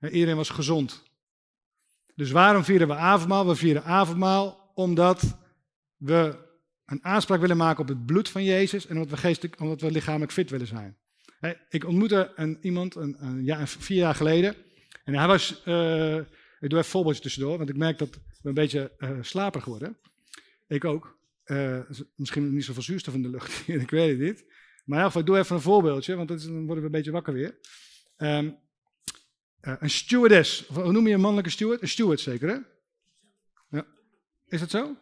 Iedereen 0.00 0.36
was 0.36 0.48
gezond. 0.48 1.02
Dus 2.14 2.30
waarom 2.30 2.64
vieren 2.64 2.88
we 2.88 2.94
avondmaal? 2.94 3.46
We 3.46 3.54
vieren 3.54 3.84
avondmaal 3.84 4.72
omdat 4.74 5.36
we 5.96 6.50
een 6.86 7.04
aanspraak 7.04 7.40
willen 7.40 7.56
maken 7.56 7.82
op 7.82 7.88
het 7.88 8.06
bloed 8.06 8.28
van 8.28 8.44
Jezus 8.44 8.86
en 8.86 8.94
omdat 8.94 9.10
we, 9.10 9.16
geestelijk, 9.16 9.60
omdat 9.60 9.80
we 9.80 9.90
lichamelijk 9.90 10.32
fit 10.32 10.50
willen 10.50 10.66
zijn. 10.66 10.96
Ik 11.68 11.84
ontmoette 11.84 12.32
een, 12.34 12.58
iemand 12.60 12.94
een, 12.94 13.16
een, 13.24 13.66
vier 13.66 13.96
jaar 13.96 14.14
geleden 14.14 14.56
en 15.04 15.14
hij 15.14 15.26
was, 15.26 15.62
uh, 15.66 16.16
ik 16.16 16.70
doe 16.70 16.78
even 16.78 16.84
voorbeeldje 16.84 17.22
tussendoor, 17.22 17.58
want 17.58 17.68
ik 17.68 17.76
merk 17.76 17.98
dat 17.98 18.10
we 18.42 18.48
een 18.48 18.54
beetje 18.54 18.92
uh, 18.98 19.10
slaperig 19.20 19.64
worden. 19.64 19.96
Ik 20.68 20.84
ook. 20.84 21.20
Uh, 21.46 21.80
misschien 22.14 22.54
niet 22.54 22.64
zoveel 22.64 22.82
zuurstof 22.82 23.14
in 23.14 23.22
de 23.22 23.28
lucht, 23.28 23.68
ik 23.68 23.90
weet 23.90 24.10
het 24.10 24.18
niet. 24.18 24.44
Maar 24.84 25.04
in 25.04 25.16
ik 25.16 25.26
doe 25.26 25.38
even 25.38 25.56
een 25.56 25.62
voorbeeldje, 25.62 26.14
want 26.14 26.28
dan 26.28 26.66
worden 26.66 26.76
we 26.76 26.84
een 26.84 26.90
beetje 26.90 27.10
wakker 27.10 27.32
weer. 27.32 27.58
Uh, 28.18 28.50
een 29.60 29.90
stewardess, 29.90 30.66
of 30.66 30.76
hoe 30.76 30.92
noem 30.92 31.06
je 31.06 31.14
een 31.14 31.20
mannelijke 31.20 31.50
steward? 31.50 31.82
Een 31.82 31.88
steward 31.88 32.20
zeker, 32.20 32.48
hè? 32.48 32.56
Ja. 33.76 33.86
Is 34.48 34.60
dat 34.60 34.70
zo? 34.70 34.96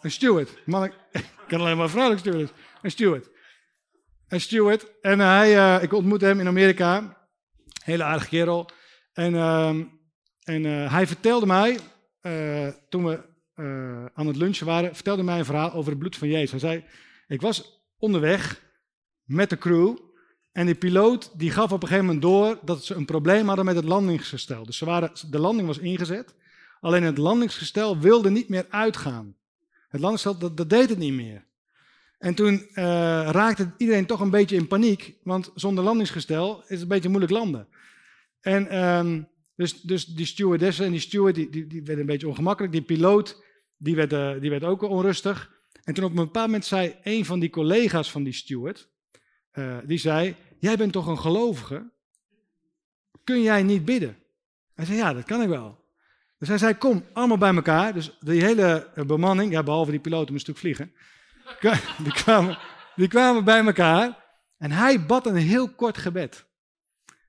Een 0.00 0.10
steward. 0.10 0.66
Mannelijk, 0.66 1.00
ik 1.12 1.44
kan 1.48 1.60
alleen 1.60 1.76
maar 1.76 1.90
vrouwelijk 1.90 2.20
steward. 2.20 2.52
Een 2.82 2.90
steward. 2.90 3.30
Een 4.30 4.40
steward. 4.40 5.00
En 5.00 5.18
hij, 5.18 5.82
ik 5.82 5.92
ontmoette 5.92 6.26
hem 6.26 6.40
in 6.40 6.46
Amerika. 6.46 7.16
Hele 7.84 8.02
aardige 8.02 8.28
kerel. 8.28 8.70
En, 9.12 9.34
uh, 9.34 9.68
en 10.42 10.64
uh, 10.64 10.92
hij 10.92 11.06
vertelde 11.06 11.46
mij 11.46 11.78
uh, 12.22 12.68
toen 12.88 13.04
we 13.04 13.28
aan 14.14 14.26
het 14.26 14.36
lunchen 14.36 14.66
waren, 14.66 14.94
vertelde 14.94 15.22
mij 15.22 15.38
een 15.38 15.44
verhaal 15.44 15.72
over 15.72 15.90
het 15.90 15.98
bloed 15.98 16.16
van 16.16 16.28
Jezus. 16.28 16.50
Hij 16.50 16.60
zei, 16.60 16.84
ik 17.26 17.40
was 17.40 17.84
onderweg 17.98 18.62
met 19.24 19.50
de 19.50 19.58
crew 19.58 19.96
en 20.52 20.66
die 20.66 20.74
piloot 20.74 21.38
die 21.38 21.50
gaf 21.50 21.72
op 21.72 21.82
een 21.82 21.88
gegeven 21.88 22.04
moment 22.04 22.22
door 22.22 22.58
dat 22.62 22.84
ze 22.84 22.94
een 22.94 23.04
probleem 23.04 23.46
hadden 23.46 23.64
met 23.64 23.76
het 23.76 23.84
landingsgestel. 23.84 24.64
Dus 24.64 24.76
ze 24.76 24.84
waren, 24.84 25.12
de 25.30 25.38
landing 25.38 25.66
was 25.66 25.78
ingezet, 25.78 26.34
alleen 26.80 27.02
het 27.02 27.18
landingsgestel 27.18 27.98
wilde 27.98 28.30
niet 28.30 28.48
meer 28.48 28.66
uitgaan. 28.68 29.36
Het 29.88 30.00
landingsgestel, 30.00 30.54
dat 30.54 30.70
deed 30.70 30.88
het 30.88 30.98
niet 30.98 31.12
meer. 31.12 31.48
En 32.20 32.34
toen 32.34 32.54
uh, 32.54 32.84
raakte 33.30 33.70
iedereen 33.76 34.06
toch 34.06 34.20
een 34.20 34.30
beetje 34.30 34.56
in 34.56 34.66
paniek, 34.66 35.14
want 35.22 35.50
zonder 35.54 35.84
landingsgestel 35.84 36.60
is 36.60 36.68
het 36.68 36.80
een 36.80 36.88
beetje 36.88 37.08
moeilijk 37.08 37.32
landen. 37.32 37.68
En 38.40 38.84
um, 38.84 39.28
dus, 39.56 39.80
dus 39.80 40.04
die 40.04 40.26
stewardessen 40.26 40.84
en 40.84 40.90
die 40.90 41.00
steward 41.00 41.34
die, 41.34 41.50
die, 41.50 41.82
werden 41.82 41.98
een 41.98 42.06
beetje 42.06 42.28
ongemakkelijk. 42.28 42.72
Die 42.72 42.82
piloot 42.82 43.44
die 43.76 43.96
werd, 43.96 44.12
uh, 44.12 44.40
die 44.40 44.50
werd 44.50 44.64
ook 44.64 44.82
onrustig. 44.82 45.50
En 45.84 45.94
toen 45.94 46.04
op 46.04 46.10
een 46.10 46.16
bepaald 46.16 46.46
moment 46.46 46.64
zei 46.64 46.96
een 47.02 47.24
van 47.24 47.40
die 47.40 47.50
collega's 47.50 48.10
van 48.10 48.22
die 48.22 48.32
steward, 48.32 48.88
uh, 49.52 49.78
die 49.84 49.98
zei, 49.98 50.34
jij 50.58 50.76
bent 50.76 50.92
toch 50.92 51.06
een 51.06 51.18
gelovige? 51.18 51.90
Kun 53.24 53.42
jij 53.42 53.62
niet 53.62 53.84
bidden? 53.84 54.16
Hij 54.74 54.84
zei, 54.84 54.98
ja, 54.98 55.12
dat 55.12 55.24
kan 55.24 55.42
ik 55.42 55.48
wel. 55.48 55.84
Dus 56.38 56.48
hij 56.48 56.58
zei, 56.58 56.74
kom, 56.74 57.04
allemaal 57.12 57.38
bij 57.38 57.54
elkaar. 57.54 57.92
Dus 57.92 58.16
die 58.20 58.44
hele 58.44 58.90
bemanning, 59.06 59.64
behalve 59.64 59.90
die 59.90 60.00
piloot 60.00 60.28
een 60.28 60.40
stuk 60.40 60.56
vliegen, 60.56 60.92
die 62.04 62.12
kwamen, 62.12 62.58
die 62.96 63.08
kwamen 63.08 63.44
bij 63.44 63.64
elkaar. 63.64 64.24
En 64.58 64.70
hij 64.70 65.06
bad 65.06 65.26
een 65.26 65.36
heel 65.36 65.74
kort 65.74 65.98
gebed. 65.98 66.46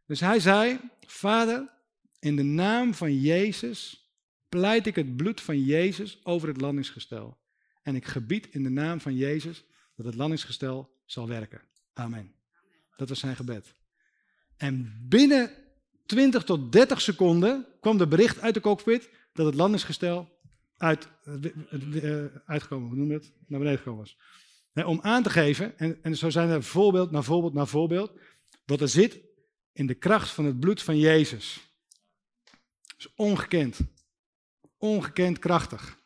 Dus 0.05 0.19
hij 0.19 0.39
zei, 0.39 0.80
vader, 1.07 1.69
in 2.19 2.36
de 2.36 2.43
naam 2.43 2.93
van 2.93 3.19
Jezus 3.19 4.09
pleit 4.49 4.88
ik 4.88 4.95
het 4.95 5.15
bloed 5.15 5.41
van 5.41 5.63
Jezus 5.63 6.26
over 6.26 6.47
het 6.47 6.61
landingsgestel. 6.61 7.38
En 7.82 7.95
ik 7.95 8.05
gebied 8.05 8.47
in 8.47 8.63
de 8.63 8.69
naam 8.69 9.01
van 9.01 9.15
Jezus 9.15 9.65
dat 9.95 10.05
het 10.05 10.15
landingsgestel 10.15 10.97
zal 11.05 11.28
werken. 11.28 11.61
Amen. 11.93 12.36
Dat 12.95 13.09
was 13.09 13.19
zijn 13.19 13.36
gebed. 13.36 13.76
En 14.57 15.05
binnen 15.09 15.51
20 16.05 16.43
tot 16.43 16.72
30 16.72 17.01
seconden 17.01 17.67
kwam 17.80 17.97
de 17.97 18.07
bericht 18.07 18.39
uit 18.39 18.53
de 18.53 18.61
cockpit 18.61 19.09
dat 19.34 19.45
het 19.45 19.55
landingsgestel 19.55 20.39
uit, 20.82 21.08
uh, 21.26 22.26
uitgekomen, 22.46 22.88
hoe 22.88 22.98
noem 22.98 23.12
het? 23.12 23.32
Naar 23.48 23.60
beneden 23.60 23.80
gekomen 23.80 24.00
was. 24.00 24.18
om 24.86 25.00
aan 25.02 25.24
te 25.24 25.30
geven, 25.30 25.78
en, 25.78 26.00
en 26.02 26.18
zo 26.18 26.30
zijn 26.30 26.50
er 26.50 26.64
voorbeeld 26.64 27.12
na 27.12 27.22
voorbeeld 27.22 27.54
na 27.54 27.66
voorbeeld, 27.66 28.12
wat 28.66 28.82
er 28.82 28.88
zit 28.88 29.20
in 29.74 29.88
de 29.88 29.94
kracht 29.94 30.30
van 30.30 30.46
het 30.46 30.60
bloed 30.60 30.82
van 30.82 30.98
Jezus. 30.98 31.60
Is 32.98 33.14
ongekend. 33.16 33.80
Ongekend 34.78 35.40
krachtig. 35.40 35.98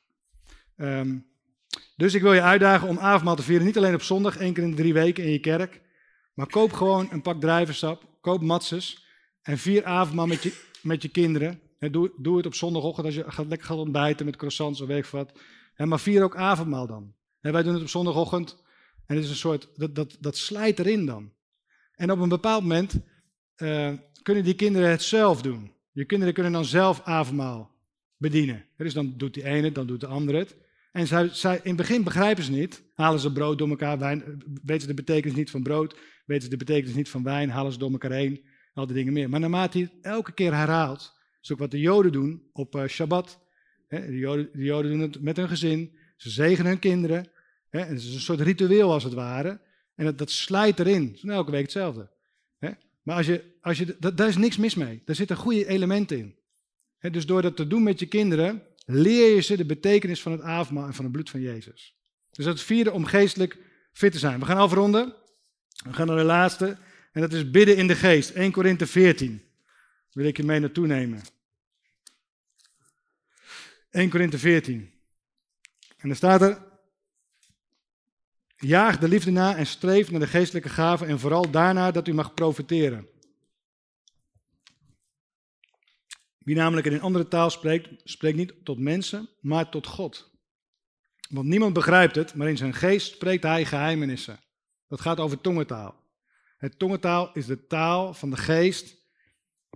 Ehm, 0.76 1.18
dus 1.96 2.14
ik 2.14 2.22
wil 2.22 2.34
je 2.34 2.42
uitdagen 2.42 2.88
om 2.88 3.00
avondmaal 3.00 3.36
te 3.36 3.44
vieren, 3.44 3.66
niet 3.66 3.78
alleen 3.78 3.94
op 3.94 4.02
zondag, 4.02 4.38
één 4.38 4.54
keer 4.54 4.64
in 4.64 4.70
de 4.70 4.76
drie 4.76 4.94
weken 4.94 5.24
in 5.24 5.32
je 5.32 5.40
kerk, 5.40 5.82
maar 6.34 6.48
koop 6.48 6.74
gewoon 6.74 7.08
een 7.12 7.22
pak 7.22 7.42
drijversap, 7.42 8.18
koop 8.22 8.42
matzes 8.42 9.06
en 9.42 9.58
vier 9.58 9.86
avondmaal 9.86 10.28
met 10.28 10.44
je, 10.44 10.62
met 10.82 11.02
je 11.02 11.10
kinderen. 11.10 11.65
Doe, 11.80 12.12
doe 12.18 12.38
het 12.38 12.46
op 12.46 12.54
zondagochtend 12.54 13.06
als 13.06 13.16
je 13.16 13.32
gaat, 13.32 13.48
lekker 13.48 13.68
gaat 13.68 13.78
ontbijten 13.78 14.26
met 14.26 14.36
croissants 14.36 14.82
of 14.82 14.88
weet 14.88 15.10
wat. 15.10 15.40
maar 15.78 16.00
vier 16.00 16.24
ook 16.24 16.36
avondmaal 16.36 16.88
dan. 16.88 17.14
wij 17.40 17.64
doen 17.64 17.74
het 17.74 17.82
op 17.82 17.90
zondagochtend 17.90 18.64
en 19.06 19.16
het 19.16 19.24
is 19.24 19.30
een 19.30 19.36
soort, 19.36 19.70
dat, 19.76 19.96
dat, 19.96 20.18
dat 20.20 20.38
slijt 20.38 20.80
erin 20.80 21.06
dan. 21.06 21.34
En 21.96 22.12
op 22.12 22.20
een 22.20 22.30
bepaald 22.30 22.62
moment 22.62 23.00
uh, 23.58 23.92
kunnen 24.22 24.44
die 24.44 24.56
kinderen 24.56 24.90
het 24.90 25.02
zelf 25.02 25.42
doen. 25.42 25.72
Je 25.92 26.06
kinderen 26.06 26.34
kunnen 26.34 26.52
dan 26.52 26.66
zelf 26.66 27.02
avondmaal 27.04 27.72
bedienen. 28.18 28.66
Dus 28.78 28.94
dan 28.94 29.14
doet 29.18 29.34
die 29.34 29.44
ene, 29.44 29.72
dan 29.72 29.88
doet 29.88 30.00
de 30.00 30.08
andere 30.08 30.38
het. 30.38 30.58
En 30.92 31.08
zij, 31.08 31.30
zij, 31.32 31.56
in 31.56 31.62
het 31.64 31.76
begin 31.76 32.04
begrijpen 32.04 32.44
ze 32.44 32.52
niet. 32.52 32.84
Halen 32.94 33.20
ze 33.20 33.32
brood 33.32 33.58
door 33.58 33.70
elkaar, 33.70 34.00
wijn, 34.00 34.44
weten 34.64 34.82
ze 34.82 34.88
de 34.88 34.94
betekenis 34.94 35.38
niet 35.38 35.50
van 35.50 35.64
brood, 35.64 35.96
weten 36.26 36.44
ze 36.44 36.50
de 36.50 36.58
betekenis 36.58 36.96
niet 36.96 37.10
van 37.10 37.24
wijn, 37.24 37.50
halen 37.50 37.72
ze 37.72 37.78
door 37.78 37.92
elkaar 37.92 38.12
heen, 38.12 38.46
al 38.74 38.86
die 38.86 38.96
dingen 38.96 39.14
meer. 39.14 39.30
Maar 39.30 39.40
naarmate 39.40 39.78
hij 39.78 39.90
het 39.92 40.06
elke 40.06 40.32
keer 40.32 40.54
herhaalt, 40.54 41.14
is 41.46 41.52
ook 41.52 41.60
wat 41.60 41.72
de 41.72 41.80
Joden 41.80 42.12
doen 42.12 42.50
op 42.54 42.76
uh, 42.76 42.88
Shabbat. 42.88 43.40
De, 43.88 44.18
Joden, 44.18 44.50
de, 44.54 44.64
Joden, 44.64 44.92
doen 44.92 45.00
het 45.00 45.22
met 45.22 45.38
hun 45.38 45.48
gezin, 45.48 45.98
ze 46.18 46.30
zegenen 46.30 46.72
hun 46.72 46.80
kinderen. 46.80 47.28
Het 47.70 47.92
is 47.92 48.14
een 48.14 48.20
soort 48.20 48.42
ritueel 48.42 48.92
als 48.92 49.04
het 49.04 49.14
ware. 49.14 49.60
En 49.96 50.06
dat, 50.06 50.18
dat 50.18 50.32
slijt 50.32 50.80
erin. 50.80 51.04
Het 51.04 51.16
is 51.16 51.24
elke 51.24 51.52
week 51.52 51.62
hetzelfde. 51.62 52.14
Maar 53.06 53.16
als 53.16 53.26
je, 53.26 53.44
als 53.62 53.78
je, 53.78 53.98
daar 54.00 54.28
is 54.28 54.38
niks 54.38 54.58
mis 54.58 54.76
mee. 54.76 55.02
Daar 55.06 55.16
zitten 55.16 55.38
goede 55.38 55.68
elementen 55.68 56.18
in. 56.18 56.36
Dus 57.12 57.26
door 57.26 57.42
dat 57.42 57.56
te 57.56 57.68
doen 57.68 57.84
met 57.84 58.00
je 58.00 58.06
kinderen, 58.06 58.64
leer 58.86 59.36
je 59.36 59.42
ze 59.42 59.58
de 59.58 59.66
betekenis 59.66 60.22
van 60.22 60.32
het 60.32 60.42
avondmaal 60.42 60.88
en 60.88 60.94
van 60.94 61.04
het 61.04 61.14
bloed 61.14 61.30
van 61.30 61.42
Jezus. 61.42 61.96
Dus 62.32 62.46
dat 62.46 62.62
vierde 62.62 62.92
om 62.92 63.06
geestelijk 63.06 63.58
fit 63.94 64.12
te 64.12 64.20
zijn. 64.20 64.40
We 64.40 64.46
gaan 64.46 64.58
afronden. 64.58 65.14
We 65.84 65.94
gaan 65.94 66.08
naar 66.08 66.18
de 66.18 66.24
laatste. 66.24 66.78
En 67.12 67.22
dat 67.22 67.34
is 67.34 67.52
bidden 67.52 67.78
in 67.78 67.88
de 67.88 67.96
geest. 67.96 68.30
1 68.30 68.52
Korinthe 68.52 68.88
14. 68.88 69.42
Wil 70.12 70.26
ik 70.26 70.38
je 70.38 70.44
mee 70.44 70.60
naartoe 70.60 70.88
nemen. 70.88 71.22
1 73.96 74.10
Korinthe 74.10 74.38
14. 74.38 74.92
En 75.98 76.10
er 76.10 76.16
staat 76.16 76.42
er. 76.42 76.64
Jaag 78.58 79.00
de 79.00 79.08
liefde 79.08 79.32
na 79.32 79.56
en 79.56 79.66
streef 79.66 80.12
naar 80.12 80.20
de 80.20 80.28
geestelijke 80.28 80.70
gaven 80.70 81.08
en 81.08 81.20
vooral 81.20 81.52
daarna 81.52 81.92
dat 81.92 82.08
u 82.08 82.14
mag 82.14 82.34
profiteren. 82.34 83.08
Wie 86.38 86.56
namelijk 86.56 86.88
in 86.88 86.94
een 86.94 87.02
andere 87.02 87.28
taal 87.28 87.50
spreekt, 87.50 87.90
spreekt 88.04 88.38
niet 88.38 88.54
tot 88.64 88.80
mensen, 88.80 89.30
maar 89.42 89.70
tot 89.70 89.88
God. 89.88 90.32
Want 91.30 91.48
niemand 91.48 91.74
begrijpt 91.74 92.16
het, 92.16 92.34
maar 92.34 92.50
in 92.50 92.58
zijn 92.58 92.74
geest 92.74 93.14
spreekt 93.14 93.44
hij 93.44 93.66
geheimenissen. 93.66 94.40
Dat 94.88 95.02
gaat 95.02 95.20
over 95.20 95.42
tongentaal. 95.42 96.04
Het 96.58 96.80
tongentaal 96.80 97.34
is 97.34 97.46
de 97.46 97.68
taal 97.68 98.14
van 98.14 98.30
de 98.30 98.38
geest 98.38 98.96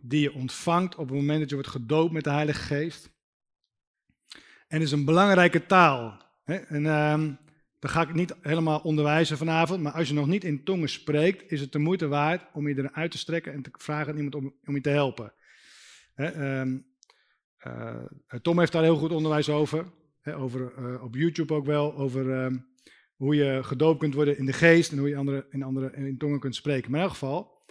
die 0.02 0.22
je 0.22 0.34
ontvangt 0.34 0.96
op 0.96 1.08
het 1.08 1.18
moment 1.18 1.40
dat 1.40 1.50
je 1.50 1.56
wordt 1.56 1.72
gedoopt 1.72 2.14
met 2.14 2.24
de 2.24 2.30
Heilige 2.30 2.62
Geest. 2.62 3.18
En 4.70 4.82
is 4.82 4.92
een 4.92 5.06
belangrijke 5.06 5.66
taal. 5.66 6.22
En 6.46 6.84
uh, 6.84 7.24
daar 7.80 7.92
ga 7.92 8.02
ik 8.02 8.14
niet 8.14 8.36
helemaal 8.42 8.80
onderwijzen 8.80 9.38
vanavond, 9.38 9.82
maar 9.82 9.92
als 9.92 10.08
je 10.08 10.14
nog 10.14 10.28
niet 10.28 10.44
in 10.44 10.64
tongen 10.64 10.90
spreekt, 10.90 11.52
is 11.52 11.62
het 11.62 11.72
de 11.72 11.80
moeite 11.80 12.08
waard 12.08 12.46
om 12.54 12.68
je 12.68 12.78
eruit 12.78 13.12
te 13.12 13.18
strekken 13.18 13.54
en 13.54 13.62
te 13.62 13.70
vragen 13.74 14.12
aan 14.12 14.16
iemand 14.16 14.36
om, 14.36 14.54
om 14.66 14.76
je 14.76 14.82
te 14.82 14.90
helpen. 14.90 15.34
Ehm, 16.16 16.78
eh, 17.58 17.96
Tom 18.42 18.60
heeft 18.60 18.72
daar 18.72 18.84
heel 18.84 18.98
goed 18.98 19.12
onderwijs 19.12 19.50
over. 19.50 19.86
over 20.24 20.74
uh, 20.80 21.04
op 21.04 21.16
YouTube 21.16 21.54
ook 21.54 21.66
wel. 21.66 21.96
Over 21.96 22.32
ehm, 22.32 22.58
hoe 23.16 23.36
je 23.36 23.60
gedoopt 23.64 24.00
kunt 24.00 24.14
worden 24.14 24.38
in 24.38 24.46
de 24.46 24.54
geest 24.54 24.92
en 24.92 24.98
hoe 24.98 25.10
je 25.10 25.16
andere, 25.16 25.46
in 25.50 25.64
andere 25.64 25.92
in 25.96 26.18
tongen 26.18 26.40
kunt 26.40 26.56
spreken. 26.56 26.92
Maar 26.92 27.00
in 27.00 27.06
elk 27.06 27.14
geval, 27.14 27.64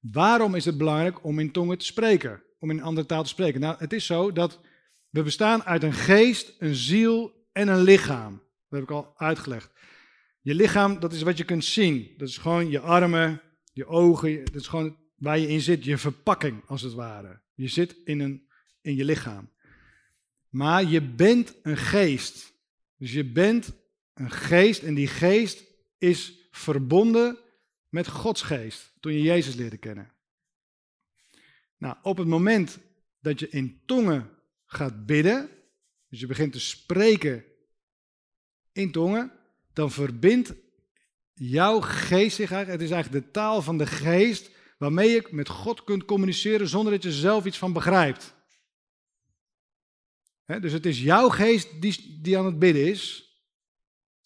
waarom 0.00 0.54
is 0.54 0.64
het 0.64 0.78
belangrijk 0.78 1.24
om 1.24 1.38
in 1.38 1.52
tongen 1.52 1.78
te 1.78 1.84
spreken? 1.84 2.42
Om 2.58 2.70
in 2.70 2.76
een 2.78 2.84
andere 2.84 3.06
taal 3.06 3.22
te 3.22 3.28
spreken? 3.28 3.60
Nou, 3.60 3.76
het 3.78 3.92
is 3.92 4.06
zo 4.06 4.32
dat 4.32 4.60
we 5.16 5.22
bestaan 5.22 5.62
uit 5.62 5.82
een 5.82 5.92
geest, 5.92 6.54
een 6.58 6.74
ziel 6.74 7.46
en 7.52 7.68
een 7.68 7.82
lichaam. 7.82 8.32
Dat 8.68 8.80
heb 8.80 8.82
ik 8.82 8.90
al 8.90 9.12
uitgelegd. 9.16 9.70
Je 10.40 10.54
lichaam, 10.54 11.00
dat 11.00 11.12
is 11.12 11.22
wat 11.22 11.36
je 11.36 11.44
kunt 11.44 11.64
zien. 11.64 12.14
Dat 12.16 12.28
is 12.28 12.38
gewoon 12.38 12.70
je 12.70 12.80
armen, 12.80 13.42
je 13.72 13.86
ogen. 13.86 14.44
Dat 14.44 14.54
is 14.54 14.66
gewoon 14.66 14.96
waar 15.16 15.38
je 15.38 15.48
in 15.48 15.60
zit. 15.60 15.84
Je 15.84 15.98
verpakking, 15.98 16.62
als 16.66 16.82
het 16.82 16.92
ware. 16.92 17.40
Je 17.54 17.68
zit 17.68 17.96
in, 18.04 18.20
een, 18.20 18.48
in 18.80 18.94
je 18.96 19.04
lichaam. 19.04 19.50
Maar 20.48 20.84
je 20.84 21.02
bent 21.02 21.54
een 21.62 21.76
geest. 21.76 22.52
Dus 22.96 23.12
je 23.12 23.24
bent 23.24 23.72
een 24.14 24.30
geest 24.30 24.82
en 24.82 24.94
die 24.94 25.08
geest 25.08 25.64
is 25.98 26.48
verbonden 26.50 27.38
met 27.88 28.08
Gods 28.08 28.42
geest. 28.42 28.92
Toen 29.00 29.12
je 29.12 29.22
Jezus 29.22 29.54
leerde 29.54 29.76
kennen. 29.76 30.12
Nou, 31.78 31.96
op 32.02 32.16
het 32.16 32.26
moment 32.28 32.78
dat 33.20 33.40
je 33.40 33.48
in 33.48 33.82
tongen 33.86 34.35
gaat 34.66 35.06
bidden, 35.06 35.50
dus 36.08 36.20
je 36.20 36.26
begint 36.26 36.52
te 36.52 36.60
spreken 36.60 37.44
in 38.72 38.92
tongen, 38.92 39.32
dan 39.72 39.90
verbindt 39.90 40.54
jouw 41.32 41.80
geest 41.80 42.36
zich 42.36 42.50
eigenlijk, 42.50 42.80
het 42.80 42.90
is 42.90 42.94
eigenlijk 42.94 43.24
de 43.24 43.30
taal 43.30 43.62
van 43.62 43.78
de 43.78 43.86
geest, 43.86 44.50
waarmee 44.78 45.10
je 45.10 45.28
met 45.30 45.48
God 45.48 45.84
kunt 45.84 46.04
communiceren 46.04 46.68
zonder 46.68 46.92
dat 46.92 47.02
je 47.02 47.12
zelf 47.12 47.44
iets 47.44 47.58
van 47.58 47.72
begrijpt. 47.72 48.34
dus 50.60 50.72
het 50.72 50.86
is 50.86 51.00
jouw 51.00 51.28
geest 51.28 51.82
die, 51.82 52.18
die 52.22 52.38
aan 52.38 52.46
het 52.46 52.58
bidden 52.58 52.86
is. 52.86 53.24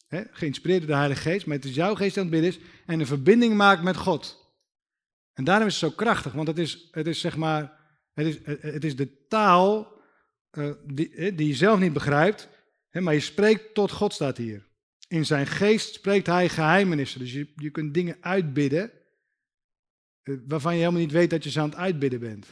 geïnspireerd 0.08 0.80
door 0.80 0.90
de 0.90 0.96
Heilige 0.96 1.20
Geest, 1.20 1.46
maar 1.46 1.56
het 1.56 1.64
is 1.64 1.74
jouw 1.74 1.94
geest 1.94 2.14
die 2.14 2.22
aan 2.22 2.30
het 2.30 2.40
bidden 2.40 2.60
is 2.60 2.68
en 2.86 3.00
een 3.00 3.06
verbinding 3.06 3.54
maakt 3.54 3.82
met 3.82 3.96
God. 3.96 4.40
En 5.32 5.44
daarom 5.44 5.66
is 5.66 5.80
het 5.80 5.90
zo 5.90 5.96
krachtig, 5.96 6.32
want 6.32 6.48
het 6.48 6.58
is, 6.58 6.88
het 6.90 7.06
is 7.06 7.20
zeg 7.20 7.36
maar, 7.36 7.80
het 8.12 8.26
is, 8.26 8.38
het 8.60 8.84
is 8.84 8.96
de 8.96 9.26
taal 9.26 9.99
uh, 10.52 10.72
die, 10.86 11.34
die 11.34 11.46
je 11.46 11.54
zelf 11.54 11.78
niet 11.78 11.92
begrijpt, 11.92 12.48
maar 12.90 13.14
je 13.14 13.20
spreekt 13.20 13.74
tot 13.74 13.90
God, 13.90 14.12
staat 14.12 14.36
hier. 14.36 14.68
In 15.08 15.26
zijn 15.26 15.46
geest 15.46 15.94
spreekt 15.94 16.26
hij 16.26 16.48
geheimenissen. 16.48 17.20
Dus 17.20 17.32
je, 17.32 17.52
je 17.56 17.70
kunt 17.70 17.94
dingen 17.94 18.16
uitbidden 18.20 18.90
eh, 20.22 20.34
waarvan 20.46 20.72
je 20.72 20.78
helemaal 20.78 21.00
niet 21.00 21.12
weet 21.12 21.30
dat 21.30 21.44
je 21.44 21.50
ze 21.50 21.60
aan 21.60 21.68
het 21.68 21.78
uitbidden 21.78 22.20
bent. 22.20 22.46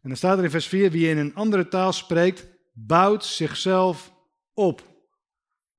En 0.00 0.08
dan 0.08 0.16
staat 0.16 0.38
er 0.38 0.44
in 0.44 0.50
vers 0.50 0.66
4, 0.66 0.90
wie 0.90 1.08
in 1.08 1.18
een 1.18 1.34
andere 1.34 1.68
taal 1.68 1.92
spreekt, 1.92 2.46
bouwt 2.72 3.24
zichzelf 3.24 4.12
op. 4.54 4.80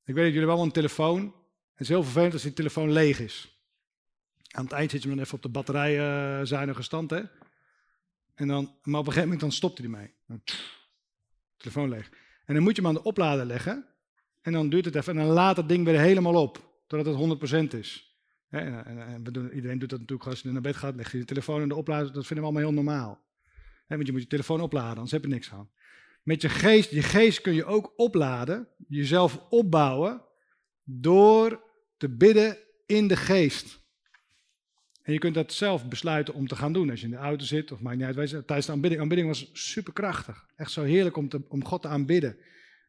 Ik 0.06 0.14
weet 0.14 0.24
dat 0.24 0.34
jullie 0.34 0.48
wel 0.48 0.62
een 0.62 0.72
telefoon. 0.72 1.22
Het 1.72 1.82
is 1.82 1.88
heel 1.88 2.04
vervelend 2.04 2.34
als 2.34 2.42
die 2.42 2.54
telefoon 2.54 2.92
leeg 2.92 3.20
is. 3.20 3.62
Aan 4.52 4.64
het 4.64 4.74
eind 4.74 4.92
zit 4.92 5.04
je 5.04 5.10
dan 5.10 5.20
even 5.20 5.36
op 5.36 5.42
de 5.42 5.50
batterijzuinige 5.50 6.82
stand. 6.82 7.10
Hè? 7.10 7.22
En 8.34 8.48
dan, 8.48 8.76
maar 8.82 9.00
op 9.00 9.08
een 9.08 9.14
gegeven 9.14 9.22
moment 9.22 9.40
dan 9.40 9.52
stopt 9.52 9.78
hij 9.78 9.88
ermee. 9.88 10.14
Telefoon 11.58 11.90
leeg. 11.90 12.10
En 12.46 12.54
dan 12.54 12.64
moet 12.64 12.76
je 12.76 12.82
hem 12.82 12.90
aan 12.90 12.98
de 12.98 13.04
oplader 13.04 13.46
leggen. 13.46 13.86
En 14.42 14.54
dan 14.54 14.70
duurt 14.70 14.86
het 14.86 14.96
even. 14.96 15.18
En 15.18 15.26
dan 15.26 15.34
laat 15.34 15.58
het 15.58 15.70
ding 15.70 15.86
weer 15.86 16.00
helemaal 16.00 16.42
op. 16.42 16.82
Totdat 16.88 17.40
het 17.40 17.74
100% 17.74 17.78
is. 17.78 18.18
En, 18.50 18.86
en 18.86 19.24
we 19.24 19.32
doen, 19.32 19.52
iedereen 19.54 19.80
doet 19.80 19.90
dat 19.90 20.00
natuurlijk 20.00 20.30
als 20.30 20.42
je 20.42 20.52
naar 20.52 20.62
bed 20.62 20.76
gaat, 20.76 20.96
leg 20.96 21.12
je 21.12 21.18
je 21.18 21.26
telefoon 21.26 21.62
in 21.62 21.68
de 21.68 21.76
oplader. 21.76 22.14
Dat 22.14 22.26
vinden 22.26 22.46
we 22.46 22.52
allemaal 22.52 22.72
heel 22.72 22.84
normaal. 22.84 23.26
Want 23.88 24.06
je 24.06 24.12
moet 24.12 24.22
je 24.22 24.28
telefoon 24.28 24.62
opladen, 24.62 24.94
anders 24.94 25.12
heb 25.12 25.24
je 25.24 25.28
niks 25.28 25.52
aan. 25.52 25.70
Met 26.24 26.42
je 26.42 26.50
geest, 26.50 26.92
je 26.92 27.02
geest 27.02 27.42
kun 27.42 27.54
je 27.54 27.66
ook 27.66 27.94
opladen, 27.96 28.68
jezelf 28.88 29.46
opbouwen, 29.50 30.22
door 30.84 31.64
te 31.98 32.10
bidden 32.10 32.58
in 32.86 33.08
de 33.08 33.16
geest. 33.16 33.80
En 35.08 35.14
je 35.14 35.20
kunt 35.20 35.36
dat 35.36 35.54
zelf 35.54 35.88
besluiten 35.88 36.34
om 36.34 36.48
te 36.48 36.56
gaan 36.56 36.74
doen. 36.74 36.90
Als 36.90 37.00
je 37.00 37.06
in 37.06 37.12
de 37.12 37.18
auto 37.18 37.46
zit, 37.46 37.72
of 37.72 37.82
maakt 37.82 37.98
niet 37.98 38.06
uit. 38.06 38.30
Tijdens 38.30 38.66
de 38.66 38.72
aanbidding, 38.72 39.02
aanbidding 39.02 39.30
was 39.30 39.50
superkrachtig. 39.54 40.46
Echt 40.56 40.72
zo 40.72 40.84
heerlijk 40.84 41.18
om, 41.18 41.30
te, 41.30 41.42
om 41.48 41.66
God 41.66 41.82
te 41.82 41.88
aanbidden. 41.88 42.38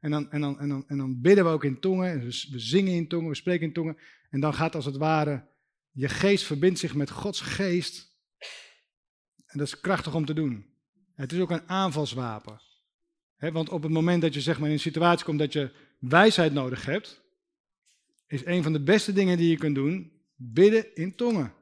En 0.01 0.11
dan, 0.11 0.31
en, 0.31 0.41
dan, 0.41 0.61
en, 0.61 0.69
dan, 0.69 0.85
en 0.89 0.99
dan 0.99 1.21
bidden 1.21 1.45
we 1.45 1.51
ook 1.51 1.65
in 1.65 1.81
tongen. 1.81 2.11
En 2.11 2.19
we, 2.19 2.47
we 2.51 2.59
zingen 2.59 2.93
in 2.93 3.09
tongen, 3.09 3.29
we 3.29 3.35
spreken 3.35 3.67
in 3.67 3.73
tongen. 3.73 3.97
En 4.31 4.41
dan 4.41 4.55
gaat 4.55 4.75
als 4.75 4.85
het 4.85 4.97
ware, 4.97 5.49
je 5.91 6.09
geest 6.09 6.45
verbindt 6.45 6.79
zich 6.79 6.95
met 6.95 7.11
Gods 7.11 7.41
geest. 7.41 8.17
En 9.47 9.59
dat 9.59 9.67
is 9.67 9.81
krachtig 9.81 10.15
om 10.15 10.25
te 10.25 10.35
doen. 10.35 10.67
Het 11.15 11.33
is 11.33 11.41
ook 11.41 11.51
een 11.51 11.69
aanvalswapen. 11.69 12.61
want 13.37 13.69
op 13.69 13.83
het 13.83 13.93
moment 13.93 14.23
dat 14.23 14.35
je 14.35 14.41
zeg 14.41 14.59
maar, 14.59 14.69
in 14.69 14.75
een 14.75 14.81
situatie 14.81 15.25
komt 15.25 15.39
dat 15.39 15.53
je 15.53 15.71
wijsheid 15.99 16.53
nodig 16.53 16.85
hebt, 16.85 17.23
is 18.27 18.45
een 18.45 18.63
van 18.63 18.73
de 18.73 18.83
beste 18.83 19.13
dingen 19.13 19.37
die 19.37 19.51
je 19.51 19.59
kunt 19.59 19.75
doen, 19.75 20.13
bidden 20.35 20.95
in 20.95 21.15
tongen. 21.15 21.57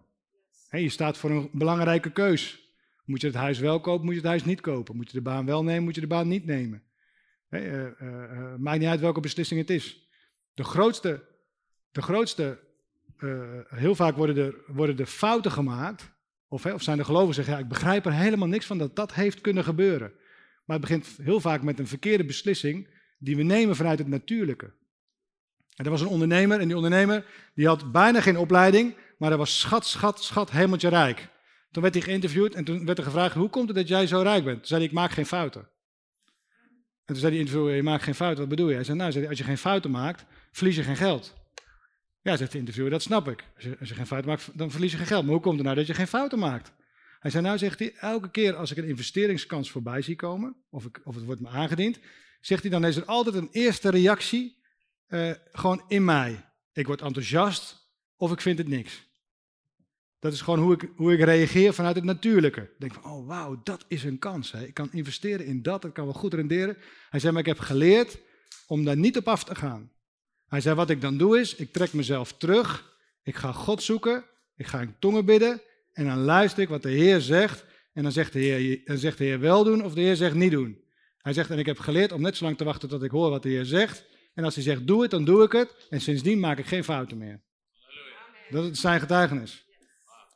Je 0.70 0.88
staat 0.88 1.18
voor 1.18 1.30
een 1.30 1.50
belangrijke 1.52 2.12
keus. 2.12 2.64
Moet 3.04 3.20
je 3.20 3.26
het 3.26 3.36
huis 3.36 3.58
wel 3.58 3.80
kopen, 3.80 4.04
moet 4.04 4.14
je 4.14 4.20
het 4.20 4.28
huis 4.28 4.44
niet 4.44 4.60
kopen? 4.60 4.96
Moet 4.96 5.10
je 5.10 5.16
de 5.16 5.22
baan 5.22 5.46
wel 5.46 5.64
nemen, 5.64 5.84
moet 5.84 5.94
je 5.94 6.00
de 6.00 6.06
baan 6.06 6.28
niet 6.28 6.44
nemen? 6.44 6.82
Hey, 7.48 7.94
uh, 8.00 8.54
maakt 8.58 8.78
niet 8.78 8.88
uit 8.88 9.00
welke 9.00 9.20
beslissing 9.20 9.60
het 9.60 9.70
is. 9.70 10.08
De 10.54 10.64
grootste, 10.64 11.24
de 11.90 12.02
grootste 12.02 12.58
heel 13.68 13.94
vaak 13.94 14.16
worden 14.16 14.36
er, 14.36 14.54
worden 14.66 14.98
er 14.98 15.06
fouten 15.06 15.50
gemaakt. 15.50 16.14
Of, 16.48 16.66
of 16.66 16.82
zijn 16.82 16.96
de 16.96 17.04
gelovigen 17.04 17.34
zeggen, 17.34 17.54
ja, 17.54 17.60
ik 17.60 17.68
begrijp 17.68 18.06
er 18.06 18.12
helemaal 18.12 18.48
niks 18.48 18.66
van 18.66 18.78
dat 18.78 18.96
dat 18.96 19.14
heeft 19.14 19.40
kunnen 19.40 19.64
gebeuren. 19.64 20.12
Maar 20.64 20.78
het 20.78 20.88
begint 20.88 21.18
heel 21.22 21.40
vaak 21.40 21.62
met 21.62 21.78
een 21.78 21.86
verkeerde 21.86 22.24
beslissing 22.24 22.88
die 23.18 23.36
we 23.36 23.42
nemen 23.42 23.76
vanuit 23.76 23.98
het 23.98 24.08
natuurlijke. 24.08 24.72
En 25.76 25.84
er 25.84 25.90
was 25.90 26.00
een 26.00 26.06
ondernemer 26.06 26.60
en 26.60 26.66
die 26.66 26.76
ondernemer 26.76 27.26
die 27.54 27.66
had 27.66 27.92
bijna 27.92 28.20
geen 28.20 28.38
opleiding, 28.38 28.96
maar 29.16 29.28
hij 29.28 29.38
was 29.38 29.60
schat, 29.60 29.86
schat, 29.86 30.22
schat, 30.22 30.50
hemeltje 30.50 30.88
rijk. 30.88 31.28
Toen 31.70 31.82
werd 31.82 31.94
hij 31.94 32.04
geïnterviewd 32.04 32.54
en 32.54 32.64
toen 32.64 32.86
werd 32.86 32.98
er 32.98 33.04
gevraagd, 33.04 33.34
hoe 33.34 33.48
komt 33.48 33.68
het 33.68 33.76
dat 33.76 33.88
jij 33.88 34.06
zo 34.06 34.20
rijk 34.20 34.44
bent? 34.44 34.56
Toen 34.56 34.66
zei 34.66 34.80
hij, 34.80 34.88
ik 34.88 34.94
maak 34.94 35.10
geen 35.10 35.26
fouten. 35.26 35.60
En 37.04 37.12
toen 37.12 37.16
zei 37.16 37.30
die 37.30 37.40
interviewer, 37.40 37.74
je 37.74 37.82
maakt 37.82 38.02
geen 38.02 38.14
fouten, 38.14 38.38
wat 38.38 38.48
bedoel 38.48 38.68
je? 38.68 38.74
Hij 38.74 38.84
zei, 38.84 38.98
nou, 38.98 39.12
zei 39.12 39.28
als 39.28 39.38
je 39.38 39.44
geen 39.44 39.58
fouten 39.58 39.90
maakt, 39.90 40.24
verlies 40.52 40.76
je 40.76 40.82
geen 40.82 40.96
geld. 40.96 41.34
Ja, 42.22 42.36
zegt 42.36 42.52
de 42.52 42.58
interviewer, 42.58 42.90
dat 42.90 43.02
snap 43.02 43.28
ik. 43.28 43.44
Als 43.54 43.88
je, 43.88 43.94
geen 43.94 44.06
fouten 44.06 44.30
maakt, 44.30 44.58
dan 44.58 44.70
verlies 44.70 44.90
je 44.92 44.96
geen 44.96 45.06
geld. 45.06 45.22
Maar 45.22 45.32
hoe 45.32 45.42
komt 45.42 45.54
het 45.54 45.64
nou 45.64 45.76
dat 45.76 45.86
je 45.86 45.94
geen 45.94 46.06
fouten 46.06 46.38
maakt? 46.38 46.72
Hij 47.18 47.30
zei, 47.30 47.44
nou, 47.44 47.58
zegt 47.58 47.78
hij, 47.78 47.94
elke 47.94 48.30
keer 48.30 48.56
als 48.56 48.70
ik 48.70 48.76
een 48.76 48.88
investeringskans 48.88 49.70
voorbij 49.70 50.02
zie 50.02 50.16
komen, 50.16 50.56
of, 50.70 50.84
ik, 50.84 51.00
of 51.04 51.14
het 51.14 51.24
wordt 51.24 51.40
me 51.40 51.48
aangediend, 51.48 51.98
zegt 52.40 52.62
hij, 52.62 52.70
dan 52.70 52.84
is 52.84 52.96
er 52.96 53.04
altijd 53.04 53.34
een 53.34 53.48
eerste 53.52 53.90
reactie 53.90 54.62
uh, 55.08 55.30
gewoon 55.52 55.84
in 55.88 56.04
mij. 56.04 56.44
Ik 56.72 56.86
word 56.86 57.02
enthousiast 57.02 57.85
of 58.16 58.32
ik 58.32 58.40
vind 58.40 58.58
het 58.58 58.68
niks. 58.68 59.04
Dat 60.18 60.32
is 60.32 60.40
gewoon 60.40 60.58
hoe 60.58 60.74
ik, 60.74 60.88
hoe 60.96 61.12
ik 61.12 61.20
reageer 61.20 61.74
vanuit 61.74 61.96
het 61.96 62.04
natuurlijke. 62.04 62.60
Ik 62.60 62.74
denk 62.78 62.94
van, 62.94 63.04
oh 63.04 63.26
wauw, 63.26 63.60
dat 63.62 63.84
is 63.88 64.04
een 64.04 64.18
kans. 64.18 64.52
Hè. 64.52 64.64
Ik 64.64 64.74
kan 64.74 64.92
investeren 64.92 65.46
in 65.46 65.62
dat, 65.62 65.82
dat 65.82 65.92
kan 65.92 66.04
wel 66.04 66.14
goed 66.14 66.34
renderen. 66.34 66.76
Hij 67.10 67.20
zei, 67.20 67.32
maar 67.32 67.40
ik 67.40 67.48
heb 67.48 67.58
geleerd 67.58 68.18
om 68.66 68.84
daar 68.84 68.96
niet 68.96 69.16
op 69.16 69.28
af 69.28 69.44
te 69.44 69.54
gaan. 69.54 69.90
Hij 70.48 70.60
zei, 70.60 70.74
wat 70.74 70.90
ik 70.90 71.00
dan 71.00 71.16
doe 71.16 71.40
is, 71.40 71.54
ik 71.54 71.72
trek 71.72 71.92
mezelf 71.92 72.32
terug, 72.32 72.96
ik 73.22 73.36
ga 73.36 73.52
God 73.52 73.82
zoeken, 73.82 74.24
ik 74.56 74.66
ga 74.66 74.80
in 74.80 74.94
tongen 74.98 75.24
bidden 75.24 75.60
en 75.92 76.04
dan 76.04 76.18
luister 76.18 76.62
ik 76.62 76.68
wat 76.68 76.82
de 76.82 76.90
Heer 76.90 77.20
zegt. 77.20 77.64
En 77.92 78.02
dan 78.02 78.12
zegt 78.12 78.32
de 78.32 78.38
Heer, 78.38 78.80
dan 78.84 78.98
zegt 78.98 79.18
de 79.18 79.24
Heer 79.24 79.40
wel 79.40 79.64
doen 79.64 79.84
of 79.84 79.94
de 79.94 80.00
Heer 80.00 80.16
zegt 80.16 80.34
niet 80.34 80.50
doen. 80.50 80.84
Hij 81.18 81.32
zegt, 81.32 81.50
en 81.50 81.58
ik 81.58 81.66
heb 81.66 81.78
geleerd 81.78 82.12
om 82.12 82.20
net 82.20 82.36
zo 82.36 82.44
lang 82.44 82.56
te 82.56 82.64
wachten 82.64 82.88
tot 82.88 83.02
ik 83.02 83.10
hoor 83.10 83.30
wat 83.30 83.42
de 83.42 83.48
Heer 83.48 83.64
zegt. 83.64 84.04
En 84.34 84.44
als 84.44 84.54
hij 84.54 84.64
zegt, 84.64 84.86
doe 84.86 85.02
het, 85.02 85.10
dan 85.10 85.24
doe 85.24 85.44
ik 85.44 85.52
het. 85.52 85.86
En 85.90 86.00
sindsdien 86.00 86.40
maak 86.40 86.58
ik 86.58 86.66
geen 86.66 86.84
fouten 86.84 87.18
meer. 87.18 87.40
Dat 88.50 88.64
is 88.64 88.80
zijn 88.80 89.00
getuigenis. 89.00 89.66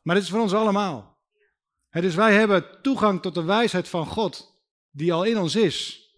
Maar 0.03 0.15
dit 0.15 0.25
is 0.25 0.31
voor 0.31 0.41
ons 0.41 0.55
allemaal. 0.55 1.19
dus 1.91 2.15
wij 2.15 2.35
hebben 2.35 2.83
toegang 2.83 3.23
tot 3.23 3.35
de 3.35 3.43
wijsheid 3.43 3.89
van 3.89 4.07
God, 4.07 4.63
die 4.91 5.13
al 5.13 5.25
in 5.25 5.39
ons 5.39 5.57
is. 5.57 6.09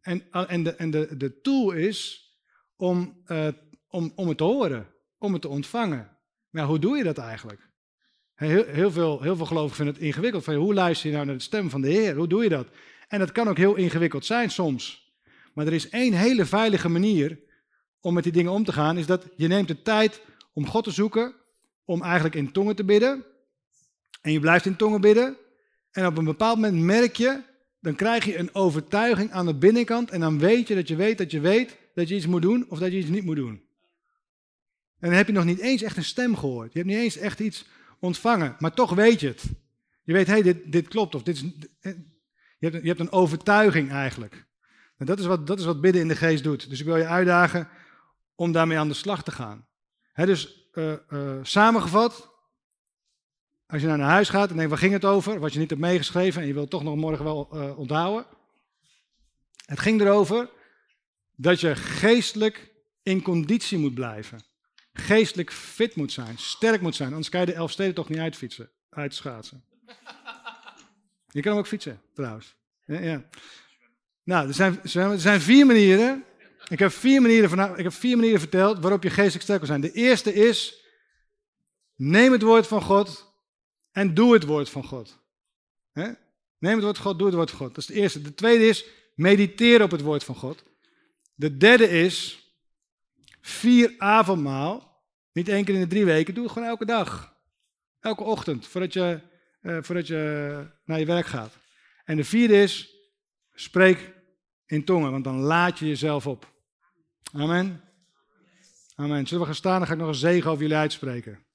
En, 0.00 0.30
en, 0.30 0.62
de, 0.62 0.74
en 0.74 0.90
de, 0.90 1.16
de 1.16 1.40
tool 1.40 1.72
is 1.72 2.30
om, 2.76 3.22
uh, 3.26 3.48
om, 3.88 4.12
om 4.14 4.28
het 4.28 4.38
te 4.38 4.44
horen, 4.44 4.86
om 5.18 5.32
het 5.32 5.42
te 5.42 5.48
ontvangen. 5.48 6.18
Maar 6.50 6.64
hoe 6.64 6.78
doe 6.78 6.96
je 6.96 7.04
dat 7.04 7.18
eigenlijk? 7.18 7.70
Heel, 8.34 8.64
heel, 8.64 8.90
veel, 8.90 9.22
heel 9.22 9.36
veel 9.36 9.46
gelovigen 9.46 9.76
vinden 9.76 9.94
het 9.94 10.02
ingewikkeld. 10.02 10.44
Van, 10.44 10.54
hoe 10.54 10.74
luister 10.74 11.08
je 11.08 11.14
nou 11.14 11.26
naar 11.26 11.36
de 11.36 11.42
stem 11.42 11.70
van 11.70 11.80
de 11.80 11.88
Heer? 11.88 12.16
Hoe 12.16 12.28
doe 12.28 12.42
je 12.42 12.48
dat? 12.48 12.68
En 13.08 13.18
dat 13.18 13.32
kan 13.32 13.48
ook 13.48 13.56
heel 13.56 13.74
ingewikkeld 13.74 14.24
zijn 14.24 14.50
soms. 14.50 15.14
Maar 15.54 15.66
er 15.66 15.72
is 15.72 15.88
één 15.88 16.12
hele 16.12 16.44
veilige 16.44 16.88
manier 16.88 17.40
om 18.00 18.14
met 18.14 18.22
die 18.22 18.32
dingen 18.32 18.52
om 18.52 18.64
te 18.64 18.72
gaan. 18.72 18.98
Is 18.98 19.06
dat 19.06 19.26
je 19.36 19.46
neemt 19.46 19.68
de 19.68 19.82
tijd 19.82 20.20
om 20.56 20.66
God 20.66 20.84
te 20.84 20.90
zoeken. 20.90 21.34
Om 21.84 22.02
eigenlijk 22.02 22.34
in 22.34 22.52
tongen 22.52 22.76
te 22.76 22.84
bidden. 22.84 23.24
En 24.20 24.32
je 24.32 24.40
blijft 24.40 24.66
in 24.66 24.76
tongen 24.76 25.00
bidden. 25.00 25.36
En 25.90 26.06
op 26.06 26.18
een 26.18 26.24
bepaald 26.24 26.60
moment 26.60 26.82
merk 26.82 27.16
je, 27.16 27.42
dan 27.80 27.94
krijg 27.94 28.24
je 28.24 28.38
een 28.38 28.54
overtuiging 28.54 29.30
aan 29.30 29.46
de 29.46 29.54
binnenkant. 29.54 30.10
En 30.10 30.20
dan 30.20 30.38
weet 30.38 30.68
je 30.68 30.74
dat 30.74 30.88
je 30.88 30.96
weet 30.96 31.18
dat 31.18 31.30
je 31.30 31.40
weet 31.40 31.76
dat 31.94 32.08
je 32.08 32.14
iets 32.14 32.26
moet 32.26 32.42
doen 32.42 32.66
of 32.68 32.78
dat 32.78 32.92
je 32.92 32.98
iets 32.98 33.08
niet 33.08 33.24
moet 33.24 33.36
doen. 33.36 33.62
En 34.98 35.08
dan 35.08 35.12
heb 35.12 35.26
je 35.26 35.32
nog 35.32 35.44
niet 35.44 35.60
eens 35.60 35.82
echt 35.82 35.96
een 35.96 36.04
stem 36.04 36.36
gehoord. 36.36 36.72
Je 36.72 36.78
hebt 36.78 36.90
niet 36.90 37.00
eens 37.00 37.16
echt 37.16 37.40
iets 37.40 37.64
ontvangen, 38.00 38.56
maar 38.58 38.74
toch 38.74 38.94
weet 38.94 39.20
je 39.20 39.26
het. 39.26 39.42
Je 40.02 40.12
weet, 40.12 40.26
hé, 40.26 40.32
hey, 40.32 40.42
dit, 40.42 40.72
dit 40.72 40.88
klopt. 40.88 41.14
Of 41.14 41.22
dit 41.22 41.36
is, 41.36 41.40
je, 42.58 42.70
hebt, 42.70 42.82
je 42.82 42.88
hebt 42.88 43.00
een 43.00 43.12
overtuiging 43.12 43.90
eigenlijk. 43.90 44.46
En 44.96 45.06
dat 45.06 45.18
is, 45.18 45.26
wat, 45.26 45.46
dat 45.46 45.58
is 45.58 45.64
wat 45.64 45.80
bidden 45.80 46.02
in 46.02 46.08
de 46.08 46.16
geest 46.16 46.44
doet. 46.44 46.68
Dus 46.70 46.80
ik 46.80 46.86
wil 46.86 46.96
je 46.96 47.06
uitdagen 47.06 47.68
om 48.34 48.52
daarmee 48.52 48.78
aan 48.78 48.88
de 48.88 48.94
slag 48.94 49.22
te 49.22 49.30
gaan. 49.30 49.66
Dus 50.24 50.68
uh, 50.72 50.94
uh, 51.10 51.38
samengevat, 51.42 52.30
als 53.66 53.80
je 53.80 53.86
nou 53.86 53.98
naar 53.98 54.10
huis 54.10 54.28
gaat 54.28 54.50
en 54.50 54.54
denkt, 54.54 54.70
waar 54.70 54.78
ging 54.78 54.92
het 54.92 55.04
over? 55.04 55.40
Wat 55.40 55.52
je 55.52 55.58
niet 55.58 55.70
hebt 55.70 55.80
meegeschreven 55.80 56.40
en 56.42 56.46
je 56.46 56.54
wilt 56.54 56.70
toch 56.70 56.82
nog 56.82 56.96
morgen 56.96 57.24
wel 57.24 57.50
uh, 57.52 57.78
onthouden. 57.78 58.26
Het 59.64 59.80
ging 59.80 60.00
erover 60.00 60.50
dat 61.36 61.60
je 61.60 61.76
geestelijk 61.76 62.72
in 63.02 63.22
conditie 63.22 63.78
moet 63.78 63.94
blijven. 63.94 64.40
Geestelijk 64.92 65.52
fit 65.52 65.96
moet 65.96 66.12
zijn, 66.12 66.38
sterk 66.38 66.80
moet 66.80 66.94
zijn, 66.94 67.08
anders 67.08 67.28
kan 67.28 67.40
je 67.40 67.46
de 67.46 67.52
Elfsteden 67.52 67.94
toch 67.94 68.08
niet 68.08 68.18
uitfietsen, 68.18 68.70
uitschaatsen. 68.90 69.64
Je 71.28 71.40
kan 71.40 71.50
hem 71.50 71.60
ook 71.60 71.66
fietsen, 71.66 72.00
trouwens. 72.14 72.56
Ja, 72.84 73.00
ja. 73.00 73.28
Nou, 74.22 74.48
er 74.48 74.54
zijn, 74.54 74.80
er 74.82 75.20
zijn 75.20 75.40
vier 75.40 75.66
manieren. 75.66 76.24
Ik 76.68 76.78
heb 76.78 76.92
vier 76.92 77.22
manieren, 77.22 77.48
van, 77.48 77.78
ik 77.78 77.82
heb 77.82 77.92
vier 77.92 78.16
manieren 78.16 78.40
verteld 78.40 78.78
waarop 78.78 79.02
je 79.02 79.10
geestelijk 79.10 79.42
sterk 79.42 79.58
wil 79.58 79.68
zijn. 79.68 79.80
De 79.80 79.92
eerste 79.92 80.34
is, 80.34 80.84
neem 81.94 82.32
het 82.32 82.42
woord 82.42 82.66
van 82.66 82.82
God 82.82 83.34
en 83.92 84.14
doe 84.14 84.32
het 84.32 84.44
woord 84.44 84.70
van 84.70 84.84
God. 84.84 85.18
Neem 86.58 86.74
het 86.74 86.82
woord 86.82 86.96
van 86.96 87.06
God, 87.06 87.18
doe 87.18 87.26
het 87.26 87.36
woord 87.36 87.50
van 87.50 87.58
God. 87.58 87.68
Dat 87.68 87.78
is 87.78 87.86
de 87.86 87.94
eerste. 87.94 88.22
De 88.22 88.34
tweede 88.34 88.66
is, 88.66 88.84
mediteer 89.14 89.82
op 89.82 89.90
het 89.90 90.00
woord 90.00 90.24
van 90.24 90.34
God. 90.34 90.64
De 91.34 91.56
derde 91.56 91.88
is, 91.88 92.44
vier 93.40 93.94
avondmaal. 93.98 94.94
Niet 95.32 95.48
één 95.48 95.64
keer 95.64 95.74
in 95.74 95.80
de 95.80 95.86
drie 95.86 96.04
weken, 96.04 96.34
doe 96.34 96.44
het 96.44 96.52
gewoon 96.52 96.68
elke 96.68 96.84
dag. 96.84 97.36
Elke 98.00 98.22
ochtend, 98.22 98.66
voordat 98.66 98.92
je, 98.92 99.20
uh, 99.62 99.78
voordat 99.80 100.06
je 100.06 100.66
naar 100.84 100.98
je 100.98 101.06
werk 101.06 101.26
gaat. 101.26 101.56
En 102.04 102.16
de 102.16 102.24
vierde 102.24 102.62
is, 102.62 102.94
spreek 103.54 104.12
in 104.66 104.84
tongen, 104.84 105.10
want 105.10 105.24
dan 105.24 105.38
laat 105.38 105.78
je 105.78 105.86
jezelf 105.86 106.26
op. 106.26 106.54
Amen. 107.36 107.82
Amen. 108.94 109.26
Zullen 109.26 109.40
we 109.40 109.46
gaan 109.46 109.54
staan, 109.54 109.78
dan 109.78 109.86
ga 109.86 109.92
ik 109.92 109.98
nog 109.98 110.08
een 110.08 110.14
zegen 110.14 110.50
over 110.50 110.62
jullie 110.62 110.76
uitspreken. 110.76 111.46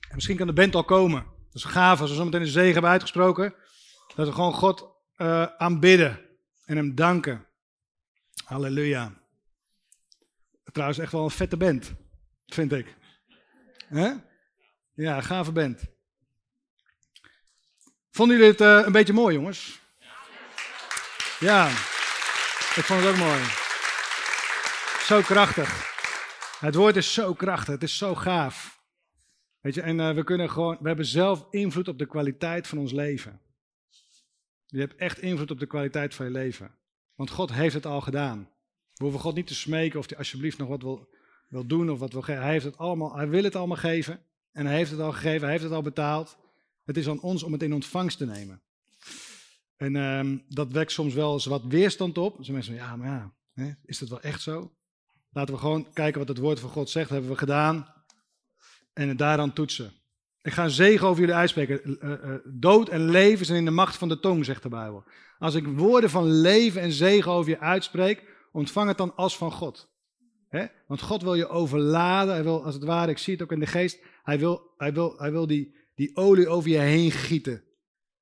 En 0.00 0.14
misschien 0.14 0.36
kan 0.36 0.46
de 0.46 0.52
band 0.52 0.74
al 0.74 0.84
komen. 0.84 1.22
Dat 1.22 1.54
is 1.54 1.64
gaaf 1.64 2.00
als 2.00 2.10
we 2.10 2.16
zometeen 2.16 2.40
een 2.40 2.46
zegen 2.46 2.72
hebben 2.72 2.90
uitgesproken. 2.90 3.54
Dat 4.14 4.26
we 4.26 4.32
gewoon 4.32 4.52
God 4.52 4.88
uh, 5.16 5.42
aanbidden 5.42 6.20
en 6.64 6.76
hem 6.76 6.94
danken. 6.94 7.46
Halleluja. 8.44 9.22
Trouwens, 10.64 10.98
echt 10.98 11.12
wel 11.12 11.24
een 11.24 11.30
vette 11.30 11.56
band, 11.56 11.94
vind 12.46 12.72
ik. 12.72 12.96
Hè? 13.86 14.14
Ja, 14.94 15.20
gave 15.20 15.52
band. 15.52 15.95
Vonden 18.16 18.36
jullie 18.36 18.52
het 18.52 18.60
uh, 18.60 18.86
een 18.86 18.92
beetje 18.92 19.12
mooi, 19.12 19.34
jongens? 19.34 19.80
Ja, 21.40 21.68
ik 22.76 22.84
vond 22.84 23.02
het 23.02 23.08
ook 23.08 23.16
mooi. 23.16 23.40
Zo 25.00 25.20
krachtig. 25.20 25.94
Het 26.58 26.74
woord 26.74 26.96
is 26.96 27.12
zo 27.12 27.34
krachtig, 27.34 27.74
het 27.74 27.82
is 27.82 27.96
zo 27.96 28.14
gaaf. 28.14 28.82
Weet 29.60 29.74
je, 29.74 29.82
en 29.82 29.98
uh, 29.98 30.14
we 30.14 30.24
kunnen 30.24 30.50
gewoon, 30.50 30.76
we 30.80 30.86
hebben 30.86 31.06
zelf 31.06 31.46
invloed 31.50 31.88
op 31.88 31.98
de 31.98 32.06
kwaliteit 32.06 32.66
van 32.66 32.78
ons 32.78 32.92
leven. 32.92 33.40
Je 34.66 34.78
hebt 34.78 34.96
echt 34.96 35.18
invloed 35.18 35.50
op 35.50 35.58
de 35.58 35.66
kwaliteit 35.66 36.14
van 36.14 36.26
je 36.26 36.32
leven. 36.32 36.74
Want 37.14 37.30
God 37.30 37.52
heeft 37.52 37.74
het 37.74 37.86
al 37.86 38.00
gedaan. 38.00 38.50
We 38.94 39.04
hoeven 39.04 39.20
God 39.20 39.34
niet 39.34 39.46
te 39.46 39.54
smeken 39.54 39.98
of 39.98 40.08
hij 40.08 40.18
alsjeblieft 40.18 40.58
nog 40.58 40.68
wat 40.68 40.82
wil, 40.82 41.08
wil 41.48 41.66
doen 41.66 41.90
of 41.90 41.98
wat 41.98 42.12
wil 42.12 42.22
geven. 42.22 42.42
Hij, 42.42 42.52
heeft 42.52 42.64
het 42.64 42.78
allemaal, 42.78 43.16
hij 43.16 43.28
wil 43.28 43.44
het 43.44 43.56
allemaal 43.56 43.76
geven. 43.76 44.20
En 44.52 44.66
hij 44.66 44.76
heeft 44.76 44.90
het 44.90 45.00
al 45.00 45.12
gegeven, 45.12 45.42
hij 45.42 45.50
heeft 45.50 45.64
het 45.64 45.72
al 45.72 45.82
betaald. 45.82 46.44
Het 46.86 46.96
is 46.96 47.08
aan 47.08 47.20
ons 47.20 47.42
om 47.42 47.52
het 47.52 47.62
in 47.62 47.74
ontvangst 47.74 48.18
te 48.18 48.26
nemen. 48.26 48.62
En 49.76 49.96
um, 49.96 50.44
dat 50.48 50.72
wekt 50.72 50.92
soms 50.92 51.14
wel 51.14 51.40
wat 51.44 51.64
weerstand 51.64 52.18
op. 52.18 52.36
Dus 52.36 52.48
mensen 52.48 52.74
ja, 52.74 52.96
maar 52.96 53.08
ja, 53.08 53.32
hè, 53.52 53.72
is 53.84 53.98
dat 53.98 54.08
wel 54.08 54.20
echt 54.20 54.42
zo? 54.42 54.72
Laten 55.30 55.54
we 55.54 55.60
gewoon 55.60 55.92
kijken 55.92 56.18
wat 56.18 56.28
het 56.28 56.38
woord 56.38 56.60
van 56.60 56.70
God 56.70 56.90
zegt. 56.90 57.10
Hebben 57.10 57.30
we 57.30 57.36
gedaan. 57.36 57.94
En 58.92 59.08
het 59.08 59.18
daaraan 59.18 59.52
toetsen. 59.52 59.92
Ik 60.42 60.52
ga 60.52 60.64
een 60.64 60.70
zegen 60.70 61.06
over 61.06 61.20
jullie 61.20 61.34
uitspreken. 61.34 61.98
Uh, 62.04 62.10
uh, 62.10 62.34
dood 62.44 62.88
en 62.88 63.10
leven 63.10 63.46
zijn 63.46 63.58
in 63.58 63.64
de 63.64 63.70
macht 63.70 63.96
van 63.96 64.08
de 64.08 64.20
tong, 64.20 64.44
zegt 64.44 64.62
de 64.62 64.68
Bijbel. 64.68 65.04
Als 65.38 65.54
ik 65.54 65.66
woorden 65.66 66.10
van 66.10 66.30
leven 66.30 66.80
en 66.80 66.92
zegen 66.92 67.30
over 67.30 67.50
je 67.50 67.60
uitspreek, 67.60 68.22
ontvang 68.52 68.88
het 68.88 68.98
dan 68.98 69.16
als 69.16 69.36
van 69.36 69.52
God. 69.52 69.94
He? 70.48 70.66
Want 70.86 71.00
God 71.00 71.22
wil 71.22 71.34
je 71.34 71.48
overladen. 71.48 72.34
Hij 72.34 72.42
wil, 72.42 72.64
als 72.64 72.74
het 72.74 72.84
ware, 72.84 73.10
ik 73.10 73.18
zie 73.18 73.32
het 73.32 73.42
ook 73.42 73.52
in 73.52 73.60
de 73.60 73.66
geest. 73.66 73.98
Hij 74.22 74.38
wil, 74.38 74.74
hij 74.76 74.92
wil, 74.92 75.18
hij 75.18 75.32
wil 75.32 75.46
die, 75.46 75.74
die 75.96 76.16
olie 76.16 76.48
over 76.48 76.70
je 76.70 76.78
heen 76.78 77.10
gieten. 77.10 77.62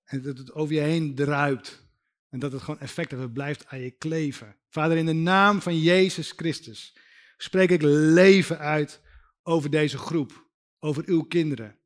En 0.04 0.22
dat 0.22 0.38
het 0.38 0.52
over 0.52 0.74
je 0.74 0.80
heen 0.80 1.14
druipt. 1.14 1.82
En 2.28 2.38
dat 2.38 2.52
het 2.52 2.62
gewoon 2.62 2.80
effect 2.80 3.10
heeft, 3.10 3.22
het 3.22 3.32
blijft 3.32 3.66
aan 3.66 3.80
je 3.80 3.90
kleven. 3.90 4.56
Vader, 4.68 4.96
in 4.96 5.06
de 5.06 5.12
naam 5.12 5.62
van 5.62 5.80
Jezus 5.80 6.32
Christus 6.36 6.96
spreek 7.36 7.70
ik 7.70 7.82
leven 7.82 8.58
uit 8.58 9.00
over 9.42 9.70
deze 9.70 9.98
groep, 9.98 10.48
over 10.78 11.02
uw 11.06 11.22
kinderen. 11.22 11.76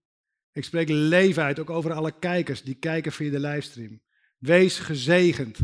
Ik 0.52 0.64
spreek 0.64 0.88
leven 0.88 1.42
uit, 1.42 1.58
ook 1.58 1.70
over 1.70 1.92
alle 1.92 2.18
kijkers 2.18 2.62
die 2.62 2.74
kijken 2.74 3.12
via 3.12 3.30
de 3.30 3.40
livestream. 3.40 4.00
Wees 4.38 4.78
gezegend 4.78 5.58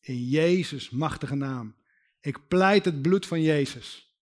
in 0.00 0.28
Jezus' 0.28 0.90
machtige 0.90 1.34
naam. 1.34 1.76
Ik 2.20 2.48
pleit 2.48 2.84
het 2.84 3.02
bloed 3.02 3.26
van 3.26 3.42
Jezus 3.42 4.16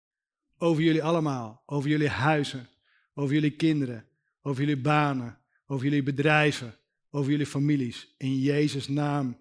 over 0.58 0.82
jullie 0.82 1.02
allemaal, 1.02 1.62
over 1.66 1.90
jullie 1.90 2.08
huizen, 2.08 2.68
over 3.14 3.34
jullie 3.34 3.56
kinderen, 3.56 4.06
over 4.42 4.60
jullie 4.60 4.82
banen, 4.82 5.38
over 5.72 5.84
jullie 5.84 6.02
bedrijven, 6.02 6.76
over 7.10 7.30
jullie 7.30 7.46
families. 7.46 8.14
In 8.18 8.38
Jezus' 8.38 8.88
naam 8.88 9.38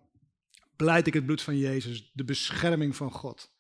pleit 0.76 1.08
ik 1.08 1.14
het 1.14 1.26
bloed 1.26 1.42
van 1.42 1.58
Jezus, 1.58 2.12
de 2.14 2.24
bescherming 2.24 2.96
van 2.96 3.12
God. 3.12 3.52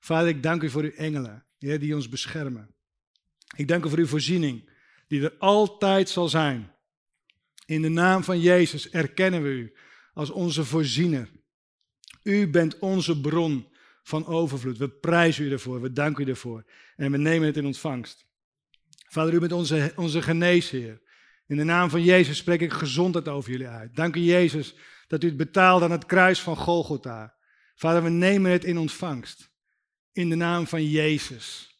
Vader, 0.00 0.28
ik 0.28 0.42
dank 0.42 0.62
u 0.62 0.70
voor 0.70 0.82
uw 0.82 0.90
engelen, 0.90 1.46
die 1.58 1.94
ons 1.94 2.08
beschermen. 2.08 2.74
Ik 3.56 3.68
dank 3.68 3.84
u 3.84 3.88
voor 3.88 3.98
uw 3.98 4.06
voorziening, 4.06 4.70
die 5.08 5.22
er 5.22 5.34
altijd 5.38 6.08
zal 6.08 6.28
zijn. 6.28 6.72
In 7.66 7.82
de 7.82 7.88
naam 7.88 8.24
van 8.24 8.40
Jezus 8.40 8.90
erkennen 8.90 9.42
we 9.42 9.48
u 9.48 9.74
als 10.12 10.30
onze 10.30 10.64
voorziener. 10.64 11.28
U 12.22 12.50
bent 12.50 12.78
onze 12.78 13.20
bron 13.20 13.66
van 14.02 14.26
overvloed. 14.26 14.78
We 14.78 14.88
prijzen 14.88 15.44
u 15.44 15.52
ervoor, 15.52 15.80
we 15.80 15.92
danken 15.92 16.26
u 16.26 16.30
ervoor 16.30 16.64
en 16.96 17.10
we 17.10 17.18
nemen 17.18 17.46
het 17.46 17.56
in 17.56 17.66
ontvangst. 17.66 18.26
Vader, 19.08 19.34
u 19.34 19.38
bent 19.38 19.52
onze, 19.52 19.92
onze 19.96 20.22
geneesheer. 20.22 21.08
In 21.50 21.56
de 21.56 21.64
naam 21.64 21.90
van 21.90 22.02
Jezus 22.02 22.36
spreek 22.36 22.60
ik 22.60 22.72
gezondheid 22.72 23.28
over 23.28 23.50
jullie 23.50 23.68
uit. 23.68 23.96
Dank 23.96 24.16
u 24.16 24.20
Jezus 24.20 24.74
dat 25.08 25.22
u 25.22 25.26
het 25.26 25.36
betaalt 25.36 25.82
aan 25.82 25.90
het 25.90 26.06
kruis 26.06 26.40
van 26.40 26.56
Golgotha. 26.56 27.34
Vader, 27.74 28.02
we 28.02 28.08
nemen 28.08 28.50
het 28.50 28.64
in 28.64 28.78
ontvangst. 28.78 29.50
In 30.12 30.28
de 30.28 30.34
naam 30.34 30.66
van 30.66 30.84
Jezus. 30.84 31.78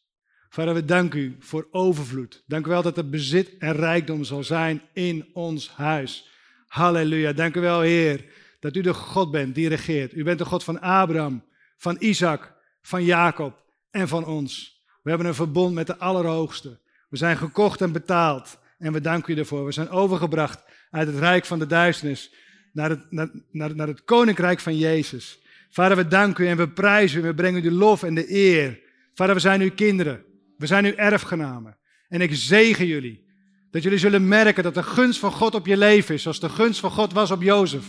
Vader, 0.48 0.74
we 0.74 0.84
danken 0.84 1.18
u 1.18 1.36
voor 1.38 1.68
overvloed. 1.70 2.42
Dank 2.46 2.66
u 2.66 2.68
wel 2.68 2.82
dat 2.82 2.96
er 2.96 3.08
bezit 3.08 3.56
en 3.58 3.72
rijkdom 3.72 4.24
zal 4.24 4.44
zijn 4.44 4.82
in 4.92 5.30
ons 5.32 5.70
huis. 5.70 6.28
Halleluja. 6.66 7.32
Dank 7.32 7.56
u 7.56 7.60
wel, 7.60 7.80
Heer, 7.80 8.24
dat 8.60 8.76
u 8.76 8.80
de 8.80 8.94
God 8.94 9.30
bent 9.30 9.54
die 9.54 9.68
regeert. 9.68 10.14
U 10.14 10.24
bent 10.24 10.38
de 10.38 10.44
God 10.44 10.64
van 10.64 10.80
Abraham, 10.80 11.44
van 11.76 11.96
Isaac, 11.98 12.56
van 12.82 13.04
Jacob 13.04 13.64
en 13.90 14.08
van 14.08 14.26
ons. 14.26 14.82
We 15.02 15.08
hebben 15.08 15.28
een 15.28 15.34
verbond 15.34 15.74
met 15.74 15.86
de 15.86 15.98
Allerhoogste. 15.98 16.80
We 17.08 17.16
zijn 17.16 17.36
gekocht 17.36 17.80
en 17.80 17.92
betaald. 17.92 18.58
En 18.80 18.92
we 18.92 19.00
danken 19.00 19.34
u 19.34 19.38
ervoor. 19.38 19.64
We 19.64 19.72
zijn 19.72 19.88
overgebracht 19.88 20.62
uit 20.90 21.06
het 21.06 21.18
rijk 21.18 21.44
van 21.44 21.58
de 21.58 21.66
duisternis 21.66 22.34
naar 22.72 22.90
het, 22.90 23.10
naar, 23.10 23.30
naar, 23.50 23.74
naar 23.74 23.86
het 23.86 24.04
koninkrijk 24.04 24.60
van 24.60 24.76
Jezus. 24.76 25.38
Vader, 25.70 25.96
we 25.96 26.08
danken 26.08 26.44
u 26.44 26.48
en 26.48 26.56
we 26.56 26.68
prijzen 26.68 27.20
u. 27.20 27.22
We 27.22 27.34
brengen 27.34 27.60
u 27.60 27.62
de 27.62 27.70
lof 27.70 28.02
en 28.02 28.14
de 28.14 28.34
eer. 28.34 28.80
Vader, 29.14 29.34
we 29.34 29.40
zijn 29.40 29.60
uw 29.60 29.70
kinderen. 29.70 30.24
We 30.56 30.66
zijn 30.66 30.84
uw 30.84 30.94
erfgenamen. 30.94 31.76
En 32.08 32.20
ik 32.20 32.30
zegen 32.34 32.86
jullie. 32.86 33.28
Dat 33.70 33.82
jullie 33.82 33.98
zullen 33.98 34.28
merken 34.28 34.62
dat 34.62 34.74
de 34.74 34.82
gunst 34.82 35.18
van 35.18 35.32
God 35.32 35.54
op 35.54 35.66
je 35.66 35.76
leven 35.76 36.14
is. 36.14 36.22
Zoals 36.22 36.40
de 36.40 36.48
gunst 36.48 36.80
van 36.80 36.90
God 36.90 37.12
was 37.12 37.30
op 37.30 37.42
Jozef. 37.42 37.84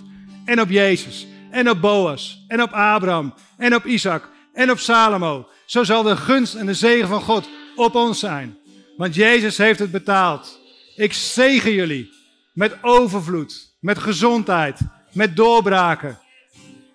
En 0.45 0.61
op 0.61 0.69
Jezus. 0.69 1.27
En 1.51 1.69
op 1.69 1.81
Boas. 1.81 2.45
En 2.47 2.61
op 2.61 2.71
Abraham. 2.71 3.33
En 3.57 3.75
op 3.75 3.85
Isaac. 3.85 4.29
En 4.53 4.71
op 4.71 4.79
Salomo. 4.79 5.47
Zo 5.65 5.83
zal 5.83 6.03
de 6.03 6.17
gunst 6.17 6.55
en 6.55 6.65
de 6.65 6.73
zegen 6.73 7.07
van 7.07 7.21
God 7.21 7.49
op 7.75 7.95
ons 7.95 8.19
zijn. 8.19 8.57
Want 8.97 9.15
Jezus 9.15 9.57
heeft 9.57 9.79
het 9.79 9.91
betaald. 9.91 10.60
Ik 11.01 11.13
zegen 11.13 11.73
jullie 11.73 12.13
met 12.53 12.77
overvloed, 12.81 13.75
met 13.79 13.99
gezondheid, 13.99 14.79
met 15.11 15.35
doorbraken. 15.35 16.19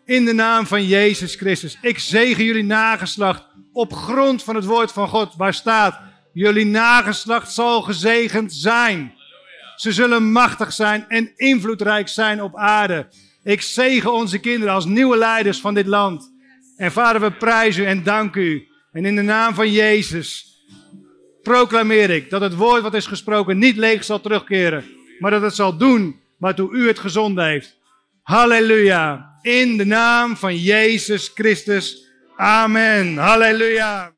In 0.04 0.24
de 0.24 0.32
naam 0.32 0.66
van 0.66 0.86
Jezus 0.86 1.34
Christus. 1.34 1.78
Ik 1.80 1.98
zegen 1.98 2.44
jullie 2.44 2.64
nageslacht 2.64 3.44
op 3.72 3.92
grond 3.92 4.42
van 4.42 4.54
het 4.54 4.64
woord 4.64 4.92
van 4.92 5.08
God, 5.08 5.34
waar 5.36 5.54
staat: 5.54 6.00
Jullie 6.32 6.66
nageslacht 6.66 7.52
zal 7.52 7.82
gezegend 7.82 8.52
zijn. 8.52 9.14
Ze 9.76 9.92
zullen 9.92 10.32
machtig 10.32 10.72
zijn 10.72 11.04
en 11.08 11.32
invloedrijk 11.36 12.08
zijn 12.08 12.42
op 12.42 12.56
aarde. 12.56 13.08
Ik 13.42 13.62
zegen 13.62 14.12
onze 14.12 14.38
kinderen 14.38 14.74
als 14.74 14.84
nieuwe 14.84 15.16
leiders 15.16 15.60
van 15.60 15.74
dit 15.74 15.86
land. 15.86 16.32
En 16.76 16.92
vader, 16.92 17.20
we 17.20 17.32
prijzen 17.32 17.82
u 17.82 17.86
en 17.86 18.02
danken 18.02 18.42
u. 18.42 18.66
En 18.92 19.04
in 19.04 19.16
de 19.16 19.22
naam 19.22 19.54
van 19.54 19.72
Jezus 19.72 20.55
proclameer 21.46 22.10
ik 22.10 22.30
dat 22.30 22.40
het 22.40 22.54
woord 22.54 22.82
wat 22.82 22.94
is 22.94 23.06
gesproken 23.06 23.58
niet 23.58 23.76
leeg 23.76 24.04
zal 24.04 24.20
terugkeren, 24.20 24.84
maar 25.18 25.30
dat 25.30 25.42
het 25.42 25.54
zal 25.54 25.76
doen 25.76 26.20
waartoe 26.38 26.72
u 26.72 26.86
het 26.86 26.98
gezonden 26.98 27.44
heeft. 27.44 27.76
Halleluja. 28.22 29.34
In 29.42 29.76
de 29.76 29.84
naam 29.84 30.36
van 30.36 30.56
Jezus 30.56 31.30
Christus. 31.34 32.06
Amen. 32.36 33.16
Halleluja. 33.16 34.12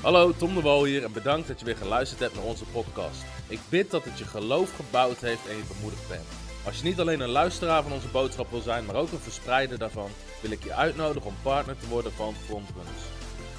Hallo, 0.00 0.32
Tom 0.36 0.54
de 0.54 0.60
Wol 0.60 0.84
hier 0.84 1.04
en 1.04 1.12
bedankt 1.12 1.48
dat 1.48 1.58
je 1.58 1.64
weer 1.64 1.76
geluisterd 1.76 2.20
hebt 2.20 2.34
naar 2.34 2.44
onze 2.44 2.64
podcast. 2.64 3.24
Ik 3.48 3.60
bid 3.68 3.90
dat 3.90 4.04
het 4.04 4.18
je 4.18 4.24
geloof 4.24 4.76
gebouwd 4.76 5.20
heeft 5.20 5.48
en 5.48 5.56
je 5.56 5.62
bemoedigd 5.76 6.08
bent. 6.08 6.26
Als 6.64 6.76
je 6.76 6.84
niet 6.84 7.00
alleen 7.00 7.20
een 7.20 7.28
luisteraar 7.28 7.82
van 7.82 7.92
onze 7.92 8.08
boodschap 8.08 8.50
wil 8.50 8.60
zijn, 8.60 8.84
maar 8.84 8.96
ook 8.96 9.12
een 9.12 9.18
verspreider 9.18 9.78
daarvan, 9.78 10.10
wil 10.42 10.50
ik 10.50 10.64
je 10.64 10.74
uitnodigen 10.74 11.28
om 11.28 11.36
partner 11.42 11.76
te 11.78 11.88
worden 11.88 12.12
van 12.12 12.34
Frontrunners. 12.46 13.15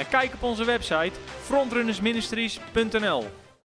en 0.00 0.08
kijk 0.08 0.34
op 0.34 0.42
onze 0.42 0.64
website 0.64 1.12
frontrunnersministries.nl. 1.42 3.24